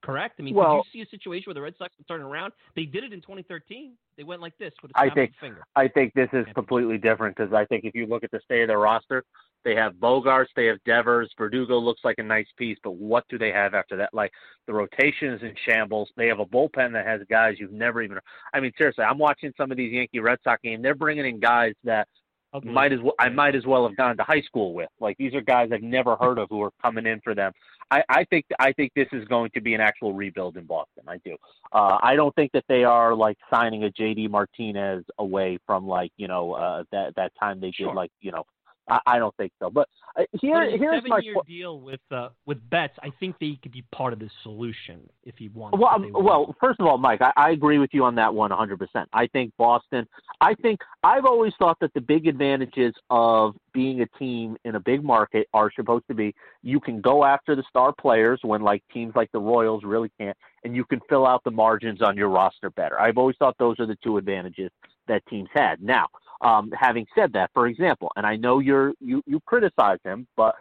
Correct. 0.02 0.36
I 0.38 0.42
mean, 0.42 0.54
well, 0.54 0.84
did 0.84 0.92
you 0.92 1.04
see 1.04 1.08
a 1.08 1.10
situation 1.10 1.44
where 1.46 1.54
the 1.54 1.60
Red 1.60 1.74
Sox 1.78 1.92
were 1.98 2.04
turning 2.06 2.26
around? 2.26 2.52
They 2.76 2.84
did 2.84 3.02
it 3.02 3.12
in 3.12 3.20
2013. 3.20 3.94
They 4.16 4.22
went 4.22 4.40
like 4.40 4.56
this 4.58 4.72
with 4.80 4.92
a 4.92 5.00
I 5.00 5.10
think, 5.12 5.32
finger. 5.40 5.64
I 5.74 5.88
think 5.88 6.14
this 6.14 6.28
is 6.32 6.46
completely 6.54 6.96
different 6.96 7.36
because 7.36 7.52
I 7.52 7.64
think 7.64 7.84
if 7.84 7.94
you 7.94 8.06
look 8.06 8.22
at 8.22 8.30
the 8.30 8.38
state 8.44 8.62
of 8.62 8.68
their 8.68 8.78
roster, 8.78 9.24
they 9.66 9.74
have 9.74 9.94
Bogaerts, 9.94 10.46
they 10.54 10.66
have 10.66 10.78
Devers, 10.86 11.28
Verdugo 11.36 11.76
looks 11.78 12.02
like 12.04 12.18
a 12.18 12.22
nice 12.22 12.46
piece, 12.56 12.78
but 12.84 12.92
what 12.92 13.24
do 13.28 13.36
they 13.36 13.50
have 13.50 13.74
after 13.74 13.96
that? 13.96 14.14
Like 14.14 14.30
the 14.68 14.72
rotation 14.72 15.32
is 15.32 15.42
in 15.42 15.54
shambles. 15.66 16.08
They 16.16 16.28
have 16.28 16.38
a 16.38 16.46
bullpen 16.46 16.92
that 16.92 17.04
has 17.04 17.20
guys 17.28 17.56
you've 17.58 17.72
never 17.72 18.00
even. 18.00 18.18
I 18.54 18.60
mean, 18.60 18.70
seriously, 18.78 19.02
I'm 19.02 19.18
watching 19.18 19.52
some 19.56 19.72
of 19.72 19.76
these 19.76 19.92
Yankee 19.92 20.20
Red 20.20 20.38
Sox 20.44 20.62
games. 20.62 20.84
They're 20.84 20.94
bringing 20.94 21.26
in 21.26 21.40
guys 21.40 21.74
that 21.82 22.06
okay. 22.54 22.68
might 22.68 22.92
as 22.92 23.00
well 23.00 23.14
I 23.18 23.28
might 23.28 23.56
as 23.56 23.66
well 23.66 23.88
have 23.88 23.96
gone 23.96 24.16
to 24.18 24.22
high 24.22 24.42
school 24.42 24.72
with. 24.72 24.88
Like 25.00 25.16
these 25.18 25.34
are 25.34 25.40
guys 25.40 25.70
I've 25.72 25.82
never 25.82 26.14
heard 26.14 26.38
of 26.38 26.48
who 26.48 26.62
are 26.62 26.70
coming 26.80 27.04
in 27.04 27.20
for 27.22 27.34
them. 27.34 27.50
I, 27.90 28.04
I 28.08 28.24
think 28.24 28.46
I 28.60 28.72
think 28.72 28.92
this 28.94 29.08
is 29.12 29.24
going 29.26 29.50
to 29.54 29.60
be 29.60 29.74
an 29.74 29.80
actual 29.80 30.12
rebuild 30.12 30.56
in 30.56 30.64
Boston. 30.64 31.02
I 31.08 31.18
do. 31.24 31.36
Uh, 31.72 31.98
I 32.00 32.14
don't 32.14 32.34
think 32.36 32.52
that 32.52 32.64
they 32.68 32.84
are 32.84 33.16
like 33.16 33.36
signing 33.52 33.82
a 33.82 33.88
JD 33.88 34.30
Martinez 34.30 35.04
away 35.18 35.58
from 35.66 35.88
like 35.88 36.12
you 36.16 36.28
know 36.28 36.52
uh, 36.52 36.84
that 36.92 37.16
that 37.16 37.32
time 37.38 37.60
they 37.60 37.72
sure. 37.72 37.88
did 37.88 37.96
like 37.96 38.12
you 38.20 38.30
know 38.30 38.44
I, 38.88 39.00
I 39.06 39.18
don't 39.18 39.36
think 39.36 39.52
so. 39.58 39.70
But 39.70 39.88
uh, 40.16 40.22
here, 40.40 40.54
but 40.54 40.74
a 40.74 40.78
here's 40.78 41.02
my 41.06 41.16
seven-year 41.16 41.34
deal 41.46 41.80
with 41.80 42.00
uh, 42.10 42.28
with 42.46 42.58
Betts. 42.70 42.94
I 43.02 43.10
think 43.18 43.36
they 43.40 43.58
could 43.62 43.72
be 43.72 43.84
part 43.92 44.12
of 44.12 44.18
the 44.18 44.30
solution 44.42 45.08
if 45.24 45.36
he 45.36 45.48
wants. 45.48 45.78
Well, 45.78 45.90
um, 45.94 46.12
well, 46.12 46.54
first 46.60 46.80
of 46.80 46.86
all, 46.86 46.98
Mike, 46.98 47.20
I, 47.22 47.32
I 47.36 47.50
agree 47.50 47.78
with 47.78 47.90
you 47.92 48.04
on 48.04 48.14
that 48.16 48.32
one 48.32 48.50
100. 48.50 48.78
percent 48.78 49.08
I 49.12 49.26
think 49.26 49.52
Boston. 49.58 50.06
I 50.40 50.54
think 50.54 50.80
I've 51.02 51.24
always 51.24 51.52
thought 51.58 51.78
that 51.80 51.92
the 51.94 52.00
big 52.00 52.26
advantages 52.26 52.94
of 53.10 53.54
being 53.72 54.00
a 54.02 54.06
team 54.18 54.56
in 54.64 54.74
a 54.74 54.80
big 54.80 55.02
market 55.02 55.48
are 55.52 55.70
supposed 55.74 56.06
to 56.08 56.14
be 56.14 56.34
you 56.62 56.80
can 56.80 57.00
go 57.00 57.24
after 57.24 57.54
the 57.54 57.64
star 57.68 57.92
players 57.92 58.40
when 58.42 58.62
like 58.62 58.82
teams 58.92 59.14
like 59.14 59.30
the 59.32 59.40
Royals 59.40 59.84
really 59.84 60.10
can't, 60.18 60.36
and 60.64 60.74
you 60.74 60.84
can 60.84 61.00
fill 61.08 61.26
out 61.26 61.42
the 61.44 61.50
margins 61.50 62.02
on 62.02 62.16
your 62.16 62.28
roster 62.28 62.70
better. 62.70 63.00
I've 63.00 63.18
always 63.18 63.36
thought 63.38 63.56
those 63.58 63.78
are 63.80 63.86
the 63.86 63.98
two 64.02 64.16
advantages 64.16 64.70
that 65.08 65.24
teams 65.26 65.48
had. 65.54 65.82
Now 65.82 66.08
um, 66.40 66.70
having 66.78 67.06
said 67.14 67.32
that, 67.32 67.50
for 67.54 67.66
example, 67.66 68.10
and 68.16 68.26
I 68.26 68.36
know 68.36 68.58
you're 68.58 68.92
you 69.00 69.22
you 69.26 69.40
criticize 69.46 69.98
him, 70.04 70.26
but 70.36 70.54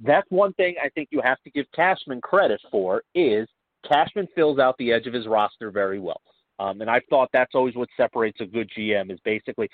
that's 0.00 0.30
one 0.30 0.52
thing 0.54 0.74
I 0.82 0.88
think 0.90 1.08
you 1.10 1.20
have 1.22 1.42
to 1.42 1.50
give 1.50 1.66
Cashman 1.74 2.20
credit 2.20 2.60
for 2.70 3.02
is 3.14 3.48
Cashman 3.88 4.28
fills 4.34 4.58
out 4.58 4.76
the 4.78 4.92
edge 4.92 5.06
of 5.06 5.14
his 5.14 5.26
roster 5.26 5.70
very 5.70 5.98
well. 5.98 6.20
Um, 6.58 6.80
and 6.80 6.90
I 6.90 7.00
thought 7.10 7.28
that's 7.32 7.54
always 7.54 7.74
what 7.74 7.88
separates 7.96 8.40
a 8.40 8.46
good 8.46 8.70
GM 8.76 9.12
is 9.12 9.18
basically 9.24 9.68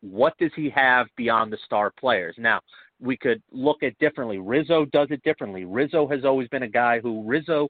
what 0.00 0.36
does 0.38 0.50
he 0.54 0.70
have 0.70 1.06
beyond 1.16 1.52
the 1.52 1.58
star 1.64 1.92
players. 1.98 2.34
Now 2.38 2.60
we 3.00 3.16
could 3.16 3.42
look 3.52 3.82
at 3.82 3.98
differently. 3.98 4.38
Rizzo 4.38 4.86
does 4.86 5.08
it 5.10 5.22
differently. 5.22 5.64
Rizzo 5.64 6.06
has 6.08 6.24
always 6.24 6.48
been 6.48 6.62
a 6.62 6.68
guy 6.68 7.00
who 7.00 7.22
Rizzo 7.24 7.68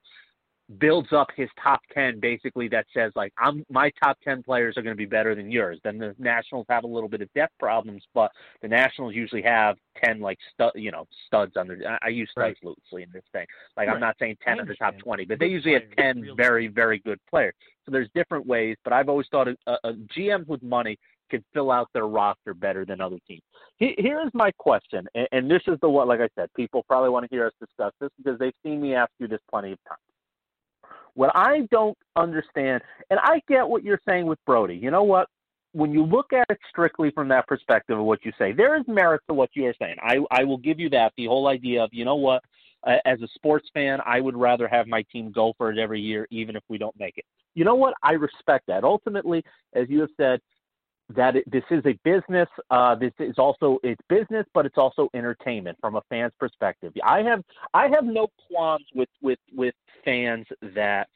builds 0.78 1.12
up 1.12 1.28
his 1.36 1.48
top 1.62 1.80
10 1.94 2.18
basically 2.18 2.68
that 2.68 2.86
says 2.92 3.12
like 3.14 3.32
I'm 3.38 3.64
my 3.70 3.90
top 4.02 4.18
10 4.24 4.42
players 4.42 4.76
are 4.76 4.82
going 4.82 4.94
to 4.94 4.98
be 4.98 5.06
better 5.06 5.34
than 5.34 5.50
yours. 5.50 5.78
Then 5.84 5.98
the 5.98 6.14
Nationals 6.18 6.66
have 6.68 6.84
a 6.84 6.88
little 6.88 7.08
bit 7.08 7.20
of 7.20 7.32
depth 7.34 7.54
problems, 7.58 8.02
but 8.14 8.32
the 8.62 8.68
Nationals 8.68 9.14
usually 9.14 9.42
have 9.42 9.76
10 10.04 10.20
like 10.20 10.38
stud, 10.52 10.72
you 10.74 10.90
know, 10.90 11.06
studs 11.26 11.56
under 11.56 11.78
I, 11.88 12.06
I 12.06 12.08
use 12.08 12.28
studs 12.32 12.56
right. 12.62 12.74
loosely 12.76 13.04
in 13.04 13.10
this 13.12 13.22
thing. 13.32 13.46
Like 13.76 13.88
right. 13.88 13.94
I'm 13.94 14.00
not 14.00 14.16
saying 14.18 14.36
10 14.44 14.60
of 14.60 14.66
the 14.66 14.74
top 14.74 14.98
20, 14.98 15.24
but 15.26 15.38
they 15.38 15.46
usually 15.46 15.74
have 15.74 15.84
10 15.96 16.30
very 16.36 16.66
very 16.66 16.98
good 16.98 17.20
players. 17.30 17.54
So 17.84 17.92
there's 17.92 18.08
different 18.14 18.46
ways, 18.46 18.76
but 18.82 18.92
I've 18.92 19.08
always 19.08 19.28
thought 19.30 19.46
a, 19.46 19.56
a 19.84 19.92
GMs 20.16 20.48
with 20.48 20.62
money 20.62 20.98
can 21.30 21.44
fill 21.52 21.70
out 21.70 21.88
their 21.92 22.06
roster 22.06 22.54
better 22.54 22.84
than 22.84 23.00
other 23.00 23.18
teams. 23.26 23.42
Here 23.78 24.22
is 24.24 24.30
my 24.32 24.50
question, 24.52 25.06
and 25.32 25.50
this 25.50 25.62
is 25.66 25.78
the 25.82 25.88
one, 25.88 26.08
like 26.08 26.20
I 26.20 26.28
said, 26.34 26.48
people 26.54 26.82
probably 26.88 27.10
want 27.10 27.28
to 27.28 27.34
hear 27.34 27.46
us 27.46 27.52
discuss 27.60 27.92
this 28.00 28.10
because 28.16 28.38
they've 28.38 28.54
seen 28.62 28.80
me 28.80 28.94
ask 28.94 29.10
you 29.18 29.28
this 29.28 29.40
plenty 29.50 29.72
of 29.72 29.78
times. 29.86 30.00
What 31.16 31.34
I 31.34 31.66
don't 31.70 31.96
understand, 32.14 32.82
and 33.08 33.18
I 33.22 33.40
get 33.48 33.66
what 33.66 33.82
you're 33.82 34.00
saying 34.06 34.26
with 34.26 34.38
Brodie. 34.44 34.76
You 34.76 34.90
know 34.90 35.02
what? 35.02 35.28
When 35.72 35.90
you 35.90 36.04
look 36.04 36.34
at 36.34 36.46
it 36.50 36.58
strictly 36.68 37.10
from 37.10 37.26
that 37.28 37.46
perspective 37.48 37.98
of 37.98 38.04
what 38.04 38.22
you 38.22 38.32
say, 38.38 38.52
there 38.52 38.76
is 38.76 38.84
merit 38.86 39.22
to 39.28 39.34
what 39.34 39.48
you 39.54 39.66
are 39.66 39.74
saying. 39.78 39.96
I, 40.02 40.18
I 40.30 40.44
will 40.44 40.58
give 40.58 40.78
you 40.78 40.90
that. 40.90 41.14
The 41.16 41.24
whole 41.24 41.48
idea 41.48 41.82
of, 41.82 41.90
you 41.92 42.04
know 42.04 42.16
what, 42.16 42.42
uh, 42.86 42.96
as 43.06 43.20
a 43.22 43.28
sports 43.34 43.66
fan, 43.72 43.98
I 44.04 44.20
would 44.20 44.36
rather 44.36 44.68
have 44.68 44.86
my 44.86 45.04
team 45.10 45.32
go 45.32 45.54
for 45.56 45.72
it 45.72 45.78
every 45.78 46.02
year, 46.02 46.26
even 46.30 46.54
if 46.54 46.62
we 46.68 46.76
don't 46.76 46.98
make 46.98 47.16
it. 47.16 47.24
You 47.54 47.64
know 47.64 47.74
what? 47.74 47.94
I 48.02 48.12
respect 48.12 48.66
that. 48.68 48.84
Ultimately, 48.84 49.42
as 49.74 49.88
you 49.88 50.00
have 50.00 50.10
said, 50.18 50.40
that 51.14 51.36
it, 51.36 51.50
this 51.50 51.62
is 51.70 51.82
a 51.86 51.92
business. 52.04 52.48
Uh, 52.70 52.94
this 52.94 53.12
is 53.18 53.36
also 53.38 53.78
it's 53.82 54.00
business, 54.08 54.46
but 54.54 54.66
it's 54.66 54.78
also 54.78 55.08
entertainment 55.14 55.78
from 55.80 55.96
a 55.96 56.02
fan's 56.08 56.32
perspective. 56.38 56.92
I 57.04 57.22
have 57.22 57.42
I 57.74 57.88
have 57.88 58.04
no 58.04 58.28
qualms 58.48 58.86
with 58.94 59.08
with 59.22 59.38
with 59.54 59.74
fans 60.04 60.46
that 60.74 61.08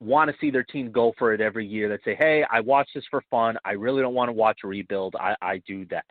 want 0.00 0.30
to 0.30 0.36
see 0.40 0.50
their 0.50 0.64
team 0.64 0.90
go 0.90 1.12
for 1.18 1.32
it 1.32 1.40
every 1.40 1.66
year. 1.66 1.88
That 1.88 2.00
say, 2.04 2.16
hey, 2.18 2.44
I 2.50 2.60
watch 2.60 2.88
this 2.94 3.04
for 3.10 3.22
fun. 3.30 3.56
I 3.64 3.72
really 3.72 4.02
don't 4.02 4.14
want 4.14 4.28
to 4.28 4.32
watch 4.32 4.58
rebuild. 4.64 5.14
I, 5.18 5.34
I 5.40 5.62
do 5.66 5.86
that. 5.86 6.04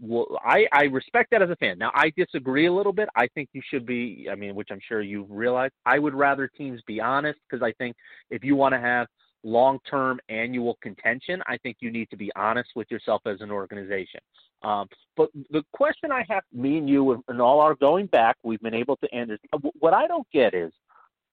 Well, 0.00 0.38
I, 0.44 0.66
I 0.72 0.84
respect 0.84 1.30
that 1.32 1.42
as 1.42 1.50
a 1.50 1.56
fan. 1.56 1.76
Now, 1.78 1.90
I 1.92 2.12
disagree 2.16 2.66
a 2.66 2.72
little 2.72 2.92
bit. 2.92 3.08
I 3.16 3.26
think 3.34 3.48
you 3.52 3.62
should 3.68 3.84
be, 3.84 4.28
I 4.30 4.36
mean, 4.36 4.54
which 4.54 4.68
I'm 4.70 4.78
sure 4.86 5.00
you 5.00 5.26
realize. 5.28 5.70
I 5.84 5.98
would 5.98 6.14
rather 6.14 6.46
teams 6.46 6.80
be 6.86 7.00
honest 7.00 7.38
because 7.48 7.64
I 7.64 7.72
think 7.72 7.96
if 8.30 8.44
you 8.44 8.54
want 8.54 8.74
to 8.74 8.80
have 8.80 9.08
long 9.44 9.78
term 9.88 10.20
annual 10.28 10.78
contention, 10.82 11.42
I 11.46 11.56
think 11.58 11.78
you 11.80 11.90
need 11.90 12.10
to 12.10 12.16
be 12.16 12.30
honest 12.36 12.70
with 12.74 12.90
yourself 12.90 13.22
as 13.26 13.40
an 13.40 13.50
organization. 13.50 14.20
Um, 14.62 14.88
but 15.16 15.30
the 15.50 15.62
question 15.72 16.10
I 16.10 16.24
have, 16.28 16.42
me 16.52 16.78
and 16.78 16.88
you, 16.88 17.22
and 17.28 17.40
all 17.40 17.60
our 17.60 17.74
going 17.76 18.06
back, 18.06 18.36
we've 18.42 18.60
been 18.60 18.74
able 18.74 18.96
to 18.96 19.14
end 19.14 19.30
this. 19.30 19.38
What 19.78 19.94
I 19.94 20.06
don't 20.06 20.26
get 20.32 20.54
is 20.54 20.72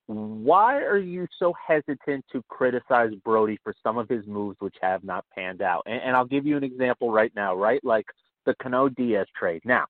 why 0.08 0.82
are 0.82 1.00
you 1.00 1.28
so 1.40 1.54
hesitant 1.68 2.26
to 2.32 2.44
criticize 2.50 3.12
Brodie 3.24 3.60
for 3.64 3.74
some 3.82 3.98
of 3.98 4.08
his 4.08 4.28
moves 4.28 4.58
which 4.60 4.76
have 4.82 5.04
not 5.04 5.26
panned 5.34 5.64
out? 5.64 5.84
And, 5.88 6.02
and 6.02 6.16
I'll 6.16 6.26
give 6.26 6.46
you 6.46 6.58
an 6.58 6.64
example 6.64 7.12
right 7.12 7.32
now, 7.36 7.56
right? 7.56 7.84
Like 7.84 8.06
the 8.46 8.54
Cano 8.62 8.90
Diaz 8.90 9.26
trade. 9.36 9.64
Now, 9.66 9.86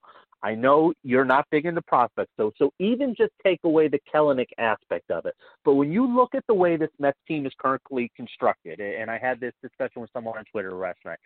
I 0.46 0.54
know 0.54 0.94
you're 1.02 1.26
not 1.26 1.48
big 1.50 1.66
into 1.66 1.82
prospects, 1.82 2.32
though, 2.38 2.52
so 2.60 2.72
even 2.78 3.16
just 3.18 3.32
take 3.44 3.60
away 3.64 3.88
the 3.88 3.98
Kelenic 4.14 4.50
aspect 4.60 5.10
of 5.10 5.26
it. 5.26 5.34
But 5.64 5.74
when 5.74 5.92
you 5.92 6.06
look 6.06 6.36
at 6.36 6.44
the 6.48 6.54
way 6.54 6.78
this 6.78 6.92
Mets 7.00 7.18
team 7.28 7.48
is 7.48 7.52
currently 7.58 8.12
constructed, 8.16 8.80
and 8.80 9.10
I 9.10 9.18
had 9.18 9.40
this 9.40 9.54
discussion 9.64 10.04
with 10.04 10.12
someone 10.14 10.38
on 10.38 10.46
Twitter 10.46 10.72
last 10.76 11.00
night, 11.04 11.18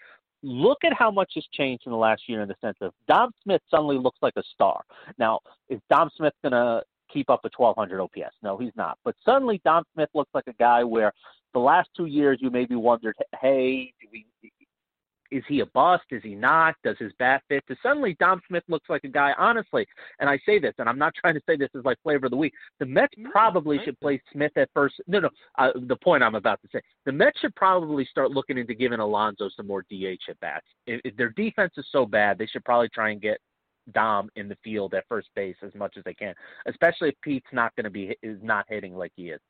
look 0.42 0.78
at 0.86 0.94
how 0.94 1.12
much 1.12 1.32
has 1.36 1.44
changed 1.52 1.84
in 1.86 1.92
the 1.92 1.98
last 1.98 2.30
year 2.30 2.42
in 2.42 2.48
the 2.48 2.56
sense 2.62 2.78
of 2.80 2.94
Dom 3.10 3.32
Smith 3.44 3.62
suddenly 3.70 3.98
looks 3.98 4.20
like 4.22 4.38
a 4.38 4.44
star. 4.54 4.84
Now, 5.18 5.42
is 5.68 5.82
Dom 5.90 6.10
Smith 6.16 6.34
going 6.42 6.54
to 6.54 6.82
keep 7.12 7.30
up 7.30 7.42
a 7.44 7.50
1200 7.54 8.02
OPS? 8.02 8.38
No, 8.42 8.58
he's 8.58 8.72
not. 8.78 8.98
But 9.04 9.16
suddenly 9.26 9.60
Dom 9.66 9.84
Smith 9.96 10.10
looks 10.14 10.32
like 10.34 10.48
a 10.48 10.54
guy 10.54 10.82
where 10.86 11.12
the 11.54 11.60
last 11.60 11.90
two 11.94 12.06
years 12.06 12.38
you 12.40 12.50
maybe 12.50 12.76
wondered, 12.76 13.16
hey, 13.42 13.92
do 14.00 14.08
we 14.14 14.26
is 15.32 15.44
he 15.48 15.60
a 15.60 15.66
bust? 15.68 16.04
Is 16.12 16.24
he 16.24 16.36
not? 16.36 16.76
Does 16.84 16.98
his 16.98 17.12
bat 17.20 17.44
fit? 17.48 17.64
To 17.68 17.76
suddenly 17.82 18.16
Dom 18.20 18.42
Smith 18.48 18.64
looks 18.68 18.90
like 18.90 19.04
a 19.04 19.10
guy, 19.10 19.34
honestly, 19.38 19.86
and 20.20 20.30
I 20.30 20.40
say 20.46 20.60
this, 20.60 20.74
and 20.78 20.90
I'm 20.90 20.98
not 20.98 21.14
trying 21.22 21.36
to 21.36 21.42
say 21.48 21.56
this 21.56 21.70
is 21.74 21.86
like 21.86 21.98
flavor 22.04 22.28
of 22.28 22.32
the 22.32 22.38
week. 22.38 22.54
The 22.80 22.86
Mets 22.86 23.14
probably 23.32 23.80
should 23.84 24.00
play 24.00 24.22
Smith 24.32 24.52
at 24.56 24.70
first. 24.74 24.96
No, 25.08 25.20
no, 25.20 25.30
uh, 25.58 25.70
the 25.88 25.96
point 25.96 26.24
I'm 26.24 26.36
about 26.36 26.62
to 26.62 26.70
say. 26.72 26.82
The 27.06 27.12
Mets 27.12 27.40
should 27.40 27.56
probably 27.56 28.06
start 28.06 28.32
looking 28.32 28.58
into 28.58 28.74
giving 28.74 29.00
Alonso 29.00 29.50
some 29.56 29.68
more 29.68 29.84
DH 29.90 30.30
at 30.30 30.40
bats. 30.40 30.66
If, 30.88 31.02
if 31.04 31.16
their 31.16 31.30
defense 31.30 31.74
is 31.78 31.86
so 31.92 32.06
bad, 32.06 32.38
they 32.38 32.48
should 32.48 32.66
probably 32.66 32.90
try 32.90 33.10
and 33.10 33.22
get 33.22 33.40
Dom 33.94 34.30
in 34.36 34.48
the 34.48 34.58
field 34.64 34.94
at 34.94 35.06
first 35.08 35.30
base 35.36 35.56
as 35.64 35.74
much 35.76 35.96
as 35.98 36.04
they 36.04 36.14
can, 36.14 36.34
especially 36.68 37.10
if 37.10 37.16
Pete's 37.22 37.48
not 37.52 37.76
going 37.76 37.86
to 37.86 37.90
be 37.90 38.16
is 38.22 38.38
not 38.44 38.66
hitting 38.70 38.96
like 38.96 39.12
he 39.16 39.30
is. 39.30 39.42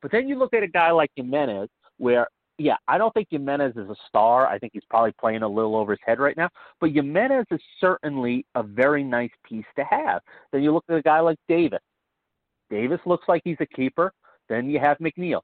But 0.00 0.12
then 0.12 0.28
you 0.28 0.38
look 0.38 0.54
at 0.54 0.62
a 0.62 0.68
guy 0.68 0.90
like 0.92 1.10
Gimenez, 1.16 1.68
where 1.96 2.28
yeah, 2.58 2.76
I 2.88 2.98
don't 2.98 3.14
think 3.14 3.30
Giménez 3.30 3.70
is 3.78 3.88
a 3.88 3.94
star. 4.08 4.48
I 4.48 4.58
think 4.58 4.72
he's 4.72 4.84
probably 4.90 5.12
playing 5.12 5.42
a 5.42 5.48
little 5.48 5.76
over 5.76 5.92
his 5.92 6.00
head 6.04 6.18
right 6.18 6.36
now. 6.36 6.48
But 6.80 6.90
Giménez 6.90 7.44
is 7.52 7.60
certainly 7.80 8.44
a 8.56 8.64
very 8.64 9.04
nice 9.04 9.30
piece 9.44 9.64
to 9.76 9.84
have. 9.84 10.22
Then 10.52 10.62
you 10.62 10.72
look 10.72 10.84
at 10.88 10.96
a 10.96 11.02
guy 11.02 11.20
like 11.20 11.38
Davis. 11.48 11.78
Davis 12.68 13.00
looks 13.06 13.28
like 13.28 13.42
he's 13.44 13.56
a 13.60 13.66
keeper. 13.66 14.12
Then 14.48 14.68
you 14.68 14.80
have 14.80 14.98
McNeil. 14.98 15.40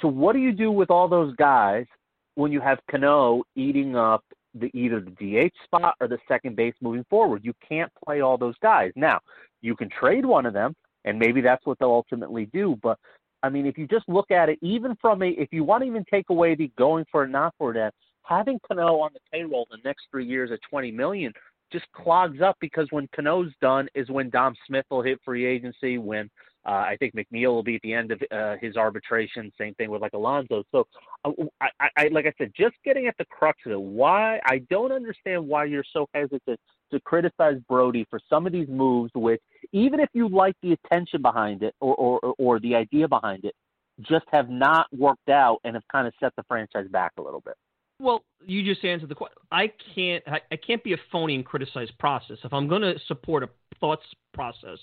So 0.00 0.08
what 0.08 0.32
do 0.32 0.40
you 0.40 0.52
do 0.52 0.72
with 0.72 0.90
all 0.90 1.08
those 1.08 1.34
guys 1.36 1.86
when 2.34 2.50
you 2.50 2.60
have 2.60 2.80
Cano 2.90 3.44
eating 3.54 3.94
up 3.94 4.24
the 4.54 4.70
either 4.74 5.00
the 5.00 5.48
DH 5.48 5.54
spot 5.64 5.94
or 6.00 6.08
the 6.08 6.18
second 6.26 6.56
base 6.56 6.74
moving 6.80 7.04
forward? 7.08 7.44
You 7.44 7.54
can't 7.66 7.92
play 8.04 8.20
all 8.20 8.36
those 8.36 8.56
guys. 8.62 8.90
Now, 8.96 9.20
you 9.60 9.76
can 9.76 9.88
trade 9.88 10.26
one 10.26 10.46
of 10.46 10.54
them, 10.54 10.74
and 11.04 11.18
maybe 11.18 11.40
that's 11.40 11.64
what 11.66 11.78
they'll 11.78 11.90
ultimately 11.90 12.46
do. 12.46 12.76
But 12.82 12.98
I 13.42 13.48
mean, 13.48 13.66
if 13.66 13.76
you 13.76 13.86
just 13.86 14.08
look 14.08 14.30
at 14.30 14.48
it, 14.48 14.58
even 14.62 14.96
from 15.00 15.22
a, 15.22 15.28
if 15.30 15.48
you 15.52 15.64
want 15.64 15.82
to 15.82 15.88
even 15.88 16.04
take 16.10 16.30
away 16.30 16.54
the 16.54 16.70
going 16.78 17.04
for 17.10 17.24
it, 17.24 17.28
not 17.28 17.54
for 17.58 17.72
that, 17.74 17.94
having 18.24 18.58
Cano 18.66 19.00
on 19.00 19.10
the 19.12 19.20
payroll 19.32 19.66
the 19.70 19.78
next 19.84 20.06
three 20.10 20.26
years 20.26 20.50
at 20.52 20.60
20 20.70 20.92
million 20.92 21.32
just 21.72 21.90
clogs 21.92 22.40
up 22.40 22.56
because 22.60 22.86
when 22.90 23.08
Cano's 23.14 23.50
done 23.60 23.88
is 23.94 24.10
when 24.10 24.30
Dom 24.30 24.54
Smith 24.66 24.84
will 24.90 25.02
hit 25.02 25.18
free 25.24 25.46
agency, 25.46 25.98
when 25.98 26.30
uh, 26.66 26.70
I 26.70 26.96
think 27.00 27.14
McNeil 27.14 27.48
will 27.48 27.62
be 27.62 27.76
at 27.76 27.80
the 27.82 27.94
end 27.94 28.12
of 28.12 28.22
uh, 28.30 28.56
his 28.60 28.76
arbitration. 28.76 29.50
Same 29.58 29.74
thing 29.74 29.90
with 29.90 30.02
like 30.02 30.12
Alonso. 30.12 30.62
So, 30.70 30.86
uh, 31.24 31.32
I, 31.60 31.88
I, 31.96 32.08
like 32.08 32.26
I 32.26 32.32
said, 32.38 32.52
just 32.56 32.74
getting 32.84 33.06
at 33.06 33.16
the 33.18 33.24
crux 33.24 33.58
of 33.66 33.72
it, 33.72 33.80
why 33.80 34.38
I 34.44 34.58
don't 34.70 34.92
understand 34.92 35.48
why 35.48 35.64
you're 35.64 35.84
so 35.92 36.08
hesitant 36.14 36.60
to 36.92 37.00
criticize 37.00 37.56
Brodie 37.68 38.06
for 38.08 38.20
some 38.30 38.46
of 38.46 38.52
these 38.52 38.68
moves, 38.68 39.10
which 39.14 39.40
even 39.72 40.00
if 40.00 40.08
you 40.12 40.28
like 40.28 40.54
the 40.62 40.72
attention 40.72 41.22
behind 41.22 41.62
it 41.62 41.74
or, 41.80 41.94
or, 41.94 42.34
or 42.38 42.60
the 42.60 42.74
idea 42.74 43.08
behind 43.08 43.44
it, 43.44 43.54
just 44.00 44.24
have 44.30 44.48
not 44.48 44.86
worked 44.96 45.28
out 45.28 45.58
and 45.64 45.74
have 45.74 45.82
kind 45.90 46.06
of 46.06 46.14
set 46.20 46.34
the 46.36 46.42
franchise 46.44 46.86
back 46.90 47.12
a 47.18 47.22
little 47.22 47.40
bit. 47.40 47.54
Well, 47.98 48.24
you 48.44 48.64
just 48.64 48.84
answered 48.84 49.08
the 49.08 49.14
question. 49.14 49.36
I 49.52 49.70
can't. 49.94 50.24
I, 50.26 50.40
I 50.50 50.56
can't 50.56 50.82
be 50.82 50.92
a 50.92 50.96
phony 51.12 51.34
and 51.36 51.44
criticize 51.44 51.88
process. 52.00 52.38
If 52.42 52.52
I'm 52.52 52.68
going 52.68 52.82
to 52.82 52.94
support 53.06 53.44
a 53.44 53.48
thoughts 53.80 54.02
process, 54.34 54.78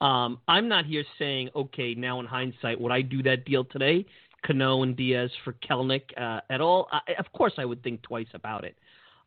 um, 0.00 0.38
I'm 0.48 0.66
not 0.68 0.86
here 0.86 1.04
saying, 1.18 1.50
okay, 1.54 1.94
now 1.94 2.18
in 2.18 2.26
hindsight, 2.26 2.80
would 2.80 2.90
I 2.90 3.02
do 3.02 3.22
that 3.24 3.44
deal 3.44 3.64
today? 3.64 4.06
Cano 4.44 4.82
and 4.82 4.96
Diaz 4.96 5.30
for 5.44 5.52
Kelenic 5.52 6.02
uh, 6.16 6.40
at 6.50 6.60
all? 6.60 6.88
I, 6.90 7.00
of 7.18 7.30
course, 7.32 7.52
I 7.58 7.64
would 7.64 7.82
think 7.82 8.02
twice 8.02 8.28
about 8.34 8.64
it. 8.64 8.76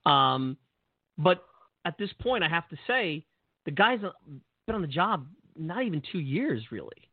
Um, 0.06 0.58
but 1.18 1.46
at 1.86 1.98
this 1.98 2.10
point, 2.22 2.44
I 2.44 2.50
have 2.50 2.68
to 2.70 2.78
say 2.88 3.26
the 3.66 3.72
guy's 3.72 4.00
been 4.66 4.76
on 4.76 4.82
the 4.82 4.88
job 4.88 5.28
not 5.56 5.84
even 5.84 6.02
two 6.12 6.20
years, 6.20 6.64
really. 6.72 7.10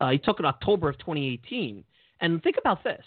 Uh, 0.00 0.10
he 0.10 0.18
took 0.18 0.38
it 0.38 0.46
October 0.46 0.88
of 0.88 0.98
2018. 0.98 1.84
And 2.20 2.42
think 2.42 2.56
about 2.58 2.84
this. 2.84 3.02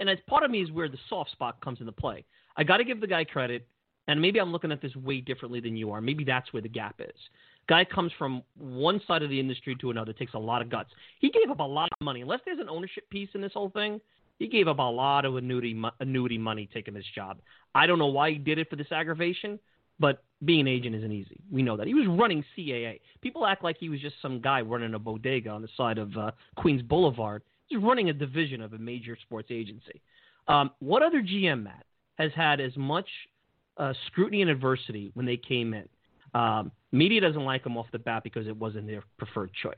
And 0.00 0.08
as 0.08 0.18
part 0.28 0.42
of 0.42 0.50
me 0.50 0.62
is 0.62 0.70
where 0.70 0.88
the 0.88 0.98
soft 1.08 1.30
spot 1.32 1.60
comes 1.60 1.80
into 1.80 1.92
play. 1.92 2.24
I 2.56 2.64
got 2.64 2.78
to 2.78 2.84
give 2.84 3.00
the 3.00 3.06
guy 3.06 3.24
credit, 3.24 3.66
and 4.08 4.20
maybe 4.20 4.40
I'm 4.40 4.52
looking 4.52 4.72
at 4.72 4.80
this 4.80 4.94
way 4.96 5.20
differently 5.20 5.60
than 5.60 5.76
you 5.76 5.90
are. 5.92 6.00
Maybe 6.00 6.24
that's 6.24 6.52
where 6.52 6.62
the 6.62 6.68
gap 6.68 6.96
is. 7.00 7.16
Guy 7.68 7.84
comes 7.84 8.12
from 8.18 8.42
one 8.56 9.00
side 9.06 9.22
of 9.22 9.30
the 9.30 9.40
industry 9.40 9.76
to 9.80 9.90
another, 9.90 10.12
takes 10.12 10.34
a 10.34 10.38
lot 10.38 10.62
of 10.62 10.70
guts. 10.70 10.90
He 11.20 11.30
gave 11.30 11.50
up 11.50 11.60
a 11.60 11.62
lot 11.62 11.88
of 12.00 12.04
money. 12.04 12.20
Unless 12.20 12.40
there's 12.44 12.58
an 12.58 12.68
ownership 12.68 13.08
piece 13.10 13.30
in 13.34 13.40
this 13.40 13.52
whole 13.54 13.70
thing, 13.70 14.00
he 14.38 14.48
gave 14.48 14.68
up 14.68 14.78
a 14.78 14.82
lot 14.82 15.24
of 15.24 15.36
annuity 15.36 15.80
annuity 16.00 16.38
money 16.38 16.68
taking 16.72 16.92
this 16.92 17.04
job. 17.14 17.38
I 17.74 17.86
don't 17.86 17.98
know 17.98 18.08
why 18.08 18.32
he 18.32 18.38
did 18.38 18.58
it 18.58 18.68
for 18.68 18.76
this 18.76 18.90
aggravation, 18.92 19.58
but 19.98 20.22
being 20.44 20.60
an 20.60 20.68
agent 20.68 20.94
isn't 20.94 21.12
easy. 21.12 21.38
We 21.50 21.62
know 21.62 21.76
that. 21.76 21.86
He 21.86 21.94
was 21.94 22.06
running 22.06 22.44
CAA. 22.56 23.00
People 23.20 23.46
act 23.46 23.64
like 23.64 23.76
he 23.78 23.88
was 23.88 24.00
just 24.00 24.16
some 24.20 24.40
guy 24.40 24.60
running 24.60 24.94
a 24.94 24.98
bodega 24.98 25.50
on 25.50 25.62
the 25.62 25.68
side 25.76 25.98
of 25.98 26.16
uh, 26.16 26.30
Queens 26.56 26.82
Boulevard. 26.82 27.42
He's 27.66 27.80
running 27.80 28.10
a 28.10 28.12
division 28.12 28.60
of 28.60 28.72
a 28.72 28.78
major 28.78 29.16
sports 29.22 29.48
agency. 29.50 30.00
Um, 30.48 30.70
what 30.80 31.02
other 31.02 31.22
GM, 31.22 31.62
Matt, 31.62 31.84
has 32.18 32.30
had 32.34 32.60
as 32.60 32.76
much 32.76 33.08
uh, 33.78 33.94
scrutiny 34.06 34.42
and 34.42 34.50
adversity 34.50 35.10
when 35.14 35.24
they 35.26 35.36
came 35.36 35.72
in? 35.72 35.88
Um, 36.34 36.72
media 36.92 37.20
doesn't 37.20 37.44
like 37.44 37.64
him 37.64 37.76
off 37.76 37.86
the 37.92 37.98
bat 37.98 38.22
because 38.24 38.46
it 38.46 38.56
wasn't 38.56 38.86
their 38.86 39.02
preferred 39.18 39.50
choice. 39.62 39.74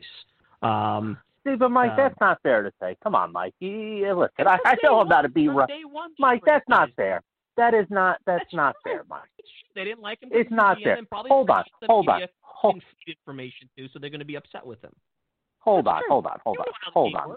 Um, 0.62 1.18
See, 1.46 1.54
but 1.54 1.70
Mike, 1.70 1.92
uh, 1.92 1.96
that's 1.96 2.20
not 2.20 2.42
fair 2.42 2.62
to 2.62 2.72
say. 2.80 2.96
Come 3.04 3.14
on, 3.14 3.32
Mike. 3.32 3.54
You, 3.60 4.18
listen, 4.18 4.48
I, 4.48 4.58
I 4.64 4.74
know 4.82 4.98
I'm 4.98 5.08
not 5.08 5.24
a 5.24 5.28
B. 5.28 5.48
Mike, 6.18 6.42
that's 6.44 6.68
not 6.68 6.88
fair. 6.96 7.22
That 7.56 7.74
is 7.74 7.86
not. 7.90 8.18
That's, 8.26 8.44
that's 8.44 8.54
not 8.54 8.76
fair, 8.84 9.04
Mike. 9.08 9.22
They 9.74 9.84
didn't 9.84 10.00
like 10.00 10.22
him. 10.22 10.30
It's 10.32 10.50
not 10.50 10.78
fair. 10.82 10.98
Hold 11.12 11.50
on. 11.50 11.64
Hold 11.86 12.08
on. 12.08 12.22
Hold 12.40 12.82
information 13.06 13.68
too, 13.76 13.88
so 13.92 13.98
they're 13.98 14.08
going 14.08 14.20
to 14.20 14.24
be 14.24 14.36
upset 14.36 14.64
with 14.64 14.80
him. 14.80 14.92
Hold 15.58 15.86
on. 15.86 16.00
Hold 16.08 16.24
on. 16.24 16.38
Hold 16.44 16.56
on. 16.60 16.64
Hold 16.94 17.14
on. 17.14 17.36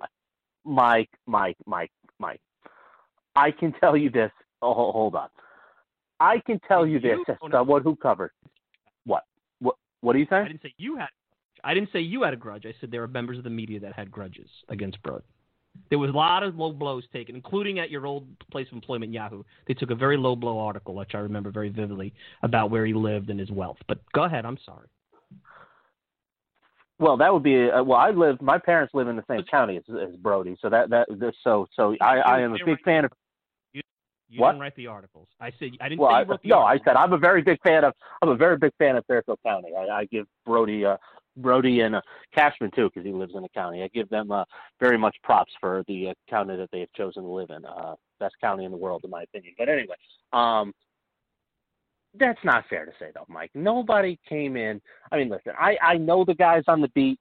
Mike, 0.64 1.10
Mike, 1.28 1.58
Mike, 1.66 1.92
Mike. 2.18 2.40
I 3.36 3.52
can 3.52 3.74
tell 3.82 3.98
you 3.98 4.10
this. 4.10 4.32
Oh, 4.62 4.92
hold 4.94 5.16
on. 5.16 5.28
I 6.22 6.40
can 6.46 6.62
tell 6.66 6.88
you 6.88 7.02
this 7.02 7.18
as 7.28 7.36
someone 7.52 7.84
who 7.84 7.96
covered. 7.98 8.32
What? 9.06 9.24
What? 9.60 9.76
What 10.00 10.16
are 10.16 10.20
you 10.20 10.28
saying? 10.30 10.46
I 10.46 10.48
didn't 10.48 10.62
say 10.62 10.74
you 10.78 10.96
had. 10.96 11.10
I 11.64 11.74
didn't 11.74 11.90
say 11.92 12.00
you 12.00 12.24
had 12.24 12.34
a 12.34 12.38
grudge. 12.38 12.66
I 12.66 12.74
said 12.80 12.92
there 12.92 13.02
were 13.02 13.08
members 13.08 13.38
of 13.38 13.44
the 13.44 13.50
media 13.50 13.80
that 13.82 13.94
had 13.94 14.10
grudges 14.10 14.50
against 14.70 15.02
Brodie. 15.04 15.26
There 15.90 16.00
was 16.00 16.10
a 16.10 16.14
lot 16.14 16.44
of 16.44 16.56
low 16.56 16.72
blows 16.72 17.04
taken, 17.12 17.36
including 17.36 17.80
at 17.80 17.90
your 17.90 18.06
old 18.06 18.28
place 18.52 18.68
of 18.68 18.74
employment, 18.74 19.12
Yahoo. 19.12 19.44
They 19.68 19.74
took 19.74 19.90
a 19.92 19.96
very 19.96 20.18
low 20.18 20.36
blow 20.36 20.60
article, 20.60 20.94
which 20.94 21.12
I 21.16 21.20
remember 21.20 21.52
very 21.52 21.70
vividly, 21.70 22.14
about 22.44 22.70
where 22.70 22.86
he 22.86 22.94
lived 22.94 23.30
and 23.30 23.40
his 23.40 23.52
wealth. 23.52 23.78
But 23.88 24.00
go 24.14 24.24
ahead. 24.24 24.46
I'm 24.46 24.58
sorry. 24.66 24.88
Well, 27.00 27.16
that 27.18 27.34
would 27.34 27.44
be 27.44 27.70
uh, 27.70 27.82
well. 27.82 27.98
I 27.98 28.12
live. 28.12 28.42
My 28.42 28.58
parents 28.58 28.94
live 28.94 29.08
in 29.08 29.16
the 29.16 29.24
same 29.30 29.44
county 29.50 29.78
as, 29.78 29.84
as 29.90 30.16
Brodie, 30.18 30.58
so 30.62 30.70
that 30.70 30.90
that 30.90 31.08
so 31.44 31.66
so 31.74 31.96
I 32.02 32.18
I 32.18 32.40
am 32.42 32.54
a 32.54 32.58
big 32.66 32.82
fan 32.84 33.06
of. 33.06 33.12
You, 33.72 33.82
you 34.28 34.42
what? 34.42 34.52
didn't 34.52 34.62
write 34.62 34.76
the 34.76 34.88
articles. 34.88 35.30
I 35.40 35.52
said 35.58 35.70
I 35.80 35.88
didn't 35.88 36.02
well, 36.02 36.12
say 36.12 36.16
I, 36.16 36.22
you 36.22 36.28
wrote 36.28 36.42
the 36.44 36.50
no, 36.50 36.58
articles. 36.58 36.82
I 36.86 36.90
said 36.90 36.98
I'm 36.98 37.14
a 37.14 37.18
very 37.18 37.42
big 37.42 37.58
fan 37.62 37.86
of. 37.86 37.94
I'm 38.22 38.28
a 38.28 38.36
very 38.36 38.58
big 38.58 38.74
fan 38.78 38.98
of 38.98 39.06
Fairfield 39.06 39.40
County. 39.46 39.70
I, 39.78 40.00
I 40.00 40.06
give 40.06 40.28
Brodie, 40.46 40.86
uh, 40.86 40.98
Brodie 41.42 41.82
and 41.82 41.96
uh, 41.96 42.02
Cashman 42.34 42.72
too, 42.76 42.90
because 42.94 43.06
he 43.06 43.14
lives 43.14 43.34
in 43.36 43.42
the 43.42 43.50
county. 43.50 43.84
I 43.84 43.88
give 43.88 44.10
them 44.10 44.32
uh, 44.32 44.46
very 44.80 44.98
much 44.98 45.16
props 45.24 45.52
for 45.60 45.84
the 45.88 46.10
uh, 46.10 46.14
county 46.30 46.56
that 46.58 46.70
they 46.72 46.82
have 46.82 46.94
chosen 46.96 47.24
to 47.24 47.30
live 47.30 47.50
in. 47.50 47.66
Uh, 47.66 47.96
best 48.20 48.36
county 48.42 48.66
in 48.66 48.72
the 48.72 48.78
world, 48.78 49.02
in 49.04 49.10
my 49.10 49.24
opinion. 49.24 49.54
But 49.58 49.70
anyway, 49.70 49.96
um, 50.34 50.74
that's 52.18 52.40
not 52.44 52.66
fair 52.70 52.86
to 52.86 52.92
say 53.00 53.12
though, 53.14 53.26
Mike. 53.28 53.52
Nobody 53.54 54.20
came 54.28 54.58
in. 54.58 54.82
I 55.12 55.18
mean, 55.18 55.30
listen, 55.30 55.54
I 55.60 55.78
I 55.82 55.98
know 55.98 56.26
the 56.26 56.36
guys 56.36 56.64
on 56.68 56.82
the 56.82 56.90
beat. 56.90 57.20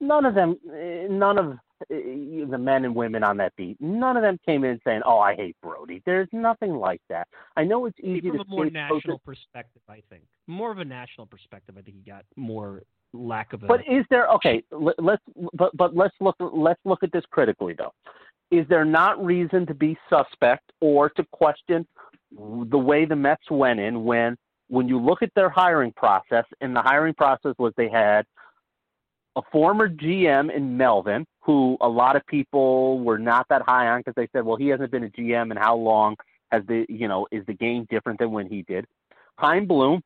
None 0.00 0.24
of 0.24 0.34
them, 0.34 0.56
eh, 0.74 1.06
none 1.10 1.36
of 1.36 1.52
eh, 1.90 2.44
the 2.48 2.58
men 2.58 2.84
and 2.84 2.94
women 2.94 3.22
on 3.22 3.36
that 3.36 3.54
beat, 3.56 3.76
none 3.80 4.16
of 4.16 4.22
them 4.22 4.38
came 4.46 4.64
in 4.64 4.80
saying, 4.84 5.02
"Oh, 5.04 5.18
I 5.18 5.34
hate 5.34 5.56
Brodie." 5.62 6.02
There's 6.06 6.28
nothing 6.32 6.74
like 6.74 7.02
that. 7.08 7.28
I 7.56 7.64
know 7.64 7.86
it's 7.86 7.98
easy 8.00 8.28
from 8.28 8.38
to 8.38 8.42
a 8.42 8.46
more 8.46 8.70
national 8.70 9.18
perspective, 9.18 9.82
I 9.88 10.02
think. 10.08 10.22
More 10.46 10.70
of 10.70 10.78
a 10.78 10.84
national 10.84 11.26
perspective, 11.26 11.76
I 11.76 11.82
think 11.82 11.96
he 11.96 12.10
got 12.10 12.24
more 12.36 12.82
lack 13.12 13.52
of 13.52 13.62
a. 13.62 13.66
But 13.66 13.80
is 13.88 14.04
there 14.10 14.28
okay? 14.28 14.62
let- 14.70 15.02
Let's 15.02 15.22
but 15.54 15.76
but 15.76 15.96
let's 15.96 16.14
look 16.20 16.36
let's 16.38 16.80
look 16.84 17.02
at 17.02 17.12
this 17.12 17.24
critically 17.30 17.74
though. 17.74 17.92
Is 18.50 18.66
there 18.68 18.84
not 18.84 19.24
reason 19.24 19.66
to 19.66 19.74
be 19.74 19.96
suspect 20.08 20.72
or 20.80 21.08
to 21.10 21.24
question 21.32 21.86
the 22.32 22.78
way 22.78 23.04
the 23.04 23.16
Mets 23.16 23.50
went 23.50 23.80
in 23.80 24.04
when 24.04 24.36
when 24.68 24.88
you 24.88 25.00
look 25.00 25.22
at 25.22 25.30
their 25.34 25.50
hiring 25.50 25.92
process 25.92 26.44
and 26.60 26.74
the 26.74 26.82
hiring 26.82 27.14
process 27.14 27.54
was 27.58 27.72
they 27.76 27.88
had 27.88 28.24
a 29.36 29.42
former 29.52 29.88
GM 29.88 30.54
in 30.54 30.76
Melvin 30.76 31.26
who 31.40 31.76
a 31.80 31.88
lot 31.88 32.16
of 32.16 32.26
people 32.26 33.00
were 33.00 33.18
not 33.18 33.46
that 33.48 33.62
high 33.62 33.88
on 33.88 34.00
because 34.00 34.14
they 34.14 34.28
said, 34.32 34.44
well, 34.44 34.56
he 34.56 34.68
hasn't 34.68 34.90
been 34.90 35.04
a 35.04 35.08
GM 35.08 35.50
and 35.50 35.58
how 35.58 35.76
long 35.76 36.16
has 36.52 36.62
the 36.66 36.84
you 36.88 37.08
know 37.08 37.26
is 37.30 37.44
the 37.46 37.54
game 37.54 37.86
different 37.90 38.18
than 38.18 38.30
when 38.32 38.46
he 38.46 38.62
did? 38.62 38.86
Chaim 39.38 39.66
Bloom, 39.66 40.02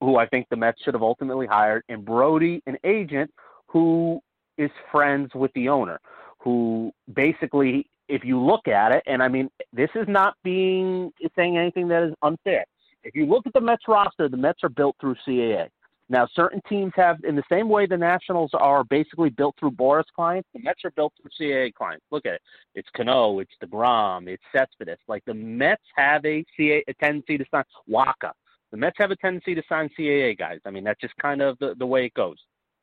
who 0.00 0.16
I 0.16 0.26
think 0.26 0.46
the 0.50 0.56
Mets 0.56 0.80
should 0.82 0.94
have 0.94 1.02
ultimately 1.02 1.46
hired, 1.46 1.82
and 1.88 2.04
Brodie, 2.04 2.62
an 2.66 2.76
agent 2.84 3.30
who 3.66 4.20
is 4.58 4.70
friends 4.90 5.30
with 5.34 5.52
the 5.54 5.68
owner, 5.68 5.98
who 6.38 6.92
basically, 7.14 7.88
if 8.08 8.24
you 8.24 8.40
look 8.40 8.68
at 8.68 8.92
it, 8.92 9.02
and 9.06 9.22
I 9.22 9.28
mean, 9.28 9.50
this 9.72 9.90
is 9.94 10.06
not 10.08 10.34
being 10.42 11.12
saying 11.34 11.58
anything 11.58 11.88
that 11.88 12.02
is 12.02 12.14
unfair. 12.22 12.64
If 13.02 13.14
you 13.14 13.26
look 13.26 13.46
at 13.46 13.52
the 13.52 13.60
Mets 13.60 13.84
roster, 13.88 14.28
the 14.28 14.36
Mets 14.36 14.64
are 14.64 14.68
built 14.68 14.96
through 15.00 15.16
CAA. 15.26 15.68
Now, 16.08 16.28
certain 16.34 16.62
teams 16.68 16.92
have, 16.94 17.16
in 17.24 17.34
the 17.34 17.42
same 17.50 17.68
way 17.68 17.86
the 17.86 17.96
Nationals 17.96 18.52
are 18.54 18.84
basically 18.84 19.30
built 19.30 19.56
through 19.58 19.72
Boras 19.72 20.04
clients, 20.14 20.48
the 20.54 20.60
Mets 20.62 20.84
are 20.84 20.92
built 20.92 21.12
through 21.20 21.30
CAA 21.38 21.74
clients. 21.74 22.04
Look 22.12 22.26
at 22.26 22.34
it. 22.34 22.42
It's 22.76 22.88
Cano, 22.96 23.40
it's 23.40 23.50
DeGrom, 23.62 24.28
it's 24.28 24.42
Cespedes. 24.52 24.98
Like 25.08 25.24
the 25.24 25.34
Mets 25.34 25.82
have 25.96 26.24
a, 26.24 26.44
CAA, 26.58 26.82
a 26.86 26.94
tendency 26.94 27.38
to 27.38 27.44
sign 27.50 27.64
Wacha. 27.90 28.30
The 28.72 28.76
Mets 28.76 28.96
have 28.98 29.10
a 29.10 29.16
tendency 29.16 29.54
to 29.54 29.62
sign 29.68 29.88
CAA 29.98 30.36
guys. 30.38 30.58
I 30.66 30.70
mean, 30.70 30.84
that's 30.84 31.00
just 31.00 31.14
kind 31.16 31.40
of 31.40 31.58
the, 31.58 31.74
the 31.78 31.86
way 31.86 32.04
it 32.06 32.14
goes. 32.14 32.36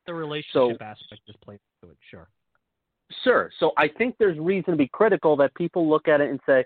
the 0.07 0.13
relationship 0.13 0.81
aspect 0.81 1.21
just 1.27 1.41
plays 1.41 1.59
into 1.81 1.91
it. 1.91 1.97
Sure. 2.09 2.27
Sure. 3.23 3.51
So 3.59 3.71
I 3.77 3.87
think 3.87 4.15
there's 4.17 4.37
reason 4.39 4.71
to 4.71 4.77
be 4.77 4.87
critical 4.87 5.35
that 5.37 5.53
people 5.55 5.89
look 5.89 6.07
at 6.07 6.19
it 6.21 6.29
and 6.29 6.39
say, 6.45 6.65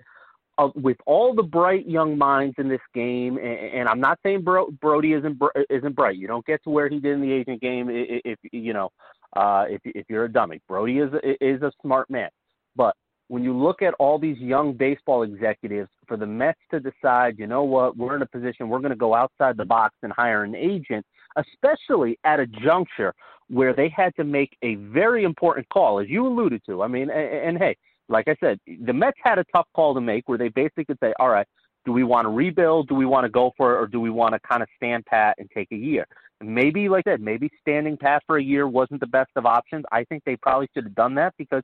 uh, 0.60 0.70
with 0.76 0.98
all 1.06 1.36
the 1.36 1.44
bright 1.44 1.88
young 1.88 2.18
minds 2.18 2.56
in 2.58 2.68
this 2.68 2.82
game, 2.96 3.38
and, 3.38 3.46
and 3.48 3.90
I'm 3.90 4.00
not 4.00 4.18
saying 4.24 4.42
Bro- 4.44 4.72
Brodie 4.82 5.14
isn't 5.14 5.38
br- 5.38 5.56
isn't 5.70 5.96
bright. 5.96 6.18
You 6.18 6.28
don't 6.28 6.46
get 6.46 6.64
to 6.64 6.72
where 6.72 6.90
he 6.90 7.00
did 7.00 7.14
in 7.14 7.22
the 7.22 7.32
agent 7.32 7.62
game 7.62 7.90
if, 7.92 8.22
if 8.26 8.40
you 8.52 8.74
know 8.74 8.90
uh, 9.36 9.66
if 9.70 9.82
if 9.84 10.06
you're 10.10 10.26
a 10.26 10.32
dummy. 10.32 10.60
Brodie 10.68 11.00
is 11.00 11.12
a, 11.14 11.46
is 11.46 11.62
a 11.62 11.72
smart 11.82 12.10
man, 12.10 12.30
but 12.76 12.96
when 13.28 13.44
you 13.44 13.58
look 13.58 13.82
at 13.82 13.94
all 14.00 14.18
these 14.18 14.38
young 14.38 14.74
baseball 14.74 15.24
executives, 15.24 15.90
for 16.08 16.18
the 16.18 16.26
Mets 16.26 16.60
to 16.72 16.80
decide, 16.80 17.38
you 17.38 17.48
know 17.48 17.64
what, 17.64 17.98
we're 17.98 18.16
in 18.16 18.22
a 18.22 18.28
position, 18.28 18.70
we're 18.70 18.80
going 18.80 18.92
to 18.92 18.96
go 18.96 19.14
outside 19.14 19.58
the 19.58 19.66
box 19.66 19.96
and 20.04 20.12
hire 20.14 20.44
an 20.44 20.56
agent, 20.56 21.06
especially 21.36 22.18
at 22.24 22.40
a 22.40 22.48
juncture 22.48 23.14
where 23.50 23.74
they 23.74 23.90
had 23.90 24.16
to 24.16 24.24
make 24.24 24.58
a 24.62 24.76
very 24.76 25.24
important 25.24 25.68
call, 25.70 26.00
as 26.00 26.08
you 26.10 26.26
alluded 26.26 26.62
to. 26.66 26.84
I 26.84 26.88
mean, 26.88 27.10
and, 27.10 27.34
and 27.34 27.58
hey, 27.58 27.76
like 28.10 28.28
I 28.28 28.36
said, 28.40 28.60
the 28.86 28.94
Mets 28.94 29.18
had 29.22 29.38
a 29.38 29.44
tough 29.54 29.68
call 29.76 29.94
to 29.94 30.02
make 30.02 30.28
where 30.30 30.38
they 30.38 30.50
basically 30.50 30.86
could 30.86 31.00
say, 31.02 31.14
all 31.20 31.30
right, 31.30 31.48
do 31.86 31.92
we 31.94 32.04
want 32.04 32.26
to 32.26 32.30
rebuild? 32.30 32.90
Do 32.90 32.96
we 32.96 33.06
want 33.06 33.26
to 33.26 33.30
go 33.30 33.54
for 33.56 33.76
it? 33.76 33.82
Or 33.82 33.88
do 33.88 34.02
we 34.02 34.10
want 34.10 34.34
to 34.34 34.40
kind 34.40 34.62
of 34.62 34.68
stand 34.76 35.06
pat 35.06 35.36
and 35.40 35.50
take 35.54 35.72
a 35.72 35.76
year? 35.76 36.06
Maybe, 36.42 36.88
like 36.90 37.08
I 37.08 37.12
said, 37.12 37.22
maybe 37.22 37.50
standing 37.62 37.98
pat 37.98 38.24
for 38.28 38.38
a 38.38 38.44
year 38.44 38.68
wasn't 38.68 39.00
the 39.00 39.08
best 39.08 39.32
of 39.36 39.46
options. 39.46 39.86
I 39.92 40.04
think 40.04 40.24
they 40.26 40.36
probably 40.36 40.68
should 40.74 40.84
have 40.84 40.96
done 40.96 41.16
that 41.16 41.34
because 41.38 41.64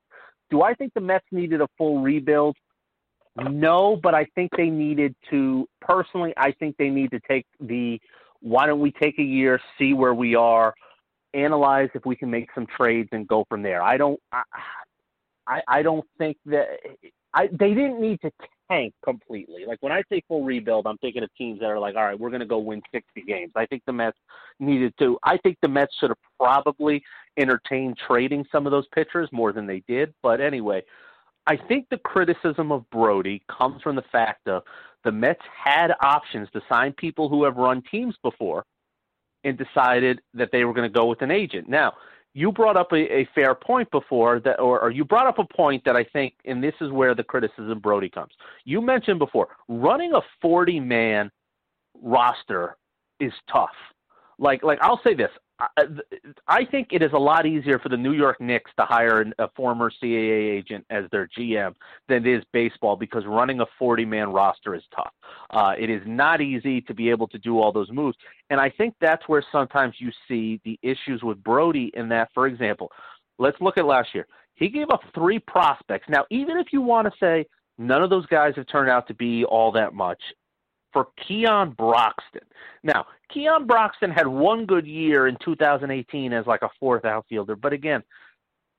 do 0.53 0.61
I 0.61 0.75
think 0.75 0.93
the 0.93 1.01
Mets 1.01 1.25
needed 1.31 1.61
a 1.61 1.67
full 1.79 1.99
rebuild? 1.99 2.55
No, 3.35 3.99
but 4.03 4.13
I 4.13 4.27
think 4.35 4.51
they 4.55 4.69
needed 4.69 5.15
to, 5.31 5.67
personally, 5.81 6.31
I 6.37 6.51
think 6.51 6.77
they 6.77 6.89
need 6.89 7.09
to 7.09 7.19
take 7.27 7.47
the 7.59 7.99
why 8.41 8.67
don't 8.67 8.79
we 8.79 8.91
take 8.91 9.17
a 9.17 9.23
year, 9.23 9.59
see 9.79 9.93
where 9.93 10.13
we 10.13 10.35
are, 10.35 10.75
analyze 11.33 11.89
if 11.95 12.05
we 12.05 12.15
can 12.15 12.29
make 12.29 12.49
some 12.53 12.67
trades 12.67 13.09
and 13.13 13.27
go 13.27 13.45
from 13.49 13.63
there. 13.63 13.81
I 13.81 13.97
don't, 13.97 14.19
I, 14.31 14.43
I, 15.47 15.61
I 15.67 15.81
don't 15.81 16.05
think 16.19 16.37
that 16.45 16.67
I 17.33 17.47
they 17.47 17.69
didn't 17.69 17.99
need 17.99 18.21
to 18.21 18.29
tank 18.69 18.93
completely. 19.03 19.65
Like 19.65 19.81
when 19.81 19.91
I 19.91 20.03
say 20.11 20.21
full 20.27 20.43
rebuild, 20.43 20.85
I'm 20.85 20.99
thinking 20.99 21.23
of 21.23 21.33
teams 21.35 21.61
that 21.61 21.65
are 21.65 21.79
like, 21.79 21.95
all 21.95 22.03
right, 22.03 22.19
we're 22.19 22.29
going 22.29 22.41
to 22.41 22.45
go 22.45 22.59
win 22.59 22.81
60 22.91 23.23
games. 23.23 23.51
I 23.55 23.65
think 23.65 23.81
the 23.87 23.93
Mets 23.93 24.17
needed 24.59 24.93
to. 24.99 25.17
I 25.23 25.37
think 25.37 25.57
the 25.63 25.67
Mets 25.67 25.95
should 25.99 26.11
have 26.11 26.17
probably 26.39 27.01
entertained 27.37 27.97
trading 28.07 28.45
some 28.51 28.65
of 28.65 28.71
those 28.71 28.87
pitchers 28.93 29.29
more 29.31 29.51
than 29.51 29.65
they 29.65 29.83
did. 29.87 30.13
But 30.21 30.41
anyway, 30.41 30.83
I 31.47 31.57
think 31.57 31.87
the 31.89 31.97
criticism 31.97 32.71
of 32.71 32.89
Brodie 32.89 33.43
comes 33.49 33.81
from 33.81 33.95
the 33.95 34.03
fact 34.11 34.47
of 34.47 34.63
the 35.03 35.11
Mets 35.11 35.41
had 35.53 35.91
options 36.01 36.49
to 36.51 36.61
sign 36.71 36.93
people 36.93 37.27
who 37.27 37.43
have 37.43 37.57
run 37.57 37.83
teams 37.91 38.15
before 38.23 38.65
and 39.43 39.57
decided 39.57 40.21
that 40.33 40.49
they 40.51 40.63
were 40.63 40.73
going 40.73 40.89
to 40.89 40.99
go 40.99 41.05
with 41.05 41.21
an 41.21 41.31
agent. 41.31 41.67
Now, 41.67 41.93
you 42.33 42.51
brought 42.51 42.77
up 42.77 42.91
a, 42.91 42.95
a 42.95 43.29
fair 43.35 43.53
point 43.53 43.91
before 43.91 44.39
that, 44.39 44.59
or, 44.59 44.81
or 44.81 44.89
you 44.89 45.05
brought 45.05 45.27
up 45.27 45.37
a 45.37 45.53
point 45.53 45.83
that 45.85 45.95
I 45.95 46.03
think, 46.03 46.33
and 46.45 46.63
this 46.63 46.73
is 46.81 46.91
where 46.91 47.13
the 47.13 47.23
criticism 47.23 47.79
Brodie 47.79 48.09
comes. 48.09 48.31
You 48.65 48.81
mentioned 48.81 49.19
before 49.19 49.49
running 49.67 50.13
a 50.13 50.21
40 50.41 50.79
man 50.79 51.29
roster 52.01 52.77
is 53.19 53.33
tough. 53.51 53.69
Like, 54.39 54.63
like 54.63 54.79
I'll 54.81 55.01
say 55.03 55.13
this. 55.13 55.29
I, 56.47 56.65
think 56.65 56.89
it 56.91 57.01
is 57.03 57.11
a 57.13 57.17
lot 57.17 57.45
easier 57.45 57.77
for 57.77 57.89
the 57.89 57.97
New 57.97 58.13
York 58.13 58.41
Knicks 58.41 58.71
to 58.77 58.85
hire 58.85 59.25
a 59.37 59.49
former 59.55 59.91
CAA 59.91 60.57
agent 60.57 60.85
as 60.89 61.05
their 61.11 61.29
GM 61.37 61.75
than 62.07 62.25
it 62.25 62.37
is 62.37 62.43
baseball 62.51 62.95
because 62.95 63.23
running 63.25 63.61
a 63.61 63.65
40 63.77 64.05
man 64.05 64.31
roster 64.31 64.73
is 64.75 64.83
tough. 64.95 65.13
Uh, 65.51 65.73
it 65.77 65.89
is 65.89 66.01
not 66.05 66.41
easy 66.41 66.81
to 66.81 66.93
be 66.93 67.09
able 67.09 67.27
to 67.27 67.37
do 67.37 67.59
all 67.59 67.71
those 67.71 67.91
moves. 67.91 68.17
And 68.49 68.59
I 68.59 68.69
think 68.69 68.95
that's 68.99 69.27
where 69.27 69.43
sometimes 69.51 69.95
you 69.99 70.11
see 70.27 70.59
the 70.65 70.79
issues 70.81 71.21
with 71.21 71.43
Brodie 71.43 71.91
in 71.93 72.09
that, 72.09 72.29
for 72.33 72.47
example, 72.47 72.91
let's 73.37 73.59
look 73.61 73.77
at 73.77 73.85
last 73.85 74.09
year. 74.13 74.27
He 74.55 74.69
gave 74.69 74.89
up 74.89 75.01
three 75.13 75.39
prospects. 75.39 76.07
Now, 76.09 76.25
even 76.29 76.57
if 76.57 76.67
you 76.71 76.81
want 76.81 77.07
to 77.07 77.13
say 77.19 77.45
none 77.77 78.03
of 78.03 78.09
those 78.09 78.25
guys 78.27 78.53
have 78.55 78.67
turned 78.67 78.89
out 78.89 79.07
to 79.07 79.13
be 79.13 79.45
all 79.45 79.71
that 79.73 79.93
much, 79.93 80.21
for 80.93 81.07
Keon 81.27 81.71
Broxton. 81.71 82.43
Now, 82.83 83.05
Keon 83.33 83.65
Broxton 83.65 84.11
had 84.11 84.27
one 84.27 84.65
good 84.65 84.87
year 84.87 85.27
in 85.27 85.37
2018 85.43 86.31
as 86.31 86.45
like 86.45 86.61
a 86.61 86.69
fourth 86.79 87.03
outfielder, 87.03 87.55
but 87.55 87.73
again, 87.73 88.03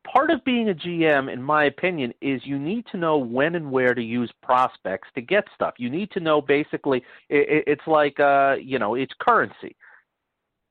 part 0.05 0.31
of 0.31 0.45
being 0.45 0.71
a 0.71 0.75
GM, 0.75 1.33
in 1.33 1.43
my 1.43 1.65
opinion, 1.65 2.13
is 2.21 2.41
you 2.45 2.59
need 2.59 2.87
to 2.93 2.97
know 2.97 3.19
when 3.19 3.55
and 3.55 3.71
where 3.71 3.95
to 3.95 4.03
use 4.03 4.31
prospects 4.43 5.09
to 5.15 5.21
get 5.21 5.45
stuff. 5.55 5.75
You 5.79 5.91
need 5.91 6.11
to 6.13 6.21
know 6.21 6.41
basically, 6.41 6.99
it, 7.29 7.65
it's 7.67 7.87
like, 7.87 8.21
uh, 8.21 8.57
you 8.63 8.79
know, 8.79 8.95
it's 8.95 9.13
currency. 9.21 9.75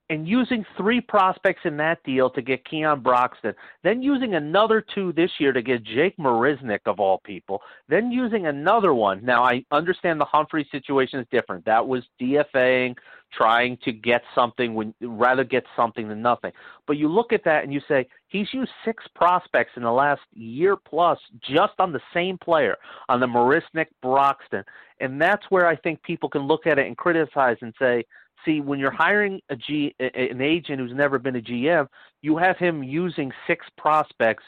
And 0.10 0.28
using 0.28 0.66
three 0.78 1.00
prospects 1.00 1.62
in 1.66 1.78
that 1.78 2.04
deal 2.04 2.30
to 2.32 2.42
get 2.42 2.66
Keon 2.66 3.02
Broxton, 3.02 3.54
then 3.84 4.02
using 4.02 4.36
another 4.36 4.84
two 4.94 5.14
this 5.14 5.32
year 5.40 5.54
to 5.54 5.62
get 5.62 5.84
Jake 5.84 6.18
Marisnick 6.18 6.82
of 6.86 7.00
all 7.00 7.22
people, 7.24 7.62
then 7.88 8.12
using 8.12 8.48
another 8.48 8.94
one. 8.94 9.24
Now 9.24 9.44
I 9.44 9.64
understand 9.72 10.20
the 10.20 10.26
Humphrey 10.26 10.68
situation 10.72 11.20
is 11.20 11.28
different. 11.32 11.66
That 11.66 11.88
was 11.88 12.04
DFAing, 12.22 12.96
trying 13.32 13.78
to 13.84 13.92
get 13.92 14.22
something 14.36 14.74
when 14.74 14.94
rather 15.02 15.44
get 15.44 15.64
something 15.76 16.08
than 16.08 16.22
nothing. 16.22 16.52
But 16.86 16.98
you 16.98 17.08
look 17.08 17.34
at 17.34 17.44
that 17.46 17.64
and 17.64 17.74
you 17.74 17.82
say 17.88 18.08
he's 18.28 18.54
used 18.54 18.72
six 18.86 19.04
prospects 19.16 19.72
in 19.76 19.84
the 19.84 19.92
last 19.92 20.22
year 20.34 20.76
plus 20.76 21.18
just 21.42 21.74
on 21.80 21.92
the 21.92 22.02
same 22.14 22.38
player, 22.38 22.76
on 23.10 23.20
the 23.20 23.28
Marisnick 23.28 23.88
Broxton. 24.02 24.64
And 25.00 25.20
that's 25.20 25.46
where 25.50 25.68
I 25.68 25.76
think 25.76 26.04
people 26.04 26.30
can 26.30 26.44
look 26.44 26.68
at 26.68 26.78
it 26.78 26.88
and 26.88 26.96
criticize 26.96 27.58
and 27.62 27.74
say, 27.80 28.06
see, 28.46 28.62
when 28.62 28.80
you're 28.80 28.92
hiring 28.92 29.42
a 29.50 29.56
G, 29.56 29.96
an 30.00 30.42
agent 30.42 30.80
who's 30.80 30.94
never 30.94 31.20
been 31.20 31.36
a 31.36 31.42
GM, 31.42 31.88
you 32.22 32.38
have 32.38 32.58
him 32.58 32.84
using 32.84 33.32
six 33.48 33.66
prospects 33.78 34.44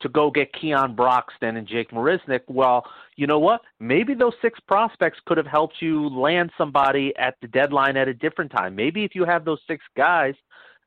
to 0.00 0.08
go 0.08 0.30
get 0.30 0.52
Keon 0.52 0.94
Broxton 0.94 1.56
and 1.56 1.66
Jake 1.66 1.90
Marisnick. 1.90 2.40
Well, 2.48 2.84
you 3.16 3.26
know 3.26 3.38
what? 3.38 3.62
Maybe 3.80 4.14
those 4.14 4.34
six 4.42 4.60
prospects 4.60 5.18
could 5.26 5.38
have 5.38 5.46
helped 5.46 5.76
you 5.80 6.08
land 6.08 6.50
somebody 6.58 7.14
at 7.16 7.36
the 7.40 7.48
deadline 7.48 7.96
at 7.96 8.08
a 8.08 8.14
different 8.14 8.50
time. 8.50 8.74
Maybe 8.74 9.04
if 9.04 9.14
you 9.14 9.24
have 9.24 9.44
those 9.44 9.60
six 9.66 9.84
guys, 9.96 10.34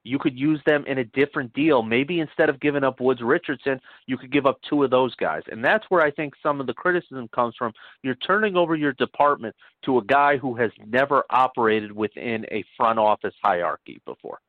you 0.07 0.17
could 0.19 0.37
use 0.37 0.59
them 0.65 0.83
in 0.87 0.99
a 0.99 1.03
different 1.03 1.53
deal. 1.53 1.83
Maybe 1.83 2.19
instead 2.19 2.49
of 2.49 2.59
giving 2.59 2.83
up 2.83 2.99
Woods 2.99 3.21
Richardson, 3.21 3.79
you 4.05 4.17
could 4.17 4.31
give 4.31 4.45
up 4.45 4.59
two 4.67 4.83
of 4.83 4.89
those 4.89 5.13
guys. 5.15 5.43
And 5.51 5.63
that's 5.63 5.85
where 5.89 6.01
I 6.01 6.11
think 6.11 6.33
some 6.41 6.59
of 6.59 6.67
the 6.67 6.73
criticism 6.73 7.27
comes 7.33 7.55
from. 7.57 7.73
You're 8.03 8.15
turning 8.15 8.55
over 8.55 8.75
your 8.75 8.93
department 8.93 9.55
to 9.85 9.97
a 9.97 10.03
guy 10.05 10.37
who 10.37 10.55
has 10.55 10.71
never 10.85 11.23
operated 11.29 11.91
within 11.91 12.45
a 12.51 12.63
front 12.75 12.99
office 12.99 13.33
hierarchy 13.43 14.01
before 14.05 14.39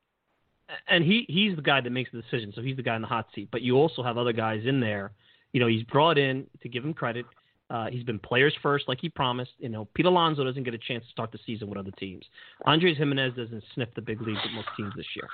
and 0.89 1.05
he 1.05 1.25
he's 1.29 1.57
the 1.57 1.63
guy 1.63 1.81
that 1.81 1.91
makes 1.91 2.11
the 2.13 2.21
decision, 2.21 2.53
so 2.55 2.63
he's 2.63 2.77
the 2.77 2.83
guy 2.83 2.97
in 2.97 3.03
the 3.03 3.09
hot 3.09 3.27
seat. 3.35 3.49
But 3.51 3.63
you 3.63 3.77
also 3.77 4.03
have 4.03 4.19
other 4.19 4.33
guys 4.33 4.63
in 4.67 4.81
there. 4.81 5.13
You 5.53 5.61
know, 5.61 5.67
he's 5.67 5.83
brought 5.85 6.19
in 6.19 6.47
to 6.63 6.69
give 6.69 6.85
him 6.85 6.93
credit. 6.93 7.25
Uh, 7.71 7.87
he's 7.91 8.05
been 8.05 8.19
players 8.19 8.55
first, 8.63 8.89
like 8.89 8.99
he 9.01 9.09
promised. 9.09 9.53
You 9.59 9.69
know, 9.69 9.87
Pete 9.95 10.07
Alonso 10.07 10.45
doesn't 10.45 10.63
get 10.63 10.75
a 10.75 10.79
chance 10.79 11.05
to 11.05 11.11
start 11.11 11.33
the 11.33 11.39
season 11.45 11.69
with 11.69 11.79
other 11.79 11.91
teams. 11.99 12.25
Andres 12.65 12.97
Gimenez 12.97 13.35
doesn't 13.35 13.63
sniff 13.75 13.89
the 13.95 14.03
big 14.03 14.21
leagues 14.23 14.41
with 14.43 14.53
most 14.55 14.69
teams 14.77 14.93
this 14.97 15.07
year 15.15 15.29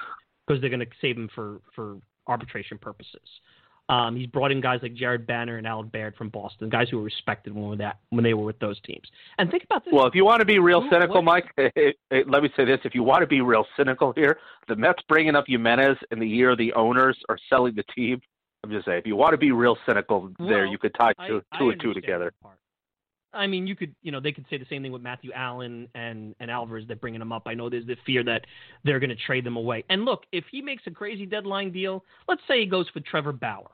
because 0.46 0.60
they're 0.60 0.70
going 0.70 0.80
to 0.80 0.86
save 1.00 1.16
him 1.16 1.28
for 1.34 1.60
for 1.74 1.98
arbitration 2.26 2.78
purposes. 2.78 3.20
Um, 3.88 4.16
he's 4.16 4.26
brought 4.26 4.50
in 4.50 4.62
guys 4.62 4.80
like 4.82 4.94
Jared 4.94 5.26
Banner 5.26 5.58
and 5.58 5.66
Allard 5.66 5.92
Baird 5.92 6.16
from 6.16 6.30
Boston, 6.30 6.70
guys 6.70 6.88
who 6.88 6.96
were 6.96 7.02
respected 7.02 7.54
when, 7.54 7.76
that, 7.78 7.98
when 8.08 8.24
they 8.24 8.32
were 8.32 8.44
with 8.44 8.58
those 8.58 8.80
teams. 8.80 9.06
And 9.36 9.50
think 9.50 9.62
about 9.64 9.84
this. 9.84 9.92
Well, 9.92 10.06
if 10.06 10.14
you 10.14 10.24
want 10.24 10.40
to 10.40 10.46
be 10.46 10.58
real 10.58 10.88
cynical, 10.90 11.20
Mike, 11.20 11.52
let 11.58 12.42
me 12.42 12.48
say 12.56 12.64
this: 12.64 12.78
if 12.84 12.94
you 12.94 13.02
want 13.02 13.20
to 13.20 13.26
be 13.26 13.42
real 13.42 13.66
cynical 13.76 14.14
here, 14.16 14.38
the 14.68 14.76
Mets 14.76 15.02
bringing 15.06 15.36
up 15.36 15.44
Gimenez 15.46 15.98
in 16.10 16.18
the 16.18 16.26
year 16.26 16.56
the 16.56 16.72
owners 16.72 17.18
are 17.28 17.38
selling 17.50 17.74
the 17.74 17.84
team. 17.94 18.22
I'm 18.64 18.70
just 18.70 18.86
saying, 18.86 18.98
if 18.98 19.06
you 19.06 19.16
want 19.16 19.32
to 19.32 19.38
be 19.38 19.52
real 19.52 19.76
cynical, 19.86 20.32
well, 20.38 20.48
there 20.48 20.66
you 20.66 20.78
could 20.78 20.94
tie 20.94 21.12
two, 21.26 21.42
I, 21.52 21.58
two 21.58 21.68
I 21.68 21.72
and 21.72 21.80
two 21.80 21.94
together. 21.94 22.32
I 23.32 23.46
mean, 23.46 23.66
you 23.66 23.74
could, 23.74 23.94
you 24.02 24.12
know, 24.12 24.20
they 24.20 24.32
could 24.32 24.46
say 24.48 24.58
the 24.58 24.66
same 24.70 24.82
thing 24.82 24.92
with 24.92 25.02
Matthew 25.02 25.32
Allan 25.32 25.88
and 25.94 26.34
and 26.40 26.50
Alvarez. 26.50 26.84
They're 26.86 26.96
bringing 26.96 27.18
them 27.18 27.32
up. 27.32 27.42
I 27.46 27.54
know 27.54 27.68
there's 27.68 27.86
the 27.86 27.96
fear 28.06 28.22
that 28.24 28.46
they're 28.84 29.00
going 29.00 29.10
to 29.10 29.16
trade 29.26 29.44
them 29.44 29.56
away. 29.56 29.84
And 29.90 30.04
look, 30.04 30.22
if 30.32 30.44
he 30.50 30.62
makes 30.62 30.84
a 30.86 30.90
crazy 30.90 31.26
deadline 31.26 31.72
deal, 31.72 32.04
let's 32.28 32.42
say 32.48 32.60
he 32.60 32.66
goes 32.66 32.88
for 32.90 33.00
Trevor 33.00 33.32
Bauer, 33.32 33.70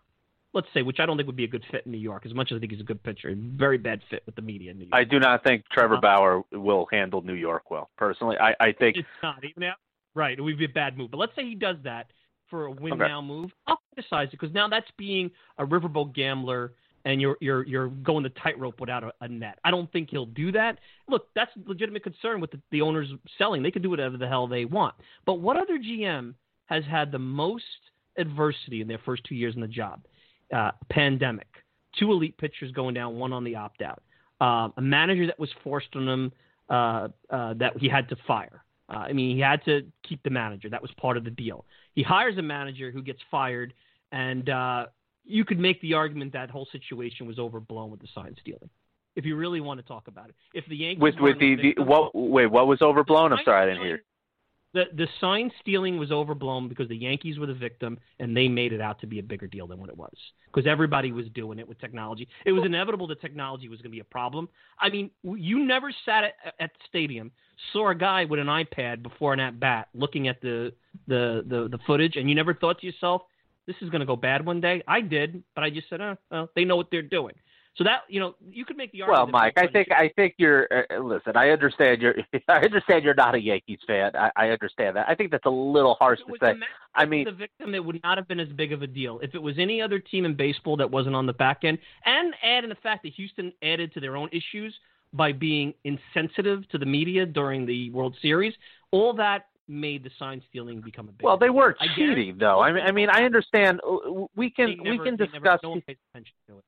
let's 0.55 0.66
say, 0.74 0.82
which 0.82 0.99
I 0.99 1.07
don't 1.07 1.16
think 1.16 1.26
would 1.26 1.36
be 1.36 1.45
a 1.45 1.49
good 1.49 1.64
fit 1.70 1.84
in 1.86 1.93
New 1.93 1.99
York, 1.99 2.24
as 2.26 2.34
much 2.34 2.53
as 2.53 2.57
I 2.57 2.61
think 2.61 2.72
he's 2.72 2.80
a 2.80 2.84
good 2.84 3.03
pitcher. 3.03 3.34
Very 3.36 3.78
bad 3.78 4.01
fit 4.11 4.22
with 4.26 4.34
the 4.34 4.43
media 4.43 4.70
in 4.70 4.78
New 4.78 4.86
York. 4.86 4.95
I 4.95 5.05
do 5.05 5.20
not 5.20 5.45
think 5.45 5.64
Trevor 5.70 5.97
uh, 5.97 6.01
Bauer 6.01 6.43
will 6.53 6.88
handle 6.91 7.22
New 7.22 7.34
York 7.34 7.70
well. 7.70 7.91
Personally, 7.97 8.36
I, 8.38 8.55
I 8.59 8.72
think 8.72 8.97
it's 8.97 9.09
not 9.22 9.45
even 9.45 9.64
out. 9.64 9.76
Right, 10.14 10.36
it 10.36 10.43
would 10.43 10.59
be 10.59 10.64
a 10.64 10.68
bad 10.68 10.99
move. 10.99 11.12
But 11.12 11.18
let's 11.18 11.36
say 11.36 11.45
he 11.45 11.55
does 11.55 11.76
that 11.84 12.11
for 12.51 12.66
a 12.66 12.70
win 12.70 12.94
okay. 12.94 13.09
now 13.09 13.22
move. 13.22 13.51
I'll 13.66 13.80
criticize 13.94 14.28
it 14.28 14.32
because 14.32 14.53
now 14.53 14.68
that's 14.68 14.90
being 14.98 15.30
a 15.59 15.64
riverboat 15.64 16.14
gambler 16.14 16.72
and 17.05 17.20
you're 17.20 17.36
you're 17.40 17.66
you're 17.66 17.88
going 17.88 18.22
the 18.22 18.30
tightrope 18.30 18.80
without 18.80 19.05
a, 19.05 19.12
a, 19.20 19.28
net. 19.28 19.59
I 19.64 19.70
don't 19.70 19.90
think 19.92 20.11
he'll 20.11 20.26
do 20.26 20.53
that. 20.53 20.78
Look, 21.09 21.28
that's 21.34 21.51
legitimate 21.66 22.03
concern 22.03 22.40
with 22.40 22.51
the, 22.51 22.61
the 22.70 22.82
owners 22.82 23.09
selling. 23.38 23.62
They 23.62 23.70
can 23.70 23.82
do 23.82 23.90
whatever 23.90 24.16
the 24.16 24.28
hell 24.28 24.46
they 24.46 24.64
want. 24.64 24.94
But 25.24 25.34
what 25.34 25.57
other 25.57 25.78
GM 25.78 26.34
has 26.66 26.84
had 26.84 27.11
the 27.11 27.18
most 27.18 27.64
adversity 28.16 28.80
in 28.80 28.88
their 28.88 29.01
first 29.05 29.24
two 29.24 29.34
years 29.34 29.55
in 29.55 29.61
the 29.61 29.68
job? 29.68 30.05
Uh, 30.55 30.72
pandemic, 30.90 31.48
two 31.98 32.11
elite 32.11 32.36
pitchers 32.36 32.72
going 32.72 32.94
down, 32.94 33.16
one 33.16 33.32
on 33.32 33.44
the 33.44 33.55
opt 33.55 33.82
out, 33.82 34.03
uh, 34.40 34.68
a 34.76 34.82
manager 34.82 35.26
that 35.26 35.38
was 35.38 35.51
forced 35.62 35.94
on 35.94 36.09
him 36.09 36.32
uh, 36.68 37.09
uh, 37.30 37.55
that 37.55 37.76
he 37.78 37.88
had 37.88 38.09
to 38.09 38.16
fire. 38.26 38.64
Uh, 38.91 38.99
I 38.99 39.12
mean, 39.12 39.36
he 39.36 39.41
had 39.41 39.64
to 39.66 39.82
keep 40.07 40.22
the 40.22 40.30
manager. 40.30 40.68
That 40.68 40.82
was 40.82 40.91
part 41.01 41.16
of 41.16 41.24
the 41.24 41.30
deal. 41.30 41.64
He 41.95 42.03
hires 42.03 42.36
a 42.38 42.43
manager 42.43 42.91
who 42.91 43.03
gets 43.03 43.20
fired, 43.30 43.72
and 44.11 44.49
you 45.24 45.45
could 45.45 45.59
make 45.59 45.80
the 45.80 45.95
argument 45.95 46.32
that 46.32 46.51
whole 46.51 46.66
situation 46.72 47.26
was 47.26 47.38
overblown 47.38 47.91
with 47.91 48.01
the 48.01 48.09
sign 48.14 48.34
stealing. 48.41 48.70
If 49.16 49.24
you 49.24 49.36
really 49.36 49.61
want 49.61 49.80
to 49.80 49.86
talk 49.86 50.09
about 50.09 50.28
it, 50.28 50.34
if 50.55 50.64
the 50.66 50.76
Yankees 50.76 51.03
with 51.03 51.16
with 51.20 51.38
the, 51.38 51.74
the, 51.76 51.82
what 51.82 52.14
wait 52.14 52.47
what 52.47 52.66
was 52.66 52.80
overblown? 52.80 53.32
I'm 53.32 53.41
sorry, 53.45 53.62
I 53.62 53.74
didn't 53.74 53.86
hear. 53.86 54.03
The 54.73 54.85
the 54.97 55.09
sign 55.21 55.51
stealing 55.61 55.99
was 55.99 56.12
overblown 56.12 56.68
because 56.68 56.89
the 56.89 56.97
Yankees 56.97 57.39
were 57.39 57.47
the 57.47 57.55
victim 57.55 57.99
and 58.21 58.37
they 58.37 58.47
made 58.47 58.73
it 58.73 58.81
out 58.81 59.01
to 59.01 59.07
be 59.07 59.18
a 59.18 59.23
bigger 59.23 59.49
deal 59.49 59.66
than 59.66 59.81
what 59.81 59.89
it 59.89 59.97
was. 59.97 60.14
Because 60.47 60.68
everybody 60.68 61.11
was 61.11 61.27
doing 61.35 61.59
it 61.59 61.68
with 61.68 61.81
technology. 61.81 62.29
It 62.45 62.53
was 62.53 62.64
inevitable 62.64 63.07
that 63.09 63.21
technology 63.21 63.68
was 63.68 63.79
going 63.79 63.91
to 63.91 63.97
be 63.97 64.01
a 64.01 64.05
problem. 64.05 64.49
I 64.79 64.89
mean, 64.89 65.11
you 65.23 65.64
never 65.64 65.93
sat 66.05 66.25
at, 66.25 66.35
at 66.61 66.71
the 66.73 66.85
stadium, 66.89 67.33
saw 67.73 67.91
a 67.91 67.95
guy 67.95 68.25
with 68.25 68.39
an 68.39 68.47
iPad 68.47 69.03
before 69.03 69.33
an 69.33 69.41
at 69.41 69.59
bat 69.59 69.89
looking 69.93 70.29
at 70.29 70.41
the, 70.41 70.73
the 71.09 71.45
the 71.49 71.68
the 71.68 71.79
footage, 71.87 72.16
and 72.16 72.29
you 72.29 72.37
never 72.37 72.55
thought 72.55 72.79
to 72.81 72.87
yourself, 72.87 73.23
"This 73.66 73.77
is 73.81 73.91
going 73.91 74.01
to 74.01 74.07
go 74.07 74.16
bad 74.16 74.47
one 74.47 74.61
day." 74.61 74.83
I 74.87 75.01
did, 75.01 75.43
but 75.55 75.64
I 75.64 75.71
just 75.71 75.89
said, 75.89 76.01
"Oh, 76.01 76.16
well, 76.31 76.49
they 76.55 76.64
know 76.64 76.77
what 76.77 76.91
they're 76.93 77.03
doing." 77.03 77.35
So 77.77 77.85
that 77.85 78.01
you 78.09 78.18
know, 78.18 78.35
you 78.51 78.64
could 78.64 78.77
make 78.77 78.91
the 78.93 79.03
argument. 79.03 79.33
Well, 79.33 79.43
Mike, 79.43 79.55
I 79.57 79.66
think 79.68 79.93
I 79.93 80.11
think 80.16 80.35
you're. 80.39 80.66
Uh, 80.71 80.83
uh, 80.93 80.99
listen, 80.99 81.37
I 81.37 81.51
understand 81.51 82.03
you're. 82.03 82.16
I 82.49 82.59
understand 82.59 83.05
you're 83.05 83.14
not 83.14 83.35
a 83.35 83.41
Yankees 83.41 83.79
fan. 83.87 84.11
I, 84.16 84.31
I 84.37 84.49
understand 84.49 84.97
that. 84.97 85.09
I 85.09 85.14
think 85.14 85.31
that's 85.31 85.47
a 85.47 85.51
little 85.51 85.95
harsh 85.95 86.18
to 86.27 86.35
say. 86.41 86.55
I 86.95 87.05
mean, 87.05 87.25
the 87.25 87.33
victim, 87.33 87.75
it 87.75 87.85
would 87.85 88.01
not 88.03 88.18
have 88.18 88.27
been 88.27 88.41
as 88.41 88.49
big 88.49 88.73
of 88.73 88.83
a 88.83 88.87
deal 88.87 89.21
if 89.23 89.35
it 89.35 89.43
was 89.43 89.57
any 89.59 89.81
other 89.81 90.01
team 90.01 90.25
in 90.25 90.35
baseball 90.35 90.77
that 90.79 90.91
wasn't 90.91 91.14
on 91.14 91.27
the 91.27 91.33
back 91.33 91.61
end, 91.62 91.79
and 92.05 92.35
add 92.43 92.64
in 92.64 92.71
the 92.71 92.77
fact 92.77 93.05
that 93.05 93.12
Houston 93.14 93.53
added 93.62 93.95
to 93.95 94.01
their 94.01 94.16
own 94.16 94.29
issues 94.33 94.75
by 95.12 95.33
being 95.33 95.73
insensitive 95.85 96.68
to 96.71 96.79
the 96.79 96.87
media 96.87 97.25
during 97.25 97.66
the 97.66 97.91
World 97.91 98.16
Series. 98.21 98.55
All 98.91 99.14
that 99.14 99.47
made 99.68 100.03
the 100.03 100.11
sign 100.18 100.43
stealing 100.49 100.81
become 100.81 101.09
a 101.09 101.12
big. 101.12 101.25
Well, 101.25 101.39
they 101.39 101.51
were 101.51 101.77
cheating, 101.95 102.37
though. 102.39 102.61
I 102.61 102.73
mean, 102.73 102.85
I 102.85 102.91
mean, 102.91 103.09
I 103.11 103.23
understand. 103.23 103.81
Uh, 103.89 104.27
we 104.35 104.51
can 104.51 104.77
never, 104.83 104.91
we 104.91 104.99
can 104.99 105.16
discuss. 105.16 105.61
Never, 105.62 105.77
no 106.49 106.61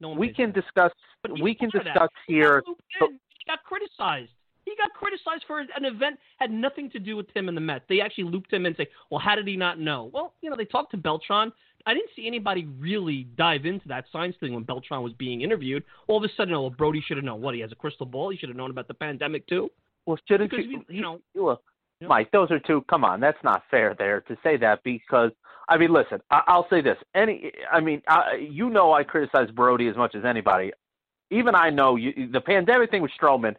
no 0.00 0.10
we 0.10 0.32
can 0.32 0.52
discuss. 0.52 0.92
We 1.40 1.54
can 1.54 1.70
discuss 1.70 2.10
here. 2.26 2.62
He 2.66 3.44
got 3.46 3.62
criticized. 3.64 4.30
He 4.64 4.74
got 4.76 4.92
criticized 4.94 5.44
for 5.46 5.60
an 5.60 5.84
event 5.84 6.18
had 6.38 6.50
nothing 6.50 6.90
to 6.90 6.98
do 6.98 7.16
with 7.16 7.26
him 7.34 7.48
and 7.48 7.56
the 7.56 7.60
Mets. 7.60 7.84
They 7.88 8.00
actually 8.00 8.24
looped 8.24 8.52
him 8.52 8.66
and 8.66 8.76
say, 8.76 8.88
"Well, 9.10 9.20
how 9.20 9.36
did 9.36 9.46
he 9.46 9.56
not 9.56 9.78
know?" 9.78 10.10
Well, 10.12 10.34
you 10.40 10.50
know, 10.50 10.56
they 10.56 10.64
talked 10.64 10.90
to 10.92 10.96
Beltran. 10.96 11.52
I 11.88 11.94
didn't 11.94 12.10
see 12.16 12.26
anybody 12.26 12.66
really 12.80 13.28
dive 13.36 13.64
into 13.64 13.86
that 13.88 14.06
science 14.10 14.34
thing 14.40 14.54
when 14.54 14.64
Beltran 14.64 15.02
was 15.02 15.12
being 15.12 15.42
interviewed. 15.42 15.84
All 16.08 16.16
of 16.16 16.24
a 16.24 16.34
sudden, 16.36 16.52
oh, 16.52 16.68
Brodie 16.68 17.00
should 17.06 17.16
have 17.16 17.24
known. 17.24 17.40
What? 17.40 17.54
He 17.54 17.60
has 17.60 17.70
a 17.70 17.76
crystal 17.76 18.06
ball. 18.06 18.30
He 18.30 18.36
should 18.36 18.48
have 18.48 18.56
known 18.56 18.70
about 18.70 18.88
the 18.88 18.94
pandemic 18.94 19.46
too. 19.46 19.70
Well, 20.04 20.18
shouldn't 20.26 20.50
because 20.50 20.66
you, 20.66 20.84
you 20.88 21.00
know? 21.00 21.20
Well, 21.34 21.62
Yep. 22.00 22.10
Mike, 22.10 22.30
those 22.30 22.50
are 22.50 22.58
two. 22.58 22.84
Come 22.90 23.04
on, 23.04 23.20
that's 23.20 23.42
not 23.42 23.62
fair 23.70 23.94
there 23.98 24.20
to 24.22 24.36
say 24.42 24.58
that 24.58 24.82
because 24.84 25.30
I 25.68 25.76
mean, 25.78 25.92
listen, 25.92 26.20
I, 26.30 26.56
will 26.56 26.66
say 26.70 26.80
this. 26.80 26.96
Any, 27.14 27.52
I 27.72 27.80
mean, 27.80 28.02
I, 28.08 28.34
you 28.50 28.70
know, 28.70 28.92
I 28.92 29.02
criticize 29.02 29.50
Brodie 29.50 29.88
as 29.88 29.96
much 29.96 30.14
as 30.14 30.24
anybody. 30.24 30.72
Even 31.30 31.54
I 31.54 31.70
know 31.70 31.96
you, 31.96 32.28
the 32.30 32.40
pandemic 32.40 32.90
thing 32.90 33.02
with 33.02 33.12
Stroman. 33.20 33.54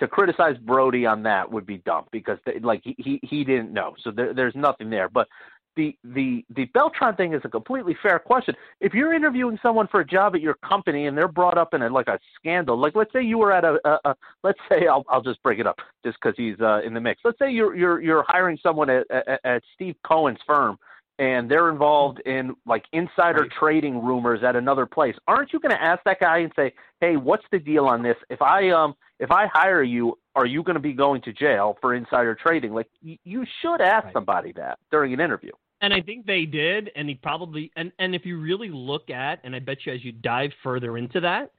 To 0.00 0.08
criticize 0.08 0.56
Brodie 0.56 1.06
on 1.06 1.22
that 1.24 1.52
would 1.52 1.66
be 1.66 1.78
dumb 1.78 2.06
because, 2.10 2.38
they, 2.44 2.58
like, 2.58 2.80
he, 2.82 2.96
he 2.98 3.20
he 3.22 3.44
didn't 3.44 3.72
know, 3.72 3.94
so 4.02 4.10
there, 4.10 4.34
there's 4.34 4.54
nothing 4.56 4.90
there. 4.90 5.08
But 5.08 5.28
the 5.76 5.96
the 6.02 6.44
the 6.54 6.64
Beltran 6.66 7.16
thing 7.16 7.34
is 7.34 7.42
a 7.44 7.48
completely 7.48 7.96
fair 8.02 8.18
question. 8.18 8.54
If 8.80 8.94
you're 8.94 9.14
interviewing 9.14 9.58
someone 9.62 9.86
for 9.88 10.00
a 10.00 10.06
job 10.06 10.34
at 10.34 10.40
your 10.40 10.54
company 10.54 11.06
and 11.06 11.16
they're 11.16 11.28
brought 11.28 11.56
up 11.56 11.74
in 11.74 11.82
a, 11.82 11.88
like 11.88 12.08
a 12.08 12.18
scandal, 12.36 12.76
like 12.76 12.94
let's 12.94 13.12
say 13.12 13.22
you 13.22 13.38
were 13.38 13.52
at 13.52 13.64
a, 13.64 13.78
a, 13.84 14.10
a 14.10 14.16
let's 14.42 14.58
say 14.68 14.86
I'll 14.86 15.04
I'll 15.08 15.22
just 15.22 15.42
break 15.42 15.58
it 15.58 15.66
up 15.66 15.78
just 16.04 16.18
because 16.20 16.34
he's 16.36 16.58
uh, 16.60 16.80
in 16.84 16.94
the 16.94 17.00
mix. 17.00 17.20
Let's 17.24 17.38
say 17.38 17.50
you're 17.50 17.74
you're 17.74 18.00
you're 18.00 18.24
hiring 18.26 18.58
someone 18.62 18.90
at, 18.90 19.08
at, 19.10 19.40
at 19.44 19.62
Steve 19.74 19.94
Cohen's 20.04 20.40
firm 20.46 20.78
and 21.18 21.50
they're 21.50 21.68
involved 21.68 22.20
in 22.20 22.54
like 22.66 22.84
insider 22.92 23.42
right. 23.42 23.50
trading 23.58 24.02
rumors 24.02 24.40
at 24.42 24.56
another 24.56 24.86
place. 24.86 25.14
Aren't 25.26 25.52
you 25.52 25.60
going 25.60 25.74
to 25.74 25.82
ask 25.82 26.02
that 26.04 26.20
guy 26.20 26.38
and 26.38 26.52
say, 26.56 26.74
"Hey, 27.00 27.16
what's 27.16 27.44
the 27.52 27.58
deal 27.58 27.86
on 27.86 28.02
this? 28.02 28.16
If 28.30 28.40
I 28.42 28.70
um 28.70 28.94
if 29.18 29.30
I 29.30 29.46
hire 29.52 29.82
you, 29.82 30.18
are 30.34 30.46
you 30.46 30.62
going 30.62 30.74
to 30.74 30.80
be 30.80 30.92
going 30.92 31.22
to 31.22 31.32
jail 31.32 31.76
for 31.80 31.94
insider 31.94 32.34
trading?" 32.34 32.72
Like 32.72 32.88
you 33.02 33.44
should 33.60 33.80
ask 33.80 34.06
right. 34.06 34.12
somebody 34.12 34.52
that 34.52 34.78
during 34.90 35.12
an 35.12 35.20
interview. 35.20 35.52
And 35.80 35.92
I 35.92 36.00
think 36.00 36.26
they 36.26 36.44
did, 36.44 36.90
and 36.94 37.08
he 37.08 37.16
probably 37.16 37.72
and 37.76 37.92
and 37.98 38.14
if 38.14 38.24
you 38.24 38.40
really 38.40 38.70
look 38.70 39.10
at, 39.10 39.40
and 39.44 39.54
I 39.54 39.58
bet 39.58 39.78
you 39.84 39.92
as 39.92 40.04
you 40.04 40.12
dive 40.12 40.52
further 40.62 40.96
into 40.96 41.20
that, 41.20 41.50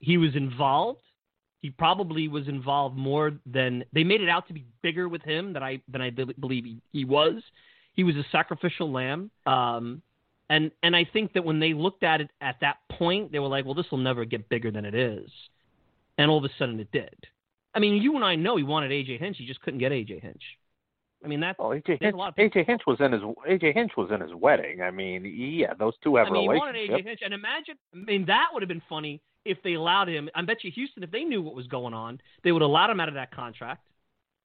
he 0.00 0.18
was 0.18 0.34
involved. 0.34 1.00
He 1.62 1.70
probably 1.70 2.28
was 2.28 2.46
involved 2.48 2.96
more 2.96 3.32
than 3.46 3.84
they 3.92 4.04
made 4.04 4.20
it 4.20 4.28
out 4.28 4.46
to 4.48 4.52
be 4.52 4.66
bigger 4.82 5.08
with 5.08 5.22
him 5.22 5.52
than 5.52 5.62
I 5.62 5.80
than 5.88 6.02
I 6.02 6.10
believe 6.10 6.64
he, 6.64 6.82
he 6.92 7.04
was. 7.04 7.42
He 7.96 8.04
was 8.04 8.14
a 8.16 8.24
sacrificial 8.30 8.92
lamb. 8.92 9.30
Um, 9.46 10.02
and 10.48 10.70
and 10.82 10.94
I 10.94 11.04
think 11.12 11.32
that 11.32 11.44
when 11.44 11.58
they 11.58 11.74
looked 11.74 12.04
at 12.04 12.20
it 12.20 12.30
at 12.40 12.56
that 12.60 12.76
point, 12.90 13.32
they 13.32 13.38
were 13.38 13.48
like, 13.48 13.64
well, 13.64 13.74
this 13.74 13.90
will 13.90 13.98
never 13.98 14.24
get 14.24 14.48
bigger 14.48 14.70
than 14.70 14.84
it 14.84 14.94
is. 14.94 15.28
And 16.18 16.30
all 16.30 16.38
of 16.38 16.44
a 16.44 16.50
sudden, 16.58 16.78
it 16.78 16.92
did. 16.92 17.14
I 17.74 17.78
mean, 17.78 18.00
you 18.00 18.14
and 18.16 18.24
I 18.24 18.36
know 18.36 18.56
he 18.56 18.62
wanted 18.62 18.90
AJ 18.90 19.18
Hinch. 19.18 19.36
He 19.38 19.46
just 19.46 19.60
couldn't 19.60 19.80
get 19.80 19.92
AJ 19.92 20.22
Hinch. 20.22 20.42
I 21.24 21.28
mean, 21.28 21.40
that's 21.40 21.56
oh, 21.58 21.70
AJ 21.70 22.00
Hinch, 22.00 22.14
AJ 22.14 22.66
Hinch 22.66 22.82
was 22.86 22.98
in 23.00 23.12
his 23.12 23.22
AJ 23.22 23.74
Hinch 23.74 23.92
was 23.96 24.10
in 24.12 24.20
his 24.20 24.32
wedding. 24.34 24.82
I 24.82 24.90
mean, 24.90 25.24
yeah, 25.24 25.74
those 25.74 25.94
two 26.02 26.16
have 26.16 26.28
I 26.28 26.30
mean, 26.30 26.48
a 26.48 26.52
relationship. 26.52 26.74
He 26.76 26.90
wanted 26.90 27.04
AJ 27.04 27.08
Hinch, 27.08 27.20
and 27.24 27.34
imagine, 27.34 27.74
I 27.92 27.98
mean, 27.98 28.26
that 28.26 28.48
would 28.52 28.62
have 28.62 28.68
been 28.68 28.82
funny 28.88 29.20
if 29.44 29.58
they 29.62 29.74
allowed 29.74 30.08
him. 30.08 30.30
I 30.34 30.42
bet 30.42 30.62
you 30.62 30.70
Houston, 30.70 31.02
if 31.02 31.10
they 31.10 31.24
knew 31.24 31.42
what 31.42 31.54
was 31.54 31.66
going 31.66 31.94
on, 31.94 32.20
they 32.44 32.52
would 32.52 32.62
have 32.62 32.70
allowed 32.70 32.90
him 32.90 33.00
out 33.00 33.08
of 33.08 33.14
that 33.14 33.34
contract, 33.34 33.86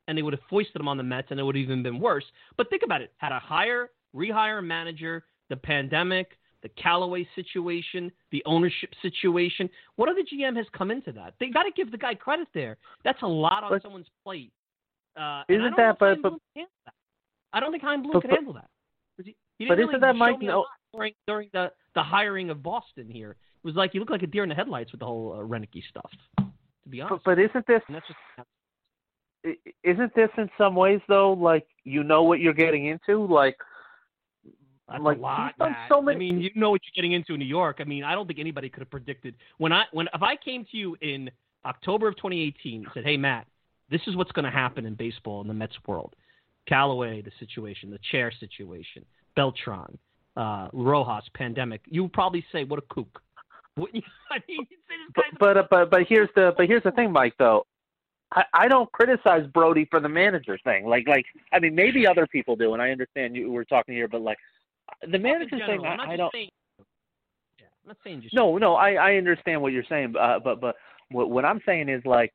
and 0.07 0.17
they 0.17 0.21
would 0.21 0.33
have 0.33 0.41
foisted 0.49 0.79
him 0.79 0.87
on 0.87 0.97
the 0.97 1.03
Mets, 1.03 1.27
and 1.31 1.39
it 1.39 1.43
would 1.43 1.55
have 1.55 1.63
even 1.63 1.83
been 1.83 1.99
worse. 1.99 2.25
But 2.57 2.69
think 2.69 2.83
about 2.83 3.01
it: 3.01 3.13
had 3.17 3.31
a 3.31 3.39
hire, 3.39 3.89
rehire 4.15 4.59
a 4.59 4.61
manager, 4.61 5.23
the 5.49 5.55
pandemic, 5.55 6.37
the 6.63 6.69
Callaway 6.69 7.27
situation, 7.35 8.11
the 8.31 8.43
ownership 8.45 8.91
situation. 9.01 9.69
What 9.95 10.09
other 10.09 10.21
GM 10.21 10.55
has 10.57 10.65
come 10.77 10.91
into 10.91 11.11
that? 11.13 11.33
They 11.39 11.49
got 11.49 11.63
to 11.63 11.71
give 11.75 11.91
the 11.91 11.97
guy 11.97 12.15
credit 12.15 12.47
there. 12.53 12.77
That's 13.03 13.21
a 13.21 13.27
lot 13.27 13.63
on 13.63 13.71
but, 13.71 13.81
someone's 13.81 14.07
plate. 14.23 14.51
Uh, 15.19 15.43
isn't 15.49 15.75
that, 15.75 15.97
but, 15.99 16.21
but 16.21 16.33
I 17.53 17.59
don't 17.59 17.71
think 17.71 17.83
Chaim 17.83 18.01
Bloom 18.01 18.13
but, 18.13 18.21
could 18.21 18.31
handle 18.31 18.53
that. 18.53 18.69
He, 19.23 19.35
he 19.57 19.67
but 19.67 19.77
really 19.77 19.89
isn't 19.89 20.01
that 20.01 20.15
Mike? 20.15 20.41
No, 20.41 20.65
during 20.93 21.13
during 21.27 21.49
the 21.53 21.71
the 21.95 22.03
hiring 22.03 22.49
of 22.49 22.63
Boston 22.63 23.09
here, 23.09 23.31
it 23.31 23.37
was 23.63 23.75
like 23.75 23.93
you 23.93 23.99
look 23.99 24.09
like 24.09 24.23
a 24.23 24.27
deer 24.27 24.43
in 24.43 24.49
the 24.49 24.55
headlights 24.55 24.91
with 24.91 24.99
the 24.99 25.05
whole 25.05 25.33
uh, 25.33 25.43
Roenicke 25.43 25.83
stuff. 25.89 26.09
To 26.37 26.89
be 26.89 27.01
honest, 27.01 27.23
but, 27.25 27.35
but 27.35 27.43
isn't 27.43 27.67
this? 27.67 27.81
Isn't 29.83 30.15
this 30.15 30.29
in 30.37 30.49
some 30.57 30.75
ways 30.75 31.01
though 31.07 31.33
like 31.33 31.67
you 31.83 32.03
know 32.03 32.23
what 32.23 32.39
you're 32.39 32.53
getting 32.53 32.85
into 32.85 33.25
like 33.25 33.57
that's 34.91 35.03
like, 35.03 35.17
a 35.17 35.21
lot. 35.21 35.53
So 35.89 36.01
many... 36.01 36.15
I 36.15 36.19
mean, 36.19 36.41
you 36.41 36.49
know 36.55 36.71
what 36.71 36.81
you're 36.83 37.01
getting 37.01 37.13
into 37.13 37.33
in 37.33 37.39
New 37.39 37.45
York. 37.45 37.77
I 37.79 37.83
mean, 37.83 38.03
I 38.03 38.13
don't 38.13 38.27
think 38.27 38.39
anybody 38.39 38.69
could 38.69 38.81
have 38.81 38.89
predicted 38.89 39.35
when 39.57 39.71
I 39.71 39.85
when 39.91 40.07
if 40.13 40.21
I 40.21 40.35
came 40.35 40.65
to 40.71 40.77
you 40.77 40.97
in 41.01 41.31
October 41.65 42.07
of 42.07 42.15
2018 42.17 42.83
and 42.83 42.87
said, 42.93 43.03
"Hey, 43.03 43.17
Matt, 43.17 43.47
this 43.89 44.01
is 44.07 44.15
what's 44.15 44.31
going 44.31 44.45
to 44.45 44.51
happen 44.51 44.85
in 44.85 44.95
baseball 44.95 45.41
in 45.41 45.47
the 45.47 45.53
Mets 45.53 45.75
world. 45.87 46.15
Callaway, 46.67 47.21
the 47.21 47.31
situation, 47.39 47.89
the 47.89 47.99
chair 48.11 48.31
situation, 48.39 49.05
Beltran, 49.35 49.97
uh, 50.35 50.67
Rojas, 50.73 51.23
pandemic." 51.33 51.81
You 51.85 52.03
would 52.03 52.13
probably 52.13 52.45
say, 52.51 52.63
"What 52.63 52.79
a 52.79 52.93
kook." 52.93 53.21
I 53.77 54.37
mean, 54.47 54.67
but 55.15 55.25
but, 55.39 55.57
uh, 55.57 55.63
but 55.69 55.89
but 55.89 56.01
here's 56.07 56.29
the 56.35 56.53
but 56.57 56.67
here's 56.67 56.83
the 56.83 56.91
thing, 56.91 57.11
Mike. 57.11 57.33
Though 57.39 57.65
I, 58.33 58.43
I 58.53 58.67
don't 58.67 58.91
criticize 58.91 59.45
Brodie 59.53 59.87
for 59.89 59.99
the 59.99 60.09
manager 60.09 60.57
thing. 60.63 60.85
Like 60.85 61.07
like 61.07 61.25
I 61.51 61.59
mean 61.59 61.75
maybe 61.75 62.07
other 62.07 62.27
people 62.27 62.55
do, 62.55 62.73
and 62.73 62.81
I 62.81 62.91
understand 62.91 63.35
you 63.35 63.51
were 63.51 63.65
talking 63.65 63.95
here, 63.95 64.07
but 64.07 64.21
like 64.21 64.37
the 65.09 65.19
manager 65.19 65.57
thing, 65.65 65.85
I, 65.85 66.13
I 66.13 66.17
don't. 66.17 66.31
Saying, 66.31 66.49
yeah, 67.59 67.65
I'm 67.83 67.87
not 67.87 67.97
saying 68.03 68.21
just. 68.21 68.33
No, 68.33 68.57
no, 68.57 68.75
I 68.75 68.93
I 68.93 69.15
understand 69.15 69.61
what 69.61 69.73
you're 69.73 69.83
saying, 69.89 70.13
uh, 70.19 70.39
but 70.43 70.61
but 70.61 70.75
what 71.09 71.29
what 71.29 71.45
I'm 71.45 71.61
saying 71.65 71.89
is 71.89 72.01
like, 72.05 72.31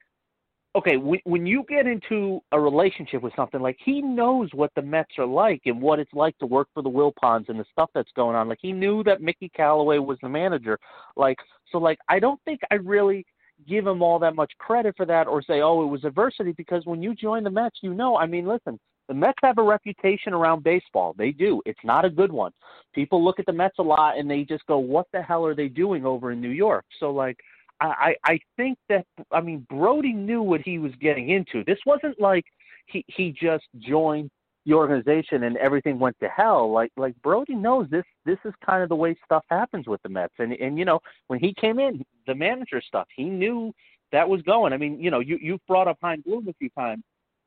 okay, 0.75 0.97
when 0.97 1.21
when 1.25 1.47
you 1.47 1.65
get 1.69 1.87
into 1.87 2.41
a 2.53 2.61
relationship 2.61 3.23
with 3.23 3.33
something 3.35 3.61
like 3.61 3.79
he 3.83 4.03
knows 4.03 4.51
what 4.53 4.73
the 4.75 4.83
Mets 4.83 5.13
are 5.19 5.27
like 5.27 5.63
and 5.65 5.81
what 5.81 5.99
it's 5.99 6.13
like 6.13 6.37
to 6.39 6.47
work 6.47 6.69
for 6.75 6.83
the 6.83 6.91
Wilpons 6.91 7.49
and 7.49 7.59
the 7.59 7.65
stuff 7.73 7.91
that's 7.95 8.13
going 8.17 8.37
on. 8.37 8.49
Like 8.49 8.59
he 8.61 8.73
knew 8.73 9.03
that 9.05 9.23
Mickey 9.23 9.51
Callaway 9.55 9.99
was 9.99 10.19
the 10.23 10.29
manager. 10.29 10.79
Like 11.17 11.39
so, 11.73 11.79
like 11.79 11.99
I 12.09 12.19
don't 12.19 12.41
think 12.45 12.61
I 12.71 12.75
really 12.75 13.25
give 13.69 13.87
him 13.87 14.03
all 14.03 14.19
that 14.19 14.35
much 14.35 14.53
credit 14.59 14.97
for 14.97 15.07
that 15.07 15.27
or 15.27 15.43
say, 15.43 15.61
oh, 15.61 15.83
it 15.83 15.87
was 15.87 16.05
adversity 16.05 16.53
because 16.53 16.85
when 16.85 17.03
you 17.03 17.15
join 17.15 17.45
the 17.45 17.51
Mets, 17.51 17.79
you 17.83 17.95
know. 17.95 18.17
I 18.17 18.27
mean, 18.27 18.47
listen, 18.47 18.79
the 19.09 19.15
Mets 19.15 19.39
have 19.43 19.59
a 19.59 19.63
reputation 19.63 20.33
around 20.33 20.65
baseball. 20.65 21.15
They 21.17 21.31
do. 21.31 21.63
It's 21.65 21.85
not 21.85 22.05
a 22.05 22.11
good 22.11 22.33
one. 22.33 22.53
People 22.95 23.25
look 23.25 23.39
at 23.39 23.47
the 23.47 23.53
Mets 23.53 23.79
a 23.79 23.83
lot 23.83 24.19
and 24.19 24.31
they 24.31 24.45
just 24.45 24.67
go, 24.67 24.79
"What 24.79 25.07
the 25.13 25.23
hell 25.23 25.47
are 25.47 25.55
they 25.55 25.69
doing 25.69 26.05
over 26.05 26.33
in 26.33 26.41
New 26.41 26.51
York?" 26.51 26.85
So 26.99 27.11
like, 27.11 27.39
I 27.81 28.17
I 28.25 28.39
think 28.57 28.79
that 28.89 29.07
I 29.31 29.41
mean 29.41 29.67
Brodie 29.69 30.13
knew 30.13 30.43
what 30.43 30.61
he 30.63 30.79
was 30.79 30.93
getting 31.01 31.31
into. 31.31 31.63
This 31.65 31.79
wasn't 31.87 32.21
like 32.21 32.45
he 32.87 33.05
he 33.09 33.33
just 33.33 33.65
joined 33.79 34.31
the 34.67 34.75
organization 34.75 35.45
and 35.45 35.57
everything 35.57 35.99
went 35.99 36.19
to 36.21 36.29
hell. 36.29 36.71
Like 36.71 36.93
like 36.97 37.15
Brodie 37.23 37.55
knows 37.55 37.89
this 37.89 38.05
this 38.25 38.39
is 38.45 38.53
kind 38.65 38.83
of 38.83 38.89
the 38.89 38.97
way 38.97 39.17
stuff 39.25 39.45
happens 39.49 39.87
with 39.87 40.03
the 40.03 40.09
Mets. 40.09 40.35
And 40.39 40.53
and 40.53 40.79
you 40.79 40.85
know 40.85 41.01
when 41.29 41.39
he 41.39 41.55
came 41.55 41.79
in, 41.79 42.05
the 42.27 42.35
manager 42.35 42.83
stuff, 42.87 43.07
he 43.17 43.25
knew 43.25 43.73
that 44.13 44.29
was 44.29 44.43
going. 44.43 44.73
I 44.73 44.77
mean, 44.77 45.01
you 45.01 45.11
know, 45.11 45.21
you 45.21 45.39
you've 45.41 45.65
brought 45.67 45.89
up 45.89 45.99
Chaim 46.03 46.23
Bloom 46.27 46.49
a 46.49 46.55
few 46.55 46.69
times. 46.71 47.05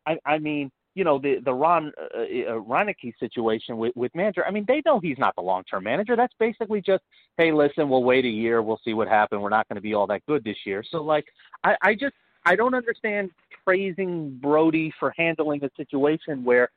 I 0.08 0.18
I 0.26 0.40
mean 0.40 0.72
you 0.96 1.04
know 1.04 1.20
the 1.20 1.40
the 1.44 1.54
Ron 1.54 1.92
uh, 2.16 2.56
uh, 2.56 2.84
situation 3.20 3.78
with 3.78 3.96
with 3.96 4.16
manager. 4.16 4.46
I 4.46 4.52
mean, 4.52 4.66
they 4.68 4.82
know 4.86 5.00
he's 5.00 5.18
not 5.18 5.36
the 5.36 5.42
long 5.42 5.64
term 5.66 5.84
manager. 5.84 6.16
That's 6.16 6.34
basically 6.40 6.82
just, 6.82 7.04
hey, 7.38 7.52
listen, 7.52 7.90
we'll 7.90 8.04
wait 8.04 8.26
a 8.26 8.30
year, 8.30 8.62
we'll 8.62 8.82
see 8.84 8.94
what 8.94 9.08
happens. 9.08 9.42
We're 9.42 9.50
not 9.50 9.68
going 9.68 9.76
to 9.76 9.82
be 9.82 9.94
all 9.94 10.08
that 10.08 10.26
good 10.26 10.44
this 10.44 10.58
year. 10.66 10.84
So 10.90 11.04
like, 11.04 11.26
I 11.64 11.76
I 11.82 11.96
just 11.96 12.16
I 12.46 12.56
don't 12.56 12.74
understand 12.74 13.32
praising 13.66 14.38
Brodie 14.42 14.94
for 15.00 15.14
handling 15.18 15.64
a 15.64 15.70
situation 15.78 16.44
where 16.44 16.70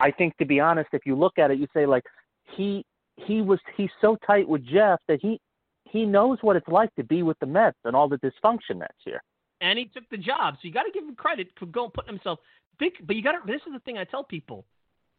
I 0.00 0.10
think 0.10 0.36
to 0.38 0.44
be 0.44 0.60
honest, 0.60 0.88
if 0.92 1.06
you 1.06 1.16
look 1.16 1.38
at 1.38 1.50
it, 1.50 1.58
you 1.58 1.66
say 1.74 1.86
like 1.86 2.04
he 2.56 2.84
he 3.16 3.42
was 3.42 3.60
he's 3.76 3.90
so 4.00 4.16
tight 4.26 4.48
with 4.48 4.64
Jeff 4.66 5.00
that 5.08 5.20
he 5.20 5.40
he 5.84 6.04
knows 6.04 6.38
what 6.40 6.56
it's 6.56 6.68
like 6.68 6.94
to 6.96 7.04
be 7.04 7.22
with 7.22 7.38
the 7.40 7.46
Mets 7.46 7.76
and 7.84 7.94
all 7.94 8.08
the 8.08 8.18
dysfunction 8.18 8.78
that's 8.78 8.94
here. 9.04 9.22
And 9.60 9.78
he 9.78 9.84
took 9.84 10.08
the 10.10 10.16
job, 10.16 10.54
so 10.54 10.60
you 10.62 10.72
got 10.72 10.82
to 10.84 10.90
give 10.92 11.04
him 11.04 11.14
credit 11.14 11.48
for 11.56 11.66
going 11.66 11.90
putting 11.92 12.14
himself 12.14 12.40
big, 12.78 12.92
but 13.06 13.14
you 13.14 13.22
got 13.22 13.32
to. 13.32 13.38
This 13.46 13.60
is 13.66 13.72
the 13.72 13.80
thing 13.80 13.98
I 13.98 14.04
tell 14.04 14.24
people. 14.24 14.64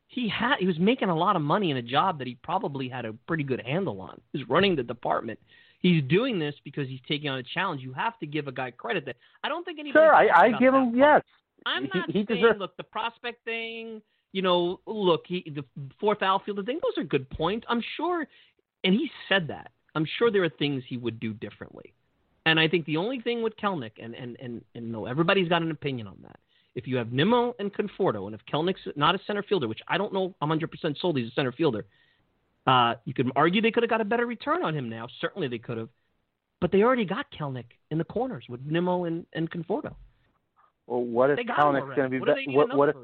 He 0.07 0.28
had 0.28 0.57
he 0.59 0.67
was 0.67 0.78
making 0.80 1.09
a 1.09 1.15
lot 1.15 1.36
of 1.36 1.41
money 1.41 1.71
in 1.71 1.78
a 1.78 1.82
job 1.82 2.19
that 2.19 2.28
he 2.28 2.38
probably 2.43 2.89
had 2.89 3.05
a 3.05 3.13
pretty 3.28 3.43
good 3.43 3.61
handle 3.65 4.01
on. 4.01 4.19
He's 4.34 4.47
running 4.49 4.76
the 4.76 4.84
department. 4.84 5.39
He's 5.80 6.03
doing 6.03 6.39
this 6.39 6.55
because 6.63 6.88
he's 6.88 6.99
taking 7.07 7.30
on 7.30 7.39
a 7.39 7.43
challenge. 7.43 7.82
You 7.82 7.93
have 7.93 8.17
to 8.19 8.26
give 8.26 8.47
a 8.47 8.51
guy 8.51 8.71
credit 8.71 9.05
that 9.05 9.15
I 9.43 9.49
don't 9.49 9.63
think 9.63 9.80
anybody. 9.80 10.05
Sure, 10.05 10.13
I, 10.13 10.28
I 10.28 10.51
give 10.59 10.74
him 10.74 10.93
yes. 10.95 11.21
I'm 11.65 11.89
not 11.93 12.07
he, 12.07 12.19
he 12.19 12.26
saying 12.28 12.41
deserves... 12.41 12.59
look 12.59 12.78
the 12.78 12.84
prospect 12.84 13.43
thing. 13.45 14.01
You 14.34 14.41
know, 14.41 14.79
look 14.86 15.23
he, 15.27 15.49
the 15.55 15.63
fourth 15.99 16.21
outfielder 16.21 16.63
thing. 16.63 16.79
Those 16.84 17.01
are 17.01 17.07
good 17.07 17.29
points. 17.29 17.65
I'm 17.69 17.84
sure, 17.95 18.27
and 18.84 18.93
he 18.93 19.09
said 19.29 19.47
that. 19.47 19.71
I'm 19.95 20.07
sure 20.17 20.31
there 20.31 20.43
are 20.43 20.49
things 20.49 20.84
he 20.88 20.97
would 20.97 21.19
do 21.19 21.34
differently. 21.34 21.93
And 22.45 22.59
I 22.59 22.67
think 22.67 22.86
the 22.86 22.97
only 22.97 23.21
thing 23.21 23.41
with 23.41 23.55
Kelenic, 23.55 23.91
and 24.03 24.13
and 24.15 24.36
and 24.41 24.61
and 24.75 24.91
no, 24.91 25.05
everybody's 25.05 25.47
got 25.47 25.61
an 25.61 25.71
opinion 25.71 26.07
on 26.07 26.17
that 26.23 26.39
if 26.75 26.88
you 26.88 26.97
have 26.97 27.11
Nimmo 27.11 27.55
and 27.59 27.73
Conforto, 27.73 28.25
and 28.25 28.36
if 28.36 28.41
Kelenic's 28.51 28.81
not 28.95 29.15
a 29.15 29.19
center 29.27 29.43
fielder, 29.43 29.67
which 29.67 29.81
I 29.88 29.97
don't 29.97 30.13
know 30.13 30.36
I'm 30.41 30.49
100% 30.49 30.99
sold 30.99 31.17
he's 31.17 31.27
a 31.27 31.31
center 31.31 31.51
fielder, 31.51 31.86
uh, 32.65 32.95
you 33.05 33.13
could 33.13 33.31
argue 33.36 33.61
they 33.61 33.71
could 33.71 33.84
have 33.84 33.89
got 33.89 34.01
a 34.01 34.05
better 34.05 34.25
return 34.25 34.63
on 34.63 34.75
him 34.75 34.89
now. 34.89 35.07
Certainly 35.21 35.49
they 35.49 35.57
could 35.57 35.77
have. 35.77 35.89
But 36.61 36.71
they 36.71 36.81
already 36.81 37.05
got 37.05 37.25
Kelenic 37.38 37.65
in 37.91 37.97
the 37.97 38.05
corners 38.05 38.45
with 38.47 38.61
Nimmo 38.65 39.03
and, 39.03 39.25
and 39.34 39.51
Conforto. 39.51 39.95
Well, 40.88 41.01
what 41.01 41.29
if 41.29 41.39
Kelenic's 41.39 41.95
going 41.95 42.09
to 42.11 42.19
be, 42.19 42.45
be 42.47 42.55
what, 42.55 42.75
what 42.75 42.89
if 42.89 42.95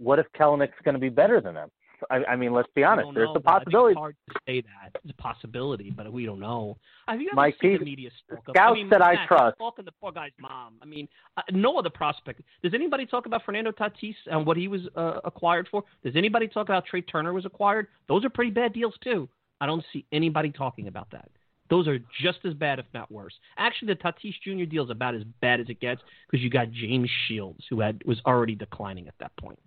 what 0.00 0.18
if 0.18 0.26
Kelenic's 0.38 0.80
going 0.84 0.94
to 0.94 1.00
be 1.00 1.08
better 1.08 1.40
than 1.40 1.54
them? 1.54 1.70
I, 2.10 2.24
I 2.30 2.36
mean, 2.36 2.52
let's 2.52 2.68
be 2.74 2.82
honest. 2.82 3.08
Know, 3.08 3.14
There's 3.14 3.28
a 3.34 3.40
possibility. 3.40 3.92
it's 3.92 3.98
hard 3.98 4.16
to 4.28 4.34
say 4.46 4.62
that. 4.62 4.98
It's 5.04 5.12
a 5.12 5.22
possibility, 5.22 5.90
but 5.90 6.10
we 6.10 6.24
don't 6.24 6.40
know. 6.40 6.78
Have 7.08 7.20
you 7.20 7.28
ever 7.28 7.36
Mike 7.36 7.56
seen 7.60 7.72
Pete, 7.72 7.80
the 7.80 7.84
media 7.84 8.10
spoke 8.24 8.42
Scouts 8.48 8.70
I 8.70 8.74
mean, 8.74 8.88
that 8.88 9.00
Matt, 9.00 9.18
I 9.18 9.26
trust. 9.26 9.58
Talking 9.58 9.84
the 9.84 9.92
poor 10.00 10.12
guy's 10.12 10.30
mom. 10.40 10.74
I 10.82 10.86
mean, 10.86 11.08
uh, 11.36 11.42
no 11.50 11.78
other 11.78 11.90
prospect. 11.90 12.42
Does 12.62 12.72
anybody 12.74 13.04
talk 13.04 13.26
about 13.26 13.42
Fernando 13.44 13.70
Tatis 13.70 14.14
and 14.26 14.46
what 14.46 14.56
he 14.56 14.68
was 14.68 14.82
uh, 14.96 15.20
acquired 15.24 15.68
for? 15.70 15.84
Does 16.02 16.16
anybody 16.16 16.48
talk 16.48 16.68
about 16.68 16.86
Trea 16.86 17.02
Turner 17.02 17.32
was 17.32 17.44
acquired? 17.44 17.88
Those 18.08 18.24
are 18.24 18.30
pretty 18.30 18.50
bad 18.50 18.72
deals 18.72 18.94
too. 19.02 19.28
I 19.60 19.66
don't 19.66 19.84
see 19.92 20.06
anybody 20.12 20.50
talking 20.50 20.88
about 20.88 21.10
that. 21.10 21.28
Those 21.68 21.86
are 21.86 21.98
just 22.20 22.38
as 22.44 22.54
bad, 22.54 22.80
if 22.80 22.86
not 22.92 23.12
worse. 23.12 23.34
Actually, 23.56 23.94
the 23.94 24.00
Tatis 24.00 24.34
Jr. 24.42 24.64
deal 24.64 24.84
is 24.84 24.90
about 24.90 25.14
as 25.14 25.22
bad 25.40 25.60
as 25.60 25.68
it 25.68 25.78
gets 25.80 26.00
because 26.28 26.42
you 26.42 26.50
got 26.50 26.72
James 26.72 27.08
Shields, 27.28 27.64
who 27.70 27.80
had 27.80 28.02
was 28.04 28.20
already 28.26 28.56
declining 28.56 29.06
at 29.06 29.14
that 29.20 29.30
point. 29.36 29.58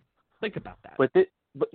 Think 0.44 0.58
about 0.58 0.78
that. 0.84 0.96
But 0.98 1.10
the, 1.14 1.26
but 1.56 1.70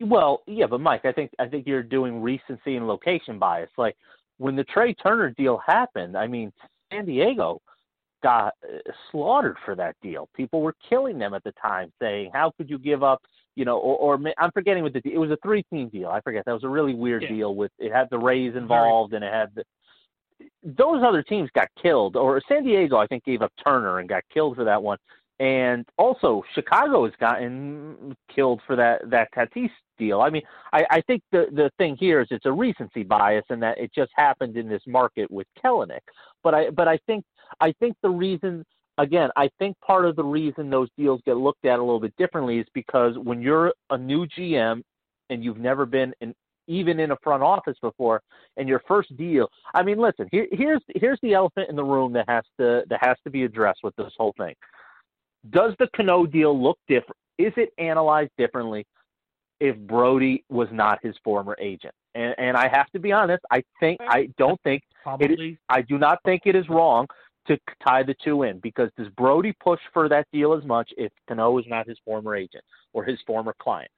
well, 0.00 0.42
yeah, 0.46 0.66
but 0.66 0.80
Mike, 0.80 1.04
I 1.04 1.10
think 1.10 1.32
I 1.40 1.46
think 1.46 1.66
you're 1.66 1.82
doing 1.82 2.22
recency 2.22 2.76
and 2.76 2.86
location 2.86 3.40
bias. 3.40 3.70
Like 3.76 3.96
when 4.38 4.54
the 4.54 4.62
Trea 4.64 4.94
Turner 4.94 5.30
deal 5.30 5.60
happened, 5.66 6.16
I 6.16 6.28
mean, 6.28 6.52
San 6.92 7.06
Diego 7.06 7.60
got 8.22 8.54
uh, 8.62 8.78
slaughtered 9.10 9.56
for 9.64 9.74
that 9.74 9.96
deal. 10.00 10.28
People 10.36 10.60
were 10.60 10.76
killing 10.88 11.18
them 11.18 11.34
at 11.34 11.42
the 11.42 11.52
time, 11.60 11.92
saying, 12.00 12.30
"How 12.32 12.52
could 12.56 12.70
you 12.70 12.78
give 12.78 13.02
up?" 13.02 13.20
You 13.56 13.64
know, 13.64 13.78
or, 13.78 14.14
or 14.16 14.32
I'm 14.38 14.52
forgetting 14.52 14.84
what 14.84 14.92
the 14.92 15.02
it 15.04 15.18
was 15.18 15.32
a 15.32 15.38
three 15.42 15.64
team 15.64 15.88
deal. 15.88 16.08
I 16.08 16.20
forget 16.20 16.44
that 16.44 16.52
was 16.52 16.62
a 16.64 16.68
really 16.68 16.94
weird 16.94 17.22
yeah. 17.22 17.30
deal 17.30 17.56
with 17.56 17.72
it 17.80 17.92
had 17.92 18.08
the 18.10 18.18
Rays 18.18 18.54
involved 18.54 19.12
and 19.12 19.24
it 19.24 19.32
had 19.32 19.50
the 19.56 19.64
those 20.62 21.02
other 21.04 21.22
teams 21.22 21.50
got 21.54 21.68
killed. 21.80 22.16
Or 22.16 22.40
San 22.48 22.64
Diego, 22.64 22.96
I 22.96 23.06
think, 23.06 23.24
gave 23.24 23.42
up 23.42 23.52
Turner 23.62 23.98
and 23.98 24.08
got 24.08 24.22
killed 24.32 24.56
for 24.56 24.64
that 24.64 24.82
one. 24.82 24.98
And 25.40 25.86
also, 25.98 26.44
Chicago 26.54 27.04
has 27.04 27.14
gotten 27.18 28.16
killed 28.32 28.60
for 28.66 28.76
that 28.76 29.10
that 29.10 29.28
Tatis 29.34 29.70
deal. 29.98 30.20
I 30.20 30.30
mean, 30.30 30.42
I, 30.72 30.84
I 30.90 31.00
think 31.02 31.22
the 31.32 31.46
the 31.52 31.70
thing 31.78 31.96
here 31.98 32.20
is 32.20 32.28
it's 32.30 32.46
a 32.46 32.52
recency 32.52 33.02
bias, 33.02 33.44
and 33.48 33.62
that 33.62 33.78
it 33.78 33.92
just 33.94 34.12
happened 34.14 34.56
in 34.56 34.68
this 34.68 34.82
market 34.86 35.30
with 35.30 35.46
Kelenic. 35.62 36.00
But 36.44 36.54
I 36.54 36.70
but 36.70 36.86
I 36.86 36.98
think 37.06 37.24
I 37.60 37.72
think 37.80 37.96
the 38.02 38.10
reason 38.10 38.64
again, 38.98 39.30
I 39.36 39.50
think 39.58 39.76
part 39.80 40.04
of 40.04 40.16
the 40.16 40.24
reason 40.24 40.70
those 40.70 40.88
deals 40.96 41.20
get 41.24 41.36
looked 41.36 41.64
at 41.64 41.78
a 41.78 41.82
little 41.82 42.00
bit 42.00 42.14
differently 42.16 42.58
is 42.58 42.66
because 42.74 43.14
when 43.18 43.40
you're 43.40 43.72
a 43.90 43.98
new 43.98 44.26
GM 44.26 44.82
and 45.30 45.42
you've 45.44 45.58
never 45.58 45.86
been 45.86 46.12
in 46.20 46.34
even 46.68 47.00
in 47.00 47.10
a 47.10 47.16
front 47.24 47.42
office 47.42 47.76
before 47.82 48.22
and 48.56 48.68
your 48.68 48.80
first 48.86 49.14
deal 49.16 49.48
I 49.74 49.82
mean 49.82 49.98
listen, 49.98 50.28
here, 50.30 50.46
here's 50.52 50.82
here's 50.94 51.18
the 51.22 51.34
elephant 51.34 51.68
in 51.68 51.76
the 51.76 51.84
room 51.84 52.12
that 52.12 52.28
has 52.28 52.44
to 52.60 52.82
that 52.88 53.00
has 53.02 53.16
to 53.24 53.30
be 53.30 53.44
addressed 53.44 53.80
with 53.82 53.96
this 53.96 54.12
whole 54.16 54.34
thing. 54.36 54.54
Does 55.50 55.74
the 55.78 55.88
Cano 55.96 56.26
deal 56.26 56.60
look 56.60 56.78
different? 56.88 57.16
Is 57.38 57.52
it 57.56 57.70
analyzed 57.78 58.30
differently 58.38 58.86
if 59.60 59.76
Brodie 59.76 60.44
was 60.48 60.68
not 60.70 60.98
his 61.02 61.14
former 61.24 61.56
agent? 61.60 61.94
And, 62.14 62.34
and 62.38 62.56
I 62.56 62.68
have 62.68 62.90
to 62.90 63.00
be 63.00 63.12
honest, 63.12 63.42
I 63.50 63.62
think 63.80 64.00
I 64.02 64.28
don't 64.38 64.60
think 64.62 64.82
Probably. 65.02 65.58
I 65.68 65.82
do 65.82 65.98
not 65.98 66.18
think 66.24 66.42
it 66.44 66.54
is 66.54 66.68
wrong 66.68 67.06
to 67.48 67.58
tie 67.82 68.04
the 68.04 68.14
two 68.22 68.44
in 68.44 68.60
because 68.60 68.90
does 68.96 69.08
Brodie 69.16 69.54
push 69.60 69.80
for 69.92 70.08
that 70.08 70.26
deal 70.32 70.54
as 70.54 70.64
much 70.64 70.90
if 70.96 71.10
Cano 71.26 71.58
is 71.58 71.64
not 71.66 71.88
his 71.88 71.98
former 72.04 72.36
agent 72.36 72.62
or 72.92 73.04
his 73.04 73.18
former 73.26 73.54
client? 73.58 73.90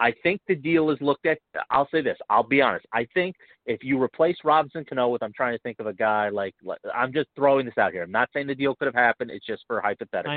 I 0.00 0.12
think 0.22 0.40
the 0.46 0.54
deal 0.54 0.90
is 0.90 0.98
looked 1.00 1.26
at. 1.26 1.38
I'll 1.70 1.88
say 1.90 2.02
this. 2.02 2.16
I'll 2.30 2.42
be 2.42 2.62
honest. 2.62 2.86
I 2.92 3.06
think 3.14 3.34
if 3.66 3.82
you 3.82 4.00
replace 4.00 4.36
Robinson 4.44 4.84
Cano 4.84 5.08
with, 5.08 5.22
I'm 5.22 5.32
trying 5.32 5.54
to 5.54 5.58
think 5.62 5.80
of 5.80 5.86
a 5.86 5.92
guy 5.92 6.28
like, 6.28 6.54
I'm 6.94 7.12
just 7.12 7.28
throwing 7.34 7.66
this 7.66 7.76
out 7.78 7.92
here. 7.92 8.02
I'm 8.02 8.10
not 8.12 8.28
saying 8.32 8.46
the 8.46 8.54
deal 8.54 8.74
could 8.76 8.86
have 8.86 8.94
happened. 8.94 9.30
It's 9.30 9.44
just 9.44 9.64
for 9.66 9.80
hypothetical. 9.80 10.32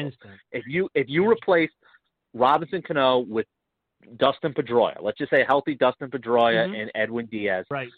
If 0.52 0.66
you 0.68 0.90
if 0.96 1.08
you 1.10 1.30
replace 1.30 1.70
Robinson 2.34 2.82
Cano 2.82 3.20
with 3.20 3.46
Dustin 4.18 4.54
Pedroia, 4.54 4.98
let's 5.02 5.18
just 5.20 5.30
say 5.30 5.44
healthy 5.48 5.76
Dustin 5.76 6.10
Pedroia 6.10 6.68
Mhm. 6.68 6.82
and 6.82 6.92
Edwin 6.96 7.28
Diaz, 7.28 7.66
Right. 7.70 7.90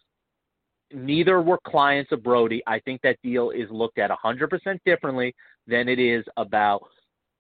neither 0.91 1.41
were 1.41 1.59
clients 1.59 2.11
of 2.11 2.21
Brodie. 2.23 2.61
I 2.67 2.79
think 2.79 3.01
that 3.01 3.17
deal 3.23 3.51
is 3.51 3.69
looked 3.71 3.99
at 3.99 4.11
100% 4.11 4.81
differently 4.85 5.33
than 5.65 5.87
it 5.87 5.97
is 5.99 6.25
about 6.35 6.83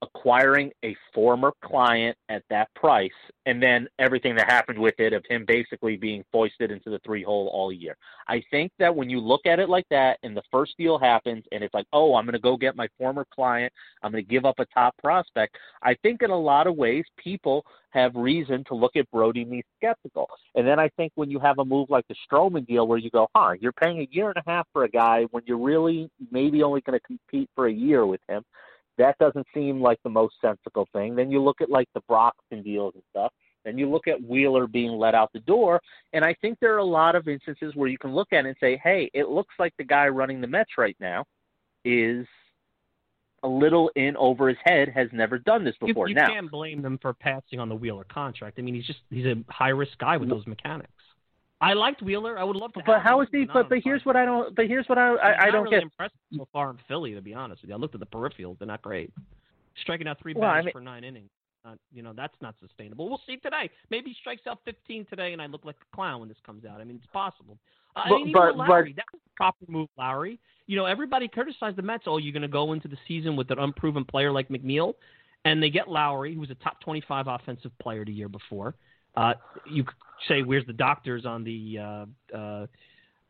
acquiring 0.03 0.71
a 0.83 0.95
former 1.13 1.51
client 1.63 2.17
at 2.29 2.43
that 2.49 2.73
price 2.75 3.11
and 3.45 3.61
then 3.61 3.87
everything 3.99 4.35
that 4.35 4.49
happened 4.49 4.77
with 4.77 4.95
it 4.99 5.13
of 5.13 5.23
him 5.29 5.45
basically 5.45 5.97
being 5.97 6.23
foisted 6.31 6.71
into 6.71 6.89
the 6.89 6.99
three 6.99 7.23
hole 7.23 7.49
all 7.53 7.71
year. 7.71 7.95
I 8.27 8.43
think 8.51 8.71
that 8.79 8.95
when 8.95 9.09
you 9.09 9.19
look 9.19 9.45
at 9.45 9.59
it 9.59 9.69
like 9.69 9.87
that 9.89 10.19
and 10.23 10.35
the 10.35 10.43
first 10.51 10.73
deal 10.77 10.99
happens 10.99 11.43
and 11.51 11.63
it's 11.63 11.73
like, 11.73 11.87
oh, 11.93 12.15
I'm 12.15 12.25
going 12.25 12.33
to 12.33 12.39
go 12.39 12.57
get 12.57 12.75
my 12.75 12.87
former 12.97 13.25
client, 13.33 13.71
I'm 14.01 14.11
going 14.11 14.23
to 14.23 14.29
give 14.29 14.45
up 14.45 14.59
a 14.59 14.65
top 14.65 14.95
prospect, 14.97 15.57
I 15.81 15.95
think 16.03 16.21
in 16.21 16.29
a 16.29 16.39
lot 16.39 16.67
of 16.67 16.75
ways 16.75 17.05
people 17.17 17.65
have 17.91 18.15
reason 18.15 18.63
to 18.65 18.75
look 18.75 18.95
at 18.95 19.09
Brodie 19.11 19.43
and 19.43 19.63
skeptical. 19.77 20.27
And 20.55 20.67
then 20.67 20.79
I 20.79 20.89
think 20.89 21.11
when 21.15 21.29
you 21.29 21.39
have 21.39 21.59
a 21.59 21.65
move 21.65 21.89
like 21.89 22.07
the 22.07 22.15
Stroman 22.27 22.65
deal 22.65 22.87
where 22.87 22.97
you 22.97 23.09
go, 23.11 23.27
huh, 23.35 23.53
you're 23.59 23.71
paying 23.71 23.99
a 23.99 24.07
year 24.11 24.29
and 24.29 24.37
a 24.37 24.49
half 24.49 24.67
for 24.73 24.83
a 24.83 24.89
guy 24.89 25.25
when 25.31 25.43
you're 25.45 25.57
really 25.57 26.09
maybe 26.31 26.63
only 26.63 26.81
going 26.81 26.99
to 26.99 27.05
compete 27.05 27.49
for 27.55 27.67
a 27.67 27.73
year 27.73 28.05
with 28.05 28.21
him, 28.27 28.43
that 28.97 29.17
doesn't 29.17 29.47
seem 29.53 29.81
like 29.81 29.99
the 30.03 30.09
most 30.09 30.35
sensible 30.41 30.87
thing. 30.93 31.15
Then 31.15 31.31
you 31.31 31.41
look 31.41 31.61
at 31.61 31.69
like 31.69 31.89
the 31.93 32.01
Broxton 32.07 32.61
deals 32.63 32.93
and 32.95 33.03
stuff. 33.09 33.31
Then 33.65 33.77
you 33.77 33.89
look 33.89 34.07
at 34.07 34.21
Wheeler 34.21 34.67
being 34.67 34.91
let 34.91 35.15
out 35.15 35.31
the 35.33 35.39
door, 35.39 35.81
and 36.11 36.25
I 36.25 36.35
think 36.41 36.59
there 36.59 36.75
are 36.75 36.79
a 36.79 36.83
lot 36.83 37.15
of 37.15 37.27
instances 37.27 37.73
where 37.75 37.87
you 37.87 37.97
can 37.97 38.13
look 38.13 38.33
at 38.33 38.45
it 38.45 38.49
and 38.49 38.57
say, 38.59 38.77
"Hey, 38.83 39.09
it 39.13 39.29
looks 39.29 39.55
like 39.57 39.73
the 39.77 39.85
guy 39.85 40.07
running 40.09 40.41
the 40.41 40.47
Mets 40.47 40.71
right 40.77 40.97
now 40.99 41.23
is 41.85 42.27
a 43.43 43.47
little 43.47 43.89
in 43.95 44.15
over 44.17 44.49
his 44.49 44.57
head, 44.65 44.89
has 44.89 45.07
never 45.13 45.37
done 45.37 45.63
this 45.63 45.75
You, 45.81 45.87
before." 45.87 46.09
you 46.09 46.15
now, 46.15 46.27
can't 46.27 46.51
blame 46.51 46.81
them 46.81 46.97
for 47.01 47.13
passing 47.13 47.59
on 47.59 47.69
the 47.69 47.75
Wheeler 47.75 48.05
contract. 48.05 48.59
I 48.59 48.63
mean, 48.63 48.75
he's 48.75 48.85
just 48.85 48.99
he's 49.09 49.25
a 49.25 49.35
high 49.49 49.69
risk 49.69 49.97
guy 49.97 50.17
with 50.17 50.29
those 50.29 50.45
mechanics. 50.45 50.91
I 51.63 51.73
liked 51.73 52.01
Wheeler. 52.01 52.37
I 52.37 52.43
would 52.43 52.55
love 52.55 52.73
to. 52.73 52.81
but 52.85 52.93
have 52.95 53.01
how 53.03 53.19
him. 53.21 53.23
is 53.25 53.29
he? 53.31 53.45
But 53.45 53.69
but 53.69 53.79
here's 53.83 54.03
what 54.05 54.15
I 54.15 54.25
don't. 54.25 54.55
But 54.55 54.67
here's 54.67 54.87
what 54.87 54.97
I 54.97 55.15
I, 55.15 55.43
I 55.47 55.51
don't 55.51 55.63
really 55.63 55.77
get. 55.77 55.83
impressed 55.83 56.13
so 56.35 56.47
far 56.51 56.69
in 56.71 56.77
Philly, 56.87 57.13
to 57.15 57.21
be 57.21 57.33
honest 57.33 57.61
with 57.61 57.69
you. 57.69 57.75
I 57.75 57.79
looked 57.79 57.93
at 57.95 57.99
the 58.01 58.05
peripherals; 58.07 58.57
they're 58.59 58.67
not 58.67 58.81
great. 58.81 59.11
Striking 59.81 60.07
out 60.07 60.19
three 60.21 60.33
Well, 60.33 60.49
I 60.49 60.55
batters 60.55 60.65
mean- 60.65 60.71
for 60.73 60.81
nine 60.81 61.03
innings, 61.03 61.29
not, 61.65 61.77
you 61.93 62.03
know, 62.03 62.13
that's 62.15 62.35
not 62.41 62.55
sustainable. 62.61 63.09
We'll 63.09 63.21
see 63.25 63.37
today. 63.37 63.69
Maybe 63.89 64.09
he 64.11 64.15
strikes 64.19 64.45
out 64.47 64.59
15 64.65 65.05
today, 65.09 65.33
and 65.33 65.41
I 65.41 65.47
look 65.47 65.65
like 65.65 65.77
a 65.81 65.95
clown 65.95 66.19
when 66.19 66.29
this 66.29 66.37
comes 66.45 66.63
out. 66.65 66.79
I 66.79 66.83
mean, 66.83 66.97
it's 66.97 67.11
possible. 67.11 67.57
Uh, 67.95 68.01
I 68.05 68.09
But- 68.09 68.17
mean, 68.17 68.33
but- 68.33 68.55
Lowrie, 68.55 68.93
that 68.95 69.05
was 69.11 69.21
a 69.25 69.35
proper 69.35 69.65
move, 69.67 69.89
Lowrie. 69.97 70.37
You 70.67 70.75
know, 70.77 70.85
everybody 70.85 71.27
criticized 71.27 71.75
the 71.77 71.81
Mets. 71.81 72.03
Oh, 72.07 72.17
you're 72.17 72.33
going 72.33 72.43
to 72.43 72.47
go 72.47 72.73
into 72.73 72.87
the 72.87 72.97
season 73.07 73.35
with 73.35 73.49
an 73.51 73.57
unproven 73.59 74.05
player 74.05 74.31
like 74.31 74.49
McNeil, 74.49 74.93
and 75.45 75.61
they 75.63 75.69
get 75.71 75.87
Lowrie, 75.87 76.33
who 76.35 76.39
was 76.39 76.51
a 76.51 76.55
top 76.55 76.79
25 76.81 77.27
offensive 77.27 77.71
player 77.79 78.05
the 78.05 78.13
year 78.13 78.29
before. 78.29 78.75
Uh, 79.15 79.33
you 79.69 79.85
say, 80.27 80.41
where's 80.41 80.65
the 80.65 80.73
doctors 80.73 81.25
on 81.25 81.43
the, 81.43 81.79
uh, 81.79 82.05
uh, 82.35 82.65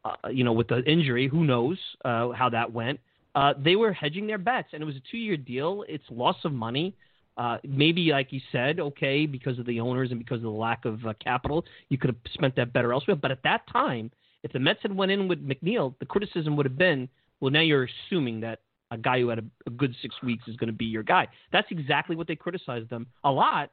uh, 0.05 0.29
you 0.29 0.43
know, 0.43 0.53
with 0.53 0.67
the 0.67 0.84
injury? 0.84 1.27
Who 1.27 1.43
knows 1.43 1.77
uh, 2.05 2.29
how 2.31 2.49
that 2.49 2.71
went? 2.71 2.99
They 3.63 3.75
were 3.75 3.91
hedging 3.91 4.27
their 4.27 4.38
bets, 4.38 4.69
and 4.73 4.81
it 4.81 4.86
was 4.86 4.95
a 4.95 5.01
two-year 5.11 5.38
deal. 5.38 5.84
It's 5.88 6.03
loss 6.09 6.38
of 6.45 6.53
money. 6.53 6.95
Maybe, 7.63 8.11
like 8.11 8.31
you 8.31 8.41
said, 8.51 8.79
okay, 8.79 9.25
because 9.25 9.57
of 9.59 9.65
the 9.65 9.79
owners 9.79 10.11
and 10.11 10.19
because 10.19 10.38
of 10.38 10.43
the 10.43 10.49
lack 10.49 10.86
of 10.86 10.99
capital, 11.19 11.65
you 11.89 11.97
could 11.97 12.11
have 12.11 12.34
spent 12.34 12.55
that 12.57 12.73
better 12.73 12.93
elsewhere. 12.93 13.15
But 13.15 13.31
at 13.31 13.41
that 13.43 13.61
time, 13.71 14.11
if 14.43 14.51
the 14.51 14.59
Mets 14.59 14.79
had 14.84 14.95
went 14.95 15.11
in 15.11 15.27
with 15.27 15.45
McNeil, 15.45 15.95
the 15.99 16.05
criticism 16.05 16.55
would 16.57 16.65
have 16.65 16.77
been, 16.77 17.09
well, 17.39 17.49
now 17.49 17.61
you're 17.61 17.88
assuming 18.07 18.41
that 18.41 18.59
a 18.91 18.97
guy 18.97 19.19
who 19.19 19.29
had 19.29 19.39
a, 19.39 19.43
a 19.65 19.69
good 19.71 19.95
six 20.01 20.13
weeks 20.21 20.47
is 20.47 20.55
going 20.57 20.67
to 20.67 20.73
be 20.73 20.86
your 20.86 21.01
guy. 21.01 21.27
That's 21.51 21.67
exactly 21.71 22.15
what 22.15 22.27
they 22.27 22.36
criticized 22.36 22.89
them 22.89 23.07
a 23.23 23.31
lot 23.31 23.71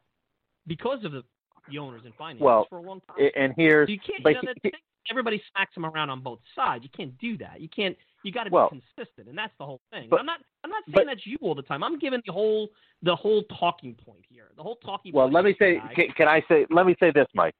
because 0.66 1.04
of 1.04 1.12
the, 1.12 1.22
the 1.68 1.78
owners 1.78 2.02
and 2.04 2.14
finances 2.14 2.42
Well, 2.44 2.66
for 2.68 2.78
a 2.78 2.82
long 2.82 3.00
time. 3.08 3.30
And 3.36 3.52
here's 3.56 3.88
So 3.88 3.92
you 3.92 3.98
can't. 4.00 4.22
but 4.22 4.30
You 4.36 4.42
know, 4.42 4.52
he- 4.62 4.72
everybody 5.10 5.42
smacks 5.52 5.76
him 5.76 5.84
around 5.84 6.10
on 6.10 6.20
both 6.20 6.40
sides. 6.54 6.84
You 6.84 6.90
can't 6.90 7.16
do 7.18 7.36
that. 7.38 7.60
You 7.60 7.68
can't. 7.68 7.96
You 8.22 8.32
got 8.32 8.44
to 8.44 8.50
Well, 8.50 8.68
be 8.70 8.82
consistent, 8.96 9.28
and 9.28 9.36
that's 9.38 9.56
the 9.58 9.64
whole 9.64 9.80
thing. 9.90 10.08
but- 10.10 10.20
I'm 10.20 10.26
not. 10.26 10.40
I'm 10.62 10.70
not 10.70 10.84
saying 10.84 10.92
but- 10.94 11.06
that's 11.06 11.26
you 11.26 11.38
all 11.40 11.54
the 11.54 11.62
time. 11.62 11.82
I'm 11.82 11.98
giving 11.98 12.22
the 12.26 12.32
whole 12.32 12.68
the 13.02 13.16
whole 13.16 13.42
talking 13.44 13.94
point 13.94 14.24
here. 14.28 14.50
The 14.56 14.62
whole 14.62 14.76
talking. 14.76 15.12
Well, 15.14 15.24
point 15.26 15.34
let 15.34 15.44
me 15.44 15.56
say. 15.58 15.80
Can, 15.94 16.08
can 16.12 16.28
I 16.28 16.42
say? 16.48 16.66
Let 16.70 16.84
me 16.86 16.94
say 17.00 17.10
this, 17.10 17.26
Mike. 17.34 17.54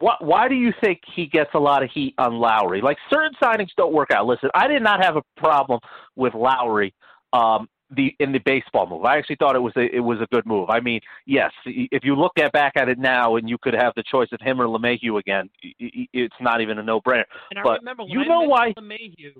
Why, 0.00 0.16
why 0.18 0.48
do 0.48 0.56
you 0.56 0.72
think 0.80 1.00
he 1.14 1.26
gets 1.26 1.50
a 1.54 1.58
lot 1.60 1.84
of 1.84 1.90
heat 1.92 2.14
on 2.18 2.32
Lowrie? 2.32 2.82
Like 2.82 2.98
certain 3.08 3.30
signings 3.40 3.68
don't 3.76 3.92
work 3.92 4.10
out. 4.10 4.26
Listen, 4.26 4.50
I 4.54 4.66
did 4.66 4.82
not 4.82 5.04
have 5.04 5.16
a 5.16 5.22
problem 5.36 5.78
with 6.16 6.32
Lowrie. 6.32 6.92
Um, 7.32 7.68
the 7.94 8.14
in 8.18 8.32
the 8.32 8.38
baseball 8.40 8.88
move, 8.88 9.04
I 9.04 9.16
actually 9.18 9.36
thought 9.36 9.54
it 9.54 9.60
was 9.60 9.72
a 9.76 9.94
it 9.94 10.00
was 10.00 10.18
a 10.20 10.26
good 10.34 10.44
move. 10.46 10.70
I 10.70 10.80
mean, 10.80 11.00
yes, 11.24 11.52
if 11.64 12.04
you 12.04 12.16
look 12.16 12.32
at 12.38 12.52
back 12.52 12.72
at 12.76 12.88
it 12.88 12.98
now, 12.98 13.36
and 13.36 13.48
you 13.48 13.58
could 13.58 13.74
have 13.74 13.92
the 13.96 14.02
choice 14.02 14.28
of 14.32 14.40
him 14.40 14.60
or 14.60 14.66
LeMahieu 14.66 15.18
again, 15.20 15.48
it's 15.62 16.34
not 16.40 16.60
even 16.60 16.78
a 16.78 16.82
no 16.82 17.00
brainer. 17.00 17.24
And 17.50 17.60
I 17.60 17.76
remember 17.76 18.02
when 18.02 18.10
you 18.12 18.20
I 18.22 18.26
know 18.26 18.40
why- 18.42 18.72
LeMahieu. 18.72 19.34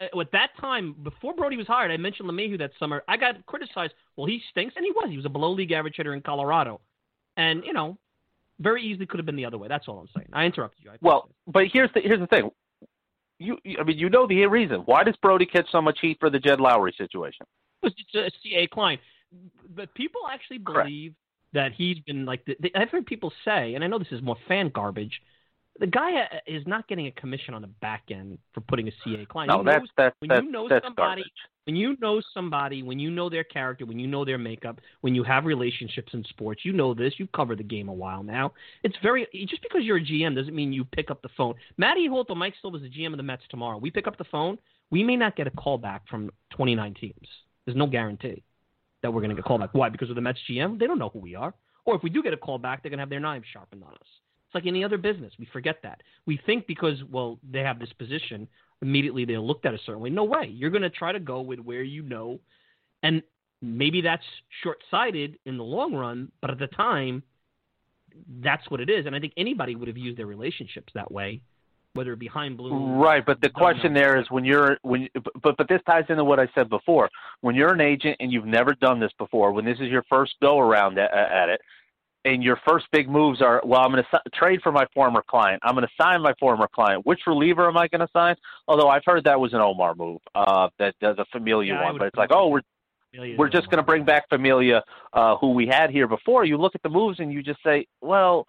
uh, 0.00 0.20
At 0.20 0.30
that 0.32 0.50
time, 0.60 0.94
before 1.02 1.34
Brodie 1.34 1.56
was 1.56 1.66
hired, 1.66 1.90
I 1.90 1.96
mentioned 1.96 2.28
LeMahieu 2.30 2.58
that 2.58 2.70
summer. 2.78 3.02
I 3.08 3.16
got 3.16 3.44
criticized. 3.46 3.94
Well, 4.16 4.26
he 4.26 4.40
stinks, 4.50 4.74
and 4.76 4.84
he 4.84 4.92
was. 4.92 5.08
He 5.10 5.16
was 5.16 5.26
a 5.26 5.30
below 5.30 5.50
league 5.52 5.72
average 5.72 5.94
hitter 5.96 6.14
in 6.14 6.20
Colorado, 6.22 6.80
and 7.36 7.64
you 7.64 7.72
know, 7.72 7.98
very 8.60 8.82
easily 8.84 9.06
could 9.06 9.18
have 9.18 9.26
been 9.26 9.36
the 9.36 9.44
other 9.46 9.58
way. 9.58 9.66
That's 9.68 9.88
all 9.88 9.98
I'm 9.98 10.08
saying. 10.14 10.28
I 10.32 10.44
interrupted 10.44 10.84
you. 10.84 10.90
I 10.92 10.96
Well, 11.00 11.28
but 11.48 11.64
here's 11.72 11.90
the 11.94 12.00
here's 12.02 12.20
the 12.20 12.26
thing. 12.28 12.50
You, 13.42 13.56
I 13.78 13.84
mean, 13.84 13.98
you 13.98 14.10
know 14.10 14.26
the 14.26 14.44
reason. 14.46 14.80
Why 14.80 15.02
does 15.02 15.16
Brodie 15.16 15.46
catch 15.46 15.66
so 15.72 15.80
much 15.80 15.98
heat 16.02 16.18
for 16.20 16.28
the 16.28 16.38
Jed 16.38 16.58
Lowrie 16.60 16.94
situation? 16.96 17.46
was 17.82 17.94
just 17.94 18.14
a 18.14 18.30
CA 18.42 18.66
client. 18.66 19.00
But 19.74 19.94
people 19.94 20.22
actually 20.30 20.58
Correct. 20.58 20.86
believe 20.86 21.14
that 21.52 21.72
he's 21.72 21.98
been 22.00 22.24
like. 22.24 22.44
The, 22.44 22.56
the, 22.60 22.72
I've 22.74 22.90
heard 22.90 23.06
people 23.06 23.32
say, 23.44 23.74
and 23.74 23.84
I 23.84 23.86
know 23.86 23.98
this 23.98 24.08
is 24.10 24.22
more 24.22 24.36
fan 24.48 24.70
garbage. 24.74 25.20
The 25.78 25.86
guy 25.86 26.20
uh, 26.20 26.26
is 26.46 26.66
not 26.66 26.88
getting 26.88 27.06
a 27.06 27.12
commission 27.12 27.54
on 27.54 27.62
the 27.62 27.68
back 27.68 28.02
end 28.10 28.38
for 28.52 28.60
putting 28.60 28.88
a 28.88 28.92
CA 29.04 29.24
client. 29.24 29.50
No, 29.50 29.62
that's 29.62 29.80
knows- 29.82 29.88
that's 29.96 30.16
when 30.18 30.28
that's, 30.28 30.44
you 30.44 30.50
know 30.50 30.68
that's 30.68 30.84
somebody- 30.84 31.22
garbage. 31.22 31.32
when 31.64 31.76
you 31.76 31.96
know 32.00 32.20
somebody, 32.34 32.82
when 32.82 32.98
you 32.98 33.10
know 33.10 33.30
their 33.30 33.44
character, 33.44 33.86
when 33.86 33.98
you 33.98 34.06
know 34.08 34.24
their 34.24 34.36
makeup, 34.36 34.80
when 35.00 35.14
you 35.14 35.22
have 35.22 35.44
relationships 35.44 36.12
in 36.12 36.24
sports, 36.24 36.64
you 36.64 36.72
know 36.72 36.92
this. 36.92 37.14
You've 37.18 37.32
covered 37.32 37.58
the 37.58 37.64
game 37.64 37.88
a 37.88 37.94
while 37.94 38.22
now. 38.24 38.52
It's 38.82 38.96
very 39.02 39.26
just 39.48 39.62
because 39.62 39.84
you're 39.84 39.98
a 39.98 40.04
GM 40.04 40.34
doesn't 40.34 40.54
mean 40.54 40.72
you 40.72 40.84
pick 40.84 41.10
up 41.10 41.22
the 41.22 41.30
phone. 41.36 41.54
Matt 41.78 41.96
Ehalt 41.96 42.26
or 42.28 42.36
Mike 42.36 42.54
Silva 42.60 42.76
is 42.78 42.82
the 42.82 42.90
GM 42.90 43.12
of 43.12 43.16
the 43.16 43.22
Mets 43.22 43.44
tomorrow. 43.48 43.78
We 43.78 43.90
pick 43.92 44.06
up 44.08 44.18
the 44.18 44.24
phone. 44.24 44.58
We 44.90 45.04
may 45.04 45.16
not 45.16 45.36
get 45.36 45.46
a 45.46 45.50
call 45.52 45.78
back 45.78 46.02
from 46.08 46.30
29 46.50 46.94
teams. 46.94 47.28
There's 47.70 47.78
no 47.78 47.86
guarantee 47.86 48.42
that 49.02 49.12
we're 49.12 49.20
going 49.20 49.30
to 49.30 49.36
get 49.36 49.44
called 49.44 49.60
back. 49.60 49.70
Why? 49.72 49.90
Because 49.90 50.10
of 50.10 50.16
the 50.16 50.20
Mets 50.20 50.40
GM? 50.50 50.76
They 50.76 50.88
don't 50.88 50.98
know 50.98 51.10
who 51.10 51.20
we 51.20 51.36
are. 51.36 51.54
Or 51.84 51.94
if 51.94 52.02
we 52.02 52.10
do 52.10 52.20
get 52.20 52.32
a 52.32 52.36
call 52.36 52.58
back, 52.58 52.82
they're 52.82 52.90
going 52.90 52.98
to 52.98 53.02
have 53.02 53.10
their 53.10 53.20
knives 53.20 53.44
sharpened 53.52 53.84
on 53.84 53.92
us. 53.92 53.98
It's 54.02 54.54
like 54.56 54.66
any 54.66 54.82
other 54.82 54.98
business. 54.98 55.32
We 55.38 55.46
forget 55.52 55.76
that. 55.84 56.02
We 56.26 56.40
think 56.46 56.66
because, 56.66 56.96
well, 57.08 57.38
they 57.48 57.60
have 57.60 57.78
this 57.78 57.92
position, 57.92 58.48
immediately 58.82 59.24
they're 59.24 59.38
looked 59.38 59.66
at 59.66 59.74
a 59.74 59.78
certain 59.86 60.02
way. 60.02 60.10
No 60.10 60.24
way. 60.24 60.50
You're 60.52 60.70
going 60.70 60.82
to 60.82 60.90
try 60.90 61.12
to 61.12 61.20
go 61.20 61.42
with 61.42 61.60
where 61.60 61.84
you 61.84 62.02
know. 62.02 62.40
And 63.04 63.22
maybe 63.62 64.00
that's 64.00 64.24
short 64.64 64.78
sighted 64.90 65.38
in 65.46 65.56
the 65.56 65.62
long 65.62 65.94
run, 65.94 66.32
but 66.40 66.50
at 66.50 66.58
the 66.58 66.66
time, 66.66 67.22
that's 68.42 68.68
what 68.68 68.80
it 68.80 68.90
is. 68.90 69.06
And 69.06 69.14
I 69.14 69.20
think 69.20 69.34
anybody 69.36 69.76
would 69.76 69.86
have 69.86 69.96
used 69.96 70.18
their 70.18 70.26
relationships 70.26 70.92
that 70.96 71.12
way, 71.12 71.40
whether 71.94 72.14
behind 72.16 72.56
blue. 72.56 73.00
Right, 73.00 73.24
but 73.24 73.40
the 73.40 73.50
question 73.50 73.92
know. 73.92 74.00
there 74.00 74.20
is 74.20 74.30
when 74.30 74.44
you're 74.44 74.78
when 74.82 75.08
but 75.42 75.56
but 75.56 75.68
this 75.68 75.80
ties 75.86 76.04
into 76.08 76.24
what 76.24 76.38
I 76.38 76.48
said 76.54 76.68
before. 76.68 77.08
When 77.40 77.54
you're 77.54 77.72
an 77.72 77.80
agent 77.80 78.16
and 78.20 78.32
you've 78.32 78.46
never 78.46 78.74
done 78.74 79.00
this 79.00 79.12
before, 79.18 79.52
when 79.52 79.64
this 79.64 79.78
is 79.80 79.88
your 79.88 80.04
first 80.08 80.34
go 80.40 80.58
around 80.58 80.98
at, 80.98 81.12
at 81.12 81.48
it, 81.48 81.60
and 82.24 82.42
your 82.42 82.58
first 82.68 82.86
big 82.92 83.08
moves 83.08 83.40
are, 83.40 83.62
well, 83.64 83.80
I'm 83.80 83.92
going 83.92 84.04
to 84.04 84.20
trade 84.34 84.60
for 84.62 84.72
my 84.72 84.86
former 84.94 85.22
client. 85.26 85.60
I'm 85.64 85.74
going 85.74 85.86
to 85.86 86.02
sign 86.02 86.22
my 86.22 86.34
former 86.38 86.68
client. 86.72 87.06
Which 87.06 87.20
reliever 87.26 87.66
am 87.66 87.76
I 87.76 87.88
going 87.88 88.00
to 88.00 88.08
sign? 88.12 88.36
Although 88.68 88.88
I've 88.88 89.04
heard 89.04 89.24
that 89.24 89.40
was 89.40 89.52
an 89.52 89.60
Omar 89.60 89.94
move, 89.94 90.20
uh, 90.34 90.68
that 90.78 90.94
the, 91.00 91.14
the 91.14 91.24
Familia 91.32 91.74
Yeah, 91.74 91.84
one. 91.84 91.98
But 91.98 92.08
it's 92.08 92.16
like, 92.16 92.30
oh, 92.32 92.48
we're 92.48 92.62
we're 93.36 93.48
just 93.48 93.68
going 93.70 93.78
to 93.78 93.82
bring 93.82 94.04
back 94.04 94.28
Familia, 94.28 94.84
uh, 95.14 95.36
who 95.36 95.50
we 95.50 95.66
had 95.66 95.90
here 95.90 96.06
before. 96.06 96.44
You 96.44 96.56
look 96.56 96.76
at 96.76 96.82
the 96.82 96.88
moves 96.88 97.18
and 97.18 97.32
you 97.32 97.42
just 97.42 97.60
say, 97.64 97.86
well, 98.00 98.46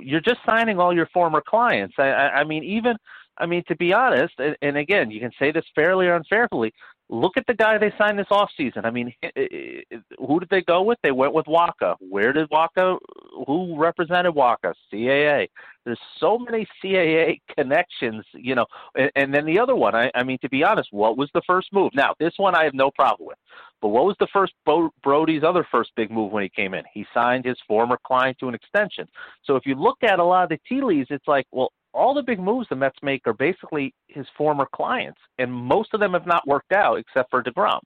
you're 0.00 0.20
just 0.20 0.40
signing 0.46 0.78
all 0.78 0.94
your 0.94 1.06
former 1.12 1.40
clients. 1.46 1.94
I, 1.98 2.08
I, 2.08 2.26
I 2.40 2.44
mean, 2.44 2.62
even, 2.64 2.96
I 3.38 3.46
mean, 3.46 3.62
to 3.68 3.76
be 3.76 3.92
honest, 3.92 4.34
and, 4.38 4.56
and 4.62 4.76
again, 4.76 5.10
you 5.10 5.20
can 5.20 5.30
say 5.38 5.50
this 5.50 5.64
fairly 5.74 6.06
or 6.06 6.14
unfairly. 6.14 6.72
Look 7.08 7.36
at 7.36 7.44
the 7.48 7.54
guy 7.54 7.76
they 7.76 7.92
signed 7.98 8.18
this 8.18 8.28
offseason. 8.30 8.84
I 8.84 8.90
mean, 8.90 9.12
i- 9.24 9.32
i- 9.36 9.82
i- 9.92 9.98
who 10.18 10.38
did 10.38 10.48
they 10.48 10.62
go 10.62 10.82
with? 10.82 10.98
They 11.02 11.10
went 11.10 11.34
with 11.34 11.46
Wacha. 11.46 11.96
Where 11.98 12.32
did 12.32 12.48
Wacha? 12.50 12.98
Who 13.46 13.76
represented 13.76 14.34
Wacha? 14.34 14.74
CAA. 14.92 15.48
There's 15.90 15.98
so 16.20 16.38
many 16.38 16.64
CAA 16.82 17.40
connections, 17.58 18.24
you 18.32 18.54
know. 18.54 18.66
And, 18.94 19.10
and 19.16 19.34
then 19.34 19.44
the 19.44 19.58
other 19.58 19.74
one. 19.74 19.96
I, 19.96 20.08
I 20.14 20.22
mean, 20.22 20.38
to 20.42 20.48
be 20.48 20.62
honest, 20.62 20.88
what 20.92 21.18
was 21.18 21.28
the 21.34 21.42
first 21.48 21.72
move? 21.72 21.90
Now, 21.94 22.14
this 22.20 22.32
one 22.36 22.54
I 22.54 22.62
have 22.62 22.74
no 22.74 22.92
problem 22.92 23.26
with. 23.26 23.38
But 23.82 23.88
what 23.88 24.04
was 24.04 24.14
the 24.20 24.28
first 24.32 24.52
Bo- 24.64 24.92
Brodie's 25.02 25.42
other 25.42 25.66
first 25.68 25.90
big 25.96 26.12
move 26.12 26.30
when 26.30 26.44
he 26.44 26.48
came 26.48 26.74
in? 26.74 26.84
He 26.94 27.04
signed 27.12 27.44
his 27.44 27.56
former 27.66 27.98
client 28.06 28.36
to 28.38 28.48
an 28.48 28.54
extension. 28.54 29.08
So 29.42 29.56
if 29.56 29.66
you 29.66 29.74
look 29.74 29.98
at 30.04 30.20
a 30.20 30.24
lot 30.24 30.44
of 30.44 30.50
the 30.50 30.60
tea 30.68 30.80
leaves, 30.80 31.08
it's 31.10 31.26
like, 31.26 31.46
well, 31.50 31.72
all 31.92 32.14
the 32.14 32.22
big 32.22 32.38
moves 32.38 32.68
the 32.68 32.76
Mets 32.76 32.98
make 33.02 33.26
are 33.26 33.32
basically 33.32 33.92
his 34.06 34.26
former 34.38 34.68
clients, 34.72 35.18
and 35.38 35.52
most 35.52 35.92
of 35.92 35.98
them 35.98 36.12
have 36.12 36.26
not 36.26 36.46
worked 36.46 36.70
out 36.70 37.00
except 37.00 37.30
for 37.30 37.42
Degrom. 37.42 37.80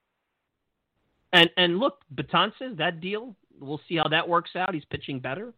And 1.33 1.49
and 1.57 1.79
look, 1.79 2.01
Betances, 2.13 2.77
that 2.77 3.01
deal, 3.01 3.35
we'll 3.59 3.81
see 3.89 3.95
how 3.95 4.07
that 4.09 4.29
works 4.29 4.51
out. 4.55 4.75
He's 4.75 4.85
pitching 4.85 5.19
better. 5.19 5.55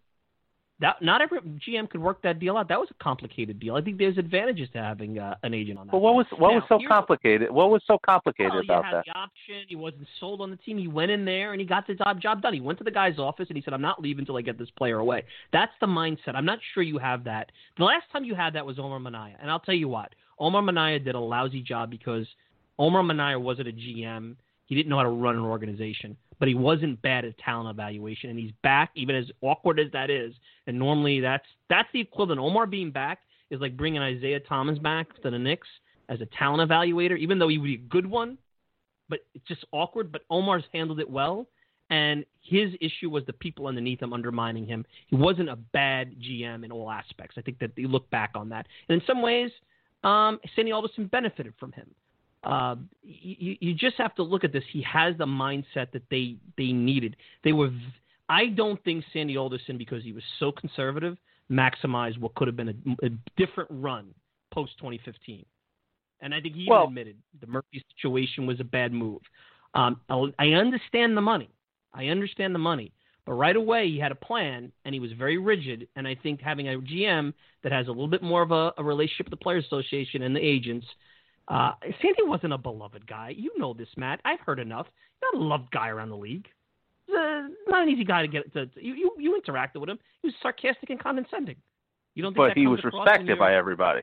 That 0.79 1.01
not 1.01 1.21
every 1.21 1.39
GM 1.41 1.89
could 1.89 2.01
work 2.01 2.21
that 2.21 2.39
deal 2.39 2.55
out. 2.55 2.69
That 2.69 2.79
was 2.79 2.89
a 2.91 3.03
complicated 3.03 3.59
deal. 3.59 3.75
I 3.75 3.81
think 3.81 3.97
there's 3.97 4.17
advantages 4.19 4.69
to 4.73 4.77
having 4.79 5.17
uh, 5.17 5.35
an 5.41 5.55
agent 5.55 5.79
on 5.79 5.87
that. 5.87 5.91
But 5.91 5.99
what 5.99 6.13
was 6.13 6.27
what 6.37 6.49
Now, 6.49 6.55
was 6.55 6.63
so 6.69 6.79
complicated? 6.87 7.49
What 7.49 7.71
was 7.71 7.81
so 7.87 7.97
complicated 8.05 8.51
Well, 8.53 8.63
you 8.63 8.71
about 8.71 8.85
had 8.85 8.93
that? 8.97 9.05
the 9.05 9.11
option. 9.17 9.65
He 9.67 9.75
wasn't 9.75 10.07
sold 10.19 10.39
on 10.39 10.51
the 10.51 10.57
team. 10.57 10.77
He 10.77 10.87
went 10.87 11.09
in 11.09 11.25
there 11.25 11.51
and 11.53 11.59
he 11.59 11.65
got 11.65 11.87
the 11.87 11.95
job 11.95 12.21
job 12.21 12.43
done. 12.43 12.53
He 12.53 12.61
went 12.61 12.77
to 12.77 12.83
the 12.83 12.91
guy's 12.91 13.17
office 13.17 13.47
and 13.49 13.57
he 13.57 13.63
said, 13.63 13.73
"I'm 13.73 13.81
not 13.81 13.99
leaving 13.99 14.21
until 14.21 14.37
I 14.37 14.41
get 14.41 14.59
this 14.59 14.69
player 14.77 14.99
away." 14.99 15.23
That's 15.51 15.71
the 15.81 15.87
mindset. 15.87 16.35
I'm 16.35 16.45
not 16.45 16.59
sure 16.73 16.83
you 16.83 16.99
have 16.99 17.23
that. 17.23 17.51
The 17.79 17.83
last 17.83 18.05
time 18.11 18.23
you 18.23 18.35
had 18.35 18.53
that 18.53 18.65
was 18.65 18.77
Omar 18.77 18.99
Minaya, 18.99 19.35
and 19.41 19.49
I'll 19.49 19.59
tell 19.59 19.73
you 19.75 19.87
what, 19.87 20.13
Omar 20.37 20.61
Minaya 20.61 20.99
did 20.99 21.15
a 21.15 21.19
lousy 21.19 21.61
job 21.63 21.89
because 21.89 22.27
Omar 22.77 23.01
Minaya 23.01 23.39
wasn't 23.39 23.67
a 23.69 23.71
GM. 23.71 24.35
He 24.67 24.75
didn't 24.75 24.89
know 24.89 24.97
how 24.97 25.03
to 25.03 25.09
run 25.09 25.35
an 25.37 25.43
organization, 25.43 26.15
but 26.39 26.47
he 26.47 26.55
wasn't 26.55 27.01
bad 27.01 27.25
at 27.25 27.37
talent 27.37 27.69
evaluation, 27.69 28.29
and 28.29 28.39
he's 28.39 28.51
back, 28.63 28.91
even 28.95 29.15
as 29.15 29.25
awkward 29.41 29.79
as 29.79 29.91
that 29.91 30.09
is. 30.09 30.33
And 30.67 30.77
normally, 30.77 31.19
that's 31.19 31.45
that's 31.69 31.89
the 31.93 32.01
equivalent. 32.01 32.41
Omar 32.41 32.67
being 32.67 32.91
back 32.91 33.19
is 33.49 33.61
like 33.61 33.77
bringing 33.77 34.01
Isiah 34.01 34.39
Thomas 34.41 34.77
back 34.79 35.07
to 35.21 35.31
the 35.31 35.39
Knicks 35.39 35.67
as 36.09 36.21
a 36.21 36.27
talent 36.37 36.69
evaluator, 36.69 37.17
even 37.17 37.39
though 37.39 37.47
he 37.47 37.57
would 37.57 37.67
be 37.67 37.75
a 37.75 37.89
good 37.89 38.05
one 38.05 38.37
but 39.09 39.19
it's 39.33 39.45
just 39.47 39.65
awkward. 39.71 40.11
But 40.11 40.23
Omar's 40.29 40.63
handled 40.73 40.99
it 40.99 41.09
well, 41.09 41.47
and 41.89 42.25
his 42.41 42.71
issue 42.81 43.09
was 43.09 43.25
the 43.25 43.33
people 43.33 43.67
underneath 43.67 44.01
him 44.01 44.13
undermining 44.13 44.65
him. 44.65 44.85
He 45.07 45.15
wasn't 45.15 45.49
a 45.49 45.55
bad 45.55 46.15
GM 46.21 46.63
in 46.63 46.71
all 46.71 46.89
aspects. 46.89 47.35
I 47.37 47.41
think 47.41 47.59
that 47.59 47.71
you 47.75 47.87
look 47.87 48.09
back 48.09 48.31
on 48.35 48.49
that, 48.49 48.67
and 48.89 49.01
in 49.01 49.07
some 49.07 49.21
ways, 49.21 49.51
um, 50.03 50.39
Sandy 50.55 50.71
Alderson 50.71 51.07
benefited 51.07 51.53
from 51.59 51.71
him. 51.71 51.89
Uh, 52.47 52.75
you, 53.03 53.57
you 53.59 53.73
just 53.73 53.97
have 53.97 54.15
to 54.15 54.23
look 54.23 54.45
at 54.45 54.53
this. 54.53 54.63
He 54.71 54.81
has 54.83 55.17
the 55.17 55.25
mindset 55.25 55.91
that 55.91 56.03
they 56.09 56.37
they 56.57 56.71
needed. 56.71 57.17
They 57.43 57.51
were. 57.51 57.71
I 58.29 58.47
don't 58.47 58.81
think 58.83 59.03
Sandy 59.11 59.37
Alderson, 59.37 59.77
because 59.77 60.03
he 60.03 60.13
was 60.13 60.23
so 60.39 60.51
conservative, 60.51 61.17
maximized 61.51 62.19
what 62.19 62.35
could 62.35 62.47
have 62.47 62.55
been 62.55 62.69
a, 62.69 63.05
a 63.05 63.09
different 63.37 63.69
run 63.71 64.13
post 64.53 64.77
2015. 64.77 65.45
And 66.21 66.33
I 66.33 66.41
think 66.41 66.55
he 66.55 66.61
even 66.61 66.71
Well- 66.71 66.87
admitted 66.87 67.17
the 67.39 67.47
Murphy 67.47 67.83
situation 67.95 68.45
was 68.45 68.59
a 68.59 68.63
bad 68.63 68.91
move. 68.91 69.21
Um, 69.73 69.99
I 70.39 70.47
understand 70.53 71.15
the 71.15 71.21
money. 71.21 71.49
I 71.93 72.07
understand 72.07 72.55
the 72.55 72.59
money. 72.59 72.91
But 73.25 73.33
right 73.33 73.55
away, 73.55 73.89
he 73.89 73.99
had 73.99 74.13
a 74.13 74.15
plan, 74.15 74.71
and 74.85 74.93
he 74.95 75.01
was 75.01 75.11
very 75.11 75.37
rigid. 75.37 75.89
And 75.97 76.07
I 76.07 76.15
think 76.15 76.39
having 76.41 76.69
a 76.69 76.79
GM 76.79 77.33
that 77.61 77.73
has 77.73 77.87
a 77.87 77.91
little 77.91 78.07
bit 78.07 78.23
more 78.23 78.41
of 78.41 78.51
a, 78.51 78.73
a 78.77 78.83
relationship 78.83 79.25
with 79.27 79.37
the 79.37 79.43
Players 79.43 79.65
Association 79.65 80.21
and 80.23 80.33
the 80.33 80.39
agents, 80.39 80.87
uh, 81.47 81.71
Sandy 82.01 82.23
wasn't 82.23 82.53
a 82.53 82.57
beloved 82.57 83.07
guy. 83.07 83.33
You 83.35 83.51
know 83.57 83.73
this, 83.73 83.87
Matt. 83.95 84.19
I've 84.25 84.39
heard 84.41 84.59
enough. 84.59 84.87
Not 85.21 85.41
a 85.41 85.43
loved 85.43 85.71
guy 85.71 85.89
around 85.89 86.09
the 86.09 86.17
league. 86.17 86.47
Uh, 87.09 87.47
not 87.67 87.83
an 87.83 87.89
easy 87.89 88.03
guy 88.03 88.21
to 88.21 88.27
get 88.27 88.51
to. 88.53 88.65
to- 88.65 88.83
you, 88.83 88.93
you 88.95 89.15
you 89.17 89.41
interacted 89.41 89.79
with 89.79 89.89
him. 89.89 89.97
He 90.21 90.27
was 90.27 90.35
sarcastic 90.41 90.89
and 90.89 90.99
condescending. 90.99 91.55
You 92.15 92.23
don't 92.23 92.33
think 92.33 92.49
But 92.49 92.57
he 92.57 92.67
was 92.67 92.83
respected 92.83 93.39
by 93.39 93.55
everybody. 93.55 94.01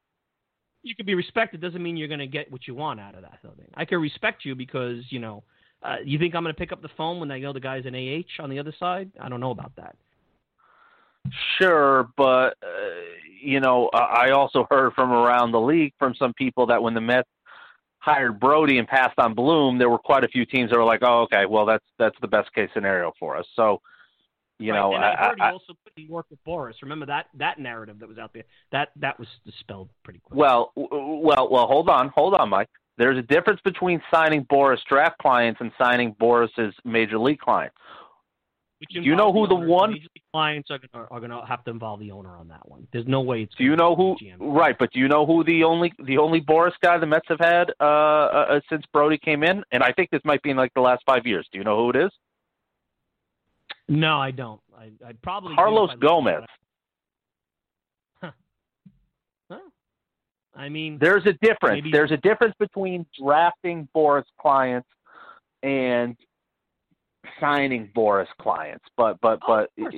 you 0.83 0.95
could 0.95 1.07
be 1.07 1.15
respected 1.15 1.61
doesn't 1.61 1.83
mean 1.83 1.97
you're 1.97 2.09
going 2.09 2.21
to 2.21 2.27
get 2.27 2.51
what 2.51 2.66
you 2.66 2.75
want 2.75 3.01
out 3.01 3.15
of 3.15 3.23
that 3.23 3.41
thing. 3.43 3.69
I 3.75 3.85
can 3.85 4.01
respect 4.01 4.45
you 4.45 4.55
because 4.55 5.05
you 5.11 5.19
know 5.19 5.43
uh, 5.83 5.97
you 6.05 6.19
think 6.19 6.35
I'm 6.35 6.43
going 6.43 6.55
to 6.55 6.59
pick 6.59 6.73
up 6.73 6.81
the 6.81 6.89
phone 6.97 7.21
when 7.21 7.31
I 7.31 7.39
know 7.39 7.53
the 7.53 7.61
guy's 7.61 7.85
an 7.85 7.95
AH 7.95 8.43
on 8.43 8.49
the 8.49 8.59
other 8.59 8.73
side. 8.79 9.11
I 9.21 9.29
don't 9.29 9.41
know 9.41 9.51
about 9.51 9.73
that. 9.77 9.97
Sure, 11.59 12.09
but 12.16 12.56
uh, 12.62 12.66
you 13.42 13.60
know, 13.60 13.90
I 13.92 14.30
also 14.30 14.66
heard 14.70 14.92
from 14.94 15.12
around 15.12 15.52
the 15.52 15.60
league 15.60 15.92
from 15.98 16.14
some 16.14 16.32
people 16.34 16.66
that 16.66 16.82
when 16.82 16.94
the 16.94 17.01
Mets 17.01 17.28
hired 17.98 18.38
Brodie 18.38 18.78
and 18.78 18.86
passed 18.86 19.18
on 19.18 19.34
Bloom, 19.34 19.78
there 19.78 19.88
were 19.88 19.98
quite 19.98 20.24
a 20.24 20.28
few 20.28 20.44
teams 20.44 20.70
that 20.70 20.76
were 20.76 20.84
like, 20.84 21.01
"Oh, 21.02 21.22
okay, 21.22 21.46
well 21.46 21.64
that's 21.64 21.84
that's 21.98 22.16
the 22.20 22.28
best 22.28 22.52
case 22.55 22.68
scenario 22.74 23.12
for 23.18 23.36
us." 23.36 23.46
So, 23.56 23.80
you 24.59 24.72
Right, 24.72 24.78
know, 24.78 24.94
and 24.94 25.05
I, 25.05 25.12
I, 25.12 25.28
heard 25.28 25.38
he 25.38 25.44
also 25.44 25.72
couldn't 25.84 26.10
work 26.10 26.26
with 26.30 26.44
Boras. 26.44 26.74
Remember 26.82 27.06
that 27.06 27.26
that 27.34 27.59
narrative 27.59 27.98
that 28.01 28.09
was 28.09 28.18
out 28.18 28.32
there? 28.34 28.44
That 28.72 28.90
that 28.96 29.18
was 29.18 29.28
dispelled 29.46 29.88
pretty 30.02 30.20
quickly. 30.20 30.40
well, 30.40 30.72
well, 30.76 31.48
well, 31.51 31.66
hold 31.66 31.88
on, 31.88 32.09
hold 32.09 32.34
on, 32.34 32.51
Mike. 32.51 32.68
There's 32.96 33.18
a 33.18 33.22
difference 33.22 33.60
between 33.64 34.01
signing 34.12 34.44
Boras 34.44 34.78
draft 34.88 35.18
clients 35.18 35.60
and 35.60 35.72
signing 35.82 36.14
Boras's 36.14 36.74
major 36.84 37.18
league 37.18 37.40
clients. 37.40 37.74
Do 38.93 39.01
you 39.01 39.16
know 39.16 39.32
who 39.32 39.47
the 39.47 39.55
owner. 39.55 39.66
one- 39.66 39.97
clients 40.32 40.70
are 40.70 40.78
going 40.78 41.06
are 41.11 41.20
going 41.20 41.31
to 41.31 41.43
have 41.47 41.62
to 41.65 41.70
involve 41.70 42.01
the 42.01 42.11
owner 42.11 42.36
on 42.36 42.48
that 42.48 42.69
one? 42.69 42.86
There's 42.93 43.06
no 43.06 43.20
way 43.20 43.43
it's. 43.43 43.55
Do 43.55 43.65
you 43.65 43.77
know 43.77 43.94
who? 43.94 44.16
GM. 44.20 44.36
Right, 44.40 44.77
but 44.78 44.93
do 44.93 44.98
you 45.01 45.09
know 45.09 45.24
who 45.27 45.44
the 45.44 45.62
only 45.65 45.93
the 46.05 46.19
only 46.19 46.40
Boras 46.40 46.73
guy 46.82 46.98
the 46.98 47.06
Mets 47.06 47.27
have 47.28 47.39
had 47.40 47.73
uh, 47.81 47.85
uh, 47.85 48.61
since 48.69 48.85
Brodie 48.93 49.19
came 49.19 49.43
in? 49.44 49.62
And 49.73 49.82
I 49.82 49.93
think 49.93 50.11
this 50.11 50.20
might 50.24 50.43
be 50.43 50.51
in 50.51 50.56
like 50.56 50.73
the 50.74 50.81
last 50.81 51.02
five 51.06 51.27
years. 51.27 51.47
Do 51.52 51.59
you 51.59 51.65
know 51.65 51.77
who 51.77 51.90
it 51.90 51.97
is? 52.06 52.11
No, 53.89 54.19
I 54.19 54.31
don't. 54.31 54.61
I 54.77 54.90
I 55.06 55.12
probably 55.23 55.55
Carlos 55.55 55.90
I 55.93 55.97
Gomez. 55.97 56.43
it. 58.23 58.32
Huh. 59.51 59.59
I 60.56 60.69
mean, 60.69 60.98
There's 61.01 61.27
a 61.27 61.32
difference. 61.35 61.77
Maybe- 61.82 61.90
There's 61.93 62.12
a 62.12 62.16
difference 62.16 62.55
between 62.59 63.06
drafting 63.20 63.89
Boras 63.94 64.24
clients 64.40 64.89
and 65.62 66.16
signing 67.40 67.90
Boras 67.96 68.26
clients. 68.40 68.84
But 68.96 69.20
but 69.20 69.40
Oh, 69.48 69.66
but. 69.76 69.90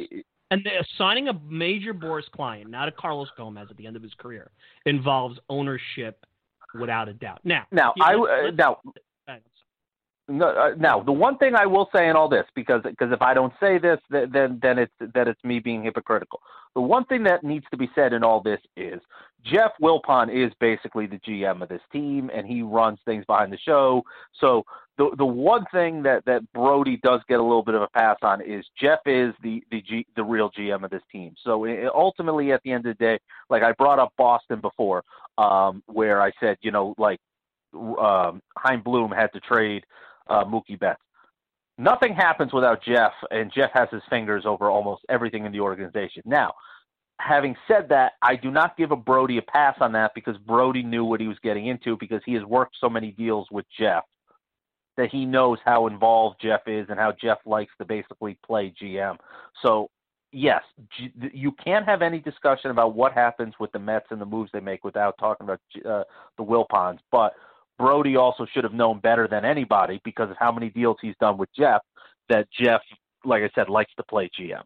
And 0.53 0.63
the, 0.63 0.85
signing 0.97 1.27
a 1.27 1.33
major 1.49 1.93
Boras 1.93 2.31
client, 2.31 2.71
not 2.71 2.87
a 2.87 2.93
Carlos 2.93 3.29
Gomez 3.37 3.67
at 3.69 3.77
the 3.77 3.87
end 3.87 3.97
of 3.97 4.03
his 4.03 4.15
career, 4.15 4.51
involves 4.85 5.41
ownership 5.49 6.25
without 6.79 7.09
a 7.09 7.15
doubt. 7.15 7.41
Now, 7.43 7.65
now 7.73 7.93
yeah, 7.97 8.05
I 8.05 8.15
let's- 8.15 8.31
uh, 8.31 8.51
now 8.57 8.79
No, 10.29 10.49
uh, 10.49 10.75
now 10.77 11.03
the 11.03 11.13
one 11.13 11.39
thing 11.39 11.55
I 11.55 11.67
will 11.67 11.89
say 11.95 12.09
in 12.09 12.17
all 12.17 12.29
this, 12.29 12.45
because 12.55 12.83
because 12.83 13.13
if 13.13 13.23
I 13.23 13.35
don't 13.35 13.53
say 13.61 13.79
this, 13.79 13.99
th- 14.11 14.29
then 14.33 14.59
then 14.61 14.79
it's 14.79 14.93
that 15.15 15.29
it's 15.29 15.43
me 15.45 15.61
being 15.61 15.85
hypocritical. 15.85 16.41
The 16.75 16.81
one 16.81 17.05
thing 17.05 17.23
that 17.25 17.45
needs 17.45 17.65
to 17.71 17.77
be 17.77 17.89
said 17.95 18.13
in 18.13 18.23
all 18.25 18.41
this 18.41 18.61
is 18.77 19.01
Jeff 19.53 19.73
Wilpon 19.81 20.29
is 20.29 20.53
basically 20.61 21.07
the 21.07 21.19
GM 21.19 21.63
of 21.63 21.69
this 21.69 21.83
team, 21.93 22.31
and 22.35 22.47
he 22.47 22.63
runs 22.63 22.99
things 23.05 23.25
behind 23.27 23.53
the 23.53 23.59
show. 23.59 24.03
So 24.41 24.65
the 24.99 25.11
the 25.17 25.27
one 25.27 25.65
thing 25.73 26.03
that 26.03 26.25
that 26.25 26.43
Brodie 26.53 26.99
does 27.03 27.21
get 27.29 27.39
a 27.39 27.43
little 27.43 27.63
bit 27.63 27.75
of 27.75 27.83
a 27.83 27.89
pass 27.89 28.17
on 28.23 28.41
is 28.41 28.65
Jeff 28.81 29.01
is 29.07 29.35
the 29.43 29.63
the 29.71 29.83
G, 29.83 30.07
the 30.17 30.25
real 30.25 30.51
GM 30.51 30.85
of 30.85 30.91
this 30.91 31.03
team. 31.13 31.35
So 31.45 31.65
i 31.67 31.87
ultimately, 31.95 32.53
at 32.53 32.63
the 32.65 32.73
end 32.73 32.87
of 32.87 32.97
the 32.97 33.05
day, 33.05 33.19
like 33.51 33.63
I 33.63 33.73
brought 33.73 33.99
up 33.99 34.13
Boston 34.17 34.61
before, 34.61 35.05
um, 35.39 35.83
where 35.87 36.21
I 36.21 36.33
said, 36.41 36.57
you 36.63 36.71
know, 36.71 36.95
like 36.99 37.21
um, 37.75 38.41
Chaim 38.57 38.83
Bloom 38.83 39.11
had 39.11 39.33
to 39.35 39.41
trade 39.41 39.85
uh, 40.29 40.45
Mookie 40.45 40.79
Betts. 40.79 41.01
Nothing 41.79 42.15
happens 42.15 42.55
without 42.55 42.83
Jeff, 42.83 43.13
and 43.31 43.53
Jeff 43.53 43.71
has 43.75 43.89
his 43.91 44.03
fingers 44.09 44.45
over 44.47 44.71
almost 44.71 45.03
everything 45.11 45.45
in 45.45 45.53
the 45.53 45.61
organization. 45.61 46.23
Now, 46.25 46.55
having 47.19 47.57
said 47.67 47.89
that, 47.89 48.13
I 48.23 48.37
do 48.37 48.51
not 48.51 48.77
give 48.77 48.91
a 48.91 48.97
Brodie 48.97 49.39
a 49.39 49.43
pass 49.43 49.77
on 49.81 49.93
that 49.93 50.13
because 50.15 50.37
Brodie 50.39 50.83
knew 50.83 51.05
what 51.05 51.21
he 51.21 51.29
was 51.29 51.39
getting 51.43 51.67
into 51.67 51.97
because 51.99 52.21
he 52.25 52.35
has 52.35 52.45
worked 52.45 52.77
so 52.81 52.89
many 52.89 53.13
deals 53.13 53.49
with 53.51 53.67
Jeff 53.79 54.05
that 54.97 55.11
he 55.11 55.25
knows 55.27 55.59
how 55.65 55.87
involved 55.87 56.37
Jeff 56.41 56.63
is 56.67 56.87
and 56.89 56.99
how 56.99 57.13
Jeff 57.13 57.39
likes 57.45 57.73
to 57.79 57.85
basically 57.85 58.39
play 58.45 58.73
GM. 58.81 59.17
So, 59.63 59.91
yes, 60.33 60.63
G- 60.97 61.13
you 61.33 61.53
can't 61.53 61.85
have 61.85 62.03
any 62.03 62.19
discussion 62.19 62.71
about 62.71 62.95
what 62.95 63.13
happens 63.13 63.55
with 63.61 63.73
the 63.73 63.79
Mets 63.79 64.07
and 64.11 64.21
the 64.21 64.27
moves 64.27 64.51
they 64.53 64.61
make 64.61 64.85
without 64.85 65.17
talking 65.19 65.45
about 65.45 65.61
uh, 65.85 66.05
the 66.39 66.45
Wilpons, 66.45 66.99
but 67.13 67.35
Brodie 67.79 68.17
also 68.17 68.47
should 68.47 68.65
have 68.65 68.73
known 68.73 69.01
better 69.01 69.29
than 69.29 69.45
anybody 69.45 70.01
because 70.03 70.31
of 70.31 70.37
how 70.39 70.51
many 70.51 70.71
deals 70.71 70.97
he's 71.03 71.17
done 71.21 71.37
with 71.37 71.51
Jeff 71.55 71.83
that 72.31 72.49
Jeff, 72.51 72.81
like 73.25 73.43
I 73.43 73.51
said, 73.55 73.69
likes 73.69 73.93
to 73.99 74.03
play 74.03 74.31
GM. 74.39 74.63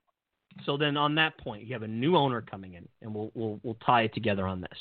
So 0.67 0.77
then, 0.77 0.97
on 0.97 1.15
that 1.17 1.39
point, 1.39 1.65
you 1.65 1.73
have 1.73 1.83
a 1.83 1.89
new 1.89 2.17
owner 2.17 2.41
coming 2.41 2.75
in, 2.75 2.89
and 3.03 3.15
we'll 3.15 3.31
we'll 3.35 3.61
we'll 3.63 3.79
tie 3.87 4.03
it 4.03 4.15
together 4.15 4.47
on 4.47 4.61
this 4.61 4.79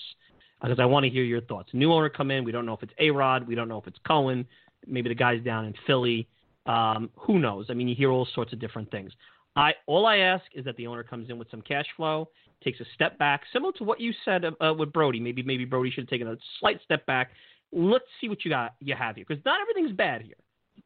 because 0.62 0.80
I 0.80 0.86
want 0.86 1.06
to 1.06 1.10
hear 1.10 1.24
your 1.24 1.42
thoughts. 1.42 1.70
New 1.74 1.92
owner 1.92 2.10
come 2.10 2.32
in. 2.32 2.44
We 2.44 2.52
don't 2.52 2.66
know 2.66 2.74
if 2.74 2.84
it's 2.84 2.94
A 3.00 3.12
Rod. 3.12 3.48
We 3.48 3.56
don't 3.56 3.70
know 3.70 3.78
if 3.78 3.88
it's 3.88 4.00
Cohen. 4.06 4.46
Maybe 4.88 5.10
the 5.10 5.16
guys 5.16 5.44
down 5.44 5.66
in 5.66 5.74
Philly. 5.86 6.28
Um, 6.66 7.10
who 7.16 7.40
knows? 7.40 7.68
I 7.70 7.74
mean, 7.74 7.88
you 7.88 7.96
hear 7.96 8.12
all 8.12 8.28
sorts 8.34 8.54
of 8.54 8.60
different 8.60 8.92
things. 8.92 9.12
I 9.56 9.74
all 9.88 10.06
I 10.06 10.18
ask 10.18 10.44
is 10.54 10.66
that 10.66 10.78
the 10.78 10.88
owner 10.88 11.04
comes 11.04 11.30
in 11.30 11.38
with 11.38 11.50
some 11.50 11.62
cash 11.62 11.86
flow, 11.96 12.30
takes 12.64 12.80
a 12.80 12.86
step 12.94 13.18
back, 13.18 13.42
similar 13.52 13.72
to 13.74 13.84
what 13.84 14.00
you 14.00 14.14
said 14.26 14.44
uh, 14.46 14.74
with 14.74 14.94
Brodie. 14.94 15.20
Maybe 15.20 15.44
maybe 15.44 15.66
Brodie 15.66 15.92
should 15.92 16.04
have 16.04 16.10
taken 16.10 16.28
a 16.28 16.38
slight 16.60 16.80
step 16.84 17.06
back. 17.06 17.32
Let's 17.72 18.06
see 18.20 18.30
what 18.30 18.44
you 18.44 18.52
got 18.52 18.76
you 18.80 18.96
have 18.96 19.16
here 19.16 19.26
because 19.28 19.44
not 19.46 19.60
everything's 19.62 19.96
bad 19.96 20.22
here. 20.22 20.36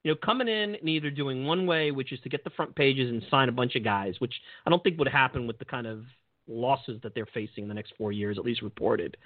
You 0.03 0.11
know, 0.11 0.17
coming 0.23 0.47
in 0.47 0.75
and 0.75 0.89
either 0.89 1.09
doing 1.09 1.45
one 1.45 1.65
way, 1.65 1.91
which 1.91 2.11
is 2.11 2.19
to 2.21 2.29
get 2.29 2.43
the 2.43 2.49
front 2.51 2.75
pages 2.75 3.09
and 3.09 3.23
sign 3.29 3.49
a 3.49 3.51
bunch 3.51 3.75
of 3.75 3.83
guys, 3.83 4.15
which 4.19 4.33
I 4.65 4.69
don't 4.69 4.83
think 4.83 4.97
would 4.99 5.07
happen 5.07 5.47
with 5.47 5.59
the 5.59 5.65
kind 5.65 5.87
of 5.87 6.03
losses 6.47 6.99
that 7.03 7.15
they're 7.15 7.27
facing 7.33 7.63
in 7.63 7.67
the 7.67 7.73
next 7.73 7.93
four 7.97 8.11
years, 8.11 8.37
at 8.37 8.45
least 8.45 8.61
reported. 8.61 9.17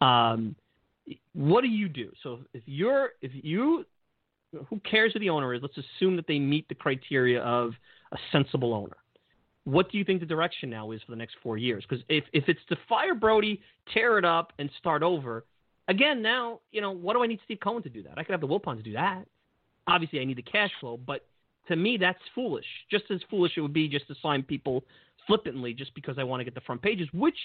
Um, 0.00 0.54
what 1.32 1.62
do 1.62 1.68
you 1.68 1.88
do? 1.88 2.12
So 2.22 2.40
if 2.54 2.62
you're 2.66 3.10
if 3.22 3.32
you 3.34 3.84
who 4.68 4.80
cares 4.80 5.12
who 5.12 5.18
the 5.18 5.30
owner 5.30 5.54
is? 5.54 5.62
Let's 5.62 5.78
assume 5.78 6.16
that 6.16 6.26
they 6.26 6.38
meet 6.38 6.68
the 6.68 6.74
criteria 6.74 7.40
of 7.42 7.72
a 8.12 8.18
sensible 8.32 8.74
owner. 8.74 8.96
What 9.64 9.90
do 9.90 9.98
you 9.98 10.04
think 10.04 10.20
the 10.20 10.26
direction 10.26 10.70
now 10.70 10.90
is 10.90 11.00
for 11.02 11.12
the 11.12 11.16
next 11.16 11.36
four 11.42 11.56
years? 11.56 11.84
Because 11.88 12.04
if, 12.08 12.24
if 12.32 12.44
it's 12.48 12.60
to 12.68 12.76
fire 12.88 13.14
Brodie, 13.14 13.60
tear 13.92 14.18
it 14.18 14.24
up, 14.24 14.52
and 14.58 14.70
start 14.78 15.02
over, 15.02 15.44
again, 15.88 16.22
now, 16.22 16.60
you 16.72 16.80
know, 16.80 16.90
what 16.90 17.14
do 17.14 17.22
I 17.22 17.26
need 17.26 17.40
Steve 17.44 17.58
Cohen 17.62 17.82
to 17.82 17.88
do 17.88 18.02
that? 18.02 18.18
I 18.18 18.24
could 18.24 18.32
have 18.32 18.40
the 18.40 18.48
Wilpons 18.48 18.82
do 18.82 18.92
that. 18.94 19.24
Obviously, 19.90 20.20
I 20.20 20.24
need 20.24 20.38
the 20.38 20.42
cash 20.42 20.70
flow, 20.80 20.96
but 20.96 21.26
to 21.68 21.76
me, 21.76 21.96
that's 21.96 22.18
foolish. 22.34 22.64
Just 22.90 23.04
as 23.10 23.20
foolish 23.28 23.52
it 23.56 23.60
would 23.60 23.72
be 23.72 23.88
just 23.88 24.06
to 24.08 24.14
sign 24.22 24.42
people 24.42 24.84
flippantly 25.26 25.74
just 25.74 25.94
because 25.94 26.16
I 26.18 26.24
want 26.24 26.40
to 26.40 26.44
get 26.44 26.54
the 26.54 26.60
front 26.60 26.82
pages, 26.82 27.08
which 27.12 27.36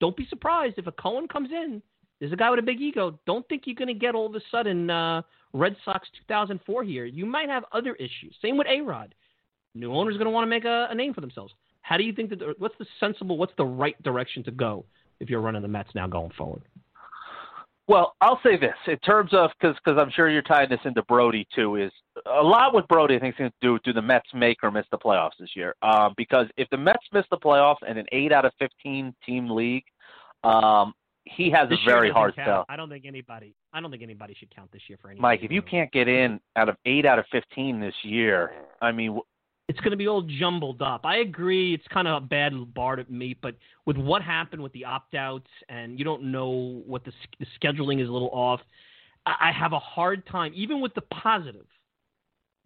don't 0.00 0.16
be 0.16 0.26
surprised 0.28 0.78
if 0.78 0.86
a 0.86 0.92
Cohen 0.92 1.28
comes 1.28 1.50
in. 1.50 1.82
There's 2.20 2.32
a 2.32 2.36
guy 2.36 2.50
with 2.50 2.60
a 2.60 2.62
big 2.62 2.80
ego. 2.80 3.18
Don't 3.26 3.48
think 3.48 3.62
you're 3.66 3.74
going 3.74 3.88
to 3.88 3.94
get 3.94 4.14
all 4.14 4.26
of 4.26 4.34
a 4.34 4.40
sudden 4.50 4.90
uh, 4.90 5.22
Red 5.52 5.76
Sox 5.84 6.08
2004 6.20 6.84
here. 6.84 7.04
You 7.04 7.26
might 7.26 7.48
have 7.48 7.64
other 7.72 7.94
issues. 7.96 8.36
Same 8.40 8.56
with 8.56 8.68
A 8.68 8.80
Rod. 8.80 9.14
New 9.74 9.92
owners 9.92 10.14
going 10.14 10.26
to 10.26 10.30
want 10.30 10.44
to 10.44 10.50
make 10.50 10.64
a, 10.64 10.88
a, 10.90 10.94
name 10.94 11.14
for 11.14 11.20
themselves. 11.20 11.52
How 11.80 11.96
do 11.96 12.04
you 12.04 12.12
think 12.12 12.30
that? 12.30 12.54
What's 12.58 12.76
the 12.78 12.86
sensible? 13.00 13.38
What's 13.38 13.54
the 13.56 13.64
right 13.64 14.00
direction 14.02 14.44
to 14.44 14.50
go 14.50 14.84
if 15.18 15.30
you're 15.30 15.40
running 15.40 15.62
the 15.62 15.68
Mets 15.68 15.90
now 15.94 16.06
going 16.06 16.30
forward? 16.36 16.62
Well, 17.88 18.14
I'll 18.20 18.40
say 18.44 18.56
this 18.56 18.76
in 18.86 18.98
terms 18.98 19.30
of 19.32 19.50
because 19.60 19.76
because 19.84 19.98
I'm 20.00 20.10
sure 20.10 20.30
you're 20.30 20.42
tying 20.42 20.70
this 20.70 20.80
into 20.84 21.02
Brodie 21.02 21.46
too. 21.54 21.76
Is 21.76 21.90
a 22.26 22.42
lot 22.42 22.74
with 22.74 22.86
Brodie 22.86 23.16
I 23.16 23.18
think 23.18 23.34
is 23.34 23.38
going 23.38 23.50
to 23.50 23.56
do 23.60 23.78
do 23.84 23.92
the 23.92 24.02
Mets 24.02 24.28
make 24.34 24.58
or 24.62 24.70
miss 24.70 24.86
the 24.92 24.98
playoffs 24.98 25.32
this 25.40 25.50
year? 25.56 25.74
Um, 25.82 26.14
because 26.16 26.46
if 26.56 26.68
the 26.70 26.76
Mets 26.76 27.04
miss 27.12 27.24
the 27.30 27.38
playoffs 27.38 27.82
in 27.88 27.98
an 27.98 28.06
eight 28.12 28.32
out 28.32 28.44
of 28.44 28.52
fifteen 28.58 29.14
team 29.26 29.50
league, 29.50 29.84
um, 30.44 30.94
he 31.24 31.50
has 31.50 31.68
this 31.68 31.78
a 31.84 31.90
very 31.90 32.10
hard 32.10 32.36
count. 32.36 32.46
sell. 32.46 32.66
I 32.68 32.76
don't 32.76 32.88
think 32.88 33.04
anybody. 33.04 33.54
I 33.72 33.80
don't 33.80 33.90
think 33.90 34.02
anybody 34.02 34.34
should 34.38 34.54
count 34.54 34.70
this 34.72 34.82
year 34.88 34.98
for 35.00 35.08
anything. 35.08 35.22
Mike, 35.22 35.40
if 35.42 35.50
you 35.50 35.62
can't 35.62 35.90
get 35.92 36.06
in 36.06 36.40
out 36.56 36.68
of 36.68 36.76
eight 36.86 37.04
out 37.04 37.18
of 37.18 37.24
fifteen 37.32 37.80
this 37.80 37.94
year, 38.04 38.52
I 38.80 38.92
mean, 38.92 39.18
it's 39.72 39.80
going 39.80 39.92
to 39.92 39.96
be 39.96 40.06
all 40.06 40.20
jumbled 40.20 40.82
up. 40.82 41.06
I 41.06 41.20
agree. 41.20 41.72
It's 41.72 41.86
kind 41.88 42.06
of 42.06 42.22
a 42.22 42.26
bad 42.26 42.52
bar 42.74 42.96
to 42.96 43.06
meet, 43.10 43.38
but 43.40 43.54
with 43.86 43.96
what 43.96 44.20
happened 44.20 44.62
with 44.62 44.70
the 44.74 44.84
opt 44.84 45.14
outs 45.14 45.48
and 45.70 45.98
you 45.98 46.04
don't 46.04 46.24
know 46.30 46.82
what 46.86 47.06
the, 47.06 47.12
the 47.40 47.46
scheduling 47.58 48.02
is 48.02 48.06
a 48.06 48.12
little 48.12 48.28
off, 48.34 48.60
I, 49.24 49.48
I 49.48 49.52
have 49.52 49.72
a 49.72 49.78
hard 49.78 50.26
time, 50.26 50.52
even 50.54 50.82
with 50.82 50.92
the 50.92 51.00
positive, 51.00 51.64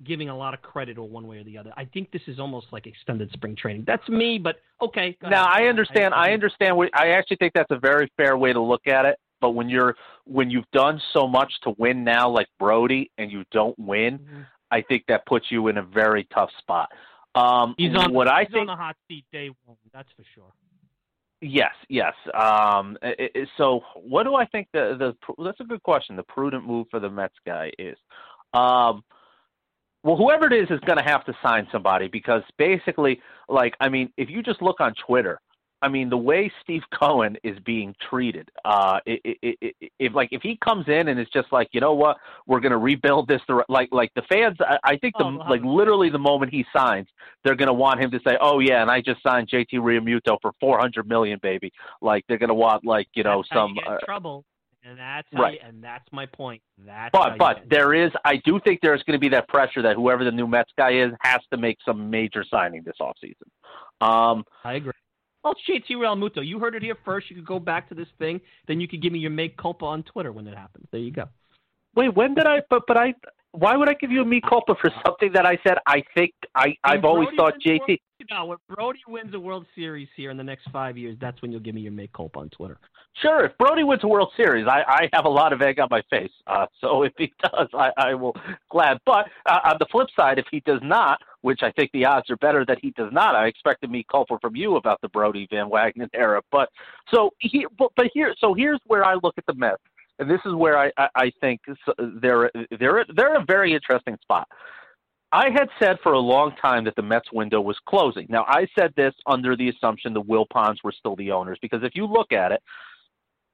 giving 0.02 0.30
a 0.30 0.36
lot 0.36 0.52
of 0.52 0.62
credit 0.62 0.98
or 0.98 1.08
one 1.08 1.28
way 1.28 1.38
or 1.38 1.44
the 1.44 1.56
other. 1.56 1.72
I 1.76 1.84
think 1.84 2.10
this 2.10 2.22
is 2.26 2.40
almost 2.40 2.66
like 2.72 2.88
extended 2.88 3.30
spring 3.30 3.54
training. 3.54 3.84
That's 3.86 4.08
me, 4.08 4.36
but 4.36 4.56
okay. 4.82 5.16
Now 5.22 5.44
I 5.44 5.66
understand. 5.68 6.12
I, 6.12 6.30
I 6.30 6.32
understand. 6.32 6.76
What, 6.76 6.90
I 6.92 7.10
actually 7.10 7.36
think 7.36 7.52
that's 7.54 7.70
a 7.70 7.78
very 7.78 8.10
fair 8.16 8.36
way 8.36 8.52
to 8.52 8.60
look 8.60 8.88
at 8.88 9.04
it. 9.04 9.16
But 9.40 9.50
when 9.50 9.68
you're 9.68 9.94
when 10.24 10.50
you've 10.50 10.70
done 10.72 11.00
so 11.12 11.28
much 11.28 11.52
to 11.62 11.74
win 11.78 12.02
now, 12.02 12.28
like 12.28 12.48
Brodie, 12.58 13.12
and 13.16 13.30
you 13.30 13.44
don't 13.52 13.78
win, 13.78 14.18
mm-hmm. 14.18 14.40
I 14.70 14.82
think 14.82 15.04
that 15.08 15.26
puts 15.26 15.46
you 15.50 15.68
in 15.68 15.78
a 15.78 15.82
very 15.82 16.26
tough 16.34 16.50
spot. 16.58 16.88
Um, 17.34 17.74
he's 17.76 17.94
on 17.94 18.12
what 18.12 18.28
I 18.28 18.44
think, 18.44 18.62
on 18.62 18.66
the 18.66 18.76
hot 18.76 18.96
seat 19.08 19.24
day 19.32 19.50
one. 19.64 19.76
That's 19.92 20.08
for 20.16 20.24
sure. 20.34 20.52
Yes, 21.42 21.74
yes. 21.88 22.14
Um, 22.34 22.96
it, 23.02 23.30
it, 23.34 23.48
so, 23.58 23.80
what 23.94 24.22
do 24.22 24.34
I 24.34 24.46
think 24.46 24.68
the 24.72 24.96
the 24.98 25.34
that's 25.44 25.60
a 25.60 25.64
good 25.64 25.82
question. 25.82 26.16
The 26.16 26.22
prudent 26.22 26.66
move 26.66 26.86
for 26.90 26.98
the 26.98 27.10
Mets 27.10 27.34
guy 27.46 27.70
is, 27.78 27.96
um, 28.54 29.04
well, 30.02 30.16
whoever 30.16 30.46
it 30.46 30.54
is 30.54 30.70
is 30.70 30.80
going 30.86 30.98
to 30.98 31.04
have 31.04 31.24
to 31.26 31.34
sign 31.42 31.66
somebody 31.70 32.08
because 32.08 32.42
basically, 32.56 33.20
like, 33.48 33.74
I 33.80 33.90
mean, 33.90 34.10
if 34.16 34.30
you 34.30 34.42
just 34.42 34.62
look 34.62 34.80
on 34.80 34.94
Twitter, 35.06 35.38
I 35.82 35.88
mean, 35.88 36.08
the 36.08 36.16
way 36.16 36.50
Steve 36.62 36.82
Cohen 36.98 37.36
is 37.44 37.58
being 37.64 37.94
treated, 38.08 38.48
uh, 38.64 38.98
it, 39.04 39.20
it, 39.42 39.58
it, 39.60 39.92
if 39.98 40.14
like 40.14 40.30
if 40.32 40.40
he 40.42 40.58
comes 40.64 40.86
in 40.88 41.08
and 41.08 41.20
it's 41.20 41.30
just 41.30 41.52
like, 41.52 41.68
you 41.72 41.80
know 41.80 41.92
what, 41.92 42.16
we're 42.46 42.60
going 42.60 42.72
to 42.72 42.78
rebuild 42.78 43.28
this, 43.28 43.42
the, 43.46 43.62
like 43.68 43.90
like 43.92 44.10
the 44.14 44.22
fans, 44.22 44.56
I, 44.60 44.78
I 44.84 44.96
think 44.96 45.14
the 45.18 45.24
oh, 45.24 45.44
like 45.50 45.62
literally 45.62 46.08
the 46.08 46.18
moment 46.18 46.52
he 46.52 46.64
signs, 46.74 47.08
they're 47.44 47.56
going 47.56 47.68
to 47.68 47.74
want 47.74 48.00
him 48.00 48.10
to 48.10 48.20
say, 48.26 48.38
oh 48.40 48.60
yeah, 48.60 48.80
and 48.80 48.90
I 48.90 49.02
just 49.02 49.22
signed 49.22 49.48
JT 49.48 49.74
Realmuto 49.74 50.38
for 50.40 50.52
four 50.60 50.78
hundred 50.78 51.08
million, 51.08 51.38
baby. 51.42 51.70
Like 52.00 52.24
they're 52.28 52.38
going 52.38 52.48
to 52.48 52.54
want 52.54 52.84
like 52.84 53.08
you 53.14 53.22
know 53.22 53.42
that's 53.42 53.60
some 53.60 53.74
you 53.76 53.82
uh, 53.92 53.98
trouble. 54.04 54.44
And 54.82 54.98
that's 54.98 55.28
right. 55.32 55.54
You, 55.54 55.68
and 55.68 55.82
that's 55.82 56.06
my 56.12 56.26
point. 56.26 56.62
That's 56.86 57.10
but 57.12 57.36
but 57.38 57.64
there 57.68 57.92
is 57.92 58.12
I 58.24 58.36
do 58.44 58.60
think 58.64 58.80
there's 58.82 59.02
going 59.02 59.18
to 59.18 59.20
be 59.20 59.28
that 59.30 59.48
pressure 59.48 59.82
that 59.82 59.96
whoever 59.96 60.24
the 60.24 60.30
new 60.30 60.46
Mets 60.46 60.70
guy 60.78 60.92
is 60.92 61.12
has 61.20 61.40
to 61.52 61.58
make 61.58 61.78
some 61.84 62.08
major 62.08 62.44
signing 62.48 62.82
this 62.84 62.96
offseason. 63.00 63.48
Um, 64.00 64.44
I 64.64 64.74
agree. 64.74 64.92
Well, 65.46 65.54
it's 65.68 65.88
JT 65.88 65.96
Realmuto. 65.96 66.44
You 66.44 66.58
heard 66.58 66.74
it 66.74 66.82
here 66.82 66.96
first. 67.04 67.30
You 67.30 67.36
could 67.36 67.46
go 67.46 67.60
back 67.60 67.88
to 67.90 67.94
this 67.94 68.08
thing. 68.18 68.40
Then 68.66 68.80
you 68.80 68.88
could 68.88 69.00
give 69.00 69.12
me 69.12 69.20
your 69.20 69.30
make 69.30 69.56
culpa 69.56 69.84
on 69.84 70.02
Twitter 70.02 70.32
when 70.32 70.44
it 70.48 70.56
happens. 70.56 70.88
There 70.90 71.00
you 71.00 71.12
go. 71.12 71.26
Wait, 71.94 72.12
when 72.16 72.34
did 72.34 72.48
I? 72.48 72.62
But 72.68 72.82
but 72.88 72.96
I. 72.96 73.14
Why 73.58 73.74
would 73.74 73.88
I 73.88 73.94
give 73.94 74.10
you 74.10 74.20
a 74.20 74.24
mea 74.24 74.42
culpa 74.46 74.74
for 74.78 74.90
something 75.04 75.32
that 75.32 75.46
I 75.46 75.58
said? 75.66 75.78
I 75.86 76.02
think 76.14 76.34
I 76.54 76.76
I've 76.84 77.06
always 77.06 77.28
thought 77.38 77.54
JT. 77.64 77.78
World, 77.88 78.00
no, 78.30 78.44
when 78.44 78.58
Brodie 78.68 79.00
wins 79.08 79.34
a 79.34 79.40
World 79.40 79.66
Series 79.74 80.08
here 80.14 80.30
in 80.30 80.36
the 80.36 80.44
next 80.44 80.68
five 80.70 80.98
years, 80.98 81.16
that's 81.20 81.40
when 81.40 81.50
you'll 81.50 81.60
give 81.60 81.74
me 81.74 81.80
your 81.80 81.92
make 81.92 82.12
culpa 82.12 82.40
on 82.40 82.50
Twitter. 82.50 82.78
Sure, 83.22 83.46
if 83.46 83.56
Brodie 83.56 83.82
wins 83.82 84.04
a 84.04 84.08
World 84.08 84.30
Series, 84.36 84.66
I, 84.66 84.82
I 84.86 85.08
have 85.14 85.24
a 85.24 85.30
lot 85.30 85.54
of 85.54 85.62
egg 85.62 85.80
on 85.80 85.88
my 85.90 86.02
face. 86.10 86.30
Uh, 86.46 86.66
so 86.82 87.02
if 87.02 87.14
he 87.16 87.32
does, 87.42 87.68
I, 87.72 87.90
I 87.96 88.14
will 88.14 88.36
glad. 88.70 88.98
But 89.06 89.26
uh, 89.48 89.60
on 89.64 89.76
the 89.78 89.86
flip 89.90 90.08
side, 90.14 90.38
if 90.38 90.46
he 90.50 90.60
does 90.60 90.80
not, 90.82 91.18
which 91.40 91.60
I 91.62 91.70
think 91.72 91.92
the 91.92 92.04
odds 92.04 92.28
are 92.28 92.36
better 92.36 92.62
that 92.66 92.78
he 92.82 92.90
does 92.90 93.10
not, 93.10 93.34
I 93.34 93.46
expected 93.46 93.90
me 93.90 94.04
culpa 94.10 94.38
from 94.38 94.54
you 94.54 94.76
about 94.76 95.00
the 95.00 95.08
Brodie 95.08 95.48
Van 95.50 95.70
Wagenen 95.70 96.10
era. 96.12 96.42
But 96.52 96.68
so 97.10 97.30
he, 97.38 97.66
but, 97.78 97.90
but 97.96 98.06
here, 98.12 98.34
so 98.38 98.52
here's 98.52 98.80
where 98.86 99.02
I 99.02 99.14
look 99.14 99.34
at 99.38 99.46
the 99.46 99.54
Mets, 99.54 99.80
this 100.18 100.40
is 100.44 100.54
where 100.54 100.78
I, 100.78 100.90
I, 100.96 101.08
I 101.16 101.32
think 101.40 101.60
they're 102.22 102.50
they're 102.78 103.04
they're 103.14 103.36
a 103.36 103.44
very 103.44 103.74
interesting 103.74 104.16
spot. 104.22 104.48
I 105.32 105.50
had 105.50 105.68
said 105.78 105.98
for 106.02 106.12
a 106.12 106.18
long 106.18 106.54
time 106.62 106.84
that 106.84 106.94
the 106.96 107.02
Mets 107.02 107.32
window 107.32 107.60
was 107.60 107.76
closing. 107.86 108.26
Now, 108.28 108.44
I 108.48 108.66
said 108.78 108.92
this 108.96 109.12
under 109.26 109.56
the 109.56 109.68
assumption 109.68 110.14
the 110.14 110.22
Wilpons 110.22 110.76
were 110.84 110.92
still 110.92 111.16
the 111.16 111.32
owners 111.32 111.58
because 111.60 111.82
if 111.82 111.94
you 111.94 112.06
look 112.06 112.32
at 112.32 112.52
it, 112.52 112.62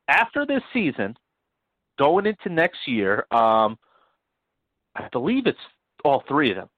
after 0.08 0.44
this 0.46 0.62
season, 0.72 1.16
going 1.98 2.26
into 2.26 2.50
next 2.50 2.86
year, 2.86 3.26
um, 3.30 3.78
I 4.94 5.08
believe 5.12 5.46
it's 5.46 5.58
all 6.04 6.22
three 6.28 6.50
of 6.50 6.56
them. 6.56 6.68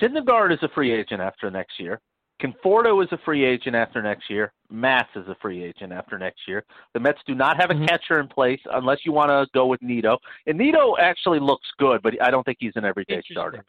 Syndergaard 0.00 0.52
is 0.52 0.62
a 0.62 0.68
free 0.68 0.92
agent 0.92 1.20
after 1.20 1.50
next 1.50 1.80
year. 1.80 2.00
Conforto 2.42 3.02
is 3.04 3.08
a 3.12 3.18
free 3.24 3.44
agent 3.44 3.76
after 3.76 4.02
next 4.02 4.28
year. 4.28 4.52
Matz 4.68 5.10
is 5.14 5.28
a 5.28 5.36
free 5.40 5.62
agent 5.62 5.92
after 5.92 6.18
next 6.18 6.40
year. 6.48 6.64
The 6.92 7.00
Mets 7.00 7.20
do 7.26 7.34
not 7.34 7.60
have 7.60 7.70
a 7.70 7.74
mm-hmm. 7.74 7.84
catcher 7.84 8.18
in 8.18 8.26
place 8.26 8.60
unless 8.72 8.98
you 9.04 9.12
want 9.12 9.28
to 9.28 9.46
go 9.54 9.66
with 9.66 9.80
Nido. 9.80 10.18
And 10.46 10.58
Nido 10.58 10.96
actually 10.98 11.38
looks 11.38 11.68
good, 11.78 12.02
but 12.02 12.14
I 12.20 12.30
don't 12.30 12.44
think 12.44 12.58
he's 12.60 12.72
an 12.74 12.84
everyday 12.84 13.22
starter. 13.30 13.64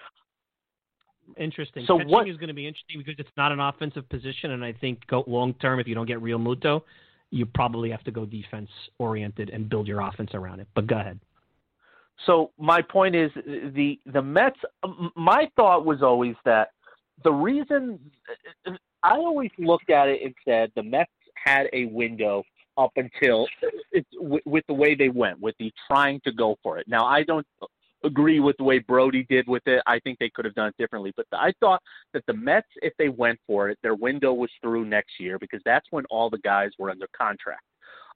Interesting. 1.38 1.86
So 1.86 1.98
Catching 1.98 2.12
what 2.12 2.28
is 2.28 2.38
going 2.38 2.48
to 2.48 2.54
be 2.54 2.68
interesting 2.68 2.98
because 2.98 3.16
it's 3.18 3.30
not 3.38 3.52
an 3.52 3.60
offensive 3.60 4.08
position, 4.10 4.52
and 4.52 4.66
I 4.66 4.74
think 4.74 5.06
go 5.08 5.24
long 5.28 5.54
term 5.56 5.80
if 5.80 5.88
you 5.88 5.96
don't 5.96 6.08
get 6.08 6.20
Realmuto, 6.20 6.82
you 7.30 7.46
probably 7.46 7.92
have 7.92 8.04
to 8.04 8.12
go 8.12 8.26
defense 8.26 8.70
oriented 9.00 9.50
and 9.50 9.70
build 9.70 9.88
your 9.88 10.02
offense 10.02 10.32
around 10.34 10.60
it. 10.60 10.68
But 10.76 10.88
go 10.88 11.00
ahead. 11.00 11.20
So 12.26 12.52
my 12.58 12.82
point 12.82 13.16
is 13.16 13.32
the 13.36 14.00
the 14.06 14.22
Mets. 14.22 14.60
My 15.16 15.50
thought 15.56 15.86
was 15.86 16.02
always 16.02 16.36
that 16.46 16.70
the 17.24 17.32
reason 17.32 18.00
I 19.04 19.12
always 19.12 19.52
looked 19.58 19.90
at 19.90 20.08
it 20.08 20.22
and 20.24 20.34
said 20.46 20.72
the 20.76 20.84
Mets 20.84 21.12
had 21.36 21.68
a 21.74 21.86
window 21.86 22.44
up 22.78 22.92
until 22.96 23.48
it's 23.92 24.10
with 24.20 24.64
the 24.68 24.74
way 24.74 24.96
they 24.96 25.10
went 25.10 25.40
with 25.40 25.56
the 25.60 25.72
trying 25.88 26.20
to 26.24 26.32
go 26.32 26.58
for 26.64 26.78
it. 26.80 26.88
Now 26.88 27.06
I 27.06 27.24
don't 27.24 27.46
agree 28.04 28.40
with 28.40 28.58
the 28.58 28.64
way 28.64 28.80
Brodie 28.80 29.26
did 29.30 29.48
with 29.48 29.64
it. 29.66 29.82
I 29.86 30.00
think 30.00 30.20
they 30.20 30.30
could 30.30 30.46
have 30.46 30.56
done 30.56 30.68
it 30.68 30.76
differently. 30.78 31.14
But 31.16 31.26
I 31.32 31.54
thought 31.60 31.82
that 32.14 32.24
the 32.28 32.34
Mets, 32.34 32.68
if 32.82 32.94
they 32.98 33.10
went 33.10 33.40
for 33.48 33.70
it, 33.70 33.78
their 33.82 33.96
window 33.96 34.34
was 34.34 34.50
through 34.62 34.86
next 34.86 35.20
year 35.20 35.40
because 35.40 35.62
that's 35.66 35.88
when 35.92 36.06
all 36.10 36.30
the 36.30 36.40
guys 36.40 36.72
were 36.78 36.90
under 36.90 37.08
contract 37.18 37.64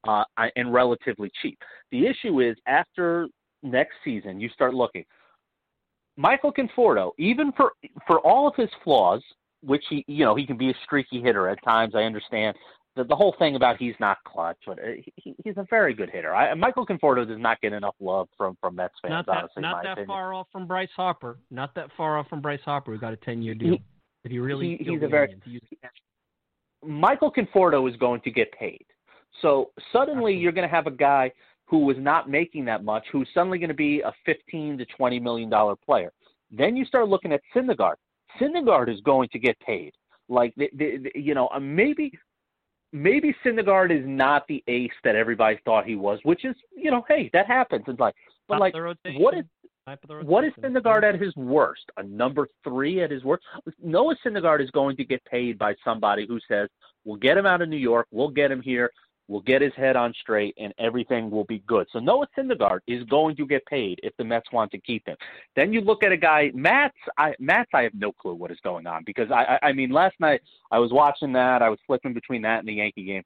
uh, 0.08 0.24
and 0.56 0.74
relatively 0.74 1.32
cheap. 1.42 1.58
The 1.92 2.06
issue 2.06 2.42
is 2.42 2.58
after 2.68 3.28
next 3.64 3.94
season, 4.04 4.40
you 4.40 4.50
start 4.50 4.74
looking. 4.74 5.06
Michael 6.18 6.52
Conforto, 6.52 7.12
even 7.18 7.52
for 7.54 7.74
for 8.06 8.20
all 8.20 8.48
of 8.48 8.56
his 8.56 8.70
flaws, 8.84 9.22
which 9.62 9.84
he 9.90 10.04
you 10.08 10.26
know 10.26 10.36
he 10.36 10.46
can 10.46 10.58
be 10.58 10.72
a 10.72 10.74
streaky 10.84 11.22
hitter 11.22 11.48
at 11.48 11.64
times. 11.64 11.94
I 11.96 12.04
understand 12.04 12.58
the 12.96 13.04
the 13.04 13.16
whole 13.16 13.36
thing 13.40 13.56
about 13.56 13.78
he's 13.78 13.94
not 14.00 14.18
clutch, 14.26 14.58
but 14.66 14.80
uh, 14.80 14.94
he, 15.16 15.36
he's 15.44 15.58
a 15.58 15.66
very 15.70 15.94
good 15.94 16.10
hitter. 16.10 16.36
I, 16.36 16.54
Michael 16.56 16.86
Conforto 16.86 17.26
does 17.26 17.40
not 17.40 17.62
get 17.62 17.72
enough 17.72 17.96
love 18.00 18.28
from 18.36 18.58
from 18.60 18.76
Mets 18.76 18.96
fans. 19.02 19.12
Not 19.12 19.26
that, 19.28 19.38
honestly, 19.38 19.62
not 19.62 19.84
that 19.84 19.92
opinion. 19.94 20.08
far 20.08 20.34
off 20.34 20.48
from 20.52 20.68
Bryce 20.68 20.90
Harper. 20.96 21.38
Not 21.52 21.74
that 21.76 21.90
far 21.96 22.18
off 22.18 22.28
from 22.28 22.42
Bryce 22.42 22.62
Harper, 22.66 22.92
who 22.92 23.00
got 23.00 23.14
a 23.14 23.18
ten 23.18 23.42
year 23.42 23.54
deal. 23.54 23.74
He, 23.74 23.82
Did 24.24 24.32
he 24.32 24.40
really? 24.40 24.78
he, 24.78 24.92
he's 24.92 25.04
a 25.04 25.08
very 25.08 25.40
Michael 26.84 27.32
Conforto 27.32 27.90
is 27.90 27.96
going 27.98 28.22
to 28.22 28.32
get 28.32 28.52
paid. 28.52 28.86
So 29.42 29.72
suddenly 29.94 30.36
you're 30.36 30.52
going 30.52 30.68
to 30.68 30.74
have 30.74 30.88
a 30.88 30.92
guy 30.92 31.32
who 31.68 31.80
was 31.80 31.98
not 32.00 32.30
making 32.30 32.66
that 32.66 32.84
much, 32.84 33.06
who's 33.12 33.28
suddenly 33.34 33.60
going 33.60 33.70
to 33.70 33.76
be 33.76 34.02
a 34.02 34.14
15 34.26 34.78
to 34.80 34.86
20 34.86 35.20
million 35.20 35.50
dollar 35.50 35.76
player. 35.76 36.12
Then 36.50 36.76
you 36.76 36.86
start 36.86 37.10
looking 37.10 37.34
at 37.34 37.42
Syndergaard. 37.56 37.96
Syndergaard 38.40 38.94
is 38.94 39.02
going 39.02 39.30
to 39.30 39.40
get 39.40 39.60
paid. 39.60 39.94
Like 40.30 40.54
the, 40.56 40.70
the, 40.74 40.98
the, 41.14 41.20
you 41.20 41.34
know, 41.34 41.48
uh, 41.54 41.60
maybe 41.60 42.12
maybe 42.94 43.36
Syndergaard 43.46 43.92
is 43.98 44.06
not 44.08 44.48
the 44.48 44.64
ace 44.68 44.92
that 45.04 45.16
everybody 45.16 45.60
thought 45.66 45.86
he 45.86 45.96
was, 45.96 46.20
which 46.24 46.46
is 46.46 46.56
you 46.76 46.92
know, 46.92 47.04
hey, 47.08 47.30
that 47.34 47.48
happens 47.48 47.84
It's 47.88 48.00
like, 48.00 48.16
But 48.48 48.56
Top 48.56 48.62
like, 48.62 48.74
of 48.74 48.78
the 48.78 48.82
rotation. 48.84 49.22
what 49.22 49.38
is 49.38 49.44
Top 49.86 50.00
of 50.04 50.10
the 50.10 50.26
what 50.26 50.44
is. 50.46 50.54
Syndergaard 50.62 51.04
at 51.04 51.20
his 51.20 51.36
worst? 51.36 51.84
A 51.98 52.04
number 52.04 52.48
three 52.64 53.02
at 53.02 53.12
his 53.12 53.24
worst? 53.24 53.44
Noah 53.82 54.16
Syndergaard 54.26 54.62
is 54.62 54.70
going 54.72 54.96
to 54.98 55.06
get 55.06 55.24
paid 55.26 55.58
by 55.58 55.76
somebody 55.84 56.26
who 56.28 56.40
says, 56.48 56.70
"We'll 57.06 57.18
get 57.18 57.38
him 57.38 57.46
out 57.46 57.62
of 57.62 57.70
New 57.70 57.78
York. 57.78 58.08
We'll 58.12 58.30
get 58.30 58.52
him 58.52 58.62
here. 58.62 58.92
We'll 59.28 59.42
get 59.42 59.62
his 59.62 59.74
head 59.76 59.96
on 59.96 60.14
straight, 60.22 60.56
and 60.58 60.74
everything 60.80 61.30
will 61.30 61.44
be 61.46 61.60
good." 61.68 61.88
So 61.92 62.00
Noah 62.00 62.28
Syndergaard 62.38 62.80
is 62.88 63.04
going 63.06 63.36
to 63.38 63.46
get 63.46 63.66
paid 63.66 64.00
if 64.04 64.16
the 64.18 64.24
Mets 64.24 64.52
want 64.52 64.72
to 64.72 64.78
keep 64.78 65.08
him. 65.08 65.18
Then 65.56 65.74
you 65.74 65.82
look 65.82 66.04
at 66.04 66.12
a 66.12 66.18
guy, 66.18 66.52
Matz. 66.54 66.98
I 67.18 67.34
Matz, 67.40 67.70
I 67.74 67.84
have 67.84 67.94
no 67.94 68.12
clue 68.12 68.36
what 68.36 68.52
is 68.52 68.60
going 68.64 68.88
on 68.88 69.04
because 69.06 69.32
I, 69.32 69.58
I, 69.62 69.68
I 69.70 69.74
mean, 69.74 69.92
last 69.92 70.16
night 70.20 70.42
I 70.72 70.80
was 70.80 70.92
watching 70.92 71.34
that. 71.34 71.62
I 71.62 71.70
was 71.70 71.80
flipping 71.86 72.14
between 72.14 72.42
that 72.44 72.60
and 72.60 72.68
the 72.68 72.74
Yankee 72.74 73.04
game 73.04 73.24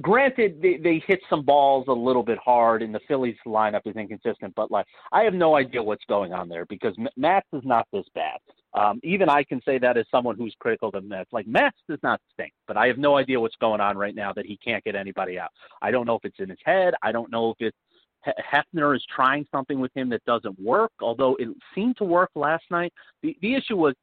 granted 0.00 0.60
they, 0.62 0.76
they 0.76 1.02
hit 1.06 1.20
some 1.28 1.44
balls 1.44 1.86
a 1.88 1.92
little 1.92 2.22
bit 2.22 2.38
hard 2.38 2.82
and 2.82 2.94
the 2.94 3.00
Phillies 3.06 3.36
lineup 3.46 3.82
is 3.84 3.96
inconsistent, 3.96 4.54
but 4.54 4.70
like 4.70 4.86
I 5.12 5.22
have 5.22 5.34
no 5.34 5.56
idea 5.56 5.82
what's 5.82 6.04
going 6.08 6.32
on 6.32 6.48
there 6.48 6.64
because 6.66 6.94
M- 6.98 7.08
Matz 7.16 7.46
is 7.52 7.62
not 7.64 7.86
this 7.92 8.06
bad. 8.14 8.38
Um, 8.74 9.00
even 9.02 9.28
I 9.28 9.42
can 9.42 9.60
say 9.64 9.78
that 9.78 9.98
as 9.98 10.06
someone 10.10 10.36
who's 10.36 10.54
critical 10.58 10.88
of 10.88 11.04
Matz. 11.04 11.30
Like 11.32 11.46
Matz 11.46 11.76
does 11.88 11.98
not 12.02 12.20
stink, 12.32 12.52
but 12.66 12.76
I 12.76 12.86
have 12.86 12.96
no 12.96 13.16
idea 13.18 13.38
what's 13.38 13.56
going 13.56 13.80
on 13.80 13.98
right 13.98 14.14
now 14.14 14.32
that 14.32 14.46
he 14.46 14.56
can't 14.56 14.82
get 14.84 14.94
anybody 14.94 15.38
out. 15.38 15.50
I 15.82 15.90
don't 15.90 16.06
know 16.06 16.16
if 16.16 16.24
it's 16.24 16.38
in 16.38 16.48
his 16.48 16.58
head. 16.64 16.94
I 17.02 17.12
don't 17.12 17.30
know 17.30 17.50
if 17.50 17.56
it's 17.60 17.76
Hefner 18.24 18.94
is 18.94 19.04
trying 19.14 19.46
something 19.50 19.80
with 19.80 19.90
him 19.96 20.08
that 20.10 20.24
doesn't 20.24 20.58
work, 20.58 20.92
although 21.00 21.36
it 21.40 21.48
seemed 21.74 21.96
to 21.96 22.04
work 22.04 22.30
last 22.34 22.64
night. 22.70 22.92
The 23.22 23.36
the 23.42 23.54
issue 23.54 23.76
was 23.76 23.94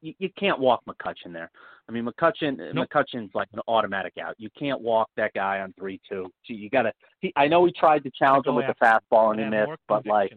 you, 0.00 0.14
you 0.18 0.30
can't 0.38 0.58
walk 0.58 0.82
McCutchen 0.88 1.32
there. 1.32 1.50
I 1.88 1.92
mean, 1.92 2.04
McCutchen 2.06 2.74
Nope. 2.74 2.88
McCutchen's 2.88 3.34
like 3.34 3.48
an 3.52 3.60
automatic 3.66 4.14
out. 4.22 4.34
You 4.38 4.50
can't 4.58 4.80
walk 4.80 5.08
that 5.16 5.32
guy 5.34 5.60
on 5.60 5.72
three 5.78 6.00
two. 6.08 6.30
Gee, 6.46 6.54
You 6.54 6.70
got 6.70 6.82
to. 6.82 6.92
He, 7.20 7.32
I 7.36 7.48
know 7.48 7.64
he 7.64 7.72
tried 7.72 8.04
to 8.04 8.10
challenge 8.10 8.46
him 8.46 8.54
with 8.54 8.66
the 8.66 8.74
fastball 8.84 9.32
and 9.32 9.40
he 9.40 9.46
missed, 9.46 9.80
but 9.88 10.06
like. 10.06 10.32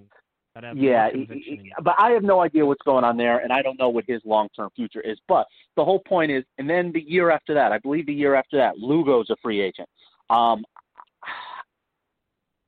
Gotta 0.53 0.73
yeah, 0.75 1.09
he- 1.09 1.23
he- 1.25 1.71
but 1.81 1.95
I 1.97 2.11
have 2.11 2.23
no 2.23 2.41
idea 2.41 2.65
what's 2.65 2.81
going 2.81 3.05
on 3.05 3.15
there, 3.15 3.39
and 3.39 3.53
I 3.53 3.61
don't 3.61 3.79
know 3.79 3.87
what 3.87 4.03
his 4.05 4.21
long 4.25 4.49
term 4.53 4.69
future 4.75 4.99
is. 4.99 5.17
But 5.29 5.47
the 5.77 5.85
whole 5.85 5.99
point 5.99 6.29
is, 6.29 6.43
and 6.57 6.69
then 6.69 6.91
the 6.91 7.01
year 7.01 7.31
after 7.31 7.53
that, 7.53 7.71
I 7.71 7.77
believe 7.77 8.05
the 8.05 8.13
year 8.13 8.35
after 8.35 8.57
that, 8.57 8.77
Lugo's 8.77 9.29
a 9.29 9.37
free 9.41 9.61
agent. 9.61 9.87
Um, 10.29 10.65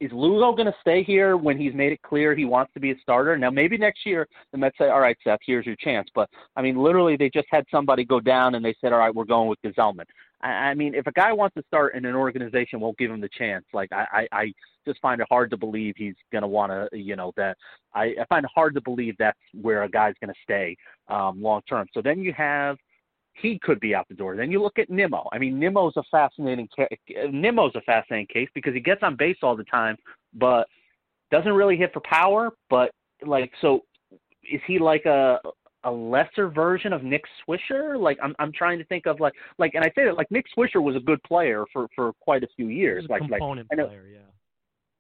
is 0.03 0.11
Lugo 0.11 0.51
going 0.51 0.65
to 0.65 0.75
stay 0.81 1.01
here 1.01 1.37
when 1.37 1.57
he's 1.57 1.73
made 1.73 1.93
it 1.93 2.01
clear 2.01 2.35
he 2.35 2.45
wants 2.45 2.73
to 2.73 2.79
be 2.79 2.91
a 2.91 2.95
starter? 3.01 3.37
Now, 3.37 3.49
maybe 3.49 3.77
next 3.77 4.05
year 4.05 4.27
the 4.51 4.57
Mets 4.57 4.77
say, 4.77 4.89
"All 4.89 4.99
right, 4.99 5.17
Seth, 5.23 5.39
here's 5.45 5.65
your 5.65 5.77
chance." 5.77 6.09
But 6.13 6.29
I 6.55 6.61
mean, 6.61 6.77
literally, 6.77 7.15
they 7.15 7.29
just 7.29 7.47
had 7.49 7.65
somebody 7.71 8.03
go 8.03 8.19
down 8.19 8.55
and 8.55 8.65
they 8.65 8.75
said, 8.81 8.91
"All 8.91 8.99
right, 8.99 9.15
we're 9.15 9.23
going 9.23 9.47
with 9.47 9.61
Gsellman." 9.63 10.05
I, 10.41 10.73
mean, 10.73 10.93
if 10.93 11.07
a 11.07 11.11
guy 11.13 11.31
wants 11.31 11.55
to 11.55 11.63
start 11.67 11.95
and 11.95 12.05
an 12.05 12.15
organization 12.15 12.81
won't 12.81 12.97
give 12.97 13.09
him 13.09 13.21
the 13.21 13.29
chance, 13.29 13.63
like 13.71 13.89
I, 13.93 14.05
I, 14.11 14.37
I 14.39 14.53
just 14.85 14.99
find 14.99 15.21
it 15.21 15.27
hard 15.29 15.49
to 15.51 15.57
believe 15.57 15.93
he's 15.95 16.15
going 16.33 16.41
to 16.41 16.49
want 16.49 16.71
to, 16.71 16.97
you 16.97 17.15
know, 17.15 17.31
that 17.37 17.57
I, 17.93 18.13
I 18.19 18.25
find 18.27 18.43
it 18.43 18.51
hard 18.53 18.75
to 18.75 18.81
believe 18.81 19.15
that's 19.17 19.39
where 19.61 19.83
a 19.83 19.89
guy's 19.89 20.15
going 20.19 20.33
to 20.33 20.39
stay 20.43 20.75
um, 21.07 21.41
long 21.41 21.61
term. 21.69 21.87
So 21.93 22.01
then 22.01 22.19
you 22.19 22.33
have 22.33 22.77
he 23.33 23.59
could 23.63 23.79
be 23.79 23.95
out 23.95 24.07
the 24.07 24.15
door. 24.15 24.35
Then 24.35 24.51
you 24.51 24.61
look 24.61 24.79
at 24.79 24.89
Nimmo. 24.89 25.27
I 25.31 25.39
mean, 25.39 25.59
Nimmo's 25.59 25.97
a 25.97 26.03
fascinating 26.11 26.67
ca- 26.75 26.87
Nimmo's 27.31 27.75
a 27.75 27.81
fascinating 27.81 28.27
case 28.27 28.49
because 28.53 28.73
he 28.73 28.79
gets 28.79 29.01
on 29.03 29.15
base 29.15 29.37
all 29.41 29.55
the 29.55 29.63
time, 29.65 29.97
but 30.33 30.67
doesn't 31.31 31.51
really 31.51 31.75
hit 31.75 31.91
for 31.93 32.01
power. 32.01 32.51
But 32.69 32.91
like, 33.25 33.51
so 33.61 33.81
is 34.51 34.61
he 34.67 34.79
like 34.79 35.05
a 35.05 35.39
a 35.85 35.91
lesser 35.91 36.47
version 36.47 36.93
of 36.93 37.03
Nick 37.03 37.23
Swisher? 37.41 37.99
Like, 37.99 38.17
I'm 38.21 38.35
I'm 38.39 38.51
trying 38.53 38.77
to 38.79 38.85
think 38.85 39.05
of 39.07 39.19
like 39.19 39.33
like, 39.57 39.73
and 39.73 39.83
I 39.83 39.87
say 39.95 40.05
that 40.05 40.15
like 40.15 40.29
Nick 40.31 40.45
Swisher 40.55 40.81
was 40.81 40.95
a 40.95 40.99
good 40.99 41.21
player 41.23 41.65
for 41.73 41.87
for 41.95 42.13
quite 42.21 42.43
a 42.43 42.47
few 42.55 42.67
years. 42.67 43.05
Like 43.09 43.21
like 43.21 43.31
component 43.31 43.67
know- 43.73 43.87
player, 43.87 44.07
yeah. 44.11 44.19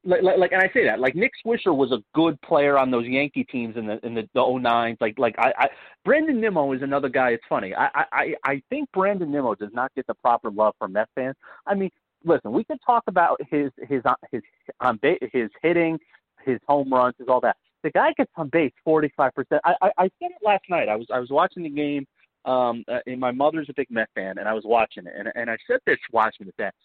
Like, 0.05 0.21
like, 0.37 0.51
and 0.51 0.61
I 0.61 0.69
say 0.73 0.85
that, 0.85 0.99
like 0.99 1.15
Nick 1.15 1.31
Swisher 1.45 1.75
was 1.75 1.91
a 1.91 2.03
good 2.13 2.39
player 2.41 2.77
on 2.77 2.91
those 2.91 3.05
Yankee 3.05 3.45
teams 3.45 3.77
in 3.77 3.87
the 3.87 4.05
in 4.05 4.13
the, 4.13 4.27
the 4.33 4.41
09s. 4.41 4.97
Like, 4.99 5.17
like 5.17 5.35
I, 5.37 5.53
I, 5.57 5.67
Brandon 6.03 6.39
Nimmo 6.39 6.71
is 6.73 6.81
another 6.81 7.09
guy. 7.09 7.29
It's 7.29 7.43
funny. 7.47 7.73
I, 7.73 8.05
I, 8.11 8.33
I 8.45 8.61
think 8.69 8.91
Brandon 8.91 9.31
Nimmo 9.31 9.55
does 9.55 9.71
not 9.73 9.93
get 9.95 10.05
the 10.07 10.13
proper 10.15 10.51
love 10.51 10.73
from 10.77 10.93
Mets 10.93 11.11
fans. 11.15 11.35
I 11.65 11.75
mean, 11.75 11.89
listen, 12.25 12.51
we 12.51 12.63
can 12.65 12.77
talk 12.79 13.03
about 13.07 13.39
his 13.49 13.71
his 13.87 14.01
his 14.31 14.41
on 14.81 14.99
ba- 15.01 15.17
his 15.31 15.49
hitting, 15.61 15.97
his 16.45 16.59
home 16.67 16.91
runs, 16.91 17.15
his 17.17 17.27
all 17.29 17.41
that. 17.41 17.55
The 17.83 17.91
guy 17.91 18.13
gets 18.17 18.31
on 18.35 18.49
base 18.49 18.73
45 18.83 19.33
percent. 19.33 19.61
I, 19.63 19.73
I 19.81 19.91
I 19.97 20.03
said 20.19 20.31
it 20.31 20.45
last 20.45 20.63
night. 20.69 20.89
I 20.89 20.95
was 20.95 21.07
I 21.13 21.19
was 21.19 21.29
watching 21.29 21.63
the 21.63 21.69
game. 21.69 22.05
Um, 22.45 22.83
uh, 22.89 22.99
and 23.07 23.21
my 23.21 23.31
mother's 23.31 23.69
a 23.69 23.73
big 23.73 23.89
Met 23.89 24.09
fan, 24.15 24.37
and 24.37 24.49
I 24.49 24.53
was 24.53 24.65
watching 24.65 25.05
it, 25.07 25.13
and 25.17 25.29
and 25.33 25.49
I 25.49 25.55
said 25.65 25.79
this 25.85 25.97
watching 26.11 26.47
it 26.47 26.55
that 26.57 26.75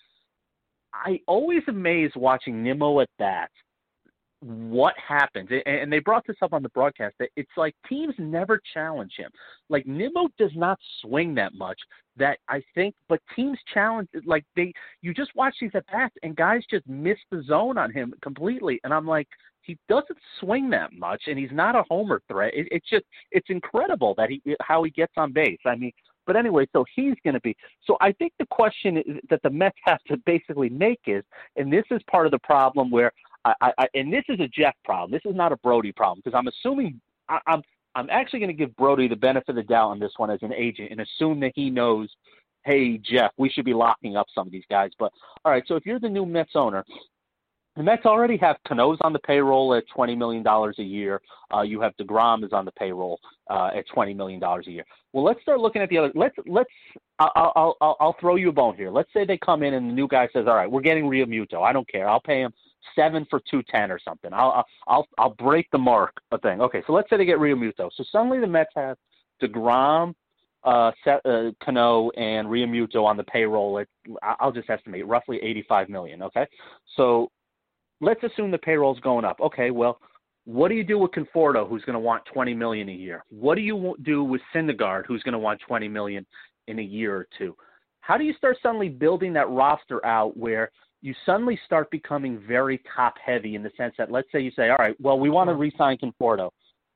I 0.93 1.21
always 1.27 1.63
amaze 1.69 2.11
watching 2.17 2.63
Nimmo 2.63 3.01
at 3.01 3.11
that. 3.19 3.51
What 4.41 4.95
happens? 4.99 5.51
And- 5.51 5.63
And 5.67 5.93
they 5.93 5.99
brought 5.99 6.25
this 6.27 6.37
up 6.43 6.53
on 6.53 6.63
the 6.63 6.69
broadcast. 6.71 7.17
That 7.19 7.31
it's 7.37 7.51
like 7.57 7.75
teams 7.89 8.15
never 8.19 8.61
challenge 8.73 9.15
him. 9.17 9.31
Like 9.69 9.85
Nimmo 9.87 10.29
does 10.39 10.55
not 10.55 10.79
swing 11.01 11.35
that 11.35 11.55
much. 11.55 11.81
That 12.17 12.39
I 12.49 12.63
think, 12.75 12.95
but 13.09 13.21
teams 13.35 13.59
challenge. 13.75 14.09
Like 14.25 14.45
they, 14.55 14.73
you 15.03 15.13
just 15.13 15.35
watch 15.35 15.57
these 15.61 15.71
at 15.75 15.87
bats, 15.89 16.15
and 16.23 16.37
guys 16.37 16.63
just 16.71 16.87
miss 16.87 17.19
the 17.31 17.43
zone 17.43 17.79
on 17.79 17.93
him 17.93 18.15
completely. 18.23 18.81
And 18.85 18.95
I'm 18.95 19.07
like, 19.07 19.29
he 19.63 19.77
doesn't 19.89 20.19
swing 20.41 20.71
that 20.71 20.93
much, 20.93 21.25
and 21.27 21.39
he's 21.39 21.53
not 21.53 21.75
a 21.77 21.83
homer 21.91 22.23
threat. 22.29 22.55
It, 22.55 22.69
it's 22.71 22.89
just, 22.89 23.05
it's 23.33 23.51
incredible 23.51 24.15
that 24.17 24.31
he 24.31 24.41
how 24.63 24.83
he 24.85 24.91
gets 24.91 25.13
on 25.17 25.33
base. 25.33 25.59
I 25.67 25.75
mean, 25.75 25.93
but 26.29 26.37
anyway, 26.37 26.69
so 26.75 26.85
he's 26.95 27.15
going 27.25 27.35
to 27.35 27.41
be. 27.41 27.57
So 27.85 27.97
I 28.03 28.13
think 28.13 28.35
the 28.39 28.47
question 28.47 29.03
that 29.31 29.43
the 29.43 29.49
Mets 29.49 29.79
have 29.85 30.05
to 30.05 30.19
basically 30.19 30.69
make 30.69 31.01
is, 31.07 31.25
and 31.57 31.73
this 31.73 31.85
is 31.91 32.03
part 32.09 32.27
of 32.27 32.33
the 32.33 32.39
problem 32.41 32.91
where, 32.91 33.11
I, 33.47 33.73
I, 33.79 33.89
and 33.95 34.13
this 34.13 34.25
is 34.29 34.39
a 34.39 34.47
Jeff 34.47 34.75
problem. 34.85 35.11
This 35.11 35.23
is 35.25 35.35
not 35.35 35.53
a 35.53 35.57
Brodie 35.57 35.91
problem 35.91 36.21
because 36.23 36.39
I'm 36.39 36.47
assuming 36.49 37.01
I, 37.31 37.39
I'm 37.47 37.63
I'm 37.95 38.11
actually 38.11 38.41
going 38.41 38.51
to 38.51 38.55
give 38.55 38.77
Brodie 38.77 39.09
the 39.09 39.17
benefit 39.17 39.49
of 39.49 39.57
the 39.57 39.63
doubt 39.63 39.89
on 39.89 39.99
this 39.99 40.13
one 40.19 40.31
as 40.31 40.41
an 40.43 40.53
agent 40.53 40.91
and 40.91 41.01
assume 41.01 41.41
that 41.41 41.53
he 41.55 41.71
knows. 41.71 42.11
Hey 42.65 42.99
Jeff, 42.99 43.33
we 43.39 43.49
should 43.49 43.65
be 43.65 43.73
locking 43.73 44.17
up 44.17 44.27
some 44.35 44.47
of 44.47 44.53
these 44.53 44.65
guys. 44.69 44.91
But 44.99 45.13
all 45.47 45.53
right, 45.53 45.65
so 45.67 45.77
if 45.77 45.87
you're 45.87 45.99
the 45.99 46.11
new 46.11 46.27
Mets 46.27 46.51
owner, 46.55 46.85
the 47.79 47.85
Mets 47.85 48.05
already 48.07 48.37
have 48.39 48.57
Cano's 48.67 48.99
on 49.03 49.13
the 49.13 49.21
payroll 49.21 49.73
at 49.73 49.85
twenty 49.95 50.17
million 50.17 50.43
dollars 50.43 50.75
a 50.81 50.83
year. 50.83 51.23
Uh, 51.55 51.63
you 51.63 51.81
have 51.81 51.97
Degrom 51.97 52.45
is 52.45 52.53
on 52.53 52.65
the 52.65 52.73
payroll 52.73 53.21
uh, 53.49 53.71
at 53.75 53.87
twenty 53.87 54.13
million 54.13 54.41
dollars 54.41 54.67
a 54.67 54.73
year. 54.73 54.85
Well, 55.13 55.25
let's 55.25 55.41
start 55.43 55.61
looking 55.61 55.81
at 55.81 55.89
the 55.89 55.97
other. 55.99 56.13
Let's 56.17 56.35
let's. 56.47 56.69
I'll, 57.21 57.77
I'll 57.81 57.97
I'll 58.01 58.17
throw 58.21 58.35
you 58.35 58.49
a 58.49 58.53
bone 58.53 58.77
here. 58.77 58.91
Let's 58.91 59.13
say 59.13 59.25
they 59.25 59.39
come 59.39 59.63
in 59.63 59.75
and 59.75 59.91
the 59.91 59.95
new 59.95 60.09
guy 60.09 60.29
says, 60.33 60.47
"All 60.49 60.57
right, 60.57 60.69
we're 60.69 60.81
getting 60.81 61.05
Realmuto. 61.05 61.63
I 61.63 61.73
don't 61.73 61.89
care. 61.89 62.09
I'll 62.09 62.21
pay 62.21 62.41
him 62.41 62.53
seven 62.97 63.25
for 63.31 63.41
two 63.49 63.63
ten 63.71 63.93
or 63.93 64.01
something. 64.01 64.33
I'll 64.33 64.65
I'll 64.89 65.07
I'll, 65.17 65.35
break 65.35 65.71
the 65.71 65.79
mark 65.79 66.21
a 66.33 66.39
thing. 66.39 66.61
Okay, 66.61 66.83
so 66.85 66.93
let's 66.93 67.09
say 67.09 67.17
they 67.17 67.25
get 67.25 67.39
Realmuto. 67.39 67.91
So 67.95 68.05
suddenly 68.11 68.41
the 68.41 68.47
Mets 68.49 68.73
have 68.75 68.97
Degrom, 69.41 70.15
uh, 70.65 70.91
Set, 71.05 71.25
uh, 71.25 71.53
Cano, 71.63 72.11
and 72.11 72.49
Realmuto 72.49 73.05
on 73.05 73.17
the 73.17 73.25
payroll. 73.25 73.79
At 73.79 73.87
I'll 74.41 74.53
just 74.53 74.69
estimate 74.69 75.07
roughly 75.07 75.39
eighty 75.45 75.65
five 75.69 75.89
million. 75.89 76.23
Okay, 76.23 76.47
so 76.97 77.31
let's 78.01 78.23
assume 78.23 78.51
the 78.51 78.59
payroll's 78.59 79.01
going 79.01 79.25
up. 79.25 79.41
Okay, 79.41 79.71
well, 79.71 79.99
what 80.45 80.69
do 80.69 80.75
you 80.75 80.85
do 80.85 80.99
with 80.99 81.11
Conforto, 81.13 81.69
who's 81.69 81.85
going 81.85 81.95
to 81.95 82.01
want 82.01 82.25
20 82.33 82.55
million 82.55 82.89
a 82.89 82.93
year? 82.93 83.25
What 83.29 83.57
do 83.57 83.61
you 83.61 83.95
do 84.03 84.25
with 84.25 84.41
Syndergaard, 84.55 85.05
who's 85.07 85.23
going 85.23 85.35
to 85.35 85.39
want 85.39 85.61
20 85.67 85.89
million 85.89 86.25
in 86.69 86.79
a 86.79 86.83
year 86.83 87.15
or 87.15 87.29
two? 87.37 87.55
How 88.01 88.17
do 88.17 88.25
you 88.25 88.33
start 88.33 88.57
suddenly 88.63 88.89
building 88.89 89.35
that 89.35 89.51
roster 89.51 90.05
out 90.07 90.37
where 90.37 90.71
you 91.03 91.15
suddenly 91.27 91.61
start 91.67 91.91
becoming 91.91 92.43
very 92.49 92.81
top 92.97 93.15
heavy 93.25 93.55
in 93.55 93.63
the 93.63 93.71
sense 93.77 93.95
that 93.99 94.11
let's 94.11 94.29
say 94.33 94.41
you 94.41 94.51
say, 94.57 94.71
all 94.71 94.79
right, 94.79 94.97
well, 95.01 95.19
we 95.19 95.31
want 95.31 95.49
to 95.49 95.55
re-sign 95.55 95.99
Conforto. 95.99 96.51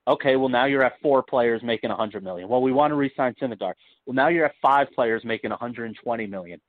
Okay, 0.09 0.37
well 0.37 0.49
now 0.49 0.65
you're 0.65 0.83
at 0.83 0.95
four 1.01 1.23
players 1.23 1.63
making 1.63 1.91
100 1.91 2.25
million. 2.25 2.49
Well, 2.49 2.63
we 2.63 2.73
want 2.73 2.91
to 2.91 2.97
re-sign 2.97 3.35
Syndergaard. 3.41 3.75
Well, 4.07 4.15
now 4.15 4.29
you're 4.29 4.47
at 4.47 4.55
five 4.61 4.89
players 4.95 5.23
making 5.25 5.51
120 5.51 6.27
million 6.27 6.61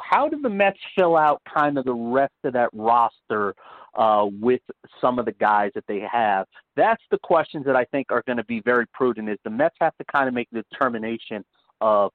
how 0.00 0.28
do 0.28 0.40
the 0.40 0.50
Mets 0.50 0.78
fill 0.96 1.16
out 1.16 1.40
kind 1.52 1.78
of 1.78 1.84
the 1.84 1.94
rest 1.94 2.34
of 2.44 2.52
that 2.52 2.70
roster 2.72 3.54
uh, 3.96 4.26
with 4.40 4.60
some 5.00 5.18
of 5.18 5.24
the 5.24 5.32
guys 5.32 5.70
that 5.74 5.84
they 5.86 6.00
have. 6.00 6.46
That's 6.76 7.02
the 7.10 7.18
questions 7.22 7.64
that 7.66 7.76
I 7.76 7.84
think 7.86 8.06
are 8.10 8.22
going 8.26 8.38
to 8.38 8.44
be 8.44 8.60
very 8.60 8.86
prudent. 8.88 9.28
Is 9.28 9.38
the 9.44 9.50
Mets 9.50 9.76
have 9.80 9.96
to 9.98 10.04
kind 10.04 10.28
of 10.28 10.34
make 10.34 10.48
the 10.50 10.64
determination 10.70 11.44
of 11.80 12.12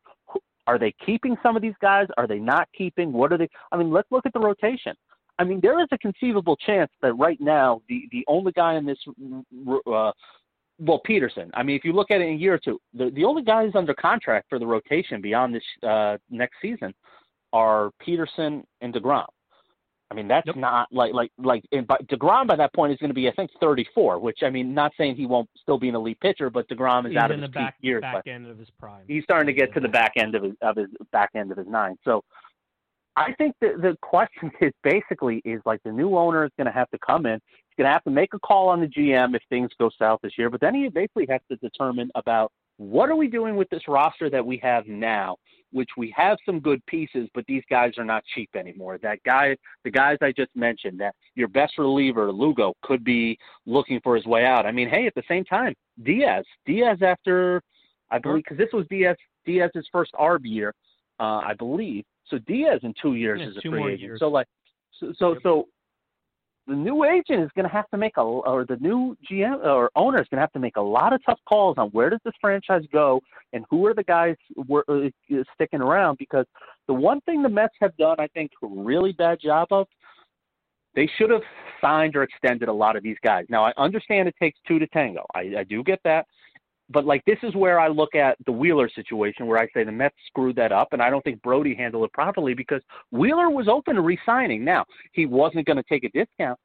are 0.65 0.77
they 0.77 0.93
keeping 1.05 1.37
some 1.41 1.55
of 1.55 1.61
these 1.61 1.75
guys? 1.81 2.07
Are 2.17 2.27
they 2.27 2.39
not 2.39 2.67
keeping? 2.77 3.13
What 3.13 3.31
are 3.31 3.37
they? 3.37 3.49
I 3.71 3.77
mean, 3.77 3.91
let's 3.91 4.11
look 4.11 4.25
at 4.25 4.33
the 4.33 4.39
rotation. 4.39 4.95
I 5.39 5.43
mean, 5.43 5.59
there 5.61 5.79
is 5.79 5.87
a 5.91 5.97
conceivable 5.99 6.57
chance 6.57 6.91
that 7.01 7.13
right 7.13 7.39
now 7.39 7.81
the 7.87 8.07
the 8.11 8.25
only 8.27 8.51
guy 8.51 8.75
in 8.75 8.85
this, 8.85 8.97
uh, 9.87 10.11
well, 10.79 11.01
Peterson. 11.05 11.51
I 11.53 11.63
mean, 11.63 11.75
if 11.75 11.85
you 11.85 11.93
look 11.93 12.11
at 12.11 12.21
it 12.21 12.27
in 12.27 12.33
a 12.33 12.37
year 12.37 12.55
or 12.55 12.59
two, 12.59 12.79
the 12.93 13.11
the 13.11 13.23
only 13.23 13.43
guys 13.43 13.71
under 13.75 13.93
contract 13.93 14.47
for 14.49 14.59
the 14.59 14.67
rotation 14.67 15.21
beyond 15.21 15.55
this 15.55 15.63
uh, 15.87 16.17
next 16.29 16.55
season 16.61 16.93
are 17.53 17.91
Peterson 17.99 18.63
and 18.81 18.93
Degrom. 18.93 19.25
I 20.09 20.15
mean, 20.15 20.27
that's 20.27 20.47
not 20.55 20.87
like 20.91 21.13
like 21.13 21.31
like 21.37 21.63
and 21.73 21.85
by, 21.85 21.97
Degrom 22.09 22.47
by 22.47 22.55
that 22.55 22.73
point 22.73 22.93
is 22.93 22.99
going 22.99 23.09
to 23.09 23.13
be 23.13 23.27
I 23.27 23.33
think 23.33 23.51
34, 23.59 24.19
which 24.19 24.39
I 24.41 24.49
mean, 24.49 24.73
not 24.73 24.93
saying 24.97 25.17
he 25.17 25.25
won't 25.25 25.49
still 25.61 25.77
be 25.77 25.89
an 25.89 25.95
elite 25.95 26.19
pitcher, 26.21 26.49
but 26.49 26.67
Degrom 26.69 27.05
is 27.05 27.11
he's 27.11 27.17
out 27.17 27.31
of 27.31 27.39
his 27.39 27.49
the 27.49 27.53
back, 27.53 27.75
peak 27.75 27.87
years. 27.87 28.01
back 28.01 28.25
end 28.25 28.47
of 28.47 28.57
his 28.57 28.69
prime. 28.79 29.03
He's 29.07 29.23
starting 29.23 29.47
to 29.47 29.53
get 29.53 29.73
to 29.73 29.81
the 29.81 29.89
back 29.89 30.13
end 30.15 30.33
of 30.35 30.43
his 30.43 30.53
of 30.61 30.77
his 30.77 30.87
back 31.11 31.31
end 31.35 31.51
of 31.51 31.57
his 31.57 31.67
nine. 31.67 31.97
So 32.05 32.23
I 33.17 33.33
think 33.33 33.55
the 33.59 33.73
the 33.81 33.97
question 34.01 34.49
is 34.61 34.71
basically 34.81 35.41
is 35.43 35.61
like 35.65 35.83
the 35.83 35.91
new 35.91 36.15
owner 36.15 36.45
is 36.45 36.51
going 36.57 36.67
to 36.67 36.73
have 36.73 36.89
to 36.91 36.99
come 36.99 37.25
in. 37.25 37.33
He's 37.33 37.75
going 37.77 37.87
to 37.87 37.91
have 37.91 38.03
to 38.05 38.11
make 38.11 38.33
a 38.33 38.39
call 38.39 38.69
on 38.69 38.79
the 38.79 38.87
GM 38.87 39.35
if 39.35 39.41
things 39.49 39.71
go 39.77 39.89
south 39.99 40.21
this 40.23 40.37
year, 40.37 40.49
but 40.49 40.61
then 40.61 40.73
he 40.73 40.87
basically 40.87 41.27
has 41.29 41.41
to 41.51 41.57
determine 41.57 42.09
about 42.15 42.53
what 42.77 43.09
are 43.09 43.15
we 43.15 43.27
doing 43.27 43.55
with 43.55 43.69
this 43.69 43.87
roster 43.87 44.29
that 44.29 44.45
we 44.45 44.57
have 44.57 44.87
now 44.87 45.35
which 45.71 45.89
we 45.97 46.13
have 46.15 46.37
some 46.45 46.59
good 46.59 46.85
pieces, 46.85 47.27
but 47.33 47.45
these 47.47 47.63
guys 47.69 47.93
are 47.97 48.05
not 48.05 48.23
cheap 48.33 48.49
anymore. 48.55 48.97
That 48.97 49.21
guy, 49.23 49.55
the 49.83 49.91
guys 49.91 50.17
I 50.21 50.31
just 50.31 50.55
mentioned, 50.55 50.99
that 50.99 51.13
your 51.35 51.47
best 51.47 51.77
reliever, 51.77 52.31
Lugo, 52.31 52.73
could 52.83 53.03
be 53.03 53.37
looking 53.65 53.99
for 54.03 54.15
his 54.15 54.25
way 54.25 54.45
out. 54.45 54.65
I 54.65 54.71
mean, 54.71 54.89
hey, 54.89 55.07
at 55.07 55.15
the 55.15 55.23
same 55.27 55.43
time, 55.43 55.73
Diaz, 56.03 56.45
Diaz 56.65 56.99
after, 57.01 57.61
I 58.09 58.19
believe, 58.19 58.43
because 58.43 58.57
this 58.57 58.71
was 58.73 58.85
Diaz, 58.89 59.17
Diaz's 59.45 59.87
first 59.91 60.11
ARB 60.13 60.45
year, 60.45 60.73
uh, 61.19 61.41
I 61.43 61.53
believe. 61.57 62.05
So 62.27 62.37
Diaz 62.39 62.79
in 62.83 62.93
two 63.01 63.15
years 63.15 63.41
yeah, 63.41 63.49
is 63.49 63.57
a 63.57 63.61
free 63.61 63.83
agent. 63.83 64.01
Years. 64.01 64.19
So 64.19 64.29
like, 64.29 64.47
so 64.99 65.13
so, 65.17 65.33
yep. 65.33 65.43
so 65.43 65.67
the 66.67 66.75
new 66.75 67.05
agent 67.05 67.43
is 67.43 67.49
going 67.55 67.67
to 67.67 67.73
have 67.73 67.89
to 67.89 67.97
make 67.97 68.17
a, 68.17 68.21
or 68.21 68.65
the 68.65 68.75
new 68.77 69.15
GM 69.29 69.63
or 69.65 69.89
owner 69.95 70.21
is 70.21 70.27
going 70.29 70.37
to 70.37 70.41
have 70.41 70.51
to 70.51 70.59
make 70.59 70.75
a 70.75 70.81
lot 70.81 71.13
of 71.13 71.21
tough 71.25 71.39
calls 71.47 71.77
on 71.77 71.89
where 71.89 72.09
does 72.09 72.19
this 72.25 72.33
franchise 72.41 72.83
go 72.91 73.21
and 73.53 73.65
who 73.69 73.85
are 73.85 73.93
the 73.93 74.03
guys 74.03 74.35
were, 74.67 74.83
uh, 74.89 75.07
sticking 75.53 75.81
around. 75.81 76.17
Because 76.17 76.45
the 76.87 76.93
one 76.93 77.21
thing 77.21 77.41
the 77.41 77.49
Mets 77.49 77.73
have 77.79 77.95
done, 77.95 78.17
I 78.19 78.27
think, 78.27 78.51
a 78.61 78.67
really 78.67 79.13
bad 79.13 79.39
job 79.41 79.69
of, 79.71 79.87
they 80.93 81.09
should 81.17 81.29
have 81.29 81.43
signed 81.79 82.15
or 82.15 82.23
extended 82.23 82.69
a 82.69 82.73
lot 82.73 82.95
of 82.95 83.03
these 83.03 83.17
guys. 83.23 83.45
Now 83.49 83.63
I 83.63 83.71
understand 83.77 84.27
it 84.27 84.35
takes 84.41 84.59
two 84.67 84.79
to 84.79 84.87
tango. 84.87 85.25
I, 85.33 85.53
I 85.59 85.63
do 85.63 85.83
get 85.83 85.99
that. 86.03 86.25
But 86.89 87.05
like 87.05 87.23
this 87.25 87.37
is 87.43 87.53
where 87.55 87.79
I 87.79 87.87
look 87.87 88.15
at 88.15 88.37
the 88.45 88.51
Wheeler 88.51 88.89
situation, 88.89 89.45
where 89.45 89.59
I 89.59 89.67
say 89.73 89.83
the 89.83 89.91
Mets 89.91 90.15
screwed 90.27 90.55
that 90.55 90.71
up, 90.71 90.89
and 90.93 91.01
I 91.01 91.09
don't 91.09 91.21
think 91.23 91.41
Brodie 91.41 91.75
handled 91.75 92.05
it 92.05 92.13
properly 92.13 92.53
because 92.53 92.81
Wheeler 93.11 93.49
was 93.49 93.67
open 93.67 93.95
to 93.95 94.01
re-signing. 94.01 94.63
Now 94.63 94.85
he 95.11 95.25
wasn't 95.25 95.65
going 95.65 95.77
to 95.77 95.83
take 95.83 96.03
a 96.03 96.09
discount, 96.09 96.57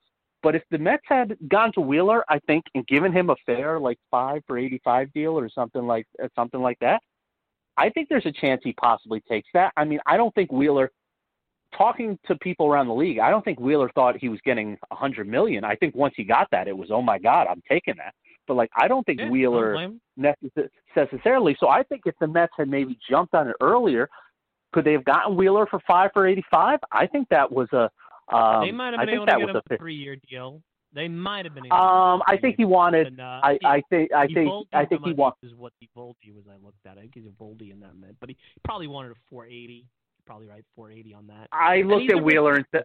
but 0.42 0.54
if 0.54 0.62
the 0.70 0.78
Mets 0.78 1.02
had 1.06 1.36
gone 1.48 1.72
to 1.72 1.80
Wheeler, 1.80 2.24
I 2.28 2.38
think, 2.46 2.64
and 2.74 2.86
given 2.86 3.12
him 3.12 3.30
a 3.30 3.36
fair 3.44 3.80
like 3.80 3.98
five 4.10 4.42
for 4.46 4.58
eighty-five 4.58 5.12
deal 5.12 5.38
or 5.38 5.48
something 5.48 5.86
like 5.86 6.06
uh, 6.22 6.28
something 6.36 6.60
like 6.60 6.78
that, 6.80 7.00
I 7.76 7.90
think 7.90 8.08
there's 8.08 8.26
a 8.26 8.32
chance 8.32 8.60
he 8.62 8.74
possibly 8.74 9.20
takes 9.28 9.48
that. 9.54 9.72
I 9.76 9.84
mean, 9.84 10.00
I 10.06 10.16
don't 10.16 10.34
think 10.34 10.52
Wheeler. 10.52 10.90
Talking 11.78 12.18
to 12.26 12.34
people 12.36 12.66
around 12.66 12.88
the 12.88 12.94
league, 12.94 13.18
I 13.18 13.30
don't 13.30 13.42
think 13.42 13.58
Wheeler 13.58 13.90
thought 13.94 14.18
he 14.18 14.28
was 14.28 14.38
getting 14.44 14.76
a 14.90 14.94
hundred 14.94 15.26
million. 15.26 15.64
I 15.64 15.74
think 15.74 15.94
once 15.96 16.12
he 16.18 16.22
got 16.22 16.46
that, 16.50 16.68
it 16.68 16.76
was 16.76 16.90
oh 16.90 17.00
my 17.00 17.18
god, 17.18 17.46
I'm 17.48 17.62
taking 17.66 17.94
that. 17.96 18.12
But 18.46 18.54
like, 18.54 18.70
I 18.76 18.88
don't 18.88 19.04
think 19.04 19.20
yeah, 19.20 19.30
Wheeler 19.30 19.74
don't 19.74 20.00
necessarily. 20.96 21.56
So 21.60 21.68
I 21.68 21.82
think 21.82 22.02
if 22.06 22.14
the 22.20 22.26
Mets 22.26 22.52
had 22.56 22.68
maybe 22.68 22.98
jumped 23.08 23.34
on 23.34 23.48
it 23.48 23.56
earlier, 23.60 24.08
could 24.72 24.84
they 24.84 24.92
have 24.92 25.04
gotten 25.04 25.36
Wheeler 25.36 25.66
for 25.66 25.80
five 25.86 26.10
for 26.12 26.26
eighty-five? 26.26 26.80
I 26.90 27.06
think 27.06 27.28
that 27.30 27.50
was 27.50 27.68
a. 27.72 27.90
Um, 28.34 28.64
they 28.64 28.72
might 28.72 28.92
have 28.92 29.00
I 29.00 29.04
been 29.04 29.14
think 29.14 29.16
able 29.16 29.26
that 29.26 29.32
to 29.32 29.46
get 29.46 29.54
was 29.54 29.62
a 29.70 29.76
three-year 29.78 30.16
deal. 30.28 30.62
They 30.94 31.08
might 31.08 31.44
have 31.44 31.54
been. 31.54 31.66
Able 31.66 31.76
Um, 31.76 32.22
to 32.26 32.32
I 32.34 32.36
think 32.38 32.56
he 32.56 32.64
wanted. 32.64 33.06
and, 33.06 33.20
uh, 33.20 33.40
I, 33.42 33.58
I 33.64 33.82
think. 33.90 34.12
I 34.12 34.26
think. 34.26 34.50
I 34.72 34.84
think 34.84 35.04
he 35.04 35.12
wants. 35.12 35.38
Is 35.42 35.54
what 35.54 35.72
Eovaldi 35.82 36.34
was. 36.34 36.44
I 36.50 36.64
looked 36.64 36.84
at. 36.86 36.98
I 36.98 37.02
think 37.02 37.14
he's 37.14 37.24
Eovaldi 37.24 37.72
in 37.72 37.80
that 37.80 37.96
mid, 37.96 38.16
but 38.20 38.28
he 38.28 38.36
probably 38.64 38.86
wanted 38.86 39.12
a 39.12 39.14
480. 39.30 39.86
Probably 40.24 40.46
right, 40.46 40.64
480 40.76 41.14
on 41.14 41.26
that. 41.28 41.48
I 41.52 41.76
And 41.76 41.88
looked 41.88 42.10
at 42.12 42.22
Wheeler 42.22 42.54
and 42.54 42.64
said. 42.70 42.84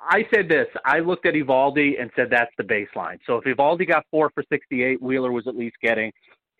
I 0.00 0.26
said 0.34 0.48
this. 0.48 0.66
I 0.84 0.98
looked 0.98 1.26
at 1.26 1.34
Eovaldi 1.34 2.00
and 2.00 2.10
said 2.14 2.28
that's 2.30 2.52
the 2.58 2.64
baseline. 2.64 3.18
So 3.26 3.36
if 3.36 3.44
Eovaldi 3.44 3.88
got 3.88 4.04
four 4.10 4.30
for 4.34 4.44
68, 4.50 5.00
Wheeler 5.00 5.32
was 5.32 5.46
at 5.46 5.56
least 5.56 5.76
getting 5.82 6.12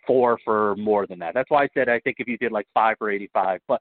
four 0.06 0.38
for 0.44 0.76
more 0.76 1.06
than 1.06 1.18
that. 1.18 1.34
That's 1.34 1.50
why 1.50 1.64
I 1.64 1.68
said 1.74 1.88
I 1.88 2.00
think 2.00 2.16
if 2.18 2.28
you 2.28 2.38
did 2.38 2.52
like 2.52 2.66
five 2.74 2.96
for 2.98 3.10
85. 3.10 3.60
But 3.68 3.80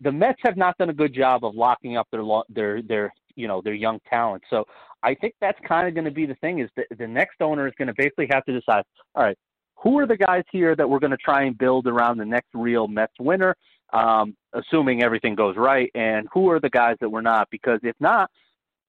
the 0.00 0.12
Mets 0.12 0.38
have 0.44 0.56
not 0.56 0.76
done 0.78 0.90
a 0.90 0.94
good 0.94 1.14
job 1.14 1.44
of 1.44 1.54
locking 1.54 1.96
up 1.96 2.06
their 2.10 2.22
their 2.48 2.82
their 2.82 3.12
you 3.34 3.48
know 3.48 3.60
their 3.62 3.74
young 3.74 3.98
talent. 4.08 4.42
So 4.50 4.64
I 5.02 5.14
think 5.14 5.34
that's 5.40 5.58
kind 5.66 5.88
of 5.88 5.94
going 5.94 6.04
to 6.04 6.10
be 6.10 6.26
the 6.26 6.34
thing 6.36 6.60
is 6.60 6.70
that 6.76 6.86
the 6.98 7.06
next 7.06 7.40
owner 7.40 7.66
is 7.66 7.74
going 7.78 7.88
to 7.88 7.94
basically 7.96 8.28
have 8.30 8.44
to 8.44 8.52
decide. 8.52 8.84
All 9.14 9.24
right, 9.24 9.38
who 9.76 9.98
are 9.98 10.06
the 10.06 10.16
guys 10.16 10.44
here 10.52 10.76
that 10.76 10.88
we're 10.88 10.98
going 10.98 11.12
to 11.12 11.16
try 11.18 11.44
and 11.44 11.56
build 11.56 11.86
around 11.86 12.18
the 12.18 12.24
next 12.24 12.48
real 12.54 12.88
Mets 12.88 13.14
winner? 13.18 13.56
Um, 13.92 14.36
assuming 14.52 15.02
everything 15.02 15.34
goes 15.34 15.56
right, 15.56 15.90
and 15.94 16.28
who 16.32 16.50
are 16.50 16.60
the 16.60 16.68
guys 16.68 16.96
that 17.00 17.08
we're 17.08 17.22
not? 17.22 17.48
Because 17.50 17.80
if 17.82 17.96
not, 18.00 18.30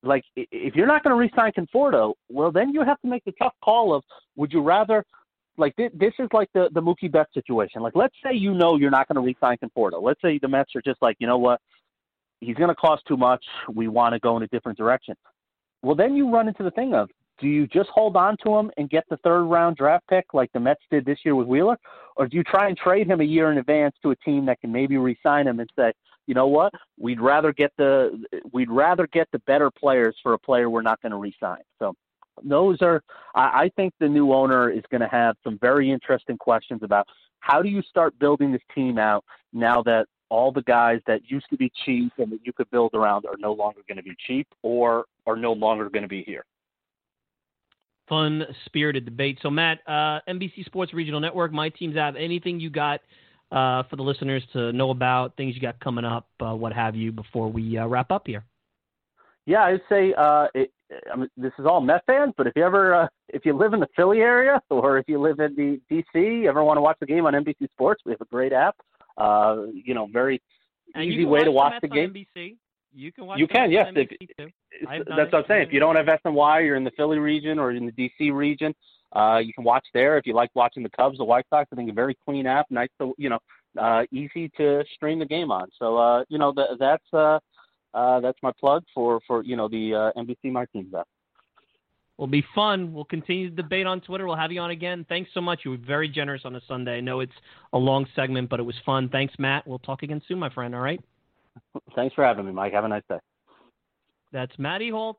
like 0.04 0.24
if 0.36 0.76
you're 0.76 0.88
not 0.88 1.04
going 1.04 1.14
to 1.14 1.20
re-sign 1.20 1.52
Conforto, 1.52 2.14
well 2.30 2.52
then 2.52 2.72
you 2.74 2.84
have 2.84 3.00
to 3.02 3.08
make 3.08 3.24
the 3.26 3.34
tough 3.34 3.54
call 3.64 3.94
of 3.94 4.04
would 4.36 4.52
you 4.52 4.62
rather 4.62 5.04
like 5.58 5.76
this, 5.76 5.92
this 5.94 6.14
is 6.20 6.30
like 6.34 6.50
the 6.54 6.70
the 6.74 6.82
Mookie 6.82 7.12
Betts 7.12 7.34
situation. 7.34 7.82
Like 7.82 7.96
let's 7.96 8.16
say 8.24 8.34
you 8.34 8.54
know 8.54 8.78
you're 8.78 8.92
not 8.92 9.08
going 9.08 9.16
to 9.16 9.22
re-sign 9.22 9.58
Conforto. 9.58 10.02
Let's 10.02 10.22
say 10.22 10.40
the 10.42 10.48
Mets 10.48 10.76
are 10.76 10.82
just 10.82 11.02
like 11.02 11.18
you 11.20 11.28
know 11.28 11.38
what, 11.38 11.60
he's 12.40 12.56
going 12.56 12.70
to 12.70 12.76
cost 12.76 13.04
too 13.08 13.18
much. 13.18 13.44
We 13.74 13.88
want 13.88 14.14
to 14.14 14.20
go 14.20 14.38
in 14.38 14.44
a 14.44 14.48
different 14.48 14.78
direction. 14.78 15.16
Well 15.82 15.96
then 15.96 16.16
you 16.16 16.30
run 16.32 16.48
into 16.48 16.64
the 16.64 16.72
thing 16.72 16.94
of 16.94 17.10
do 17.40 17.48
you 17.48 17.68
just 17.68 17.90
hold 17.90 18.16
on 18.16 18.36
to 18.46 18.56
him 18.56 18.72
and 18.78 18.90
get 18.90 19.06
the 19.10 19.18
third 19.18 19.44
round 19.44 19.78
draft 19.78 20.06
pick 20.10 20.34
like 20.34 20.52
the 20.54 20.60
Mets 20.60 20.82
did 20.92 21.06
this 21.06 21.20
year 21.24 21.36
with 21.36 21.48
Wheeler, 21.48 21.78
or 22.16 22.28
do 22.28 22.38
you 22.38 22.44
try 22.44 22.68
and 22.68 22.78
trade 22.78 23.08
him 23.08 23.22
a 23.22 23.26
year 23.26 23.52
in 23.52 23.58
advance 23.58 23.96
to 24.04 24.12
a 24.12 24.16
team 24.18 24.46
that 24.46 24.60
can 24.60 24.72
maybe 24.72 24.98
re-sign 24.98 25.48
him 25.48 25.60
and 25.60 25.70
say, 25.78 25.94
you 26.30 26.36
know 26.36 26.46
what, 26.46 26.72
we'd 27.00 27.20
rather 27.20 27.52
get 27.52 27.72
the 27.80 28.24
we'd 28.54 28.70
rather 28.70 29.08
get 29.08 29.28
the 29.32 29.40
better 29.48 29.72
players 29.72 30.16
for 30.22 30.34
a 30.34 30.38
player 30.38 30.70
we're 30.70 30.84
not 30.84 31.02
going 31.02 31.12
to 31.12 31.18
re-sign. 31.18 31.64
So 31.80 31.96
those 32.44 32.78
are 32.84 33.02
I, 33.34 33.64
I 33.64 33.72
think 33.76 33.96
the 34.00 34.08
new 34.08 34.32
owner 34.32 34.70
is 34.70 34.84
going 34.92 35.02
to 35.02 35.08
have 35.08 35.38
some 35.44 35.58
very 35.60 35.90
interesting 35.90 36.38
questions 36.38 36.82
about 36.84 37.08
how 37.40 37.64
do 37.64 37.70
you 37.70 37.82
start 37.82 38.14
building 38.20 38.52
this 38.52 38.62
team 38.76 39.00
out 39.00 39.26
now 39.54 39.82
that 39.82 40.06
all 40.30 40.52
the 40.52 40.62
guys 40.62 41.00
that 41.08 41.22
used 41.26 41.48
to 41.50 41.58
be 41.58 41.72
cheap 41.84 42.14
and 42.20 42.32
that 42.32 42.42
you 42.44 42.54
could 42.54 42.70
build 42.70 42.92
around 42.94 43.26
are 43.26 43.38
no 43.40 43.52
longer 43.52 43.82
going 43.88 43.98
to 43.98 44.04
be 44.04 44.16
cheap 44.28 44.48
or 44.62 45.06
are 45.26 45.36
no 45.36 45.54
longer 45.54 45.90
going 45.90 46.04
to 46.04 46.08
be 46.08 46.22
here. 46.22 46.46
Fun 48.08 48.46
spirited 48.66 49.06
debate. 49.06 49.40
So 49.42 49.50
Matt, 49.50 49.80
uh, 49.88 50.20
NBC 50.30 50.64
Sports 50.66 50.94
Regional 50.94 51.20
Network, 51.20 51.52
my 51.52 51.70
team's 51.70 51.98
out. 51.98 52.16
Anything 52.16 52.60
you 52.60 52.70
got 52.70 53.02
uh, 53.52 53.84
for 53.90 53.96
the 53.96 54.04
listeners 54.04 54.44
to 54.54 54.72
know 54.74 54.90
about, 54.92 55.36
things 55.38 55.56
you 55.56 55.62
got 55.62 55.80
coming 55.80 56.06
up, 56.06 56.28
uh, 56.40 56.54
what 56.56 56.74
have 56.74 56.96
you, 56.96 57.12
before 57.12 57.52
we 57.52 57.78
uh, 57.78 57.88
wrap 57.88 58.12
up 58.12 58.28
here? 58.28 58.46
Yeah, 59.46 59.64
I'd 59.64 59.82
say 59.90 60.14
uh, 60.18 60.48
it, 60.54 60.72
I 61.12 61.16
mean, 61.16 61.30
this 61.38 61.52
is 61.58 61.66
all 61.66 61.82
Met 61.82 62.04
fans, 62.06 62.34
but 62.38 62.46
if 62.48 62.54
you 62.56 62.64
ever 62.64 62.94
uh, 62.94 63.08
if 63.30 63.46
you 63.46 63.54
live 63.54 63.74
in 63.74 63.80
the 63.80 63.88
Philly 63.96 64.20
area 64.20 64.62
or 64.70 64.98
if 65.00 65.08
you 65.08 65.20
live 65.20 65.40
in 65.40 65.56
the 65.56 65.80
DC, 66.16 66.46
ever 66.48 66.64
want 66.64 66.78
to 66.78 66.82
watch 66.82 66.98
the 67.00 67.06
game 67.08 67.26
on 67.26 67.34
NBC 67.34 67.70
Sports, 67.72 68.04
we 68.06 68.12
have 68.12 68.22
a 68.22 68.26
great 68.26 68.54
app. 68.54 68.76
Uh, 69.18 69.64
you 69.74 69.94
know, 69.94 70.08
very 70.12 70.42
And 70.96 71.04
easy 71.04 71.16
you 71.16 71.24
can 71.24 71.30
way 71.32 71.44
to 71.44 71.52
watch 71.52 71.74
watch 71.74 71.82
the 71.82 71.88
the 71.88 71.96
game. 71.96 72.10
on 72.12 72.16
NBC. 72.16 72.56
You 72.94 73.12
can 73.12 73.26
watch. 73.26 73.40
You 73.40 73.48
can, 73.48 73.72
yes. 73.72 73.88
If, 73.96 74.10
too. 74.10 74.16
it's- 74.16 74.52
I've 74.88 75.06
done 75.06 75.18
that's 75.18 75.32
what 75.32 75.40
I'm 75.40 75.48
saying. 75.48 75.68
If 75.68 75.74
you 75.74 75.80
don't 75.80 75.96
have 75.96 76.06
SNY, 76.08 76.66
you're 76.66 76.76
in 76.76 76.84
the 76.84 76.92
Philly 76.92 77.18
region 77.20 77.60
or 77.60 77.72
in 77.72 77.86
the 77.86 77.92
DC 77.92 78.32
region, 78.34 78.74
uh, 79.16 79.40
you 79.44 79.54
can 79.54 79.64
watch 79.64 79.86
there. 79.94 80.18
If 80.18 80.28
you 80.28 80.34
like 80.34 80.50
watching 80.54 80.84
the 80.84 80.90
Cubs, 80.90 81.18
the 81.18 81.24
White 81.24 81.46
Sox, 81.50 81.68
I 81.72 81.76
think 81.76 81.90
a 81.90 81.94
very 81.94 82.18
clean 82.26 82.46
app, 82.46 82.68
nice 82.70 82.90
to 83.00 83.14
you 83.18 83.30
know, 83.30 83.40
uh, 83.80 84.04
easy 84.12 84.50
to 84.58 84.84
stream 84.96 85.20
the 85.20 85.26
game 85.26 85.52
on. 85.52 85.68
So 85.78 85.98
uh, 85.98 86.24
you 86.30 86.38
know, 86.38 86.54
th- 86.54 86.78
that's 86.80 87.04
uh, 87.14 87.40
uh, 87.94 88.20
that's 88.20 88.38
my 88.44 88.52
plug 88.60 88.84
for 88.94 89.20
for 89.26 89.44
you 89.44 89.56
know 89.56 89.68
the 89.68 90.12
uh, 90.16 90.22
NBC 90.22 90.52
My 90.52 90.66
Teams 90.74 90.94
app. 90.94 91.08
Will 92.18 92.28
be 92.28 92.44
fun. 92.54 92.94
We'll 92.94 93.06
continue 93.06 93.50
the 93.50 93.62
debate 93.62 93.88
on 93.88 94.02
Twitter. 94.02 94.28
We'll 94.28 94.36
have 94.36 94.52
you 94.52 94.60
on 94.60 94.72
again. 94.72 95.06
Thanks 95.08 95.32
so 95.34 95.40
much. 95.40 95.62
You 95.64 95.72
were 95.72 95.78
very 95.78 96.10
generous 96.10 96.42
on 96.44 96.54
a 96.58 96.62
Sunday. 96.68 96.98
I 96.98 97.00
know 97.00 97.22
it's 97.22 97.32
a 97.72 97.78
long 97.78 98.06
segment, 98.14 98.50
but 98.50 98.60
it 98.60 98.64
was 98.64 98.76
fun. 98.86 99.08
Thanks, 99.08 99.34
Matt. 99.40 99.66
We'll 99.66 99.80
talk 99.80 100.04
again 100.04 100.22
soon, 100.28 100.38
my 100.38 100.50
friend. 100.50 100.76
All 100.76 100.82
right. 100.82 101.00
Thanks 101.96 102.14
for 102.14 102.26
having 102.26 102.46
me, 102.46 102.52
Mike. 102.52 102.74
Have 102.74 102.84
a 102.84 102.90
nice 102.90 103.04
day. 103.08 103.20
That's 104.34 104.52
Matt 104.60 104.82
Ehalt, 104.82 105.16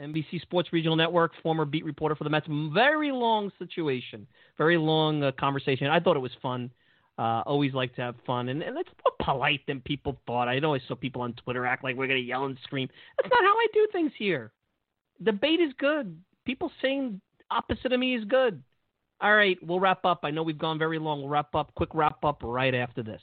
NBC 0.00 0.40
Sports 0.42 0.72
Regional 0.72 0.96
Network, 0.96 1.32
former 1.42 1.64
beat 1.64 1.84
reporter 1.84 2.16
for 2.16 2.24
the 2.24 2.30
Mets. 2.30 2.46
Very 2.72 3.12
long 3.12 3.50
situation, 3.58 4.26
very 4.58 4.76
long 4.76 5.22
uh, 5.22 5.32
conversation. 5.38 5.86
I 5.86 6.00
thought 6.00 6.16
it 6.16 6.20
was 6.20 6.32
fun. 6.42 6.70
Uh, 7.16 7.42
always 7.46 7.72
like 7.74 7.94
to 7.94 8.02
have 8.02 8.16
fun, 8.26 8.48
and, 8.48 8.60
and 8.60 8.76
it's 8.76 8.90
more 9.04 9.14
polite 9.24 9.60
than 9.68 9.80
people 9.80 10.18
thought. 10.26 10.48
I 10.48 10.58
always 10.58 10.82
saw 10.88 10.96
people 10.96 11.22
on 11.22 11.32
Twitter 11.34 11.64
act 11.64 11.84
like 11.84 11.94
we're 11.94 12.08
going 12.08 12.20
to 12.20 12.26
yell 12.26 12.46
and 12.46 12.58
scream. 12.64 12.88
That's 13.16 13.30
not 13.30 13.44
how 13.44 13.54
I 13.54 13.66
do 13.72 13.86
things 13.92 14.10
here. 14.18 14.50
debate 15.22 15.60
is 15.60 15.72
good. 15.78 16.20
People 16.44 16.72
saying 16.82 17.20
opposite 17.52 17.92
of 17.92 18.00
me 18.00 18.16
is 18.16 18.24
good. 18.24 18.60
All 19.20 19.34
right, 19.34 19.56
we'll 19.62 19.78
wrap 19.78 20.04
up. 20.04 20.20
I 20.24 20.32
know 20.32 20.42
we've 20.42 20.58
gone 20.58 20.76
very 20.76 20.98
long. 20.98 21.20
We'll 21.20 21.28
wrap 21.28 21.54
up. 21.54 21.72
Quick 21.76 21.90
wrap 21.94 22.24
up 22.24 22.42
right 22.42 22.74
after 22.74 23.04
this. 23.04 23.22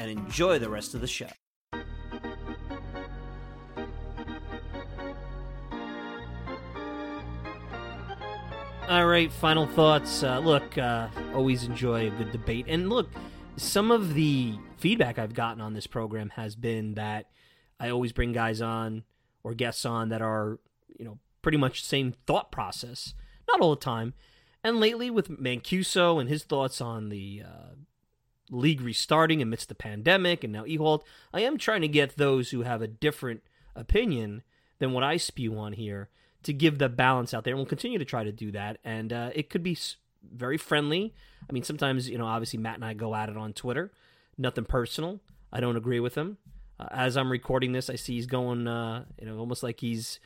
and 0.00 0.10
enjoy 0.10 0.58
the 0.58 0.68
rest 0.68 0.94
of 0.94 1.02
the 1.02 1.06
show. 1.06 1.28
All 8.88 9.06
right, 9.06 9.30
final 9.30 9.66
thoughts. 9.66 10.22
Uh, 10.22 10.38
look, 10.40 10.76
uh, 10.78 11.08
always 11.34 11.64
enjoy 11.64 12.08
a 12.08 12.10
good 12.10 12.32
debate. 12.32 12.64
And 12.66 12.88
look, 12.88 13.08
some 13.56 13.90
of 13.90 14.14
the 14.14 14.54
feedback 14.78 15.18
I've 15.18 15.34
gotten 15.34 15.60
on 15.60 15.74
this 15.74 15.86
program 15.86 16.30
has 16.30 16.56
been 16.56 16.94
that 16.94 17.26
I 17.78 17.90
always 17.90 18.12
bring 18.12 18.32
guys 18.32 18.62
on 18.62 19.04
or 19.44 19.54
guests 19.54 19.84
on 19.84 20.08
that 20.08 20.22
are, 20.22 20.58
you 20.98 21.04
know, 21.04 21.18
pretty 21.42 21.58
much 21.58 21.82
the 21.82 21.88
same 21.88 22.14
thought 22.26 22.50
process. 22.50 23.14
Not 23.46 23.60
all 23.60 23.74
the 23.74 23.80
time. 23.80 24.14
And 24.64 24.80
lately, 24.80 25.10
with 25.10 25.28
Mancuso 25.28 26.20
and 26.20 26.28
his 26.28 26.42
thoughts 26.42 26.80
on 26.80 27.10
the 27.10 27.42
uh, 27.46 27.74
league 28.50 28.80
restarting 28.80 29.40
amidst 29.40 29.68
the 29.68 29.74
pandemic 29.74 30.44
and 30.44 30.52
now 30.52 30.64
Ehalt, 30.64 31.02
I 31.32 31.40
am 31.40 31.56
trying 31.56 31.80
to 31.82 31.88
get 31.88 32.16
those 32.16 32.50
who 32.50 32.62
have 32.62 32.82
a 32.82 32.88
different 32.88 33.42
opinion 33.76 34.42
than 34.78 34.92
what 34.92 35.04
I 35.04 35.16
spew 35.16 35.56
on 35.58 35.72
here 35.74 36.08
to 36.42 36.52
give 36.52 36.78
the 36.78 36.88
balance 36.88 37.32
out 37.32 37.44
there. 37.44 37.52
And 37.52 37.58
we'll 37.58 37.66
continue 37.66 37.98
to 37.98 38.04
try 38.04 38.24
to 38.24 38.32
do 38.32 38.50
that. 38.52 38.78
And 38.84 39.12
uh, 39.12 39.30
it 39.34 39.50
could 39.50 39.62
be 39.62 39.76
very 40.34 40.56
friendly. 40.56 41.14
I 41.48 41.52
mean, 41.52 41.62
sometimes, 41.62 42.08
you 42.08 42.18
know, 42.18 42.26
obviously 42.26 42.58
Matt 42.58 42.76
and 42.76 42.84
I 42.84 42.94
go 42.94 43.14
at 43.14 43.28
it 43.28 43.36
on 43.36 43.52
Twitter. 43.52 43.92
Nothing 44.36 44.64
personal. 44.64 45.20
I 45.52 45.60
don't 45.60 45.76
agree 45.76 46.00
with 46.00 46.14
him. 46.14 46.38
Uh, 46.78 46.88
as 46.90 47.16
I'm 47.16 47.30
recording 47.30 47.72
this, 47.72 47.90
I 47.90 47.96
see 47.96 48.14
he's 48.14 48.26
going, 48.26 48.66
uh, 48.66 49.04
you 49.20 49.26
know, 49.26 49.38
almost 49.38 49.62
like 49.62 49.80
he's 49.80 50.18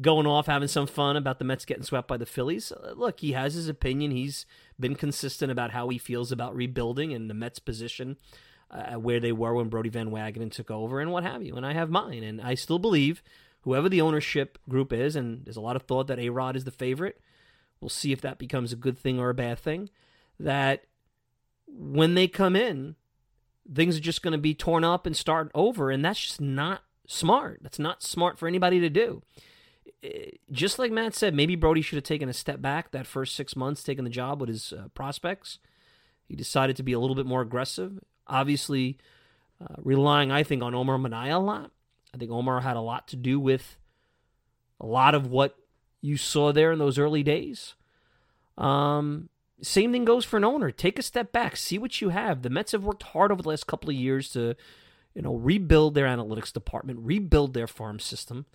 going 0.00 0.26
off 0.26 0.46
having 0.46 0.68
some 0.68 0.86
fun 0.86 1.16
about 1.16 1.38
the 1.38 1.44
Mets 1.44 1.64
getting 1.64 1.82
swept 1.82 2.06
by 2.06 2.16
the 2.16 2.26
Phillies. 2.26 2.72
Uh, 2.72 2.92
look, 2.96 3.20
he 3.20 3.32
has 3.32 3.54
his 3.54 3.68
opinion. 3.68 4.10
He's 4.10 4.46
been 4.78 4.94
consistent 4.94 5.50
about 5.50 5.72
how 5.72 5.88
he 5.88 5.98
feels 5.98 6.30
about 6.30 6.54
rebuilding 6.54 7.12
and 7.12 7.28
the 7.28 7.34
Mets' 7.34 7.58
position, 7.58 8.16
uh, 8.70 8.94
where 8.94 9.20
they 9.20 9.32
were 9.32 9.54
when 9.54 9.68
Brodie 9.68 9.88
Van 9.88 10.10
Wagenen 10.10 10.52
took 10.52 10.70
over, 10.70 11.00
and 11.00 11.10
what 11.10 11.24
have 11.24 11.42
you. 11.42 11.56
And 11.56 11.66
I 11.66 11.72
have 11.72 11.90
mine, 11.90 12.22
and 12.22 12.40
I 12.40 12.54
still 12.54 12.78
believe 12.78 13.22
whoever 13.62 13.88
the 13.88 14.00
ownership 14.00 14.58
group 14.68 14.92
is, 14.92 15.16
and 15.16 15.44
there's 15.44 15.56
a 15.56 15.60
lot 15.60 15.76
of 15.76 15.82
thought 15.82 16.06
that 16.06 16.18
A 16.18 16.28
Rod 16.28 16.56
is 16.56 16.64
the 16.64 16.70
favorite. 16.70 17.20
We'll 17.80 17.88
see 17.88 18.12
if 18.12 18.20
that 18.20 18.38
becomes 18.38 18.72
a 18.72 18.76
good 18.76 18.98
thing 18.98 19.18
or 19.18 19.30
a 19.30 19.34
bad 19.34 19.58
thing. 19.58 19.90
That 20.38 20.84
when 21.66 22.14
they 22.14 22.28
come 22.28 22.54
in, 22.54 22.94
things 23.72 23.96
are 23.96 24.00
just 24.00 24.22
going 24.22 24.32
to 24.32 24.38
be 24.38 24.54
torn 24.54 24.84
up 24.84 25.06
and 25.06 25.16
start 25.16 25.50
over, 25.54 25.90
and 25.90 26.04
that's 26.04 26.20
just 26.20 26.40
not 26.40 26.82
smart. 27.06 27.60
That's 27.62 27.78
not 27.78 28.02
smart 28.02 28.38
for 28.38 28.46
anybody 28.46 28.80
to 28.80 28.88
do. 28.88 29.22
Just 30.50 30.78
like 30.78 30.92
Matt 30.92 31.14
said, 31.14 31.34
maybe 31.34 31.56
Brodie 31.56 31.82
should 31.82 31.96
have 31.96 32.04
taken 32.04 32.28
a 32.28 32.32
step 32.32 32.60
back 32.60 32.90
that 32.90 33.06
first 33.06 33.34
six 33.34 33.56
months, 33.56 33.82
taking 33.82 34.04
the 34.04 34.10
job 34.10 34.40
with 34.40 34.48
his 34.48 34.72
uh, 34.72 34.88
prospects. 34.94 35.58
He 36.26 36.36
decided 36.36 36.76
to 36.76 36.82
be 36.82 36.92
a 36.92 36.98
little 36.98 37.16
bit 37.16 37.26
more 37.26 37.40
aggressive. 37.40 37.98
Obviously, 38.26 38.98
uh, 39.60 39.74
relying, 39.78 40.30
I 40.30 40.42
think, 40.42 40.62
on 40.62 40.74
Omar 40.74 40.98
Minaya 40.98 41.36
a 41.36 41.38
lot. 41.38 41.70
I 42.14 42.18
think 42.18 42.30
Omar 42.30 42.60
had 42.60 42.76
a 42.76 42.80
lot 42.80 43.08
to 43.08 43.16
do 43.16 43.40
with 43.40 43.78
a 44.80 44.86
lot 44.86 45.14
of 45.14 45.26
what 45.26 45.56
you 46.00 46.16
saw 46.16 46.52
there 46.52 46.72
in 46.72 46.78
those 46.78 46.98
early 46.98 47.22
days. 47.22 47.74
Um, 48.56 49.28
same 49.60 49.92
thing 49.92 50.04
goes 50.04 50.24
for 50.24 50.36
an 50.36 50.44
owner. 50.44 50.70
Take 50.70 50.98
a 50.98 51.02
step 51.02 51.32
back, 51.32 51.56
see 51.56 51.78
what 51.78 52.00
you 52.00 52.10
have. 52.10 52.42
The 52.42 52.50
Mets 52.50 52.72
have 52.72 52.84
worked 52.84 53.02
hard 53.02 53.32
over 53.32 53.42
the 53.42 53.48
last 53.48 53.66
couple 53.66 53.90
of 53.90 53.96
years 53.96 54.30
to, 54.30 54.54
you 55.14 55.22
know, 55.22 55.34
rebuild 55.34 55.94
their 55.94 56.06
analytics 56.06 56.52
department, 56.52 57.00
rebuild 57.02 57.54
their 57.54 57.66
farm 57.66 57.98
system. 57.98 58.46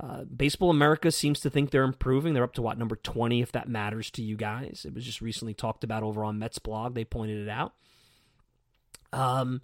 Uh, 0.00 0.22
Baseball 0.24 0.70
America 0.70 1.10
seems 1.10 1.40
to 1.40 1.50
think 1.50 1.70
they're 1.70 1.82
improving. 1.82 2.32
They're 2.32 2.44
up 2.44 2.54
to 2.54 2.62
what 2.62 2.78
number 2.78 2.94
twenty, 2.96 3.42
if 3.42 3.50
that 3.52 3.68
matters 3.68 4.10
to 4.12 4.22
you 4.22 4.36
guys. 4.36 4.84
It 4.86 4.94
was 4.94 5.04
just 5.04 5.20
recently 5.20 5.54
talked 5.54 5.82
about 5.82 6.04
over 6.04 6.22
on 6.22 6.38
Mets 6.38 6.60
blog. 6.60 6.94
They 6.94 7.04
pointed 7.04 7.38
it 7.38 7.48
out. 7.48 7.72
Um, 9.12 9.60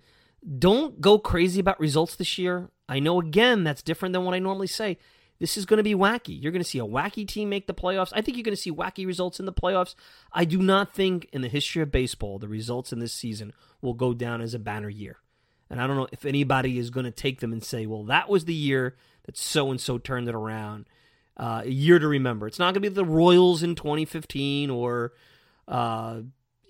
don't 0.58 1.00
go 1.00 1.18
crazy 1.18 1.60
about 1.60 1.78
results 1.78 2.16
this 2.16 2.36
year. 2.36 2.68
I 2.88 2.98
know 2.98 3.20
again 3.20 3.62
that's 3.62 3.82
different 3.82 4.12
than 4.12 4.24
what 4.24 4.34
I 4.34 4.40
normally 4.40 4.66
say. 4.66 4.98
This 5.38 5.56
is 5.56 5.66
going 5.66 5.78
to 5.78 5.84
be 5.84 5.94
wacky. 5.94 6.40
You're 6.40 6.52
going 6.52 6.62
to 6.62 6.68
see 6.68 6.78
a 6.78 6.86
wacky 6.86 7.26
team 7.26 7.48
make 7.48 7.66
the 7.66 7.74
playoffs. 7.74 8.12
I 8.12 8.20
think 8.20 8.36
you're 8.36 8.44
going 8.44 8.56
to 8.56 8.60
see 8.60 8.72
wacky 8.72 9.06
results 9.06 9.38
in 9.40 9.46
the 9.46 9.52
playoffs. 9.52 9.94
I 10.32 10.44
do 10.44 10.58
not 10.58 10.94
think 10.94 11.28
in 11.32 11.42
the 11.42 11.48
history 11.48 11.82
of 11.82 11.90
baseball 11.90 12.38
the 12.38 12.48
results 12.48 12.92
in 12.92 12.98
this 12.98 13.12
season 13.12 13.52
will 13.82 13.94
go 13.94 14.14
down 14.14 14.40
as 14.40 14.54
a 14.54 14.58
banner 14.58 14.88
year. 14.88 15.18
And 15.70 15.80
I 15.80 15.86
don't 15.86 15.96
know 15.96 16.08
if 16.12 16.24
anybody 16.24 16.78
is 16.78 16.90
going 16.90 17.04
to 17.04 17.10
take 17.10 17.40
them 17.40 17.52
and 17.52 17.64
say, 17.64 17.86
well, 17.86 18.04
that 18.04 18.28
was 18.28 18.44
the 18.44 18.54
year 18.54 18.96
that 19.24 19.36
so 19.36 19.70
and 19.70 19.80
so 19.80 19.98
turned 19.98 20.28
it 20.28 20.34
around. 20.34 20.86
Uh, 21.36 21.62
a 21.64 21.70
year 21.70 21.98
to 21.98 22.06
remember. 22.06 22.46
It's 22.46 22.60
not 22.60 22.66
going 22.66 22.74
to 22.74 22.80
be 22.80 22.88
the 22.88 23.04
Royals 23.04 23.62
in 23.64 23.74
2015 23.74 24.70
or, 24.70 25.14
uh, 25.66 26.20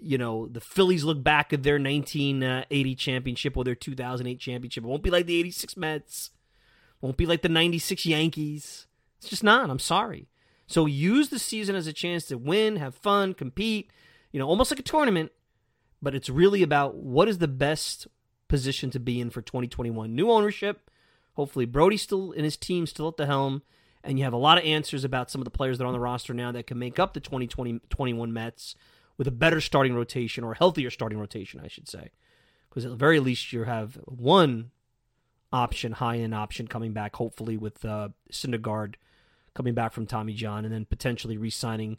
you 0.01 0.17
know, 0.17 0.47
the 0.47 0.61
Phillies 0.61 1.05
look 1.05 1.23
back 1.23 1.53
at 1.53 1.63
their 1.63 1.75
1980 1.75 2.95
championship 2.95 3.57
or 3.59 3.65
their 3.65 3.75
2008 3.75 4.41
championship. 4.41 4.85
It 4.85 4.87
won't 4.87 5.03
be 5.03 5.11
like 5.11 5.27
the 5.27 5.39
86 5.39 5.77
Mets. 5.77 6.31
Won't 7.03 7.19
be 7.19 7.27
like 7.27 7.43
the 7.43 7.51
96 7.51 8.07
Yankees. 8.07 8.87
It's 9.19 9.29
just 9.29 9.45
not. 9.45 9.69
I'm 9.69 9.79
sorry. 9.79 10.29
So 10.67 10.87
use 10.87 11.29
the 11.29 11.39
season 11.39 11.77
as 11.77 11.87
a 11.87 11.93
chance 11.93 12.25
to 12.27 12.39
win, 12.39 12.77
have 12.77 12.95
fun, 12.95 13.35
compete, 13.35 13.91
you 14.33 14.39
know, 14.39 14.49
almost 14.49 14.71
like 14.71 14.81
a 14.81 14.85
tournament. 14.85 15.31
But 16.01 16.15
it's 16.15 16.31
really 16.31 16.63
about 16.63 16.97
what 16.97 17.29
is 17.29 17.39
the 17.39 17.49
best 17.49 18.07
position 18.49 18.91
to 18.91 19.01
be 19.01 19.21
in 19.21 19.31
for 19.31 19.43
2021. 19.43 20.15
New 20.15 20.31
ownership, 20.31 20.91
Hopefully, 21.35 21.67
Brodie's 21.67 22.03
still 22.03 22.33
and 22.33 22.45
his 22.45 22.57
team 22.57 22.87
still 22.87 23.09
at 23.09 23.17
the 23.17 23.27
helm, 23.27 23.63
and 24.03 24.19
you 24.19 24.25
have 24.25 24.33
a 24.33 24.39
lot 24.39 24.59
of 24.59 24.65
answers 24.65 25.05
about 25.05 25.31
some 25.31 25.41
of 25.41 25.45
the 25.45 25.51
players 25.51 25.79
that 25.79 25.85
are 25.85 25.89
on 25.89 25.93
the 25.93 26.01
roster 26.01 26.35
now 26.35 26.53
that 26.53 26.67
can 26.67 26.79
make 26.79 26.99
up 26.99 27.15
the 27.15 27.21
2020 27.21 27.81
21 27.89 28.33
Mets 28.33 28.75
with 29.17 29.27
a 29.27 29.33
better 29.33 29.61
starting 29.61 29.95
rotation 29.95 30.45
or 30.45 30.53
a 30.53 30.59
healthier 30.59 30.91
starting 30.91 31.19
rotation, 31.19 31.61
I 31.63 31.69
should 31.69 31.89
say. 31.89 32.11
Because 32.69 32.85
at 32.85 32.91
the 32.91 32.97
very 32.97 33.21
least, 33.21 33.53
you 33.53 33.65
have 33.65 33.99
one 34.05 34.71
option, 35.53 35.93
high 35.93 36.19
end 36.19 36.35
option 36.35 36.67
coming 36.67 36.93
back, 36.93 37.17
hopefully 37.17 37.57
with 37.57 37.85
uh, 37.85 38.09
Syndergaard 38.33 38.95
coming 39.55 39.75
back 39.75 39.93
from 39.93 40.07
Tommy 40.07 40.35
John, 40.35 40.65
and 40.65 40.75
then 40.75 40.85
potentially 40.85 41.37
re 41.37 41.51
signing 41.51 41.99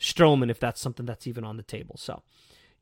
Stroman 0.00 0.50
if 0.50 0.60
that's 0.60 0.80
something 0.80 1.06
that's 1.06 1.26
even 1.26 1.44
on 1.44 1.56
the 1.56 1.62
table. 1.62 1.96
So 1.96 2.22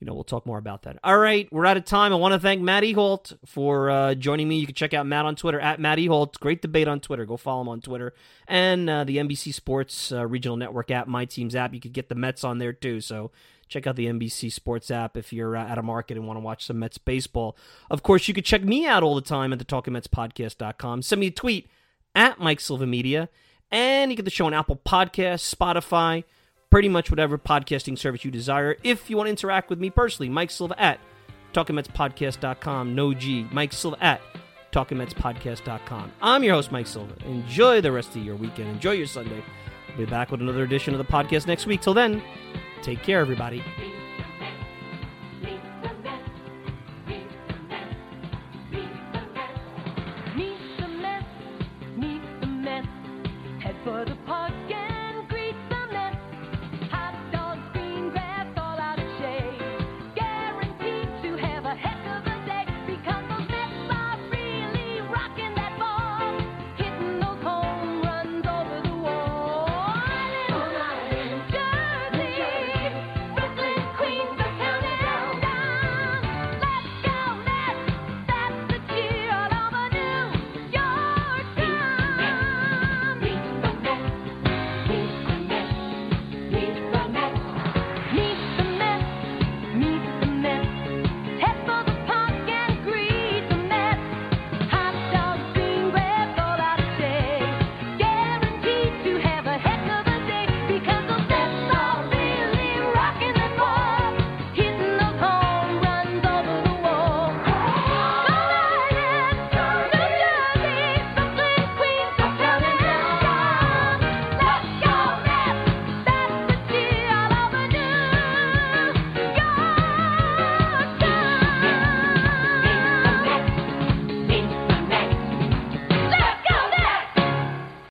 you 0.02 0.06
know, 0.06 0.14
we'll 0.14 0.24
talk 0.24 0.44
more 0.46 0.58
about 0.58 0.82
that. 0.82 0.98
All 1.04 1.16
right, 1.16 1.46
we're 1.52 1.64
out 1.64 1.76
of 1.76 1.84
time. 1.84 2.12
I 2.12 2.16
want 2.16 2.32
to 2.34 2.40
thank 2.40 2.60
Matt 2.60 2.82
Ehalt 2.82 3.36
for 3.46 3.88
uh, 3.88 4.14
joining 4.16 4.48
me. 4.48 4.58
You 4.58 4.66
can 4.66 4.74
check 4.74 4.92
out 4.92 5.06
Matt 5.06 5.26
on 5.26 5.36
Twitter 5.36 5.60
at 5.60 5.78
Matt 5.78 5.98
Ehalt. 5.98 6.40
Great 6.40 6.60
debate 6.60 6.88
on 6.88 6.98
Twitter. 6.98 7.24
Go 7.24 7.36
follow 7.36 7.60
him 7.60 7.68
on 7.68 7.80
Twitter 7.80 8.12
and 8.48 8.90
uh, 8.90 9.04
the 9.04 9.18
NBC 9.18 9.54
Sports 9.54 10.10
uh, 10.10 10.26
Regional 10.26 10.56
Network 10.56 10.90
app, 10.90 11.06
My 11.06 11.24
Teams 11.24 11.54
app. 11.54 11.72
You 11.72 11.78
could 11.78 11.92
get 11.92 12.08
the 12.08 12.16
Mets 12.16 12.42
on 12.42 12.58
there 12.58 12.72
too. 12.72 13.00
So 13.00 13.30
check 13.68 13.86
out 13.86 13.94
the 13.94 14.06
NBC 14.06 14.50
Sports 14.50 14.90
app 14.90 15.16
if 15.16 15.32
you're 15.32 15.56
uh, 15.56 15.68
at 15.68 15.78
a 15.78 15.82
market 15.84 16.16
and 16.16 16.26
want 16.26 16.36
to 16.36 16.42
watch 16.42 16.66
some 16.66 16.80
Mets 16.80 16.98
baseball. 16.98 17.56
Of 17.88 18.02
course, 18.02 18.26
you 18.26 18.34
could 18.34 18.44
check 18.44 18.64
me 18.64 18.88
out 18.88 19.04
all 19.04 19.14
the 19.14 19.20
time 19.20 19.52
at 19.52 19.60
the 19.60 19.64
TalkingMetsPodcast.com. 19.64 21.02
Send 21.02 21.20
me 21.20 21.28
a 21.28 21.30
tweet 21.30 21.68
at 22.16 22.40
Mike 22.40 22.58
Silva 22.58 22.88
Media, 22.88 23.28
and 23.70 24.10
you 24.10 24.16
get 24.16 24.24
the 24.24 24.32
show 24.32 24.46
on 24.46 24.52
Apple 24.52 24.80
Podcasts, 24.84 25.54
Spotify 25.54 26.24
pretty 26.72 26.88
much 26.88 27.10
whatever 27.10 27.36
podcasting 27.36 27.98
service 27.98 28.24
you 28.24 28.30
desire. 28.30 28.78
If 28.82 29.10
you 29.10 29.18
want 29.18 29.26
to 29.26 29.30
interact 29.30 29.68
with 29.68 29.78
me 29.78 29.90
personally, 29.90 30.30
Mike 30.30 30.50
Silva 30.50 30.74
at 30.80 30.98
TalkingMetsPodcast.com. 31.52 32.94
No 32.94 33.12
G. 33.12 33.46
Mike 33.52 33.74
Silva 33.74 34.02
at 34.02 34.22
TalkingMetsPodcast.com. 34.72 36.12
I'm 36.22 36.42
your 36.42 36.54
host, 36.54 36.72
Mike 36.72 36.86
Silva. 36.86 37.12
Enjoy 37.26 37.82
the 37.82 37.92
rest 37.92 38.16
of 38.16 38.24
your 38.24 38.36
weekend. 38.36 38.70
Enjoy 38.70 38.92
your 38.92 39.06
Sunday. 39.06 39.44
We'll 39.88 40.06
be 40.06 40.10
back 40.10 40.30
with 40.30 40.40
another 40.40 40.62
edition 40.62 40.94
of 40.94 40.98
the 40.98 41.04
podcast 41.04 41.46
next 41.46 41.66
week. 41.66 41.82
Till 41.82 41.92
then, 41.92 42.22
take 42.80 43.02
care, 43.02 43.20
everybody. 43.20 43.62